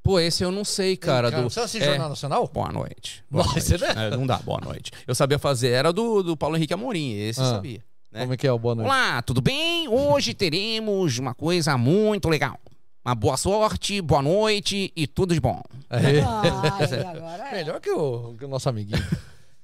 Pô, 0.03 0.19
esse 0.19 0.43
eu 0.43 0.52
não 0.52 0.64
sei, 0.64 0.95
cara. 0.95 1.31
do, 1.31 1.43
você 1.49 1.60
assiste 1.61 1.84
é, 1.84 1.88
Jornal 1.91 2.10
Nacional? 2.10 2.47
Boa 2.53 2.72
noite. 2.72 3.23
Boa 3.30 3.43
Nossa, 3.43 3.69
noite. 3.77 3.84
né? 3.95 4.07
É, 4.07 4.10
não 4.18 4.27
dá, 4.27 4.38
boa 4.38 4.60
noite. 4.61 4.91
Eu 5.07 5.15
sabia 5.15 5.39
fazer, 5.39 5.69
era 5.69 5.91
do, 5.91 6.22
do 6.22 6.38
Paulo 6.38 6.56
Henrique 6.56 6.73
Amorim, 6.73 7.14
esse 7.18 7.39
eu 7.39 7.45
Ah. 7.45 7.49
sabia. 7.52 7.84
né? 8.11 8.22
Como 8.22 8.34
é 8.34 8.38
que 8.38 8.45
é 8.45 8.52
o 8.52 8.60
boa 8.60 8.76
noite? 8.76 8.88
Olá, 8.88 9.22
tudo 9.23 9.41
bem? 9.41 9.88
Hoje 9.88 10.34
teremos 10.35 11.18
uma 11.18 11.34
coisa 11.34 11.76
muito 11.77 12.30
legal. 12.30 12.60
Uma 13.06 13.14
boa 13.15 13.38
sorte, 13.38 14.02
boa 14.02 14.22
noite 14.22 14.91
e 14.95 15.06
tudo 15.06 15.34
de 15.34 15.40
bom. 15.40 15.61
Aí. 15.90 16.19
Ai, 16.22 17.02
agora 17.15 17.49
é. 17.49 17.52
Melhor 17.57 17.80
que 17.80 17.91
o, 17.91 18.34
que 18.38 18.45
o 18.45 18.48
nosso 18.48 18.68
amiguinho. 18.68 19.03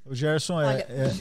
O 0.05 0.13
Gerson 0.13 0.61
é. 0.61 0.65
Olha, 0.65 0.85
é- 0.89 1.11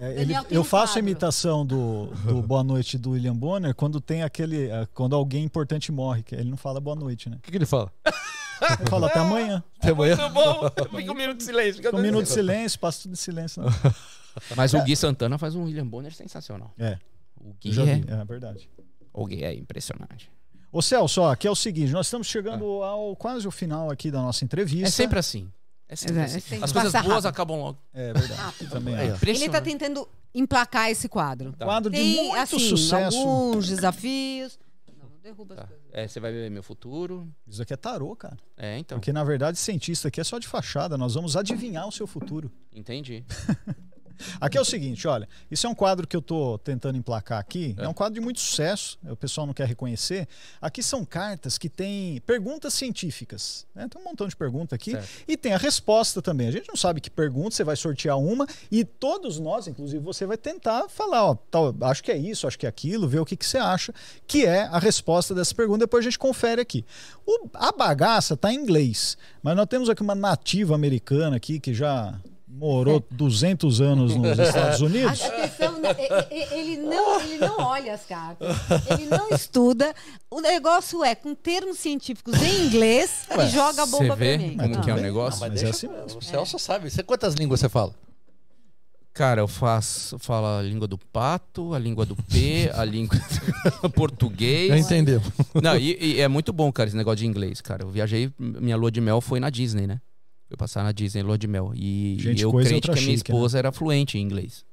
é- 0.00 0.20
ele- 0.20 0.34
eu 0.50 0.62
faço 0.64 0.98
a 0.98 1.00
imitação 1.00 1.64
do, 1.64 2.06
do 2.26 2.42
Boa 2.42 2.62
Noite 2.62 2.98
do 2.98 3.10
William 3.12 3.34
Bonner 3.34 3.74
quando 3.74 4.00
tem 4.00 4.22
aquele. 4.22 4.68
eh, 4.68 4.86
Quando 4.92 5.14
alguém 5.16 5.44
importante 5.44 5.90
morre, 5.90 6.22
que 6.22 6.34
ele 6.34 6.50
não 6.50 6.56
fala 6.58 6.78
boa 6.80 6.96
noite, 6.96 7.30
né? 7.30 7.36
O 7.36 7.40
que, 7.40 7.50
que 7.50 7.56
ele 7.56 7.66
fala? 7.66 7.90
Ele 8.04 8.88
fala 8.90 9.06
até 9.06 9.18
amanhã. 9.18 9.62
Até 9.80 9.90
amanhã. 9.92 10.16
Muito 10.16 10.32
bom. 10.34 10.70
Fica 10.98 11.12
um 11.12 11.14
minuto 11.16 11.38
de 11.38 11.44
silêncio. 11.44 11.74
fica 11.82 11.96
um 11.96 12.00
minuto 12.00 12.24
de 12.24 12.30
silêncio, 12.30 12.78
passa 12.78 13.02
tudo 13.02 13.12
em 13.12 13.16
silêncio. 13.16 13.62
Não. 13.62 13.70
Mas 14.56 14.72
o 14.74 14.80
Gui 14.82 14.94
Santana 14.94 15.36
faz 15.38 15.54
um 15.54 15.64
William 15.64 15.86
Bonner 15.86 16.12
sensacional. 16.14 16.72
É, 16.78 16.96
O 17.40 17.54
Gui 17.60 17.80
é, 17.80 18.20
é 18.20 18.24
verdade. 18.24 18.68
o 19.12 19.26
Gui 19.26 19.42
é 19.42 19.52
impressionante. 19.54 20.30
Ô 20.72 20.80
Celso, 20.80 21.20
ó, 21.20 21.30
aqui 21.32 21.46
é 21.46 21.50
o 21.50 21.54
seguinte: 21.54 21.92
nós 21.92 22.06
estamos 22.06 22.26
chegando 22.26 22.64
ao 22.82 23.14
quase 23.14 23.46
o 23.46 23.50
final 23.50 23.90
aqui 23.90 24.10
da 24.10 24.22
nossa 24.22 24.42
entrevista. 24.44 24.88
É 24.88 24.90
sempre 24.90 25.18
assim. 25.18 25.52
É 25.88 25.94
sempre 25.94 26.18
É, 26.20 26.24
assim. 26.24 26.36
é 26.38 26.40
sempre 26.40 26.64
As 26.64 26.72
coisas 26.72 26.92
passa 26.92 27.04
boas 27.04 27.14
rápido. 27.24 27.26
acabam 27.28 27.60
logo. 27.60 27.78
É 27.92 28.12
verdade. 28.14 28.66
Também 28.70 28.94
acho. 28.94 29.24
Ele 29.28 29.44
está 29.44 29.60
tentando 29.60 30.08
emplacar 30.34 30.90
esse 30.90 31.08
quadro. 31.10 31.52
Quadro 31.58 31.90
de 31.90 31.98
Tem, 31.98 32.16
muito 32.24 32.36
assim, 32.38 32.58
sucesso. 32.58 33.18
alguns 33.18 33.68
desafios. 33.68 34.58
Não, 34.98 35.08
não 35.10 35.18
derruba 35.22 35.52
as 35.54 35.60
Tá. 35.60 35.66
coisas. 35.66 35.82
É, 35.92 36.08
você 36.08 36.18
vai 36.20 36.32
ver 36.32 36.50
meu 36.50 36.62
futuro. 36.62 37.28
Isso 37.46 37.60
aqui 37.60 37.74
é 37.74 37.76
tarô, 37.76 38.16
cara. 38.16 38.38
É, 38.56 38.78
então. 38.78 38.98
Porque 38.98 39.12
na 39.12 39.22
verdade, 39.22 39.58
cientista 39.58 40.08
aqui 40.08 40.22
é 40.22 40.24
só 40.24 40.38
de 40.38 40.48
fachada. 40.48 40.96
Nós 40.96 41.12
vamos 41.12 41.36
adivinhar 41.36 41.86
o 41.86 41.92
seu 41.92 42.06
futuro. 42.06 42.50
Entendi. 42.74 43.22
Aqui 44.40 44.56
é 44.58 44.60
o 44.60 44.64
seguinte, 44.64 45.06
olha, 45.08 45.28
isso 45.50 45.66
é 45.66 45.70
um 45.70 45.74
quadro 45.74 46.06
que 46.06 46.16
eu 46.16 46.22
tô 46.22 46.58
tentando 46.58 46.96
emplacar 46.98 47.38
aqui. 47.38 47.74
É, 47.78 47.88
um 47.88 47.92
quadro 47.94 48.14
de 48.14 48.20
muito 48.20 48.40
sucesso, 48.40 48.98
o 49.08 49.16
pessoal 49.16 49.46
não 49.46 49.54
quer 49.54 49.66
reconhecer. 49.66 50.26
Aqui 50.60 50.82
são 50.82 51.04
cartas 51.04 51.58
que 51.58 51.68
têm 51.68 52.20
perguntas 52.22 52.74
científicas. 52.74 53.66
né? 53.74 53.86
Tem 53.88 54.00
um 54.00 54.04
montão 54.04 54.26
de 54.28 54.36
perguntas 54.36 54.74
aqui. 54.74 54.92
Certo. 54.92 55.08
E 55.26 55.36
tem 55.36 55.52
a 55.54 55.58
resposta 55.58 56.22
também. 56.22 56.48
A 56.48 56.50
gente 56.50 56.68
não 56.68 56.76
sabe 56.76 57.00
que 57.00 57.10
pergunta, 57.10 57.50
você 57.56 57.64
vai 57.64 57.76
sortear 57.76 58.18
uma 58.18 58.46
e 58.70 58.84
todos 58.84 59.38
nós, 59.38 59.66
inclusive 59.66 60.02
você, 60.02 60.24
vai 60.26 60.36
tentar 60.36 60.88
falar, 60.88 61.24
ó, 61.24 61.34
tal, 61.50 61.74
acho 61.82 62.02
que 62.02 62.10
é 62.12 62.16
isso, 62.16 62.46
acho 62.46 62.58
que 62.58 62.66
é 62.66 62.68
aquilo, 62.68 63.08
ver 63.08 63.20
o 63.20 63.24
que, 63.24 63.36
que 63.36 63.46
você 63.46 63.58
acha 63.58 63.92
que 64.26 64.44
é 64.46 64.62
a 64.64 64.78
resposta 64.78 65.34
dessa 65.34 65.54
pergunta. 65.54 65.80
Depois 65.80 66.02
a 66.04 66.08
gente 66.08 66.18
confere 66.18 66.60
aqui. 66.60 66.84
O- 67.26 67.48
a 67.54 67.72
bagaça 67.72 68.36
tá 68.36 68.52
em 68.52 68.56
inglês, 68.56 69.16
mas 69.42 69.56
nós 69.56 69.66
temos 69.66 69.88
aqui 69.88 70.02
uma 70.02 70.14
nativa 70.14 70.74
americana 70.74 71.36
aqui 71.36 71.58
que 71.60 71.72
já 71.74 72.20
morou 72.52 73.02
200 73.10 73.80
anos 73.80 74.14
nos 74.14 74.38
Estados 74.38 74.80
Unidos. 74.80 75.22
a 75.22 75.30
questão, 75.30 75.80
né, 75.80 75.96
ele 76.52 76.76
não, 76.76 77.20
ele 77.20 77.38
não 77.38 77.56
olha 77.58 77.94
as 77.94 78.04
cartas, 78.04 78.56
ele 78.90 79.06
não 79.06 79.28
estuda. 79.30 79.94
O 80.30 80.40
negócio 80.40 81.02
é, 81.02 81.14
com 81.14 81.34
termos 81.34 81.78
científicos 81.78 82.34
em 82.42 82.66
inglês, 82.66 83.26
Ué, 83.30 83.46
e 83.46 83.50
joga 83.50 83.82
a 83.82 83.86
Você 83.86 84.02
bomba 84.02 84.16
vê 84.16 84.38
pra 84.38 84.46
mim. 84.46 84.54
Mas 84.56 84.70
como 84.70 84.84
que 84.84 84.90
é 84.90 84.94
o 84.94 85.00
negócio? 85.00 85.40
Mas 85.40 85.50
Mas 85.52 85.62
é 85.62 85.68
assim 85.70 85.88
mesmo. 85.88 86.18
o 86.18 86.22
Celso 86.22 86.58
sabe. 86.58 86.90
Você 86.90 87.02
quantas 87.02 87.34
línguas 87.34 87.60
você 87.60 87.68
fala? 87.68 87.94
Cara, 89.14 89.42
eu 89.42 89.48
faço, 89.48 90.18
falo 90.18 90.46
a 90.46 90.62
língua 90.62 90.88
do 90.88 90.96
pato, 90.96 91.74
a 91.74 91.78
língua 91.78 92.06
do 92.06 92.16
P, 92.16 92.70
a 92.72 92.82
língua 92.82 93.18
português. 93.94 94.68
Já 94.68 94.78
entendeu. 94.78 95.20
Não, 95.62 95.76
e, 95.76 96.14
e 96.14 96.20
é 96.20 96.26
muito 96.28 96.50
bom, 96.50 96.72
cara, 96.72 96.88
esse 96.88 96.96
negócio 96.96 97.18
de 97.18 97.26
inglês, 97.26 97.60
cara. 97.60 97.82
Eu 97.84 97.90
viajei, 97.90 98.32
minha 98.38 98.74
lua 98.74 98.90
de 98.90 99.02
mel 99.02 99.20
foi 99.20 99.38
na 99.38 99.50
Disney, 99.50 99.86
né? 99.86 100.00
Eu 100.52 100.56
passar 100.58 100.84
na 100.84 100.92
Disney, 100.92 101.22
lua 101.22 101.38
de 101.38 101.48
mel. 101.48 101.72
E, 101.74 102.18
Gente, 102.20 102.42
eu 102.42 102.50
é 102.60 102.64
crente 102.64 102.82
que 102.82 102.90
a 102.90 102.94
minha 102.94 103.06
né? 103.08 103.14
esposa 103.14 103.58
era 103.58 103.72
fluente 103.72 104.18
em 104.18 104.20
inglês. 104.20 104.66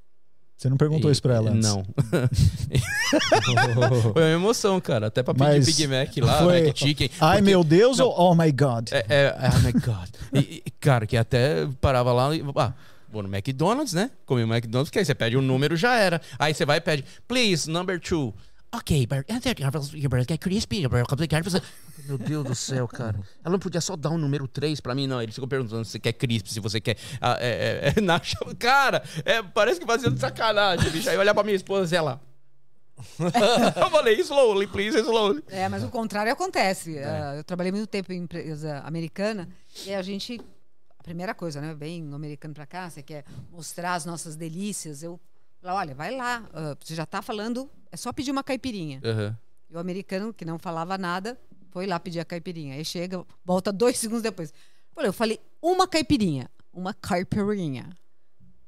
Você 0.57 0.67
não 0.67 0.75
perguntou 0.75 1.09
E- 1.09 1.13
isso 1.13 1.21
pra 1.21 1.35
ela 1.35 1.51
antes? 1.51 1.69
Não. 1.69 1.85
foi 4.13 4.23
uma 4.23 4.29
emoção, 4.31 4.81
cara. 4.81 5.07
Até 5.07 5.23
pra 5.23 5.33
pedir 5.33 5.45
Mas 5.45 5.65
Big 5.65 5.87
Mac 5.87 6.17
lá, 6.17 6.39
foi- 6.43 6.67
Mac 6.67 6.77
Chicken. 6.77 7.09
Ai, 7.21 7.37
porque- 7.37 7.49
meu 7.49 7.63
Deus 7.63 7.97
Não. 7.99 8.07
ou 8.07 8.31
oh 8.31 8.35
my 8.35 8.51
God? 8.51 8.89
É, 8.91 9.05
é, 9.07 9.33
oh 9.55 9.59
my 9.65 9.71
God. 9.71 10.09
E, 10.33 10.61
cara, 10.81 11.07
que 11.07 11.15
até 11.15 11.65
parava 11.79 12.11
lá 12.11 12.35
e. 12.35 12.43
Ah, 12.57 12.73
Vou 13.11 13.23
no 13.23 13.35
McDonald's, 13.35 13.91
né? 13.93 14.11
Comi 14.23 14.43
o 14.43 14.53
McDonald's, 14.53 14.89
porque 14.89 14.99
aí 14.99 15.05
você 15.05 15.15
pede 15.15 15.35
um 15.35 15.41
número, 15.41 15.75
já 15.75 15.95
era. 15.95 16.21
Aí 16.37 16.53
você 16.53 16.63
vai 16.63 16.77
e 16.77 16.81
pede, 16.81 17.03
please, 17.27 17.67
number 17.67 17.99
two. 17.99 18.31
Ok, 18.71 19.07
crispy, 20.37 20.87
Meu 22.05 22.17
Deus 22.17 22.45
do 22.45 22.55
céu, 22.55 22.87
cara. 22.87 23.19
Ela 23.43 23.51
não 23.51 23.59
podia 23.59 23.81
só 23.81 23.95
dar 23.95 24.11
um 24.11 24.17
número 24.17 24.47
3 24.47 24.79
pra 24.79 24.93
mim, 24.93 25.07
não. 25.07 25.21
Eles 25.21 25.33
ficam 25.33 25.47
perguntando 25.47 25.83
se 25.85 25.91
você 25.91 25.99
quer 25.99 26.13
crispy, 26.13 26.51
se 26.53 26.59
você 26.59 26.79
quer. 26.79 26.95
ah, 27.19 27.37
é, 27.39 27.49
é, 27.49 27.93
é, 27.97 28.01
na- 28.01 28.21
Cara, 28.59 29.03
é, 29.25 29.41
parece 29.41 29.79
que 29.79 29.85
fazendo 29.87 30.19
sacanagem, 30.19 30.89
bicho. 30.91 31.09
Aí 31.09 31.15
eu 31.15 31.19
olhar 31.19 31.33
pra 31.33 31.43
minha 31.43 31.55
esposa 31.55 31.95
e 31.95 31.97
ela. 31.97 32.21
eu 33.19 33.89
falei, 33.89 34.19
slowly, 34.19 34.67
please, 34.67 34.97
slowly. 34.99 35.43
É, 35.47 35.67
mas 35.69 35.83
o 35.83 35.89
contrário 35.89 36.31
acontece. 36.31 36.99
Ah, 36.99 37.35
eu 37.37 37.43
trabalhei 37.43 37.71
muito 37.71 37.87
tempo 37.87 38.11
em 38.11 38.17
empresa 38.23 38.79
americana 38.79 39.49
e 39.85 39.93
a 39.93 40.01
gente. 40.01 40.39
A 40.99 41.03
primeira 41.03 41.33
coisa, 41.33 41.61
né? 41.61 41.73
Bem 41.73 42.13
americano 42.13 42.53
pra 42.53 42.65
cá, 42.65 42.89
você 42.89 43.01
quer 43.01 43.23
mostrar 43.51 43.93
as 43.95 44.05
nossas 44.05 44.35
delícias. 44.35 45.01
Eu 45.01 45.19
falo, 45.61 45.77
olha, 45.77 45.95
vai 45.95 46.15
lá, 46.15 46.43
ah, 46.53 46.75
você 46.79 46.93
já 46.93 47.05
tá 47.05 47.21
falando, 47.21 47.69
é 47.91 47.97
só 47.97 48.11
pedir 48.13 48.31
uma 48.31 48.43
caipirinha. 48.43 49.01
Aham. 49.03 49.37
E 49.69 49.75
o 49.75 49.79
americano, 49.79 50.33
que 50.33 50.43
não 50.45 50.57
falava 50.57 50.97
nada, 50.97 51.39
foi 51.71 51.85
lá 51.85 51.99
pedir 51.99 52.19
a 52.19 52.25
caipirinha. 52.25 52.75
Aí 52.75 52.83
chega, 52.85 53.23
volta 53.45 53.71
dois 53.71 53.97
segundos 53.99 54.23
depois. 54.23 54.53
Falei, 54.93 55.09
eu 55.09 55.13
falei 55.13 55.39
uma 55.61 55.87
caipirinha. 55.87 56.49
Uma 56.73 56.93
caipirinha. 56.93 57.89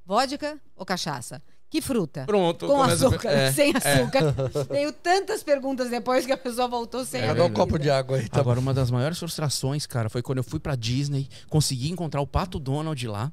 Vodka 0.06 0.60
ou 0.76 0.86
cachaça? 0.86 1.42
Que 1.70 1.82
fruta? 1.82 2.26
Pronto, 2.26 2.68
Com 2.68 2.74
começa 2.76 3.06
a- 3.06 3.10
açúcar, 3.10 3.30
é, 3.30 3.52
sem 3.54 3.72
é. 3.74 3.78
açúcar. 3.78 4.34
Tenho 4.68 4.92
tantas 4.92 5.42
perguntas 5.42 5.90
depois 5.90 6.26
que 6.26 6.32
a 6.34 6.38
pessoa 6.38 6.68
voltou 6.68 7.06
sem 7.06 7.22
Dá 7.22 7.28
a 7.30 7.32
um 7.32 7.36
bebida. 7.36 7.54
copo 7.56 7.80
de 7.80 7.90
água 7.90 8.18
aí. 8.18 8.28
Tá 8.28 8.42
Agora, 8.42 8.60
uma 8.60 8.74
das 8.74 8.92
maiores 8.92 9.18
frustrações, 9.18 9.86
cara, 9.88 10.10
foi 10.10 10.22
quando 10.22 10.40
eu 10.40 10.44
fui 10.44 10.60
pra 10.60 10.76
Disney, 10.76 11.30
consegui 11.50 11.90
encontrar 11.90 12.20
o 12.20 12.28
Pato 12.28 12.60
Donald 12.60 13.08
lá 13.08 13.32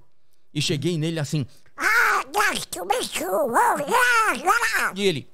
e 0.55 0.63
cheguei 0.63 0.97
nele 0.97 1.19
assim, 1.19 1.45
ah. 1.77 2.23
e 4.95 5.03
ele. 5.07 5.29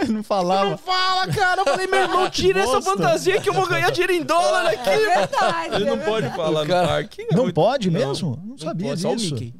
Ele 0.00 0.12
não 0.14 0.22
falava. 0.22 0.70
Não 0.70 0.78
fala, 0.78 1.26
cara. 1.32 1.60
Eu 1.60 1.64
falei, 1.64 1.86
meu 1.86 2.00
irmão, 2.00 2.28
tira 2.30 2.60
essa 2.60 2.80
fantasia 2.82 3.40
que 3.40 3.48
eu 3.48 3.54
vou 3.54 3.66
ganhar 3.66 3.90
dinheiro 3.90 4.12
em 4.12 4.22
dólar 4.22 4.66
aqui. 4.66 4.88
É 4.88 4.98
verdade. 4.98 5.74
Ele 5.76 5.84
é 5.84 5.86
não 5.90 5.98
pode 5.98 6.22
verdade. 6.28 6.36
falar 6.36 6.62
no 6.62 6.68
cara- 6.68 6.88
parque. 6.88 7.22
É 7.22 7.34
Não 7.34 7.42
muito- 7.44 7.54
pode 7.54 7.90
Não. 7.90 8.00
mesmo? 8.00 8.42
Não, 8.44 8.58
sabia 8.58 8.88
pode, 8.88 9.00
Só 9.00 9.12
o 9.12 9.16
disso. 9.16 9.34
Mickey. 9.34 9.54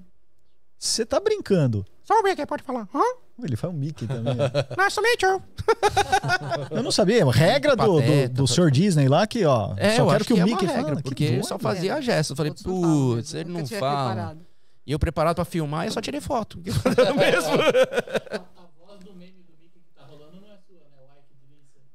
Você 0.78 1.06
tá 1.06 1.18
brincando. 1.18 1.85
Só 2.05 2.14
o 2.20 2.22
Mickey 2.22 2.44
pode 2.47 2.62
falar. 2.62 2.86
Hã? 2.94 3.01
Ele 3.43 3.56
faz 3.56 3.72
um 3.72 3.76
Mickey 3.76 4.06
também. 4.06 4.35
Nice 4.78 4.94
to 4.94 5.02
meet 5.02 5.22
you. 5.22 5.43
Eu 6.70 6.82
não 6.82 6.93
sabia. 6.93 7.24
Regra 7.24 7.74
do, 7.74 8.01
do, 8.01 8.28
do 8.28 8.47
Sr. 8.47 8.70
Disney 8.70 9.09
lá 9.09 9.26
que, 9.26 9.44
ó. 9.44 9.74
É, 9.76 9.97
só 9.97 10.02
eu 10.02 10.09
quero 10.10 10.24
que, 10.24 10.35
que, 10.35 10.40
o 10.40 10.43
é 10.43 10.44
Mickey 10.44 10.64
uma 10.66 10.72
regra, 10.72 10.90
fale. 10.90 10.97
Que 10.98 11.02
porque 11.02 11.24
ele 11.24 11.32
doido. 11.32 11.47
só 11.48 11.59
fazia 11.59 12.01
gesto. 12.01 12.31
Eu 12.32 12.36
falei, 12.36 12.52
não 12.64 12.81
putz, 13.14 13.35
ele 13.35 13.51
não 13.51 13.66
fala. 13.66 14.10
preparado. 14.14 14.47
E 14.86 14.93
eu 14.93 14.98
preparado 14.98 15.35
pra 15.36 15.44
filmar, 15.47 15.86
eu 15.86 15.90
só 15.93 16.01
tirei 16.01 16.20
foto. 16.20 16.59
mesmo. 16.62 17.52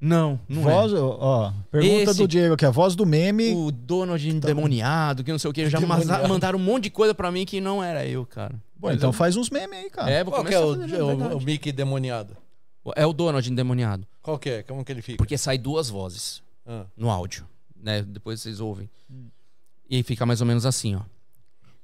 Não, 0.01 0.39
não 0.47 0.61
Voz, 0.61 0.93
ó, 0.93 1.53
pergunta 1.69 2.11
Esse- 2.11 2.17
do 2.21 2.27
Diego 2.27 2.53
aqui, 2.53 2.65
a 2.65 2.69
voz 2.69 2.95
do 2.95 3.03
é. 3.03 3.05
meme. 3.05 3.53
O 3.53 3.69
Donald 3.69 4.29
endemoniado, 4.29 5.23
que 5.25 5.31
não 5.31 5.37
sei 5.39 5.49
o 5.49 5.53
que. 5.53 5.69
Já 5.69 5.79
manda- 5.81 6.25
mandaram 6.27 6.57
um 6.57 6.61
monte 6.61 6.83
de 6.85 6.89
coisa 6.89 7.13
pra 7.13 7.29
mim 7.31 7.45
que 7.45 7.59
não 7.59 7.83
era 7.83 8.05
eu, 8.05 8.25
cara. 8.25 8.55
Bom, 8.77 8.91
então 8.91 9.11
faz 9.11 9.35
uns 9.35 9.49
memes 9.49 9.77
aí, 9.77 9.89
cara. 9.89 10.09
É, 10.09 10.23
vou 10.23 10.31
Qual 10.33 10.45
que 10.45 10.53
é 10.53 10.59
o, 10.59 10.67
o- 10.73 11.37
o 11.37 11.41
Mickey 11.41 11.73
demoniado? 11.73 12.37
É 12.95 13.05
o 13.05 13.11
Donald 13.11 13.51
endemoniado. 13.51 14.07
Qual 14.21 14.39
que 14.39 14.49
é? 14.49 14.63
Como 14.63 14.85
que 14.85 14.91
ele 14.91 15.01
fica? 15.01 15.17
Porque 15.17 15.37
sai 15.37 15.57
duas 15.57 15.89
vozes 15.89 16.41
Ah. 16.65 16.85
no 16.95 17.09
áudio, 17.09 17.45
né? 17.75 18.01
Depois 18.01 18.39
vocês 18.41 18.61
ouvem. 18.61 18.89
E 19.89 19.97
aí 19.97 20.03
fica 20.03 20.25
mais 20.25 20.39
ou 20.39 20.47
menos 20.47 20.65
assim, 20.65 20.95
ó. 20.95 21.01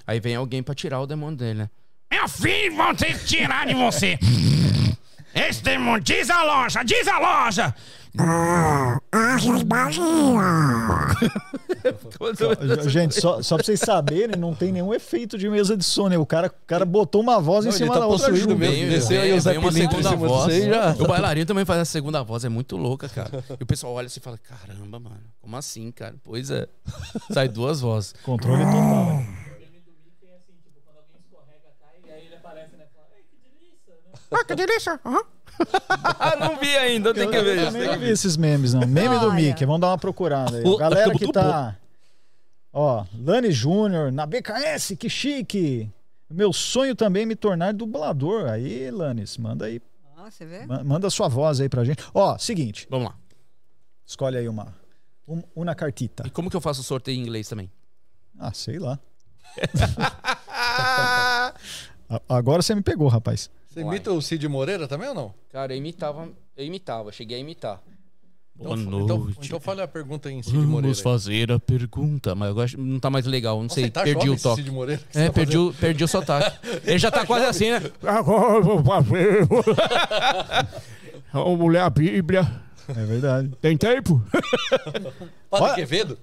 Aí 0.07 0.21
vem 0.21 0.35
alguém 0.35 0.63
pra 0.63 0.75
tirar 0.75 1.01
o 1.01 1.07
demônio 1.07 1.39
dele, 1.39 1.61
né? 1.61 1.71
Meu 2.13 2.29
filho, 2.29 2.77
vão 2.77 2.95
ter 2.95 3.19
que 3.19 3.25
tirar 3.27 3.67
de 3.67 3.75
você. 3.75 4.19
Esse 5.35 5.63
demônio, 5.63 6.01
diz 6.01 6.29
a 6.31 6.43
loja, 6.45 6.83
diz 6.83 7.09
a 7.09 7.19
loja. 7.19 7.75
Ah, 8.17 9.01
Bahia. 9.67 10.01
Gente, 12.89 13.21
só, 13.21 13.43
só 13.43 13.57
pra 13.57 13.65
vocês 13.65 13.81
saberem, 13.81 14.37
não 14.39 14.55
tem 14.55 14.71
nenhum 14.73 14.95
efeito 14.95 15.37
de 15.37 15.49
mesa 15.49 15.77
de 15.77 15.85
som, 15.85 16.09
né? 16.09 16.17
O 16.17 16.25
cara, 16.25 16.47
o 16.47 16.67
cara 16.67 16.85
botou 16.85 17.21
uma 17.21 17.41
voz 17.41 17.65
Não, 17.65 17.73
em 17.73 17.75
cima 17.77 17.93
tá 17.95 18.01
da 18.01 18.07
outra 18.07 18.33
junto. 18.35 18.55
Vem, 18.57 18.89
desceu 18.89 19.21
aí 19.21 19.31
vem, 19.31 19.39
o 19.39 19.41
Zé 19.41 19.51
vem 19.51 19.59
uma 19.59 19.73
segunda 19.73 20.15
voz. 20.17 20.45
você 20.45 20.69
já- 20.69 20.93
O 20.99 21.07
bailarino 21.09 21.47
também 21.47 21.65
faz 21.65 21.81
a 21.81 21.85
segunda 21.85 22.23
voz, 22.23 22.45
é 22.45 22.49
muito 22.49 22.77
louca, 22.77 23.09
cara. 23.09 23.45
E 23.59 23.63
o 23.63 23.67
pessoal 23.67 23.93
olha 23.95 24.07
assim 24.07 24.21
e 24.21 24.23
fala: 24.23 24.39
caramba, 24.39 25.01
mano, 25.01 25.21
como 25.41 25.57
assim, 25.57 25.91
cara? 25.91 26.15
Pois 26.23 26.51
é. 26.51 26.69
Sai 27.33 27.49
duas 27.49 27.81
vozes. 27.81 28.15
Controle 28.23 28.65
total. 28.65 29.23
Ah, 34.31 34.45
que 34.45 34.55
delícia. 34.55 35.01
Aham. 35.05 35.23
Ah, 36.19 36.37
não 36.37 36.59
vi 36.59 36.77
ainda, 36.77 37.13
tem 37.15 37.31
que 37.31 37.41
ver 37.43 37.59
Eu 37.59 37.73
que 37.73 37.79
vi 37.99 37.99
ver. 37.99 38.11
esses 38.13 38.37
memes, 38.37 38.75
não. 38.75 38.87
Meme 38.87 39.19
do. 39.19 39.33
Mickey, 39.33 39.65
vamos 39.67 39.81
dar 39.81 39.89
uma 39.89 39.99
procurada 39.99 40.57
aí. 40.59 40.77
Galera 40.79 41.13
que 41.15 41.31
tá. 41.33 41.77
Ó, 42.73 43.05
Lani 43.19 43.51
Júnior, 43.53 44.11
na 44.11 44.27
BKS, 44.27 44.97
que 44.97 45.09
chique! 45.09 45.89
Meu 46.31 46.53
sonho 46.53 46.95
também 46.97 47.23
é 47.23 47.27
me 47.27 47.37
tornar 47.37 47.73
dublador. 47.73 48.49
Aí, 48.51 48.91
Lanes, 48.91 49.37
manda 49.39 49.67
aí. 49.67 49.81
Ah, 50.17 50.31
você 50.31 50.45
vê? 50.45 50.67
ma- 50.67 50.83
Manda 50.83 51.09
sua 51.11 51.29
voz 51.29 51.61
aí 51.61 51.69
pra 51.69 51.85
gente. 51.85 52.03
Ó, 52.15 52.37
seguinte, 52.39 52.87
Vamos 52.91 53.09
lá. 53.09 53.15
escolhe 54.07 54.39
aí 54.39 54.49
uma. 54.49 54.75
Um, 55.29 55.43
uma 55.55 55.75
cartita. 55.75 56.25
E 56.27 56.31
como 56.31 56.51
que 56.51 56.57
eu 56.57 56.61
faço 56.61 56.81
o 56.81 56.85
sorteio 56.85 57.17
em 57.19 57.23
inglês 57.23 57.49
também? 57.49 57.71
Ah, 58.39 58.53
sei 58.53 58.79
lá. 58.79 58.99
Agora 62.29 62.63
você 62.63 62.75
me 62.75 62.83
pegou, 62.83 63.09
rapaz. 63.09 63.51
Você 63.75 63.81
imita 63.81 64.13
o 64.13 64.23
Cid 64.23 64.47
Moreira 64.49 64.87
também 64.87 65.09
ou 65.09 65.15
não? 65.15 65.35
Cara, 65.51 65.75
eu 65.75 65.79
imitava, 65.79 66.29
eu 66.57 66.65
imitava, 66.65 67.11
cheguei 67.13 67.37
a 67.37 67.41
imitar. 67.41 67.83
Boa 68.57 68.77
Então, 68.79 68.91
noite. 68.91 69.05
Então, 69.05 69.33
então 69.43 69.61
fale 69.61 69.83
a 69.83 69.89
pergunta 69.89 70.31
em 70.31 70.41
Cid 70.41 70.55
Moreira. 70.57 70.81
Vamos 70.83 71.01
fazer 71.01 71.51
a 71.51 71.59
pergunta, 71.59 72.37
mas 72.37 72.51
eu 72.57 72.61
acho 72.63 72.81
não 72.81 73.01
tá 73.01 73.11
mais 73.11 73.27
legal, 73.27 73.57
não 73.57 73.65
Nossa, 73.65 73.75
sei, 73.75 73.91
tá 73.91 74.05
perdi 74.05 74.27
jovem 74.27 74.39
o 74.39 74.41
toque. 74.41 74.57
Cid 74.63 74.71
Moreira 74.71 75.03
É, 75.13 75.27
tá 75.27 75.33
perdi 75.33 75.59
o, 75.59 75.75
perdi 75.75 76.05
o 76.05 76.09
sotaque. 76.09 76.57
Ele 76.85 76.99
já 76.99 77.11
tá 77.11 77.27
quase 77.27 77.47
assim, 77.47 77.71
né? 77.73 77.83
Agora 78.05 78.55
eu 78.59 78.63
vou 78.63 78.85
fazer. 78.85 79.49
Vamos 81.33 81.73
ler 81.73 81.81
a 81.81 81.91
Bíblia. 81.91 82.63
É 82.89 83.05
verdade. 83.05 83.51
Tem 83.61 83.77
tempo? 83.77 84.23
Padre 85.51 85.67
Olha- 85.67 85.75
Quevedo? 85.75 86.19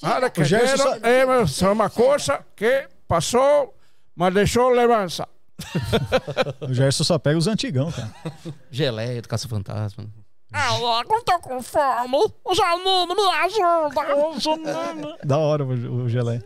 Para 0.00 0.28
que 0.28 0.44
Gerson 0.44 1.00
quero, 1.00 1.46
é 1.64 1.68
uma 1.72 1.88
coisa 1.88 2.44
que 2.54 2.86
passou, 3.08 3.74
mas 4.14 4.34
deixou 4.34 4.68
lembrança. 4.70 5.26
O 6.60 6.72
Gerson 6.74 7.04
só 7.04 7.18
pega 7.18 7.38
os 7.38 7.46
antigão, 7.46 7.90
cara. 7.90 8.12
Geleia 8.70 9.22
do 9.22 9.28
Caça-Fantasma. 9.28 10.06
Ela 10.52 11.02
não 11.04 11.24
tô 11.24 11.38
com 11.40 11.62
fome. 11.62 12.16
O 12.44 12.54
Janine 12.54 13.14
me 13.14 13.28
ajuda. 13.44 15.18
Da 15.24 15.38
hora 15.38 15.64
o, 15.64 16.04
o 16.04 16.08
gelé. 16.08 16.40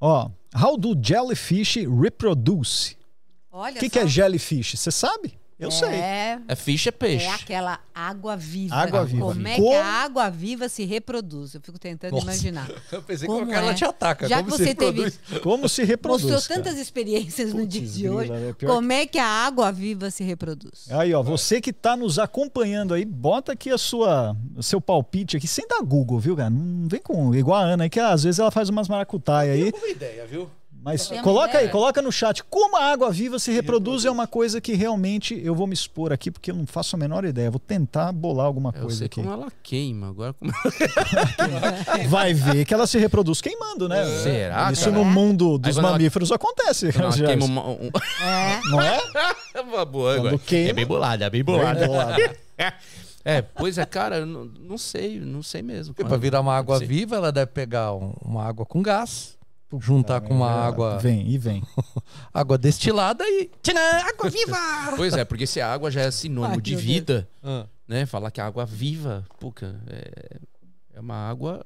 Ó, 0.00 0.30
how 0.54 0.76
do 0.76 0.94
jellyfish 1.00 1.76
reproduce? 1.86 2.96
Olha 3.50 3.76
O 3.76 3.78
que, 3.80 3.88
que 3.90 3.98
é 3.98 4.06
jellyfish? 4.06 4.76
Você 4.76 4.90
sabe? 4.90 5.37
Eu 5.58 5.72
sei. 5.72 5.88
É, 5.88 6.38
É 6.46 6.54
fish, 6.54 6.86
é 6.86 6.90
peixe. 6.92 7.26
é 7.26 7.34
aquela 7.34 7.80
água 7.92 8.36
viva. 8.36 8.76
Água 8.76 9.04
viva. 9.04 9.26
Como 9.26 9.48
é 9.48 9.56
Como- 9.56 9.68
que 9.70 9.74
a 9.74 9.84
água 9.84 10.30
viva 10.30 10.68
se 10.68 10.84
reproduz? 10.84 11.52
Eu 11.54 11.60
fico 11.60 11.78
tentando 11.80 12.12
Nossa. 12.12 12.22
imaginar. 12.24 12.70
Eu 12.92 13.02
pensei 13.02 13.26
Como 13.26 13.44
que 13.44 13.50
o 13.50 13.54
cara 13.54 13.66
é? 13.72 13.74
te 13.74 13.84
ataca. 13.84 14.28
Já 14.28 14.36
como 14.38 14.50
que 14.52 14.56
se 14.56 14.64
você 14.64 14.74
teve- 14.74 15.02
reproduz? 15.04 15.42
Como 15.42 15.68
se 15.68 15.82
reproduz? 15.84 16.22
Mostrou 16.22 16.40
cara? 16.42 16.62
tantas 16.62 16.78
experiências 16.80 17.52
no 17.52 17.66
dia 17.66 17.82
de 17.86 18.08
hoje. 18.08 18.30
é 18.32 18.52
pior 18.52 18.72
Como 18.74 18.92
é 18.92 19.04
que 19.04 19.18
a 19.18 19.26
água 19.26 19.72
viva 19.72 20.10
se 20.12 20.22
reproduz? 20.22 20.86
Aí, 20.90 21.12
ó, 21.12 21.22
você 21.24 21.60
que 21.60 21.72
tá 21.72 21.96
nos 21.96 22.20
acompanhando 22.20 22.94
aí, 22.94 23.04
bota 23.04 23.52
aqui 23.52 23.70
a 23.70 23.78
sua, 23.78 24.36
o 24.56 24.62
seu 24.62 24.80
palpite 24.80 25.36
aqui, 25.36 25.48
sem 25.48 25.66
dar 25.66 25.80
Google, 25.82 26.20
viu, 26.20 26.36
cara? 26.36 26.50
Não 26.50 26.86
vem 26.88 27.00
com 27.00 27.34
igual 27.34 27.58
a 27.60 27.64
Ana 27.64 27.82
aí, 27.84 27.90
que 27.90 27.98
às 27.98 28.22
vezes 28.22 28.38
ela 28.38 28.52
faz 28.52 28.68
umas 28.68 28.88
maracutaia 28.88 29.52
aí. 29.54 29.72
Uma 29.76 29.88
ideia, 29.88 30.24
viu? 30.24 30.48
Mas 30.88 31.08
coloca 31.22 31.58
aí, 31.58 31.68
coloca 31.68 32.00
no 32.00 32.10
chat. 32.10 32.42
Como 32.44 32.76
a 32.76 32.84
água 32.92 33.10
viva 33.10 33.38
se 33.38 33.52
reproduz 33.52 34.04
é 34.06 34.10
uma 34.10 34.26
coisa 34.26 34.60
que 34.60 34.72
realmente 34.74 35.38
eu 35.44 35.54
vou 35.54 35.66
me 35.66 35.74
expor 35.74 36.12
aqui, 36.12 36.30
porque 36.30 36.50
eu 36.50 36.54
não 36.54 36.66
faço 36.66 36.96
a 36.96 36.98
menor 36.98 37.24
ideia. 37.24 37.50
Vou 37.50 37.60
tentar 37.60 38.10
bolar 38.12 38.46
alguma 38.46 38.72
Eu 38.74 38.82
coisa 38.82 38.96
sei 38.98 39.06
aqui. 39.06 39.20
como 39.22 39.32
ela 39.32 39.48
queima. 39.62 40.08
Agora 40.08 40.32
como... 40.32 40.50
Vai 42.08 42.32
ver 42.34 42.64
que 42.64 42.72
ela 42.72 42.86
se 42.86 42.98
reproduz 42.98 43.40
queimando, 43.40 43.88
né? 43.88 44.04
Será, 44.22 44.72
Isso 44.72 44.84
cara? 44.86 44.96
no 44.96 45.04
mundo 45.04 45.58
dos 45.58 45.74
quando 45.76 45.84
ela- 45.84 45.92
mamíferos 45.92 46.32
acontece. 46.32 46.90
Gerson. 46.90 47.24
queima 47.24 47.44
uma, 47.44 47.66
um... 47.68 47.90
É. 48.22 48.60
Não 48.70 48.80
é? 48.80 48.98
Uma 49.60 49.84
boa 49.84 50.16
Quando 50.20 50.38
queima- 50.38 50.70
É 50.70 50.72
bem 50.72 50.86
bolada, 50.86 51.24
é 51.24 51.30
bem 51.30 51.42
Bem 51.42 51.56
bolada. 51.56 51.86
bolado. 51.86 52.16
É, 53.24 53.42
pois 53.42 53.76
é, 53.76 53.84
cara, 53.84 54.18
eu 54.18 54.26
não, 54.26 54.44
não 54.46 54.78
sei, 54.78 55.20
não 55.20 55.42
sei 55.42 55.60
mesmo. 55.60 55.92
Pra 55.92 56.16
virar 56.16 56.40
uma 56.40 56.56
água 56.56 56.78
viva, 56.78 57.16
ela 57.16 57.30
deve 57.30 57.48
pegar 57.50 57.92
um- 57.92 58.14
uma 58.24 58.42
água 58.44 58.64
com 58.64 58.80
gás, 58.80 59.36
juntar 59.80 60.20
com 60.22 60.34
uma 60.34 60.50
água, 60.50 60.98
Vem, 60.98 61.28
e 61.28 61.36
vem. 61.36 61.62
água 62.32 62.56
destilada 62.56 63.24
e. 63.28 63.50
Tchanã, 63.62 63.80
água 64.04 64.30
viva! 64.30 64.56
Pois 64.96 65.12
é, 65.14 65.24
porque 65.24 65.46
se 65.46 65.60
a 65.60 65.72
água 65.72 65.90
já 65.90 66.02
é 66.02 66.10
sinônimo 66.10 66.54
Ai, 66.54 66.60
de 66.60 66.74
vida, 66.76 67.28
Ah, 67.42 67.66
né? 67.86 68.06
Falar 68.06 68.30
que 68.30 68.40
a 68.40 68.46
água 68.46 68.64
viva, 68.64 69.26
puca, 69.38 69.80
é, 69.88 70.40
é 70.94 71.00
uma 71.00 71.28
água 71.28 71.64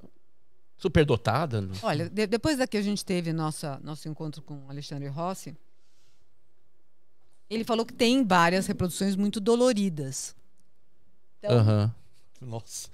superdotada. 0.77 1.65
Olha, 1.83 2.11
de- 2.11 2.27
depois 2.27 2.59
da 2.59 2.66
que 2.66 2.77
a 2.77 2.83
gente 2.83 3.05
teve 3.05 3.33
nossa, 3.33 3.79
nosso 3.85 4.09
encontro 4.09 4.43
com 4.43 4.55
o 4.66 4.69
Alexandre 4.70 5.07
Rossi, 5.09 5.57
ele 7.49 7.65
falou 7.65 7.85
que 7.87 7.93
tem 7.93 8.24
várias 8.27 8.66
reproduções 8.66 9.15
muito 9.15 9.39
doloridas. 9.39 10.35
Então, 11.39 11.57
Aham. 11.59 11.95
Nossa. 12.41 12.89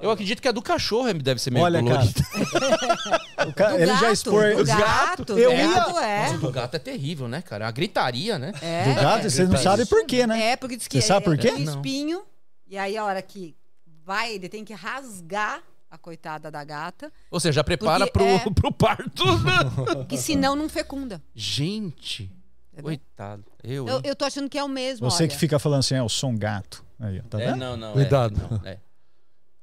Eu 0.00 0.10
acredito 0.10 0.42
que 0.42 0.48
a 0.48 0.52
do 0.52 0.60
cachorro 0.60 1.08
é- 1.08 1.14
deve 1.14 1.40
ser 1.40 1.50
meio 1.50 1.64
Olha, 1.64 1.82
cara. 1.82 1.94
dolorida. 2.04 2.24
O 3.46 3.52
ca- 3.52 3.70
do 3.70 3.76
ele 3.76 3.86
gato, 3.86 4.00
já 4.00 4.12
expor. 4.12 4.56
do 4.56 4.64
gato, 4.64 5.38
Eu 5.38 5.52
ia- 5.52 5.68
gato 5.74 5.98
é. 5.98 6.22
Nossa, 6.22 6.34
o 6.34 6.38
do 6.38 6.50
gato 6.50 6.74
é 6.74 6.78
terrível, 6.78 7.28
né, 7.28 7.42
cara? 7.42 7.68
A 7.68 7.70
gritaria, 7.70 8.38
né? 8.38 8.52
É, 8.62 8.84
Do 8.84 8.94
gato, 9.00 9.28
você 9.30 9.44
não 9.44 9.56
sabe 9.58 9.84
por 9.86 10.04
quê, 10.06 10.26
né? 10.26 10.52
É, 10.52 10.56
porque 10.56 10.76
diz 10.76 10.88
que 10.88 11.00
Você 11.00 11.06
sabe 11.06 11.24
por 11.24 11.34
é, 11.34 11.38
quê? 11.38 11.52
tem 11.52 11.64
Não. 11.64 11.74
espinho, 11.74 12.22
e 12.66 12.78
aí 12.78 12.96
a 12.96 13.04
hora 13.04 13.20
que 13.20 13.54
vai, 14.04 14.32
ele 14.34 14.48
tem 14.48 14.64
que 14.64 14.72
rasgar 14.72 15.62
a 15.90 15.98
coitada 15.98 16.50
da 16.50 16.64
gata, 16.64 17.12
Ou 17.30 17.38
seja, 17.38 17.52
já 17.56 17.64
prepara 17.64 18.06
pro, 18.06 18.24
é- 18.24 18.38
pro 18.54 18.72
parto. 18.72 19.22
que 20.08 20.16
senão 20.16 20.56
não 20.56 20.68
fecunda. 20.68 21.22
Gente, 21.34 22.30
coitado. 22.82 23.44
Eu, 23.62 23.86
Eu, 23.86 24.00
eu 24.04 24.16
tô 24.16 24.24
achando 24.24 24.48
que 24.48 24.58
é 24.58 24.64
o 24.64 24.68
mesmo, 24.68 25.08
Você 25.10 25.24
olha. 25.24 25.30
que 25.30 25.36
fica 25.36 25.58
falando 25.58 25.80
assim, 25.80 25.94
é, 25.94 26.00
eu 26.00 26.08
sou 26.08 26.30
um 26.30 26.36
gato. 26.38 26.82
Aí, 26.98 27.20
ó, 27.20 27.28
tá 27.28 27.40
É, 27.40 27.46
vendo? 27.46 27.58
não, 27.58 27.76
não. 27.76 27.92
Cuidado. 27.92 28.40
É, 28.40 28.54
não, 28.54 28.60
é. 28.70 28.78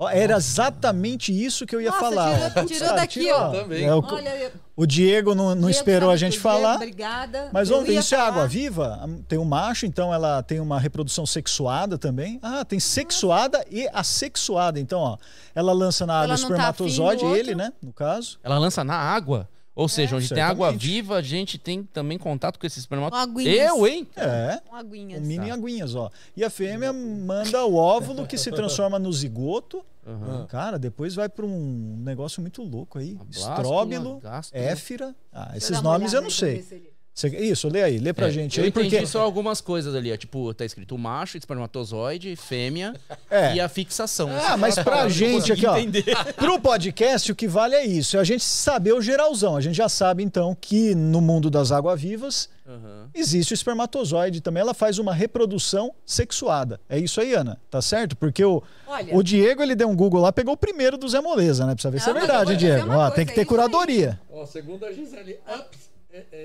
Era 0.10 0.36
exatamente 0.38 1.32
isso 1.32 1.66
que 1.66 1.76
eu 1.76 1.82
ia 1.82 1.90
Nossa, 1.92 2.00
falar. 2.04 2.52
tirou- 2.52 2.66
tirou 2.66 2.96
daqui, 2.96 3.20
tirou. 3.22 3.40
ó. 3.40 3.50
Também. 3.52 3.86
É, 3.86 3.94
o, 3.94 4.04
Olha, 4.04 4.30
eu- 4.38 4.52
o 4.76 4.86
Diego 4.86 5.36
não, 5.36 5.50
não 5.50 5.56
Diego 5.56 5.70
esperou 5.70 6.10
sabe 6.10 6.14
a 6.14 6.18
gente 6.18 6.38
tudo. 6.40 6.42
Diego, 6.50 6.62
falar. 6.62 6.76
Obrigada. 6.76 7.50
Mas 7.54 7.70
ia 7.94 8.00
isso 8.00 8.16
é 8.16 8.18
falar- 8.18 8.30
água 8.30 8.48
viva? 8.48 9.10
Tem 9.28 9.38
o 9.38 9.46
macho, 9.46 9.86
então 9.86 10.14
ela 10.14 10.42
tem 10.42 10.60
uma 10.60 10.80
reprodução 10.80 11.26
sexuada 11.26 11.98
também. 11.98 12.40
Ah, 12.42 12.66
tem 12.66 12.80
sexuada 12.80 13.64
e 13.70 13.88
assexuada. 13.94 14.80
Então, 14.80 15.00
ó, 15.00 15.18
ela 15.54 15.74
lança 15.74 16.06
na 16.06 16.14
água 16.22 16.34
Ela 16.34 16.38
não 16.42 16.48
tá 16.50 16.54
espermatozoide, 16.56 17.24
outro? 17.26 17.38
ele, 17.40 17.56
né, 17.56 17.72
no 17.82 17.94
caso. 17.94 18.40
Ela 18.44 18.58
lança 18.58 18.84
na 18.84 18.96
água. 18.96 19.48
Ou 19.82 19.88
seja, 19.90 20.16
onde 20.16 20.30
tem 20.30 20.42
água 20.44 20.68
certamente. 20.68 20.88
viva, 20.88 21.16
a 21.18 21.22
gente 21.22 21.58
tem 21.58 21.84
também 21.84 22.18
contato 22.18 22.60
com 22.60 22.66
esses 22.68 22.86
Com 22.86 22.96
espermatozoides. 22.96 23.32
aguinhas. 23.54 23.70
Eu, 23.70 23.88
hein? 23.88 24.08
É, 24.16 24.62
Com 24.70 24.76
aguinhas. 24.76 25.22
um 25.22 25.26
mini 25.26 25.50
aguinhas, 25.52 25.96
ó. 25.96 26.12
E 26.38 26.44
a 26.44 26.50
fêmea 26.50 26.94
manda 26.94 27.66
o 27.66 27.76
óvulo 27.76 28.28
que 28.28 28.38
se 28.38 28.52
transforma 28.52 29.00
no 29.00 29.12
zigoto. 29.12 29.84
Aham. 30.06 30.46
Cara, 30.48 30.80
depois 30.80 31.14
vai 31.16 31.30
para 31.30 31.46
um 31.46 31.96
negócio 32.04 32.42
muito 32.42 32.64
louco 32.64 32.98
aí. 32.98 33.14
Bláscula, 33.16 33.56
Estróbilo, 33.62 34.20
gástula. 34.20 34.64
éfira. 34.64 35.16
Ah, 35.32 35.52
esses 35.56 35.70
uma 35.72 35.82
nomes 35.82 36.14
eu 36.14 36.22
não 36.22 36.30
sei. 36.30 36.91
Você- 37.14 37.28
isso, 37.28 37.68
lê 37.68 37.84
aí, 37.84 38.00
lê 38.00 38.14
pra 38.14 38.28
É, 38.28 38.32
gente 38.32 38.58
eu 38.58 38.64
aí, 38.64 38.70
entendi 38.70 38.90
porque. 38.90 39.06
só 39.06 39.22
algumas 39.22 39.60
coisas 39.60 39.94
ali, 39.94 40.12
ó. 40.14 40.18
Tipo, 40.18 40.54
tá 40.54 40.64
escrito 40.64 40.98
macho, 40.98 41.38
espermatozoide, 41.38 42.36
fêmea 42.36 42.94
É. 43.30 43.56
e 43.56 43.60
a 43.60 43.68
fixação. 43.68 44.30
Ah, 44.48 44.56
mas 44.58 44.76
pra 44.76 45.08
gente 45.10 45.52
aqui, 45.52 45.66
ó. 45.66 45.78
Entender. 45.78 46.06
Pro 46.36 46.60
podcast, 46.60 47.32
o 47.32 47.36
que 47.36 47.48
vale 47.48 47.76
é 47.76 47.86
isso. 47.86 48.16
É 48.18 48.20
a 48.20 48.24
gente 48.24 48.44
saber 48.44 48.94
o 48.94 49.02
geralzão. 49.02 49.56
A 49.58 49.62
gente 49.62 49.76
já 49.76 49.90
sabe, 49.90 50.24
então, 50.24 50.56
que 50.60 50.96
no 50.96 51.20
mundo 51.20 51.50
das 51.50 51.72
águas-vivas 51.72 52.50
Aham. 52.66 53.10
existe 53.14 53.54
o 53.54 53.56
espermatozoide 53.56 54.40
também. 54.40 54.62
Ela 54.62 54.74
faz 54.74 54.98
uma 54.98 55.14
reprodução 55.14 55.94
sexuada. 56.06 56.80
É 56.90 56.98
isso 56.98 57.20
aí, 57.20 57.34
Ana. 57.34 57.60
Tá 57.70 57.82
certo? 57.82 58.16
Porque 58.16 58.44
o, 58.44 58.64
Olha, 58.88 59.16
o 59.18 59.22
Diego, 59.22 59.62
ele 59.62 59.76
deu 59.76 59.90
um 59.90 59.96
Google 59.96 60.22
lá, 60.22 60.32
pegou 60.32 60.54
o 60.54 60.58
primeiro 60.58 60.98
do 60.98 61.08
Zé 61.10 61.20
Moleza, 61.20 61.66
né? 61.66 61.74
Precisa 61.74 61.92
ver 61.92 62.00
se 62.00 62.10
é 62.10 62.14
verdade, 62.14 62.56
Diego. 62.56 62.90
Ó, 62.90 63.10
tem 63.12 63.26
que 63.26 63.34
ter 63.36 63.42
é 63.42 63.46
curadoria. 63.46 64.20
Ó, 64.32 64.46
segundo 64.46 64.86
a 64.86 64.92
Gisele 64.94 65.38
Ups, 65.46 65.52
é- 65.52 65.88
é- 65.88 65.91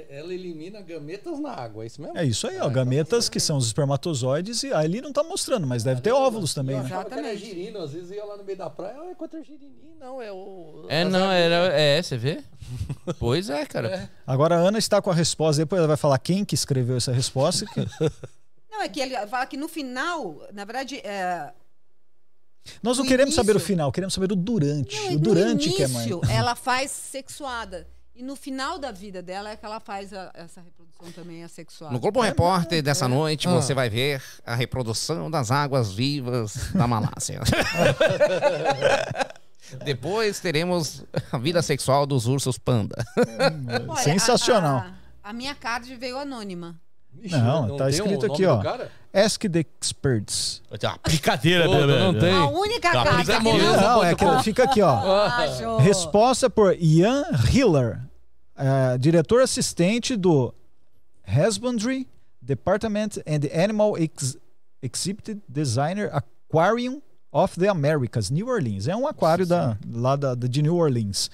ela 0.08 0.32
elimina 0.32 0.80
gametas 0.80 1.38
na 1.40 1.50
água, 1.52 1.82
é 1.84 1.86
isso 1.86 2.00
mesmo? 2.00 2.16
É 2.16 2.24
isso 2.24 2.46
aí, 2.46 2.58
ó. 2.60 2.68
Gametas, 2.68 3.28
que 3.28 3.40
são 3.40 3.56
os 3.56 3.66
espermatozoides, 3.66 4.62
e 4.62 4.72
ali 4.72 5.00
não 5.00 5.12
tá 5.12 5.22
mostrando, 5.24 5.66
mas 5.66 5.82
deve 5.82 6.00
ter 6.00 6.12
óvulos 6.12 6.54
também, 6.54 6.76
né? 6.76 6.84
Exatamente. 6.84 7.38
girino, 7.44 7.80
às 7.80 7.92
vezes 7.92 8.10
ia 8.10 8.24
lá 8.24 8.36
no 8.36 8.44
meio 8.44 8.56
da 8.58 8.70
praia, 8.70 8.96
ah, 9.00 9.10
encontra 9.10 9.42
girininho, 9.42 9.96
não, 9.98 10.22
é 10.22 10.30
o... 10.32 10.86
É, 10.88 11.02
as 11.02 11.12
não, 11.12 11.30
era. 11.32 11.54
É, 11.78 12.00
você 12.02 12.16
vê? 12.16 12.42
Pois 13.18 13.48
é, 13.50 13.64
cara. 13.64 14.10
Agora 14.26 14.56
a 14.56 14.58
Ana 14.58 14.78
está 14.78 15.00
com 15.00 15.10
a 15.10 15.14
resposta, 15.14 15.62
depois 15.62 15.78
ela 15.78 15.88
vai 15.88 15.96
falar 15.96 16.18
quem 16.18 16.44
que 16.44 16.54
escreveu 16.54 16.96
essa 16.96 17.12
resposta. 17.12 17.64
que- 17.66 17.80
Não, 18.70 18.82
é 18.82 18.88
que 18.88 19.00
ele 19.00 19.14
fala 19.28 19.46
que 19.46 19.56
no 19.56 19.68
final, 19.68 20.46
na 20.52 20.64
verdade, 20.64 20.96
é, 20.98 21.52
Nós 22.82 22.98
não 22.98 23.04
No 23.04 23.08
queremos 23.10 23.34
saber 23.34 23.52
o 23.52 23.54
início- 23.54 23.66
final, 23.68 23.92
queremos 23.92 24.12
saber 24.14 24.32
o 24.32 24.36
durante. 24.36 24.96
Não, 25.06 25.14
o 25.14 25.18
durante 25.18 25.70
que 25.70 25.82
é 25.82 25.88
mais. 25.88 26.06
início, 26.10 26.20
ela 26.30 26.54
faz 26.56 26.90
sexuada. 26.90 27.86
E 28.16 28.22
no 28.22 28.34
final 28.34 28.78
da 28.78 28.90
vida 28.90 29.22
dela 29.22 29.50
é 29.50 29.56
que 29.56 29.66
ela 29.66 29.78
faz 29.78 30.12
a- 30.14 30.30
essa 30.34 30.62
reprodução 30.62 31.12
também 31.12 31.44
assexuada. 31.44 31.92
No 31.92 32.00
Globo 32.00 32.22
Repórter 32.22 32.82
dessa 32.82 33.06
noite 33.06 33.46
Ah. 33.46 33.50
você 33.52 33.74
vai 33.74 33.90
ver 33.90 34.22
a 34.46 34.54
reprodução 34.54 35.30
das 35.30 35.50
águas 35.50 35.92
vivas 35.92 36.72
da 36.72 36.86
Malásia. 36.86 37.40
Depois 39.84 40.38
teremos 40.40 41.04
a 41.32 41.38
vida 41.38 41.60
sexual 41.60 42.06
dos 42.06 42.26
ursos 42.26 42.56
panda. 42.58 43.04
Olha, 43.88 44.02
Sensacional. 44.02 44.76
A, 44.78 44.94
a- 45.24 45.30
a 45.30 45.32
minha 45.32 45.54
card 45.54 45.94
veio 45.96 46.18
anônima. 46.18 46.76
Não, 47.12 47.76
tá 47.76 47.84
tem 47.86 47.94
escrito 47.94 48.24
o 48.24 48.28
nome 48.28 48.34
aqui, 48.34 48.46
ó. 48.46 48.62
cara? 48.62 48.90
Ask 49.16 49.40
the 49.48 49.60
experts. 49.60 50.60
Uma 50.70 50.98
brincadeira, 51.02 51.64
Pô, 51.64 51.86
né, 51.86 51.98
não 51.98 52.12
tem. 52.12 52.34
A 52.34 52.46
única 52.48 52.92
Tá, 52.92 53.02
carta 53.04 53.32
é 53.32 53.38
que 53.38 53.44
não... 53.44 53.58
Não, 53.58 54.04
é 54.04 54.14
que 54.14 54.42
fica 54.42 54.64
aqui, 54.64 54.82
ó. 54.82 55.24
Acho. 55.26 55.78
Resposta 55.78 56.50
por 56.50 56.76
Ian 56.78 57.24
Hiller, 57.50 58.00
eh, 58.58 58.98
diretor 58.98 59.40
assistente 59.40 60.16
do 60.16 60.52
Husbandry 61.26 62.06
Department 62.42 63.18
and 63.26 63.48
Animal 63.58 63.96
Ex 63.96 64.36
Exhibit 64.82 65.40
Designer 65.48 66.10
Aquarium 66.12 67.00
of 67.36 67.60
the 67.60 67.68
Americas, 67.68 68.30
New 68.30 68.48
Orleans. 68.48 68.88
É 68.88 68.96
um 68.96 69.06
aquário 69.06 69.46
da, 69.46 69.76
lá 69.92 70.16
da, 70.16 70.34
de 70.34 70.62
New 70.62 70.74
Orleans. 70.74 71.30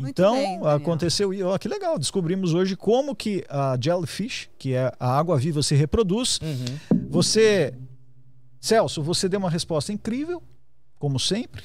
Muito 0.00 0.08
então, 0.08 0.34
bem, 0.34 0.60
aconteceu. 0.66 1.32
e, 1.32 1.42
ó, 1.44 1.56
que 1.56 1.68
legal, 1.68 1.96
descobrimos 1.96 2.54
hoje 2.54 2.74
como 2.74 3.14
que 3.14 3.44
a 3.48 3.78
jellyfish, 3.80 4.50
que 4.58 4.74
é 4.74 4.92
a 4.98 5.16
água 5.16 5.38
viva, 5.38 5.62
se 5.62 5.76
reproduz. 5.76 6.40
Uhum. 6.42 6.98
Você, 7.08 7.72
Celso, 8.60 9.00
você 9.00 9.28
deu 9.28 9.38
uma 9.38 9.50
resposta 9.50 9.92
incrível, 9.92 10.42
como 10.98 11.20
sempre. 11.20 11.62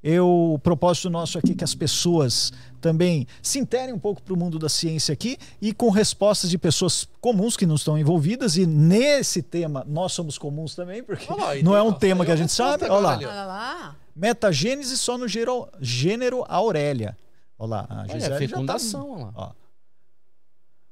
Eu, 0.00 0.52
o 0.54 0.58
propósito 0.60 1.10
nosso 1.10 1.36
aqui 1.36 1.50
é 1.50 1.54
que 1.56 1.64
as 1.64 1.74
pessoas 1.74 2.52
também 2.86 3.26
se 3.42 3.58
interem 3.58 3.92
um 3.92 3.98
pouco 3.98 4.22
para 4.22 4.32
o 4.32 4.36
mundo 4.36 4.60
da 4.60 4.68
ciência 4.68 5.12
aqui 5.12 5.36
e 5.60 5.74
com 5.74 5.90
respostas 5.90 6.48
de 6.48 6.56
pessoas 6.56 7.08
comuns 7.20 7.56
que 7.56 7.66
não 7.66 7.74
estão 7.74 7.98
envolvidas. 7.98 8.56
E 8.56 8.64
nesse 8.64 9.42
tema 9.42 9.84
nós 9.88 10.12
somos 10.12 10.38
comuns 10.38 10.76
também, 10.76 11.02
porque 11.02 11.26
lá, 11.32 11.56
não 11.64 11.76
é 11.76 11.82
um 11.82 11.92
tema 11.92 12.24
que 12.24 12.30
a 12.30 12.34
aí 12.34 12.38
gente 12.40 12.52
sabe. 12.52 12.84
Olha 12.84 12.94
lá. 13.00 13.16
Olha 13.16 13.44
lá. 13.44 13.96
Metagênese 14.14 14.96
só 14.96 15.18
no 15.18 15.26
gênero, 15.26 15.68
gênero 15.80 16.44
Aurélia. 16.46 17.18
Olha 17.58 17.68
lá, 17.70 17.86
a 17.90 18.00
Olha, 18.02 18.12
Gisele 18.12 18.32
tá- 18.34 18.38
fecundação, 18.38 19.10
olha 19.10 19.24
lá. 19.24 19.32
Ó. 19.34 19.52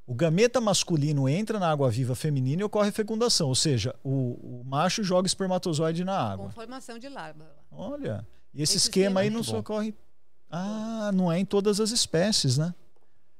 O 0.06 0.14
gameta 0.14 0.60
masculino 0.60 1.28
entra 1.28 1.58
na 1.60 1.70
água 1.70 1.88
viva 1.90 2.14
feminina 2.16 2.62
e 2.62 2.64
ocorre 2.64 2.90
fecundação, 2.90 3.46
ou 3.48 3.54
seja, 3.54 3.94
o, 4.02 4.60
o 4.60 4.64
macho 4.66 5.04
joga 5.04 5.26
espermatozoide 5.28 6.04
na 6.04 6.18
água. 6.18 6.46
Conformação 6.46 6.98
de 6.98 7.08
larva. 7.08 7.46
Olha, 7.70 8.26
e 8.52 8.62
esse, 8.62 8.76
Esse 8.76 8.88
esquema 8.88 9.04
esquema 9.04 9.20
aí 9.20 9.26
é 9.28 9.30
não 9.30 9.42
só 9.44 9.52
bom. 9.52 9.58
ocorre. 9.60 9.94
Ah, 10.56 11.10
não 11.12 11.30
é 11.32 11.38
em 11.38 11.44
todas 11.44 11.80
as 11.80 11.90
espécies, 11.90 12.56
né? 12.58 12.74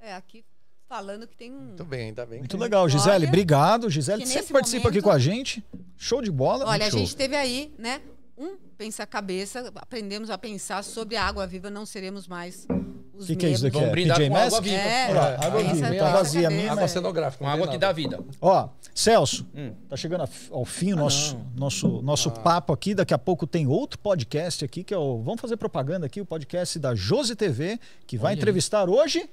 É, 0.01 0.15
aqui 0.15 0.45
falando 0.89 1.27
que 1.27 1.36
tem 1.36 1.53
um... 1.53 1.59
Muito 1.59 1.85
bem, 1.85 2.09
ainda 2.09 2.27
bem. 2.27 2.41
Muito 2.41 2.57
legal, 2.57 2.89
Gisele. 2.89 3.15
Olha, 3.16 3.28
Obrigado. 3.28 3.89
Gisele 3.91 4.23
que 4.23 4.28
sempre 4.28 4.53
participa 4.53 4.89
aqui 4.89 4.99
momento- 5.01 5.05
com 5.05 5.11
a 5.11 5.19
gente. 5.19 5.65
Show 5.97 6.20
de 6.23 6.31
bola. 6.31 6.66
Olha, 6.66 6.86
a 6.86 6.91
Show. 6.91 6.99
gente 7.01 7.16
teve 7.16 7.35
aí, 7.36 7.73
né? 7.78 8.01
Um 8.36 8.57
pensa-cabeça, 8.74 9.70
aprendemos 9.76 10.30
a 10.30 10.36
pensar 10.38 10.82
sobre 10.84 11.16
a 11.16 11.24
água 11.24 11.46
viva, 11.46 11.70
não 11.70 11.86
seremos 11.86 12.26
mais 12.28 12.66
os 13.14 13.24
O 13.24 13.26
que, 13.28 13.36
que 13.36 13.46
é 13.46 13.51
isso 13.51 13.62
daqui? 13.62 13.74
Vamos 13.76 13.88
É 13.88 13.92
brindar 13.92 14.16
PJ 14.18 14.28
com 14.30 14.36
água 14.36 14.60
viva. 14.60 14.76
É, 14.76 15.10
Olha 15.10 15.20
água 15.46 15.62
viva. 15.62 15.94
Tá 15.96 16.10
vazia 16.12 16.40
a 16.40 16.42
cabeça. 16.42 16.51
minha, 16.51 16.72
Água 16.72 16.82
mas... 16.82 16.90
cenográfica. 16.90 17.44
Com 17.44 17.51
água 17.51 17.68
que 17.68 17.78
dá 17.78 17.92
vida. 17.92 18.20
Ó, 18.40 18.68
Celso, 18.94 19.46
Hum. 19.55 19.72
tá 19.88 19.96
chegando 19.96 20.28
ao 20.51 20.64
fim 20.64 20.92
o 20.92 20.96
nosso, 20.96 21.38
nosso, 21.56 22.02
nosso 22.02 22.30
papo 22.30 22.72
aqui. 22.72 22.94
Daqui 22.94 23.14
a 23.14 23.18
pouco 23.18 23.46
tem 23.46 23.66
outro 23.66 23.98
podcast 23.98 24.64
aqui, 24.64 24.82
que 24.82 24.92
é 24.92 24.98
o. 24.98 25.22
Vamos 25.22 25.40
fazer 25.40 25.56
propaganda 25.56 26.06
aqui, 26.06 26.20
o 26.20 26.26
podcast 26.26 26.78
da 26.78 26.94
Jose 26.94 27.34
TV, 27.36 27.78
que 28.06 28.16
vai 28.16 28.30
Olha 28.30 28.34
aí. 28.34 28.38
entrevistar 28.38 28.88
hoje. 28.90 29.28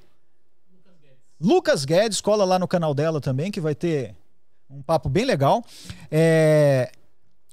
Lucas 1.39 1.85
Guedes, 1.85 2.21
cola 2.21 2.45
lá 2.45 2.59
no 2.59 2.67
canal 2.67 2.93
dela 2.93 3.19
também, 3.19 3.49
que 3.51 3.59
vai 3.59 3.73
ter 3.73 4.15
um 4.69 4.81
papo 4.81 5.09
bem 5.09 5.25
legal. 5.25 5.63
É, 6.11 6.91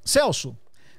Celso, 0.05 0.55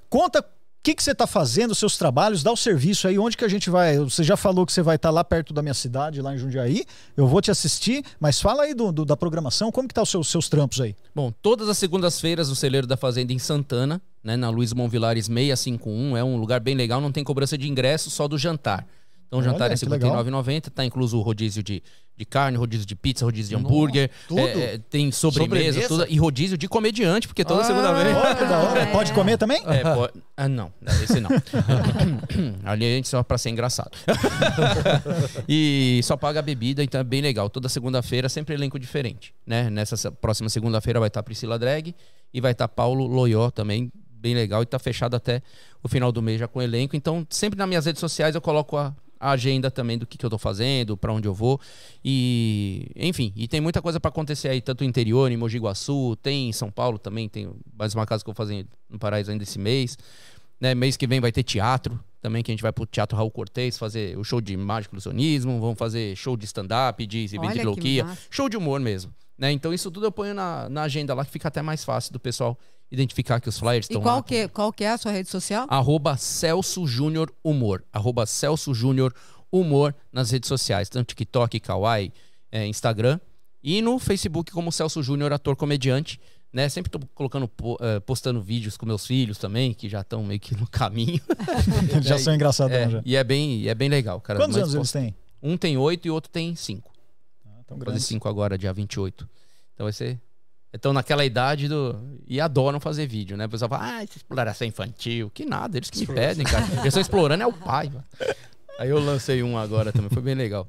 conta 0.09 0.43
o 0.79 0.81
que, 0.81 0.95
que 0.95 1.03
você 1.03 1.11
está 1.11 1.27
fazendo, 1.27 1.75
seus 1.75 1.97
trabalhos, 1.97 2.41
dá 2.41 2.51
o 2.51 2.55
serviço 2.55 3.05
aí, 3.07 3.19
onde 3.19 3.35
que 3.35 3.43
a 3.43 3.49
gente 3.49 3.69
vai. 3.69 3.97
Você 3.99 4.23
já 4.23 4.37
falou 4.37 4.65
que 4.65 4.71
você 4.71 4.81
vai 4.81 4.95
estar 4.95 5.09
lá 5.09 5.23
perto 5.25 5.53
da 5.53 5.61
minha 5.61 5.73
cidade, 5.73 6.21
lá 6.21 6.33
em 6.33 6.37
Jundiaí. 6.37 6.85
Eu 7.17 7.27
vou 7.27 7.41
te 7.41 7.51
assistir, 7.51 8.01
mas 8.17 8.39
fala 8.39 8.63
aí 8.63 8.73
do, 8.73 8.89
do- 8.91 9.03
da 9.03 9.17
programação, 9.17 9.71
como 9.73 9.89
que 9.89 9.93
tá 9.93 10.01
os 10.01 10.09
seus, 10.09 10.29
seus 10.29 10.47
trampos 10.47 10.79
aí? 10.79 10.95
Bom, 11.13 11.33
todas 11.41 11.67
as 11.67 11.77
segundas-feiras 11.77 12.49
o 12.49 12.55
Celeiro 12.55 12.87
da 12.87 12.95
Fazenda 12.95 13.33
em 13.33 13.39
Santana, 13.39 14.01
né, 14.23 14.37
na 14.37 14.49
Luiz 14.49 14.71
Monvilares 14.73 15.25
651, 15.25 16.15
é 16.15 16.23
um 16.23 16.37
lugar 16.37 16.61
bem 16.61 16.75
legal, 16.75 17.01
não 17.01 17.11
tem 17.11 17.25
cobrança 17.25 17.57
de 17.57 17.67
ingresso, 17.69 18.09
só 18.09 18.25
do 18.27 18.37
jantar. 18.37 18.87
Então 19.29 19.39
o 19.39 19.43
jantar 19.43 19.65
Olha, 19.69 19.73
é 19.73 19.77
R$ 19.77 19.89
legal. 19.89 20.25
59,90. 20.25 20.71
Tá 20.71 20.83
incluso 20.83 21.19
o 21.19 21.21
rodízio 21.21 21.61
de, 21.61 21.83
de 22.17 22.25
carne, 22.25 22.57
rodízio 22.57 22.83
de 22.83 22.95
pizza, 22.95 23.23
rodízio 23.23 23.55
de 23.55 23.63
hambúrguer. 23.63 24.09
tudo? 24.27 24.39
é, 24.39 24.73
é, 24.73 24.77
tem 24.79 25.11
sobremesa, 25.11 25.81
Sobremesa? 25.81 25.87
tudo. 25.87 26.05
E 26.09 26.17
rodízio 26.17 26.57
de 26.57 26.67
comediante, 26.67 27.27
porque 27.27 27.45
toda 27.45 27.61
Ah, 27.61 27.63
segunda-feira. 27.63 28.17
Olha 28.17 28.35
que 28.35 28.45
da 28.45 28.57
hora. 28.57 28.87
Pode 28.91 29.13
comer 29.13 29.37
também? 29.37 29.61
É, 29.67 29.83
pode... 29.83 30.13
Ah, 30.35 30.49
não. 30.49 30.73
Esse 31.03 31.19
não. 31.19 31.29
Ali 32.65 32.85
a 32.85 32.95
gente 32.95 33.07
só 33.07 33.21
pra 33.21 33.37
ser 33.37 33.51
engraçado. 33.51 33.91
e 35.47 35.99
só 36.03 36.17
paga 36.17 36.39
a 36.39 36.41
bebida, 36.41 36.83
então 36.83 36.99
é 36.99 37.03
bem 37.03 37.21
legal. 37.21 37.49
Toda 37.51 37.69
segunda-feira, 37.69 38.27
sempre 38.29 38.55
elenco 38.55 38.79
diferente. 38.79 39.31
Né? 39.45 39.69
Nessa 39.69 40.11
próxima 40.11 40.49
segunda-feira 40.49 40.99
vai 40.99 41.07
estar 41.07 41.21
Priscila 41.23 41.59
Drag 41.59 41.93
e 42.33 42.41
vai 42.41 42.51
estar 42.53 42.67
Paulo 42.67 43.05
Loió 43.05 43.49
também, 43.51 43.91
bem 44.11 44.33
legal. 44.33 44.63
E 44.63 44.65
tá 44.65 44.79
fechado 44.79 45.15
até 45.15 45.41
o 45.83 45.87
final 45.87 46.11
do 46.11 46.21
mês 46.21 46.39
já 46.39 46.47
com 46.47 46.59
o 46.59 46.61
elenco. 46.61 46.95
Então, 46.95 47.25
sempre 47.29 47.57
nas 47.57 47.67
minhas 47.67 47.85
redes 47.85 47.99
sociais 47.99 48.35
eu 48.35 48.41
coloco 48.41 48.75
a, 48.77 48.93
a 49.19 49.31
agenda 49.31 49.69
também 49.69 49.97
do 49.97 50.05
que, 50.05 50.17
que 50.17 50.25
eu 50.25 50.29
tô 50.29 50.37
fazendo, 50.37 50.95
pra 50.95 51.11
onde 51.11 51.27
eu 51.27 51.33
vou. 51.33 51.59
E, 52.03 52.89
enfim, 52.95 53.33
e 53.35 53.47
tem 53.47 53.59
muita 53.59 53.81
coisa 53.81 53.99
pra 53.99 54.09
acontecer 54.09 54.47
aí, 54.47 54.61
tanto 54.61 54.83
no 54.83 54.89
interior, 54.89 55.31
em 55.31 55.37
Mogi 55.37 55.57
Guaçu, 55.57 56.15
tem 56.21 56.49
em 56.49 56.53
São 56.53 56.71
Paulo 56.71 56.97
também, 56.97 57.27
tem 57.27 57.49
mais 57.77 57.93
uma 57.93 58.05
casa 58.05 58.23
que 58.23 58.29
eu 58.29 58.33
vou 58.33 58.37
fazer 58.37 58.65
no 58.89 58.97
Paraíso 58.97 59.31
ainda 59.31 59.43
esse 59.43 59.59
mês. 59.59 59.97
Né, 60.59 60.75
mês 60.75 60.97
que 60.97 61.07
vem 61.07 61.21
vai 61.21 61.31
ter 61.31 61.43
teatro 61.43 61.99
também, 62.21 62.43
que 62.43 62.51
a 62.51 62.53
gente 62.53 62.61
vai 62.61 62.71
pro 62.71 62.85
Teatro 62.85 63.17
Raul 63.17 63.31
Cortez 63.31 63.77
fazer 63.77 64.17
o 64.17 64.23
show 64.23 64.41
de 64.41 64.55
mágico 64.57 64.93
ilusionismo, 64.93 65.59
vamos 65.59 65.77
fazer 65.77 66.15
show 66.15 66.35
de 66.35 66.45
stand-up, 66.45 67.05
de 67.05 67.27
ventriloquia, 67.27 68.03
massa. 68.03 68.21
show 68.29 68.49
de 68.49 68.57
humor 68.57 68.79
mesmo. 68.79 69.13
Né? 69.37 69.53
Então 69.53 69.73
isso 69.73 69.89
tudo 69.89 70.05
eu 70.05 70.11
ponho 70.11 70.33
na, 70.33 70.67
na 70.67 70.83
agenda 70.83 71.13
lá, 71.13 71.23
que 71.23 71.31
fica 71.31 71.47
até 71.47 71.61
mais 71.61 71.83
fácil 71.85 72.11
do 72.11 72.19
pessoal 72.19 72.57
identificar 72.91 73.39
que 73.39 73.49
os 73.49 73.57
flyers 73.59 73.85
E 73.87 73.89
estão 73.91 74.01
qual 74.01 74.17
lá. 74.17 74.23
que, 74.23 74.47
qual 74.47 74.73
que 74.73 74.83
é 74.83 74.89
a 74.91 74.97
sua 74.97 75.11
rede 75.11 75.29
social? 75.29 75.67
Arroba 75.69 76.17
Celso 76.17 76.85
Júnior 76.87 77.31
Humor. 77.43 77.83
Arroba 77.93 78.25
Celso 78.25 78.73
Júnior 78.73 79.13
Humor 79.51 79.95
nas 80.11 80.31
redes 80.31 80.47
sociais, 80.47 80.89
tanto 80.89 81.07
TikTok, 81.09 81.59
Kawaii, 81.59 82.11
é, 82.51 82.65
Instagram. 82.67 83.19
E 83.63 83.81
no 83.81 83.99
Facebook 83.99 84.51
como 84.51 84.71
Celso 84.71 85.01
Júnior, 85.03 85.33
ator 85.33 85.55
comediante. 85.55 86.19
Né? 86.51 86.67
Sempre 86.67 86.89
tô 86.89 86.99
colocando, 87.13 87.47
eh, 87.81 87.99
postando 87.99 88.41
vídeos 88.41 88.75
com 88.75 88.83
meus 88.83 89.05
filhos 89.05 89.37
também, 89.37 89.71
que 89.71 89.87
já 89.87 90.01
estão 90.01 90.23
meio 90.23 90.39
que 90.39 90.55
no 90.55 90.65
caminho. 90.67 91.21
Já 92.01 92.17
são 92.17 92.33
engraçadão 92.33 92.75
É, 92.75 92.89
já. 92.89 93.01
e 93.05 93.15
é 93.15 93.23
bem, 93.23 93.59
e 93.59 93.69
é 93.69 93.75
bem 93.75 93.87
legal, 93.87 94.19
cara. 94.19 94.39
Quantos 94.39 94.57
anos 94.57 94.73
eles 94.73 94.91
têm? 94.91 95.15
Um 95.43 95.55
tem 95.57 95.77
oito 95.77 96.07
e 96.07 96.11
o 96.11 96.13
outro 96.15 96.31
tem 96.31 96.55
cinco. 96.55 96.91
Tão 97.67 97.77
Vou 97.77 97.85
fazer 97.85 97.99
cinco 97.99 98.27
agora, 98.27 98.57
dia 98.57 98.73
28. 98.73 99.29
Então 99.75 99.85
vai 99.85 99.93
ser. 99.93 100.19
Estão 100.71 100.93
naquela 100.93 101.25
idade 101.25 101.67
do. 101.67 101.99
E 102.27 102.39
adoram 102.39 102.79
fazer 102.79 103.07
vídeo, 103.07 103.35
né? 103.35 103.45
O 103.47 103.49
pessoal 103.49 103.69
fala, 103.69 103.97
ah, 103.97 104.03
exploração 104.03 104.67
infantil. 104.67 105.31
Que 105.33 105.43
nada, 105.43 105.77
eles 105.77 105.89
que 105.89 105.99
me 105.99 106.07
pedem, 106.07 106.45
cara. 106.45 106.63
Eles 106.73 106.85
estão 106.85 107.01
explorando 107.01 107.41
é 107.41 107.47
o 107.47 107.53
pai, 107.53 107.89
mano. 107.89 108.05
Aí 108.77 108.89
eu 108.89 108.99
lancei 108.99 109.41
um 109.41 109.57
agora 109.57 109.91
também, 109.91 110.09
foi 110.09 110.21
bem 110.21 110.35
legal. 110.35 110.67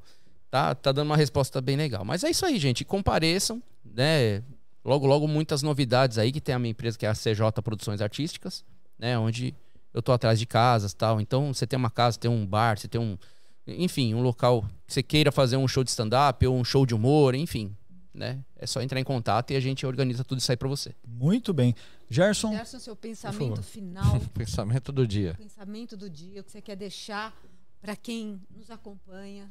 Tá, 0.51 0.74
tá 0.74 0.90
dando 0.90 1.06
uma 1.06 1.16
resposta 1.16 1.60
bem 1.60 1.77
legal. 1.77 2.05
Mas 2.05 2.24
é 2.24 2.31
isso 2.31 2.44
aí, 2.44 2.59
gente. 2.59 2.85
Compareçam, 2.85 3.62
né? 3.85 4.43
Logo, 4.85 5.06
logo, 5.06 5.28
muitas 5.28 5.62
novidades 5.62 6.16
aí, 6.16 6.32
que 6.32 6.40
tem 6.40 6.55
a 6.55 6.59
minha 6.59 6.70
empresa, 6.70 6.98
que 6.98 7.05
é 7.05 7.09
a 7.10 7.14
CJ 7.14 7.62
Produções 7.62 8.01
Artísticas, 8.01 8.64
né? 8.98 9.18
Onde 9.18 9.55
eu 9.93 10.01
tô 10.01 10.12
atrás 10.12 10.39
de 10.39 10.47
casas 10.47 10.94
tal. 10.94 11.20
Então, 11.20 11.52
você 11.52 11.66
tem 11.66 11.77
uma 11.77 11.90
casa, 11.90 12.18
tem 12.18 12.31
um 12.31 12.47
bar, 12.47 12.78
você 12.78 12.89
tem 12.89 13.01
um. 13.01 13.18
Enfim, 13.66 14.14
um 14.14 14.22
local 14.22 14.62
que 14.86 14.94
você 14.94 15.02
queira 15.02 15.31
fazer 15.31 15.56
um 15.56 15.68
show 15.68 15.85
de 15.85 15.90
stand-up 15.90 16.44
ou 16.47 16.56
um 16.56 16.64
show 16.64 16.86
de 16.86 16.94
humor, 16.94 17.35
enfim. 17.35 17.77
Né? 18.12 18.41
É 18.57 18.66
só 18.66 18.82
entrar 18.82 18.99
em 18.99 19.05
contato 19.05 19.53
e 19.53 19.57
a 19.57 19.61
gente 19.61 19.87
organiza 19.87 20.24
tudo 20.24 20.39
isso 20.39 20.51
aí 20.51 20.57
pra 20.57 20.69
você. 20.69 20.93
Muito 21.07 21.53
bem. 21.53 21.74
Gerson, 22.09 22.51
Gerson, 22.53 22.78
seu 22.81 22.97
pensamento 22.97 23.62
final, 23.62 24.19
Pensamento 24.35 24.91
do 24.91 25.07
dia. 25.07 25.35
pensamento 25.39 25.97
do 25.97 26.11
dia, 26.11 26.41
o 26.41 26.45
que 26.45 26.51
você 26.51 26.61
quer 26.61 26.74
deixar 26.77 27.32
para 27.81 27.95
quem 27.95 28.41
nos 28.57 28.69
acompanha. 28.70 29.49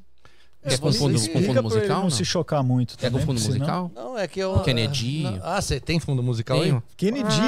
Quer 0.61 0.77
com 0.77 0.91
fundo, 0.91 1.17
com 1.31 1.41
fundo 1.41 1.63
musical? 1.63 1.95
não 1.95 2.03
Não? 2.03 2.09
se 2.09 2.25
chocar 2.25 2.61
muito 2.61 2.97
Quer 2.97 3.09
com 3.09 3.19
fundo 3.19 3.39
musical? 3.39 3.89
Não, 3.95 4.17
é 4.17 4.27
que 4.27 4.41
eu. 4.41 4.61
Kennedy. 4.61 5.23
Não- 5.23 5.39
Ah, 5.41 5.61
você 5.61 5.79
tem 5.79 6.01
fundo 6.01 6.21
musical 6.21 6.57
aí? 6.57 6.63
Tenho. 6.63 6.83
Kennedy, 6.97 7.39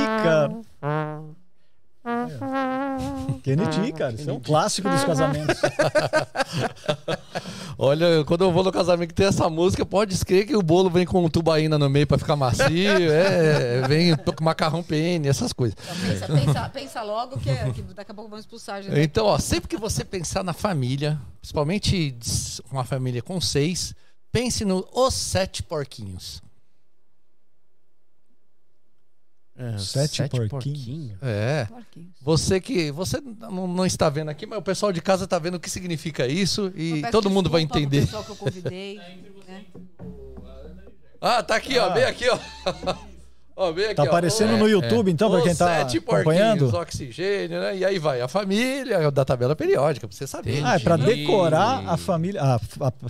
cara. 2.40 2.98
Kennedy, 3.44 3.92
cara. 3.94 4.14
Isso 4.14 4.30
é 4.30 4.34
um 4.34 4.40
clássico 4.40 4.90
dos 4.90 5.04
casamentos. 5.04 5.58
Olha, 7.78 8.24
quando 8.26 8.44
eu 8.44 8.52
vou 8.52 8.64
no 8.64 8.72
casamento 8.72 9.10
que 9.10 9.16
tem 9.16 9.26
essa 9.26 9.50
música, 9.50 9.86
pode 9.86 10.14
escrever 10.14 10.46
que 10.46 10.56
o 10.56 10.62
bolo 10.62 10.90
vem 10.90 11.06
com 11.06 11.28
tubaína 11.30 11.78
no 11.80 11.90
meio 11.90 12.06
pra 12.06 12.18
ficar 12.18 12.36
macio, 12.36 13.12
é, 13.12 13.88
vem 13.88 14.16
com 14.16 14.44
macarrão 14.44 14.84
PN, 14.84 15.28
essas 15.28 15.52
coisas. 15.54 15.76
Pensa, 15.76 16.28
pensa, 16.28 16.70
pensa 16.70 17.02
logo 17.02 17.40
que, 17.40 17.50
é- 17.50 17.72
que 17.72 17.82
daqui 17.82 18.12
a 18.12 18.14
pouco 18.14 18.30
vamos 18.30 18.46
expulsar 18.46 18.78
a 18.78 18.82
gente. 18.82 19.00
Então, 19.00 19.26
ó, 19.26 19.38
sempre 19.40 19.68
que 19.68 19.78
você 19.78 20.04
pensar 20.04 20.44
na 20.44 20.54
família, 20.54 21.20
principalmente 21.40 22.16
uma 22.72 22.84
família 22.84 23.22
com 23.22 23.40
seis, 23.42 23.96
pense 24.32 24.64
no 24.64 24.88
Os 24.94 25.14
Sete 25.14 25.64
Porquinhos. 25.64 26.42
É, 29.64 29.78
Sete 29.78 30.28
porquinhos. 30.28 31.18
É. 31.22 31.66
Porquinhos. 31.66 32.10
Você 32.22 32.60
que. 32.60 32.92
Você 32.92 33.22
não, 33.22 33.68
não 33.68 33.86
está 33.86 34.10
vendo 34.10 34.30
aqui, 34.30 34.46
mas 34.48 34.58
o 34.58 34.62
pessoal 34.62 34.92
de 34.92 35.02
casa 35.02 35.26
está 35.26 35.38
vendo 35.38 35.56
o 35.56 35.60
que 35.60 35.70
significa 35.70 36.26
isso 36.26 36.72
e 36.76 37.04
todo 37.12 37.30
mundo 37.30 37.50
vai 37.50 37.62
entender. 37.62 38.02
pessoal 38.02 38.24
que 38.24 38.32
eu 38.32 38.36
convidei. 38.36 39.00
né? 39.48 39.66
Ah, 41.22 41.44
tá 41.44 41.56
aqui, 41.56 41.78
ó. 41.78 41.90
Bem 41.92 42.06
aqui, 42.06 42.26
ó. 42.28 42.38
ó 43.56 43.72
bem 43.72 43.86
aqui, 43.86 43.96
Tá 43.96 44.04
ó. 44.04 44.06
aparecendo 44.08 44.56
Ó, 44.56 44.58
no 44.58 44.68
YouTube, 44.68 45.12
então, 45.12 45.30
pra 45.30 45.38
Os 45.40 45.44
quem 45.44 45.56
tá 45.56 45.68
sete 45.68 45.98
acompanhando. 46.00 46.60
porquinhos, 46.62 46.74
oxigênio, 46.74 47.60
né? 47.60 47.78
E 47.78 47.86
aí 47.86 48.00
vai 48.00 48.20
a 48.22 48.28
família 48.28 49.12
da 49.12 49.24
tabela 49.24 49.56
periódica, 49.56 50.08
pra 50.08 50.18
você 50.18 50.26
saber. 50.26 50.64
Ah, 50.66 50.76
é 50.76 50.80
pra 50.80 50.96
Entendi. 50.96 51.18
decorar 51.22 51.88
a 51.88 51.98
família. 51.98 52.42
A, 52.42 52.56
a 52.56 52.60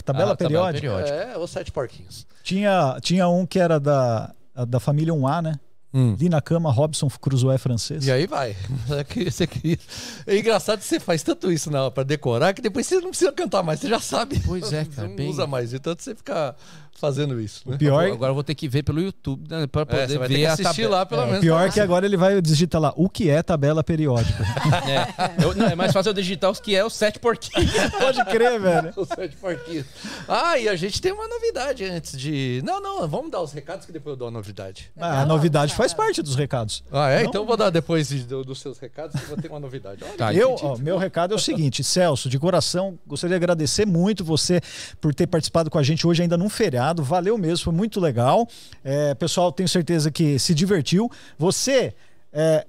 tabela 0.04 0.34
Ah, 0.34 0.36
tabela 0.36 0.36
periódica. 0.36 0.82
periódica. 0.82 1.16
É, 1.16 1.38
os 1.38 1.50
sete 1.50 1.72
porquinhos. 1.72 2.28
Tinha, 2.44 2.98
tinha 3.02 3.30
um 3.30 3.46
que 3.46 3.58
era 3.60 3.80
da, 3.80 4.34
da 4.68 4.80
família 4.82 5.14
1A, 5.14 5.42
né? 5.42 5.54
Hum. 5.94 6.14
Ali 6.18 6.30
na 6.30 6.42
cama, 6.42 6.72
Robson 6.72 7.10
Crusoe 7.10 7.58
francês. 7.58 8.06
E 8.08 8.12
aí 8.12 8.26
vai. 8.28 8.56
É 8.98 9.04
que 9.04 9.30
você 9.30 9.46
queria- 9.46 9.78
É 10.26 10.38
engraçado 10.38 10.80
que 10.80 10.86
você 10.86 11.00
faz 11.00 11.22
tanto 11.24 11.52
isso 11.52 11.70
na 11.70 11.92
para 11.92 12.04
decorar 12.04 12.54
que 12.54 12.62
depois 12.62 12.88
você 12.88 12.96
não 13.02 13.10
precisa 13.10 13.32
cantar 13.32 13.62
mais, 13.64 13.80
você 13.80 13.90
já 13.90 14.00
sabe. 14.00 14.40
Pois 14.46 14.72
é, 14.72 14.86
cara, 14.86 15.08
não 15.08 15.16
bem- 15.16 15.30
usa 15.30 15.46
mais. 15.46 15.74
Então 15.74 15.94
você 15.98 16.16
fica 16.16 16.56
fazendo 17.00 17.40
isso. 17.42 17.62
Né? 17.68 17.78
Pior, 17.78 18.06
Agora 18.12 18.30
eu 18.30 18.36
vou 18.36 18.44
ter 18.44 18.54
que 18.54 18.68
ver 18.68 18.84
pelo 18.84 19.02
YouTube 19.02 19.44
né, 19.50 19.66
pra 19.68 19.82
É, 19.82 19.86
poder 19.86 20.08
você 20.08 20.18
vai 20.20 20.28
ter 20.28 20.34
ver 20.36 20.46
assistir 20.46 20.64
tabela. 20.84 20.98
lá, 20.98 21.06
pelo 21.06 21.26
menos. 21.26 21.40
pior 21.40 21.72
que 21.72 21.80
agora 21.80 22.06
ele 22.06 22.16
vai 22.18 22.40
digitar 22.42 22.80
lá 22.80 22.94
o 22.96 23.10
que 23.10 23.30
é 23.30 23.42
tabela 23.42 23.84
periódica. 23.84 24.44
É, 24.88 25.44
eu- 25.44 25.56
não, 25.56 25.68
é 25.68 25.76
mais 25.76 25.92
fácil 25.94 26.10
eu 26.10 26.14
digitar 26.14 26.50
os 26.50 26.60
que 26.60 26.76
é 26.76 26.84
os 26.86 26.94
sete 26.94 27.20
porquinhos. 27.20 27.72
Pode 28.00 28.24
crer, 28.26 28.60
velho. 28.60 28.94
Os 28.98 29.08
sete 29.08 29.36
porquinhos. 29.38 29.86
Ah, 30.28 30.58
e 30.58 30.68
a 30.68 30.76
gente 30.76 31.02
tem 31.02 31.12
uma 31.12 31.28
novidade 31.28 31.84
antes 31.86 32.18
de. 32.18 32.62
Não, 32.66 32.82
não, 32.82 33.08
vamos 33.08 33.32
dar 33.32 33.42
os 33.42 33.52
recados 33.52 33.86
que 33.86 33.92
depois 33.92 34.14
eu 34.14 34.18
dou 34.18 34.28
a 34.28 34.32
novidade. 34.32 34.92
Ah, 35.00 35.22
a 35.22 35.26
novidade 35.26 35.74
faz 35.74 35.94
parte 35.94 36.22
dos 36.22 36.36
recados. 36.36 36.84
Ah, 36.92 37.10
é? 37.10 37.24
Não. 37.24 37.30
Então 37.30 37.42
eu 37.42 37.48
vou 37.48 37.56
dar 37.58 37.70
depois 37.70 38.08
de- 38.10 38.24
do- 38.24 38.44
dos 38.44 38.60
seus 38.60 38.78
recados 38.80 39.16
que 39.16 39.24
eu 39.24 39.30
vou 39.30 39.38
ter 39.38 39.48
uma 39.50 39.60
novidade. 39.60 40.04
Olha, 40.04 40.14
Tá, 40.18 40.34
Eu, 40.34 40.56
ó, 40.62 40.78
meu 40.78 40.98
recado 40.98 41.34
é 41.34 41.38
o 41.38 41.40
seguinte, 41.40 41.84
Celso, 41.84 42.28
de 42.30 42.38
coração, 42.40 42.98
gostaria 43.08 43.32
de 43.38 43.44
agradecer 43.44 43.86
muito 43.86 44.24
você 44.24 44.62
por 45.00 45.14
ter 45.14 45.28
participado 45.28 45.70
com 45.70 45.78
a 45.78 45.84
gente 45.84 46.06
hoje 46.08 46.22
ainda 46.22 46.38
num 46.38 46.50
feriado. 46.50 46.81
Valeu 47.04 47.38
mesmo, 47.38 47.66
foi 47.66 47.74
muito 47.74 48.00
legal. 48.00 48.48
É, 48.84 49.14
pessoal, 49.14 49.52
tenho 49.52 49.70
certeza 49.70 50.10
que 50.10 50.40
se 50.40 50.54
divertiu. 50.54 51.10
Você 51.38 51.94
é, 52.34 52.66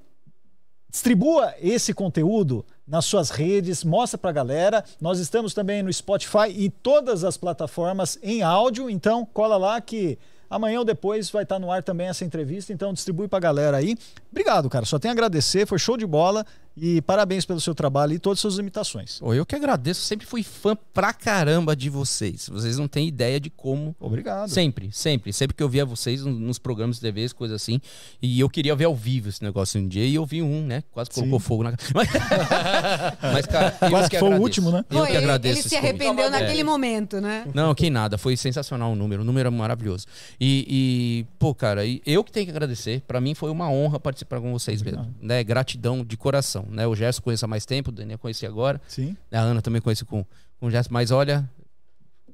distribua 0.91 1.55
esse 1.61 1.95
conteúdo 1.95 2.65
nas 2.87 3.05
suas 3.05 3.31
redes, 3.31 3.83
mostra 3.85 4.19
pra 4.19 4.33
galera. 4.33 4.85
Nós 5.01 5.19
estamos 5.19 5.55
também 5.55 5.83
no 5.83 5.93
Spotify 5.93 6.49
e 6.55 6.69
todas 6.69 7.25
as 7.25 7.37
plataformas 7.37 8.19
em 8.23 8.43
áudio, 8.43 8.91
então 8.91 9.25
cola 9.25 9.57
lá 9.57 9.81
que 9.81 10.19
amanhã 10.51 10.81
ou 10.81 10.85
depois 10.85 11.31
vai 11.31 11.45
estar 11.45 11.59
no 11.59 11.71
ar 11.73 11.83
também 11.83 12.09
essa 12.09 12.25
entrevista, 12.25 12.73
então 12.73 12.93
distribui 12.93 13.27
pra 13.27 13.39
galera 13.39 13.79
aí. 13.79 13.97
Obrigado, 14.31 14.69
cara. 14.69 14.85
Só 14.85 14.99
tenho 14.99 15.13
a 15.13 15.15
agradecer, 15.15 15.67
foi 15.67 15.79
show 15.79 15.97
de 15.97 16.07
bola 16.07 16.45
e 16.77 17.01
parabéns 17.03 17.45
pelo 17.45 17.61
seu 17.61 17.75
trabalho 17.75 18.13
e 18.15 18.19
todas 18.19 18.39
as 18.39 18.41
suas 18.41 18.59
imitações. 18.59 19.19
Pô, 19.21 19.35
eu 19.35 19.45
que 19.45 19.55
agradeço, 19.55 20.03
sempre 20.03 20.27
fui 20.27 20.43
fã 20.43 20.77
pra 20.95 21.13
caramba 21.13 21.75
de 21.77 21.89
vocês. 21.91 22.49
Vocês 22.49 22.79
não 22.79 22.89
têm 22.89 23.07
ideia 23.09 23.39
de 23.39 23.51
como. 23.51 23.95
Obrigado. 24.01 24.49
Sempre, 24.49 24.91
sempre. 24.93 25.33
Sempre 25.33 25.57
que 25.57 25.63
eu 25.63 25.69
via 25.69 25.85
vocês 25.85 26.25
no- 26.25 26.33
nos 26.33 26.59
programas 26.59 26.97
de 26.97 27.03
TV, 27.03 27.29
coisas 27.35 27.61
assim. 27.63 27.81
E 28.21 28.41
eu 28.41 28.49
queria 28.49 28.75
ver 28.75 28.85
ao 28.87 28.95
vivo 28.97 29.29
esse 29.29 29.43
negócio 29.43 29.81
um 29.81 29.87
dia. 29.87 30.05
E 30.07 30.15
eu 30.15 30.25
vi 30.27 30.43
um, 30.43 30.65
né? 30.67 30.83
Quase 30.93 31.11
colocou 31.11 31.39
Sim. 31.41 31.47
fogo 31.47 31.63
na 31.65 31.73
cara. 31.77 31.91
Mas, 31.95 32.09
Mas, 33.33 33.47
cara, 33.47 33.77
eu 33.83 33.91
Quase 33.91 34.11
que 34.11 34.19
foi 34.19 34.29
o 34.29 34.33
agradeço. 34.33 34.43
último, 34.43 34.71
né? 34.71 34.85
Eu 34.91 34.99
Foi, 34.99 35.07
que 35.07 35.13
ele, 35.13 35.25
agradeço 35.25 35.55
ele 35.61 35.63
se 35.69 35.77
convite. 35.77 35.87
arrependeu 35.89 36.27
É. 36.27 36.31
naquele 36.31 36.65
momento, 36.65 37.21
né? 37.21 37.47
Não, 37.55 37.75
que 37.75 37.91
nada. 37.91 38.17
Foi 38.19 38.37
sensacional 38.37 38.93
o 38.93 38.97
número. 38.97 39.23
O 39.23 39.25
número 39.25 39.47
é 39.49 39.51
maravilhoso. 39.51 40.07
E, 40.41 40.67
e, 40.69 41.27
pô, 41.39 41.55
cara, 41.55 41.83
eu 42.07 42.25
que 42.25 42.33
tenho 42.33 42.47
que 42.47 42.51
agradecer. 42.51 43.03
Pra 43.07 43.21
mim 43.21 43.35
foi 43.35 43.51
uma 43.51 43.71
honra 43.71 43.99
participar 44.01 44.41
com 44.41 44.53
vocês 44.53 44.83
mesmo. 44.83 45.15
Né? 45.21 45.43
Gratidão 45.45 46.05
de 46.05 46.17
coração. 46.17 46.62
Né? 46.69 46.87
O 46.87 46.95
Gerson 46.95 47.23
conheço 47.23 47.45
há 47.45 47.49
mais 47.49 47.65
tempo, 47.67 47.91
o 47.91 47.93
Daniel 47.93 48.19
conheci 48.19 48.47
agora. 48.47 48.81
Sim. 48.89 49.17
A 49.31 49.39
Ana 49.41 49.63
também 49.63 49.81
conheci 49.81 50.05
com, 50.05 50.25
com 50.59 50.67
o 50.67 50.71
Gerson. 50.71 50.91
Mas 50.93 51.11
olha, 51.11 51.49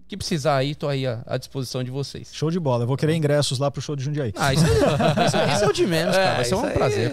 que 0.07 0.17
precisar 0.17 0.57
aí, 0.57 0.75
tô 0.75 0.89
aí 0.89 1.07
à, 1.07 1.23
à 1.27 1.37
disposição 1.37 1.85
de 1.85 1.91
vocês. 1.91 2.35
Show 2.35 2.51
de 2.51 2.59
bola. 2.59 2.85
Eu 2.85 2.87
vou 2.89 2.97
querer 2.97 3.15
ingressos 3.15 3.59
lá 3.59 3.71
pro 3.71 3.81
show 3.83 3.95
de 3.95 4.03
Jundiaí. 4.05 4.33
Ah, 4.37 4.55
isso, 4.55 4.65
isso, 4.67 5.37
isso 5.55 5.65
é 5.65 5.69
o 5.69 5.73
de 5.73 5.87
menos, 5.87 6.17
cara. 6.17 6.37
Vai 6.37 6.45
ser 6.45 6.55
isso 6.55 6.63
um 6.65 6.67
aí. 6.67 6.75
prazer. 6.75 7.13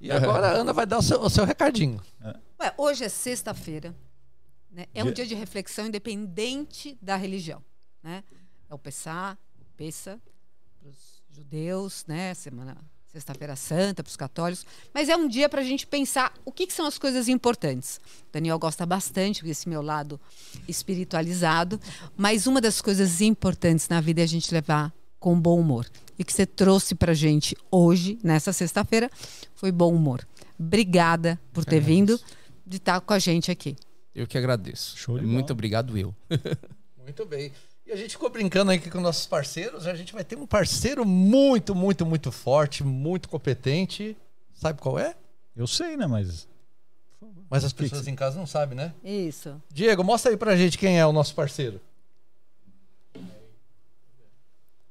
E 0.00 0.10
agora 0.10 0.48
a 0.48 0.50
Ana 0.52 0.72
vai 0.72 0.86
dar 0.86 0.98
o 0.98 1.02
seu, 1.02 1.20
o 1.20 1.30
seu 1.30 1.44
recadinho. 1.44 2.00
Ué, 2.60 2.72
hoje 2.78 3.04
é 3.04 3.08
sexta-feira, 3.08 3.94
né? 4.70 4.86
É 4.94 5.02
um 5.02 5.10
Dia- 5.10 5.26
de 5.26 5.34
reflexão 5.34 5.86
independente 5.86 6.96
da 7.02 7.16
religião. 7.16 7.62
Né? 8.02 8.22
É 8.70 8.74
o 8.74 8.78
Pessá, 8.78 9.36
Pessa, 9.76 10.20
para 10.78 10.88
os 10.90 11.22
judeus, 11.30 12.04
né? 12.06 12.32
Semana 12.34 12.76
Sexta-feira 13.14 13.54
Santa, 13.54 14.02
para 14.02 14.10
os 14.10 14.16
católicos. 14.16 14.66
Mas 14.92 15.08
é 15.08 15.16
um 15.16 15.28
dia 15.28 15.48
para 15.48 15.60
a 15.60 15.64
gente 15.64 15.86
pensar 15.86 16.34
o 16.44 16.50
que, 16.50 16.66
que 16.66 16.72
são 16.72 16.84
as 16.84 16.98
coisas 16.98 17.28
importantes. 17.28 18.00
O 18.28 18.32
Daniel 18.32 18.58
gosta 18.58 18.84
bastante 18.84 19.44
desse 19.44 19.68
meu 19.68 19.80
lado 19.80 20.20
espiritualizado. 20.66 21.80
Mas 22.16 22.48
uma 22.48 22.60
das 22.60 22.80
coisas 22.80 23.20
importantes 23.20 23.88
na 23.88 24.00
vida 24.00 24.20
é 24.20 24.24
a 24.24 24.26
gente 24.26 24.52
levar 24.52 24.92
com 25.20 25.40
bom 25.40 25.60
humor. 25.60 25.86
E 26.18 26.22
o 26.22 26.26
que 26.26 26.32
você 26.32 26.44
trouxe 26.44 26.96
para 26.96 27.14
gente 27.14 27.56
hoje, 27.70 28.18
nessa 28.20 28.52
sexta-feira, 28.52 29.08
foi 29.54 29.70
bom 29.70 29.94
humor. 29.94 30.26
Obrigada 30.58 31.40
por 31.52 31.64
ter 31.64 31.78
vindo, 31.78 32.18
de 32.66 32.78
estar 32.78 33.00
com 33.00 33.12
a 33.12 33.18
gente 33.20 33.48
aqui. 33.48 33.76
Eu 34.12 34.26
que 34.26 34.36
agradeço. 34.36 34.98
Show 34.98 35.20
de 35.20 35.24
Muito 35.24 35.46
bola. 35.46 35.52
obrigado, 35.52 35.96
eu. 35.96 36.12
Muito 36.98 37.24
bem. 37.26 37.52
E 37.86 37.92
a 37.92 37.96
gente 37.96 38.12
ficou 38.12 38.30
brincando 38.30 38.70
aí 38.70 38.78
com 38.78 39.00
nossos 39.00 39.26
parceiros. 39.26 39.86
A 39.86 39.94
gente 39.94 40.12
vai 40.12 40.24
ter 40.24 40.36
um 40.36 40.46
parceiro 40.46 41.04
muito, 41.04 41.74
muito, 41.74 42.06
muito 42.06 42.32
forte, 42.32 42.82
muito 42.82 43.28
competente. 43.28 44.16
Sabe 44.54 44.80
qual 44.80 44.98
é? 44.98 45.14
Eu 45.54 45.66
sei, 45.66 45.96
né? 45.96 46.06
Mas. 46.06 46.48
Mas 47.50 47.64
as 47.64 47.72
pessoas 47.72 48.08
em 48.08 48.14
casa 48.14 48.38
não 48.38 48.46
sabem, 48.46 48.76
né? 48.76 48.92
Isso. 49.04 49.60
Diego, 49.70 50.02
mostra 50.02 50.30
aí 50.30 50.36
pra 50.36 50.56
gente 50.56 50.78
quem 50.78 50.98
é 50.98 51.06
o 51.06 51.12
nosso 51.12 51.34
parceiro. 51.34 51.80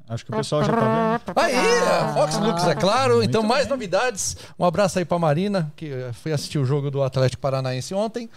Acho 0.07 0.25
que 0.25 0.31
o 0.31 0.35
pessoal 0.35 0.63
já 0.63 0.71
tá 0.71 1.33
vendo. 1.33 1.39
Aí, 1.39 1.55
a 1.55 2.13
Fox 2.13 2.37
Lux, 2.37 2.63
é 2.67 2.75
claro. 2.75 3.23
Então, 3.23 3.41
mais 3.41 3.67
novidades. 3.67 4.37
Um 4.59 4.65
abraço 4.65 4.99
aí 4.99 5.05
pra 5.05 5.17
Marina, 5.17 5.71
que 5.75 5.91
foi 6.13 6.33
assistir 6.33 6.59
o 6.59 6.65
jogo 6.65 6.91
do 6.91 7.01
Atlético 7.01 7.41
Paranaense 7.41 7.93
ontem. 7.93 8.29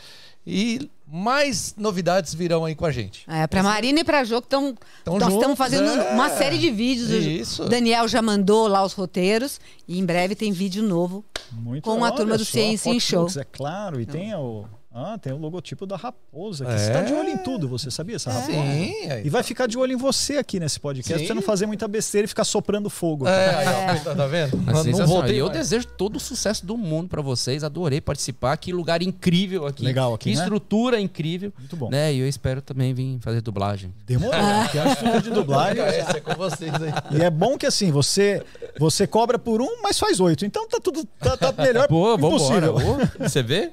E 0.47 0.91
mais 1.07 1.75
novidades 1.77 2.35
virão 2.35 2.65
aí 2.65 2.75
com 2.75 2.85
a 2.85 2.93
gente. 2.93 3.25
É, 3.29 3.47
pra 3.47 3.63
Marina 3.63 4.01
e 4.01 4.05
pra 4.05 4.25
Jô, 4.25 4.41
que 4.41 4.47
estão. 4.47 4.75
Tão 5.05 5.19
Nós 5.19 5.35
estamos 5.35 5.57
fazendo 5.57 5.89
é. 5.89 6.11
uma 6.13 6.31
série 6.31 6.59
de 6.59 6.71
vídeos. 6.71 7.11
O 7.11 7.15
Isso. 7.15 7.65
Daniel 7.65 8.07
já 8.09 8.21
mandou 8.21 8.67
lá 8.69 8.85
os 8.85 8.93
roteiros. 8.93 9.61
E 9.87 9.99
em 9.99 10.05
breve 10.05 10.35
tem 10.35 10.53
vídeo 10.53 10.83
novo. 10.83 11.25
Muito 11.53 11.85
Com 11.85 12.05
a 12.05 12.11
turma 12.11 12.37
do 12.37 12.45
Ciência 12.45 12.91
em 12.91 13.01
Show. 13.01 13.29
É 13.37 13.45
claro, 13.45 14.01
e 14.01 14.07
tem 14.07 14.35
o. 14.35 14.67
Ah, 14.99 15.19
tem 15.19 15.31
o 15.31 15.37
logotipo 15.37 15.85
da 15.85 15.95
raposa. 15.95 16.65
Que 16.65 16.71
É. 16.73 16.79
Você 16.79 16.91
tá 16.91 17.03
de 17.03 17.13
olho 17.13 17.29
em 17.29 17.37
tudo, 17.37 17.69
você 17.69 17.91
sabia 17.91 18.17
essa 18.17 18.33
raposa? 18.33 18.53
Sim. 18.53 19.11
Aí. 19.11 19.27
E 19.27 19.29
vai 19.29 19.43
ficar 19.43 19.67
de 19.67 19.77
olho 19.77 19.93
em 19.93 19.97
você 19.97 20.39
aqui 20.39 20.59
nesse 20.59 20.81
podcast, 20.81 21.19
pra 21.19 21.27
você 21.27 21.35
não 21.35 21.43
fazer 21.43 21.67
muita 21.67 21.87
besteira 21.87 22.25
e 22.25 22.29
ficar 22.29 22.45
soprando 22.45 22.89
fogo. 22.89 23.29
É, 23.29 23.55
aí, 23.57 23.67
ó, 23.69 24.05
tá- 24.05 24.15
tá 24.15 24.27
vendo? 24.27 24.57
Mas 24.65 24.87
Não- 24.87 25.07
voltei 25.07 25.37
eu 25.39 25.51
desejo 25.51 25.87
todo 25.87 26.17
o 26.17 26.21
sucesso 26.21 26.65
do 26.65 26.79
mundo 26.79 27.09
pra 27.11 27.21
vocês. 27.21 27.63
Adorei 27.63 28.01
participar. 28.01 28.57
Que 28.57 28.73
lugar 28.73 29.03
incrível 29.03 29.67
aqui. 29.67 29.85
Legal 29.85 30.15
aqui, 30.15 30.31
Que 30.31 30.37
né? 30.37 30.43
estrutura 30.43 30.99
incrível. 30.99 31.53
Muito 31.59 31.77
bom. 31.77 31.91
Né? 31.91 32.15
E 32.15 32.19
eu 32.21 32.27
espero 32.29 32.63
também 32.63 32.95
vir 32.95 33.19
fazer 33.21 33.43
dublagem. 33.43 33.93
Demorou, 34.07 34.33
porque 34.65 34.79
é 34.79 34.93
estúdio 34.93 35.21
de 35.21 35.31
dublagem. 35.31 35.85
Esse 35.87 36.17
é 36.17 36.21
com 36.21 36.35
vocês 36.37 36.73
aí. 36.75 36.93
E 37.19 37.23
é 37.23 37.29
bom 37.29 37.59
que 37.59 37.67
assim, 37.67 37.91
você 37.91 38.43
você 38.79 39.07
cobra 39.07 39.39
por 39.39 39.61
um, 39.61 39.83
mas 39.83 39.99
faz 39.99 40.21
oito. 40.21 40.47
Então 40.47 40.67
tá 40.67 40.79
tudo 40.83 41.05
tá, 41.19 41.37
tá 41.37 41.53
melhor 41.63 41.87
Pô, 41.89 42.17
vambora. 42.17 42.35
impossível. 42.67 42.77
Ô, 42.77 43.29
Você 43.29 43.43
vê? 43.43 43.73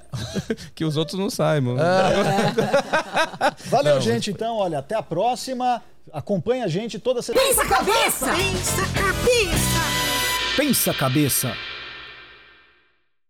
que 0.76 0.84
os 0.84 0.98
outros 0.98 1.13
não 1.18 1.30
saem, 1.30 1.62
mano. 1.62 1.80
Valeu, 3.66 4.02
gente. 4.02 4.32
Então, 4.32 4.58
olha, 4.58 4.80
até 4.80 4.96
a 4.96 5.04
próxima. 5.04 5.82
Acompanha 6.12 6.66
a 6.66 6.68
gente 6.68 7.00
toda 7.00 7.22
semana. 7.22 7.48
Pensa 7.48 7.66
cabeça! 7.66 8.28
Pensa 8.28 8.86
cabeça. 10.94 11.73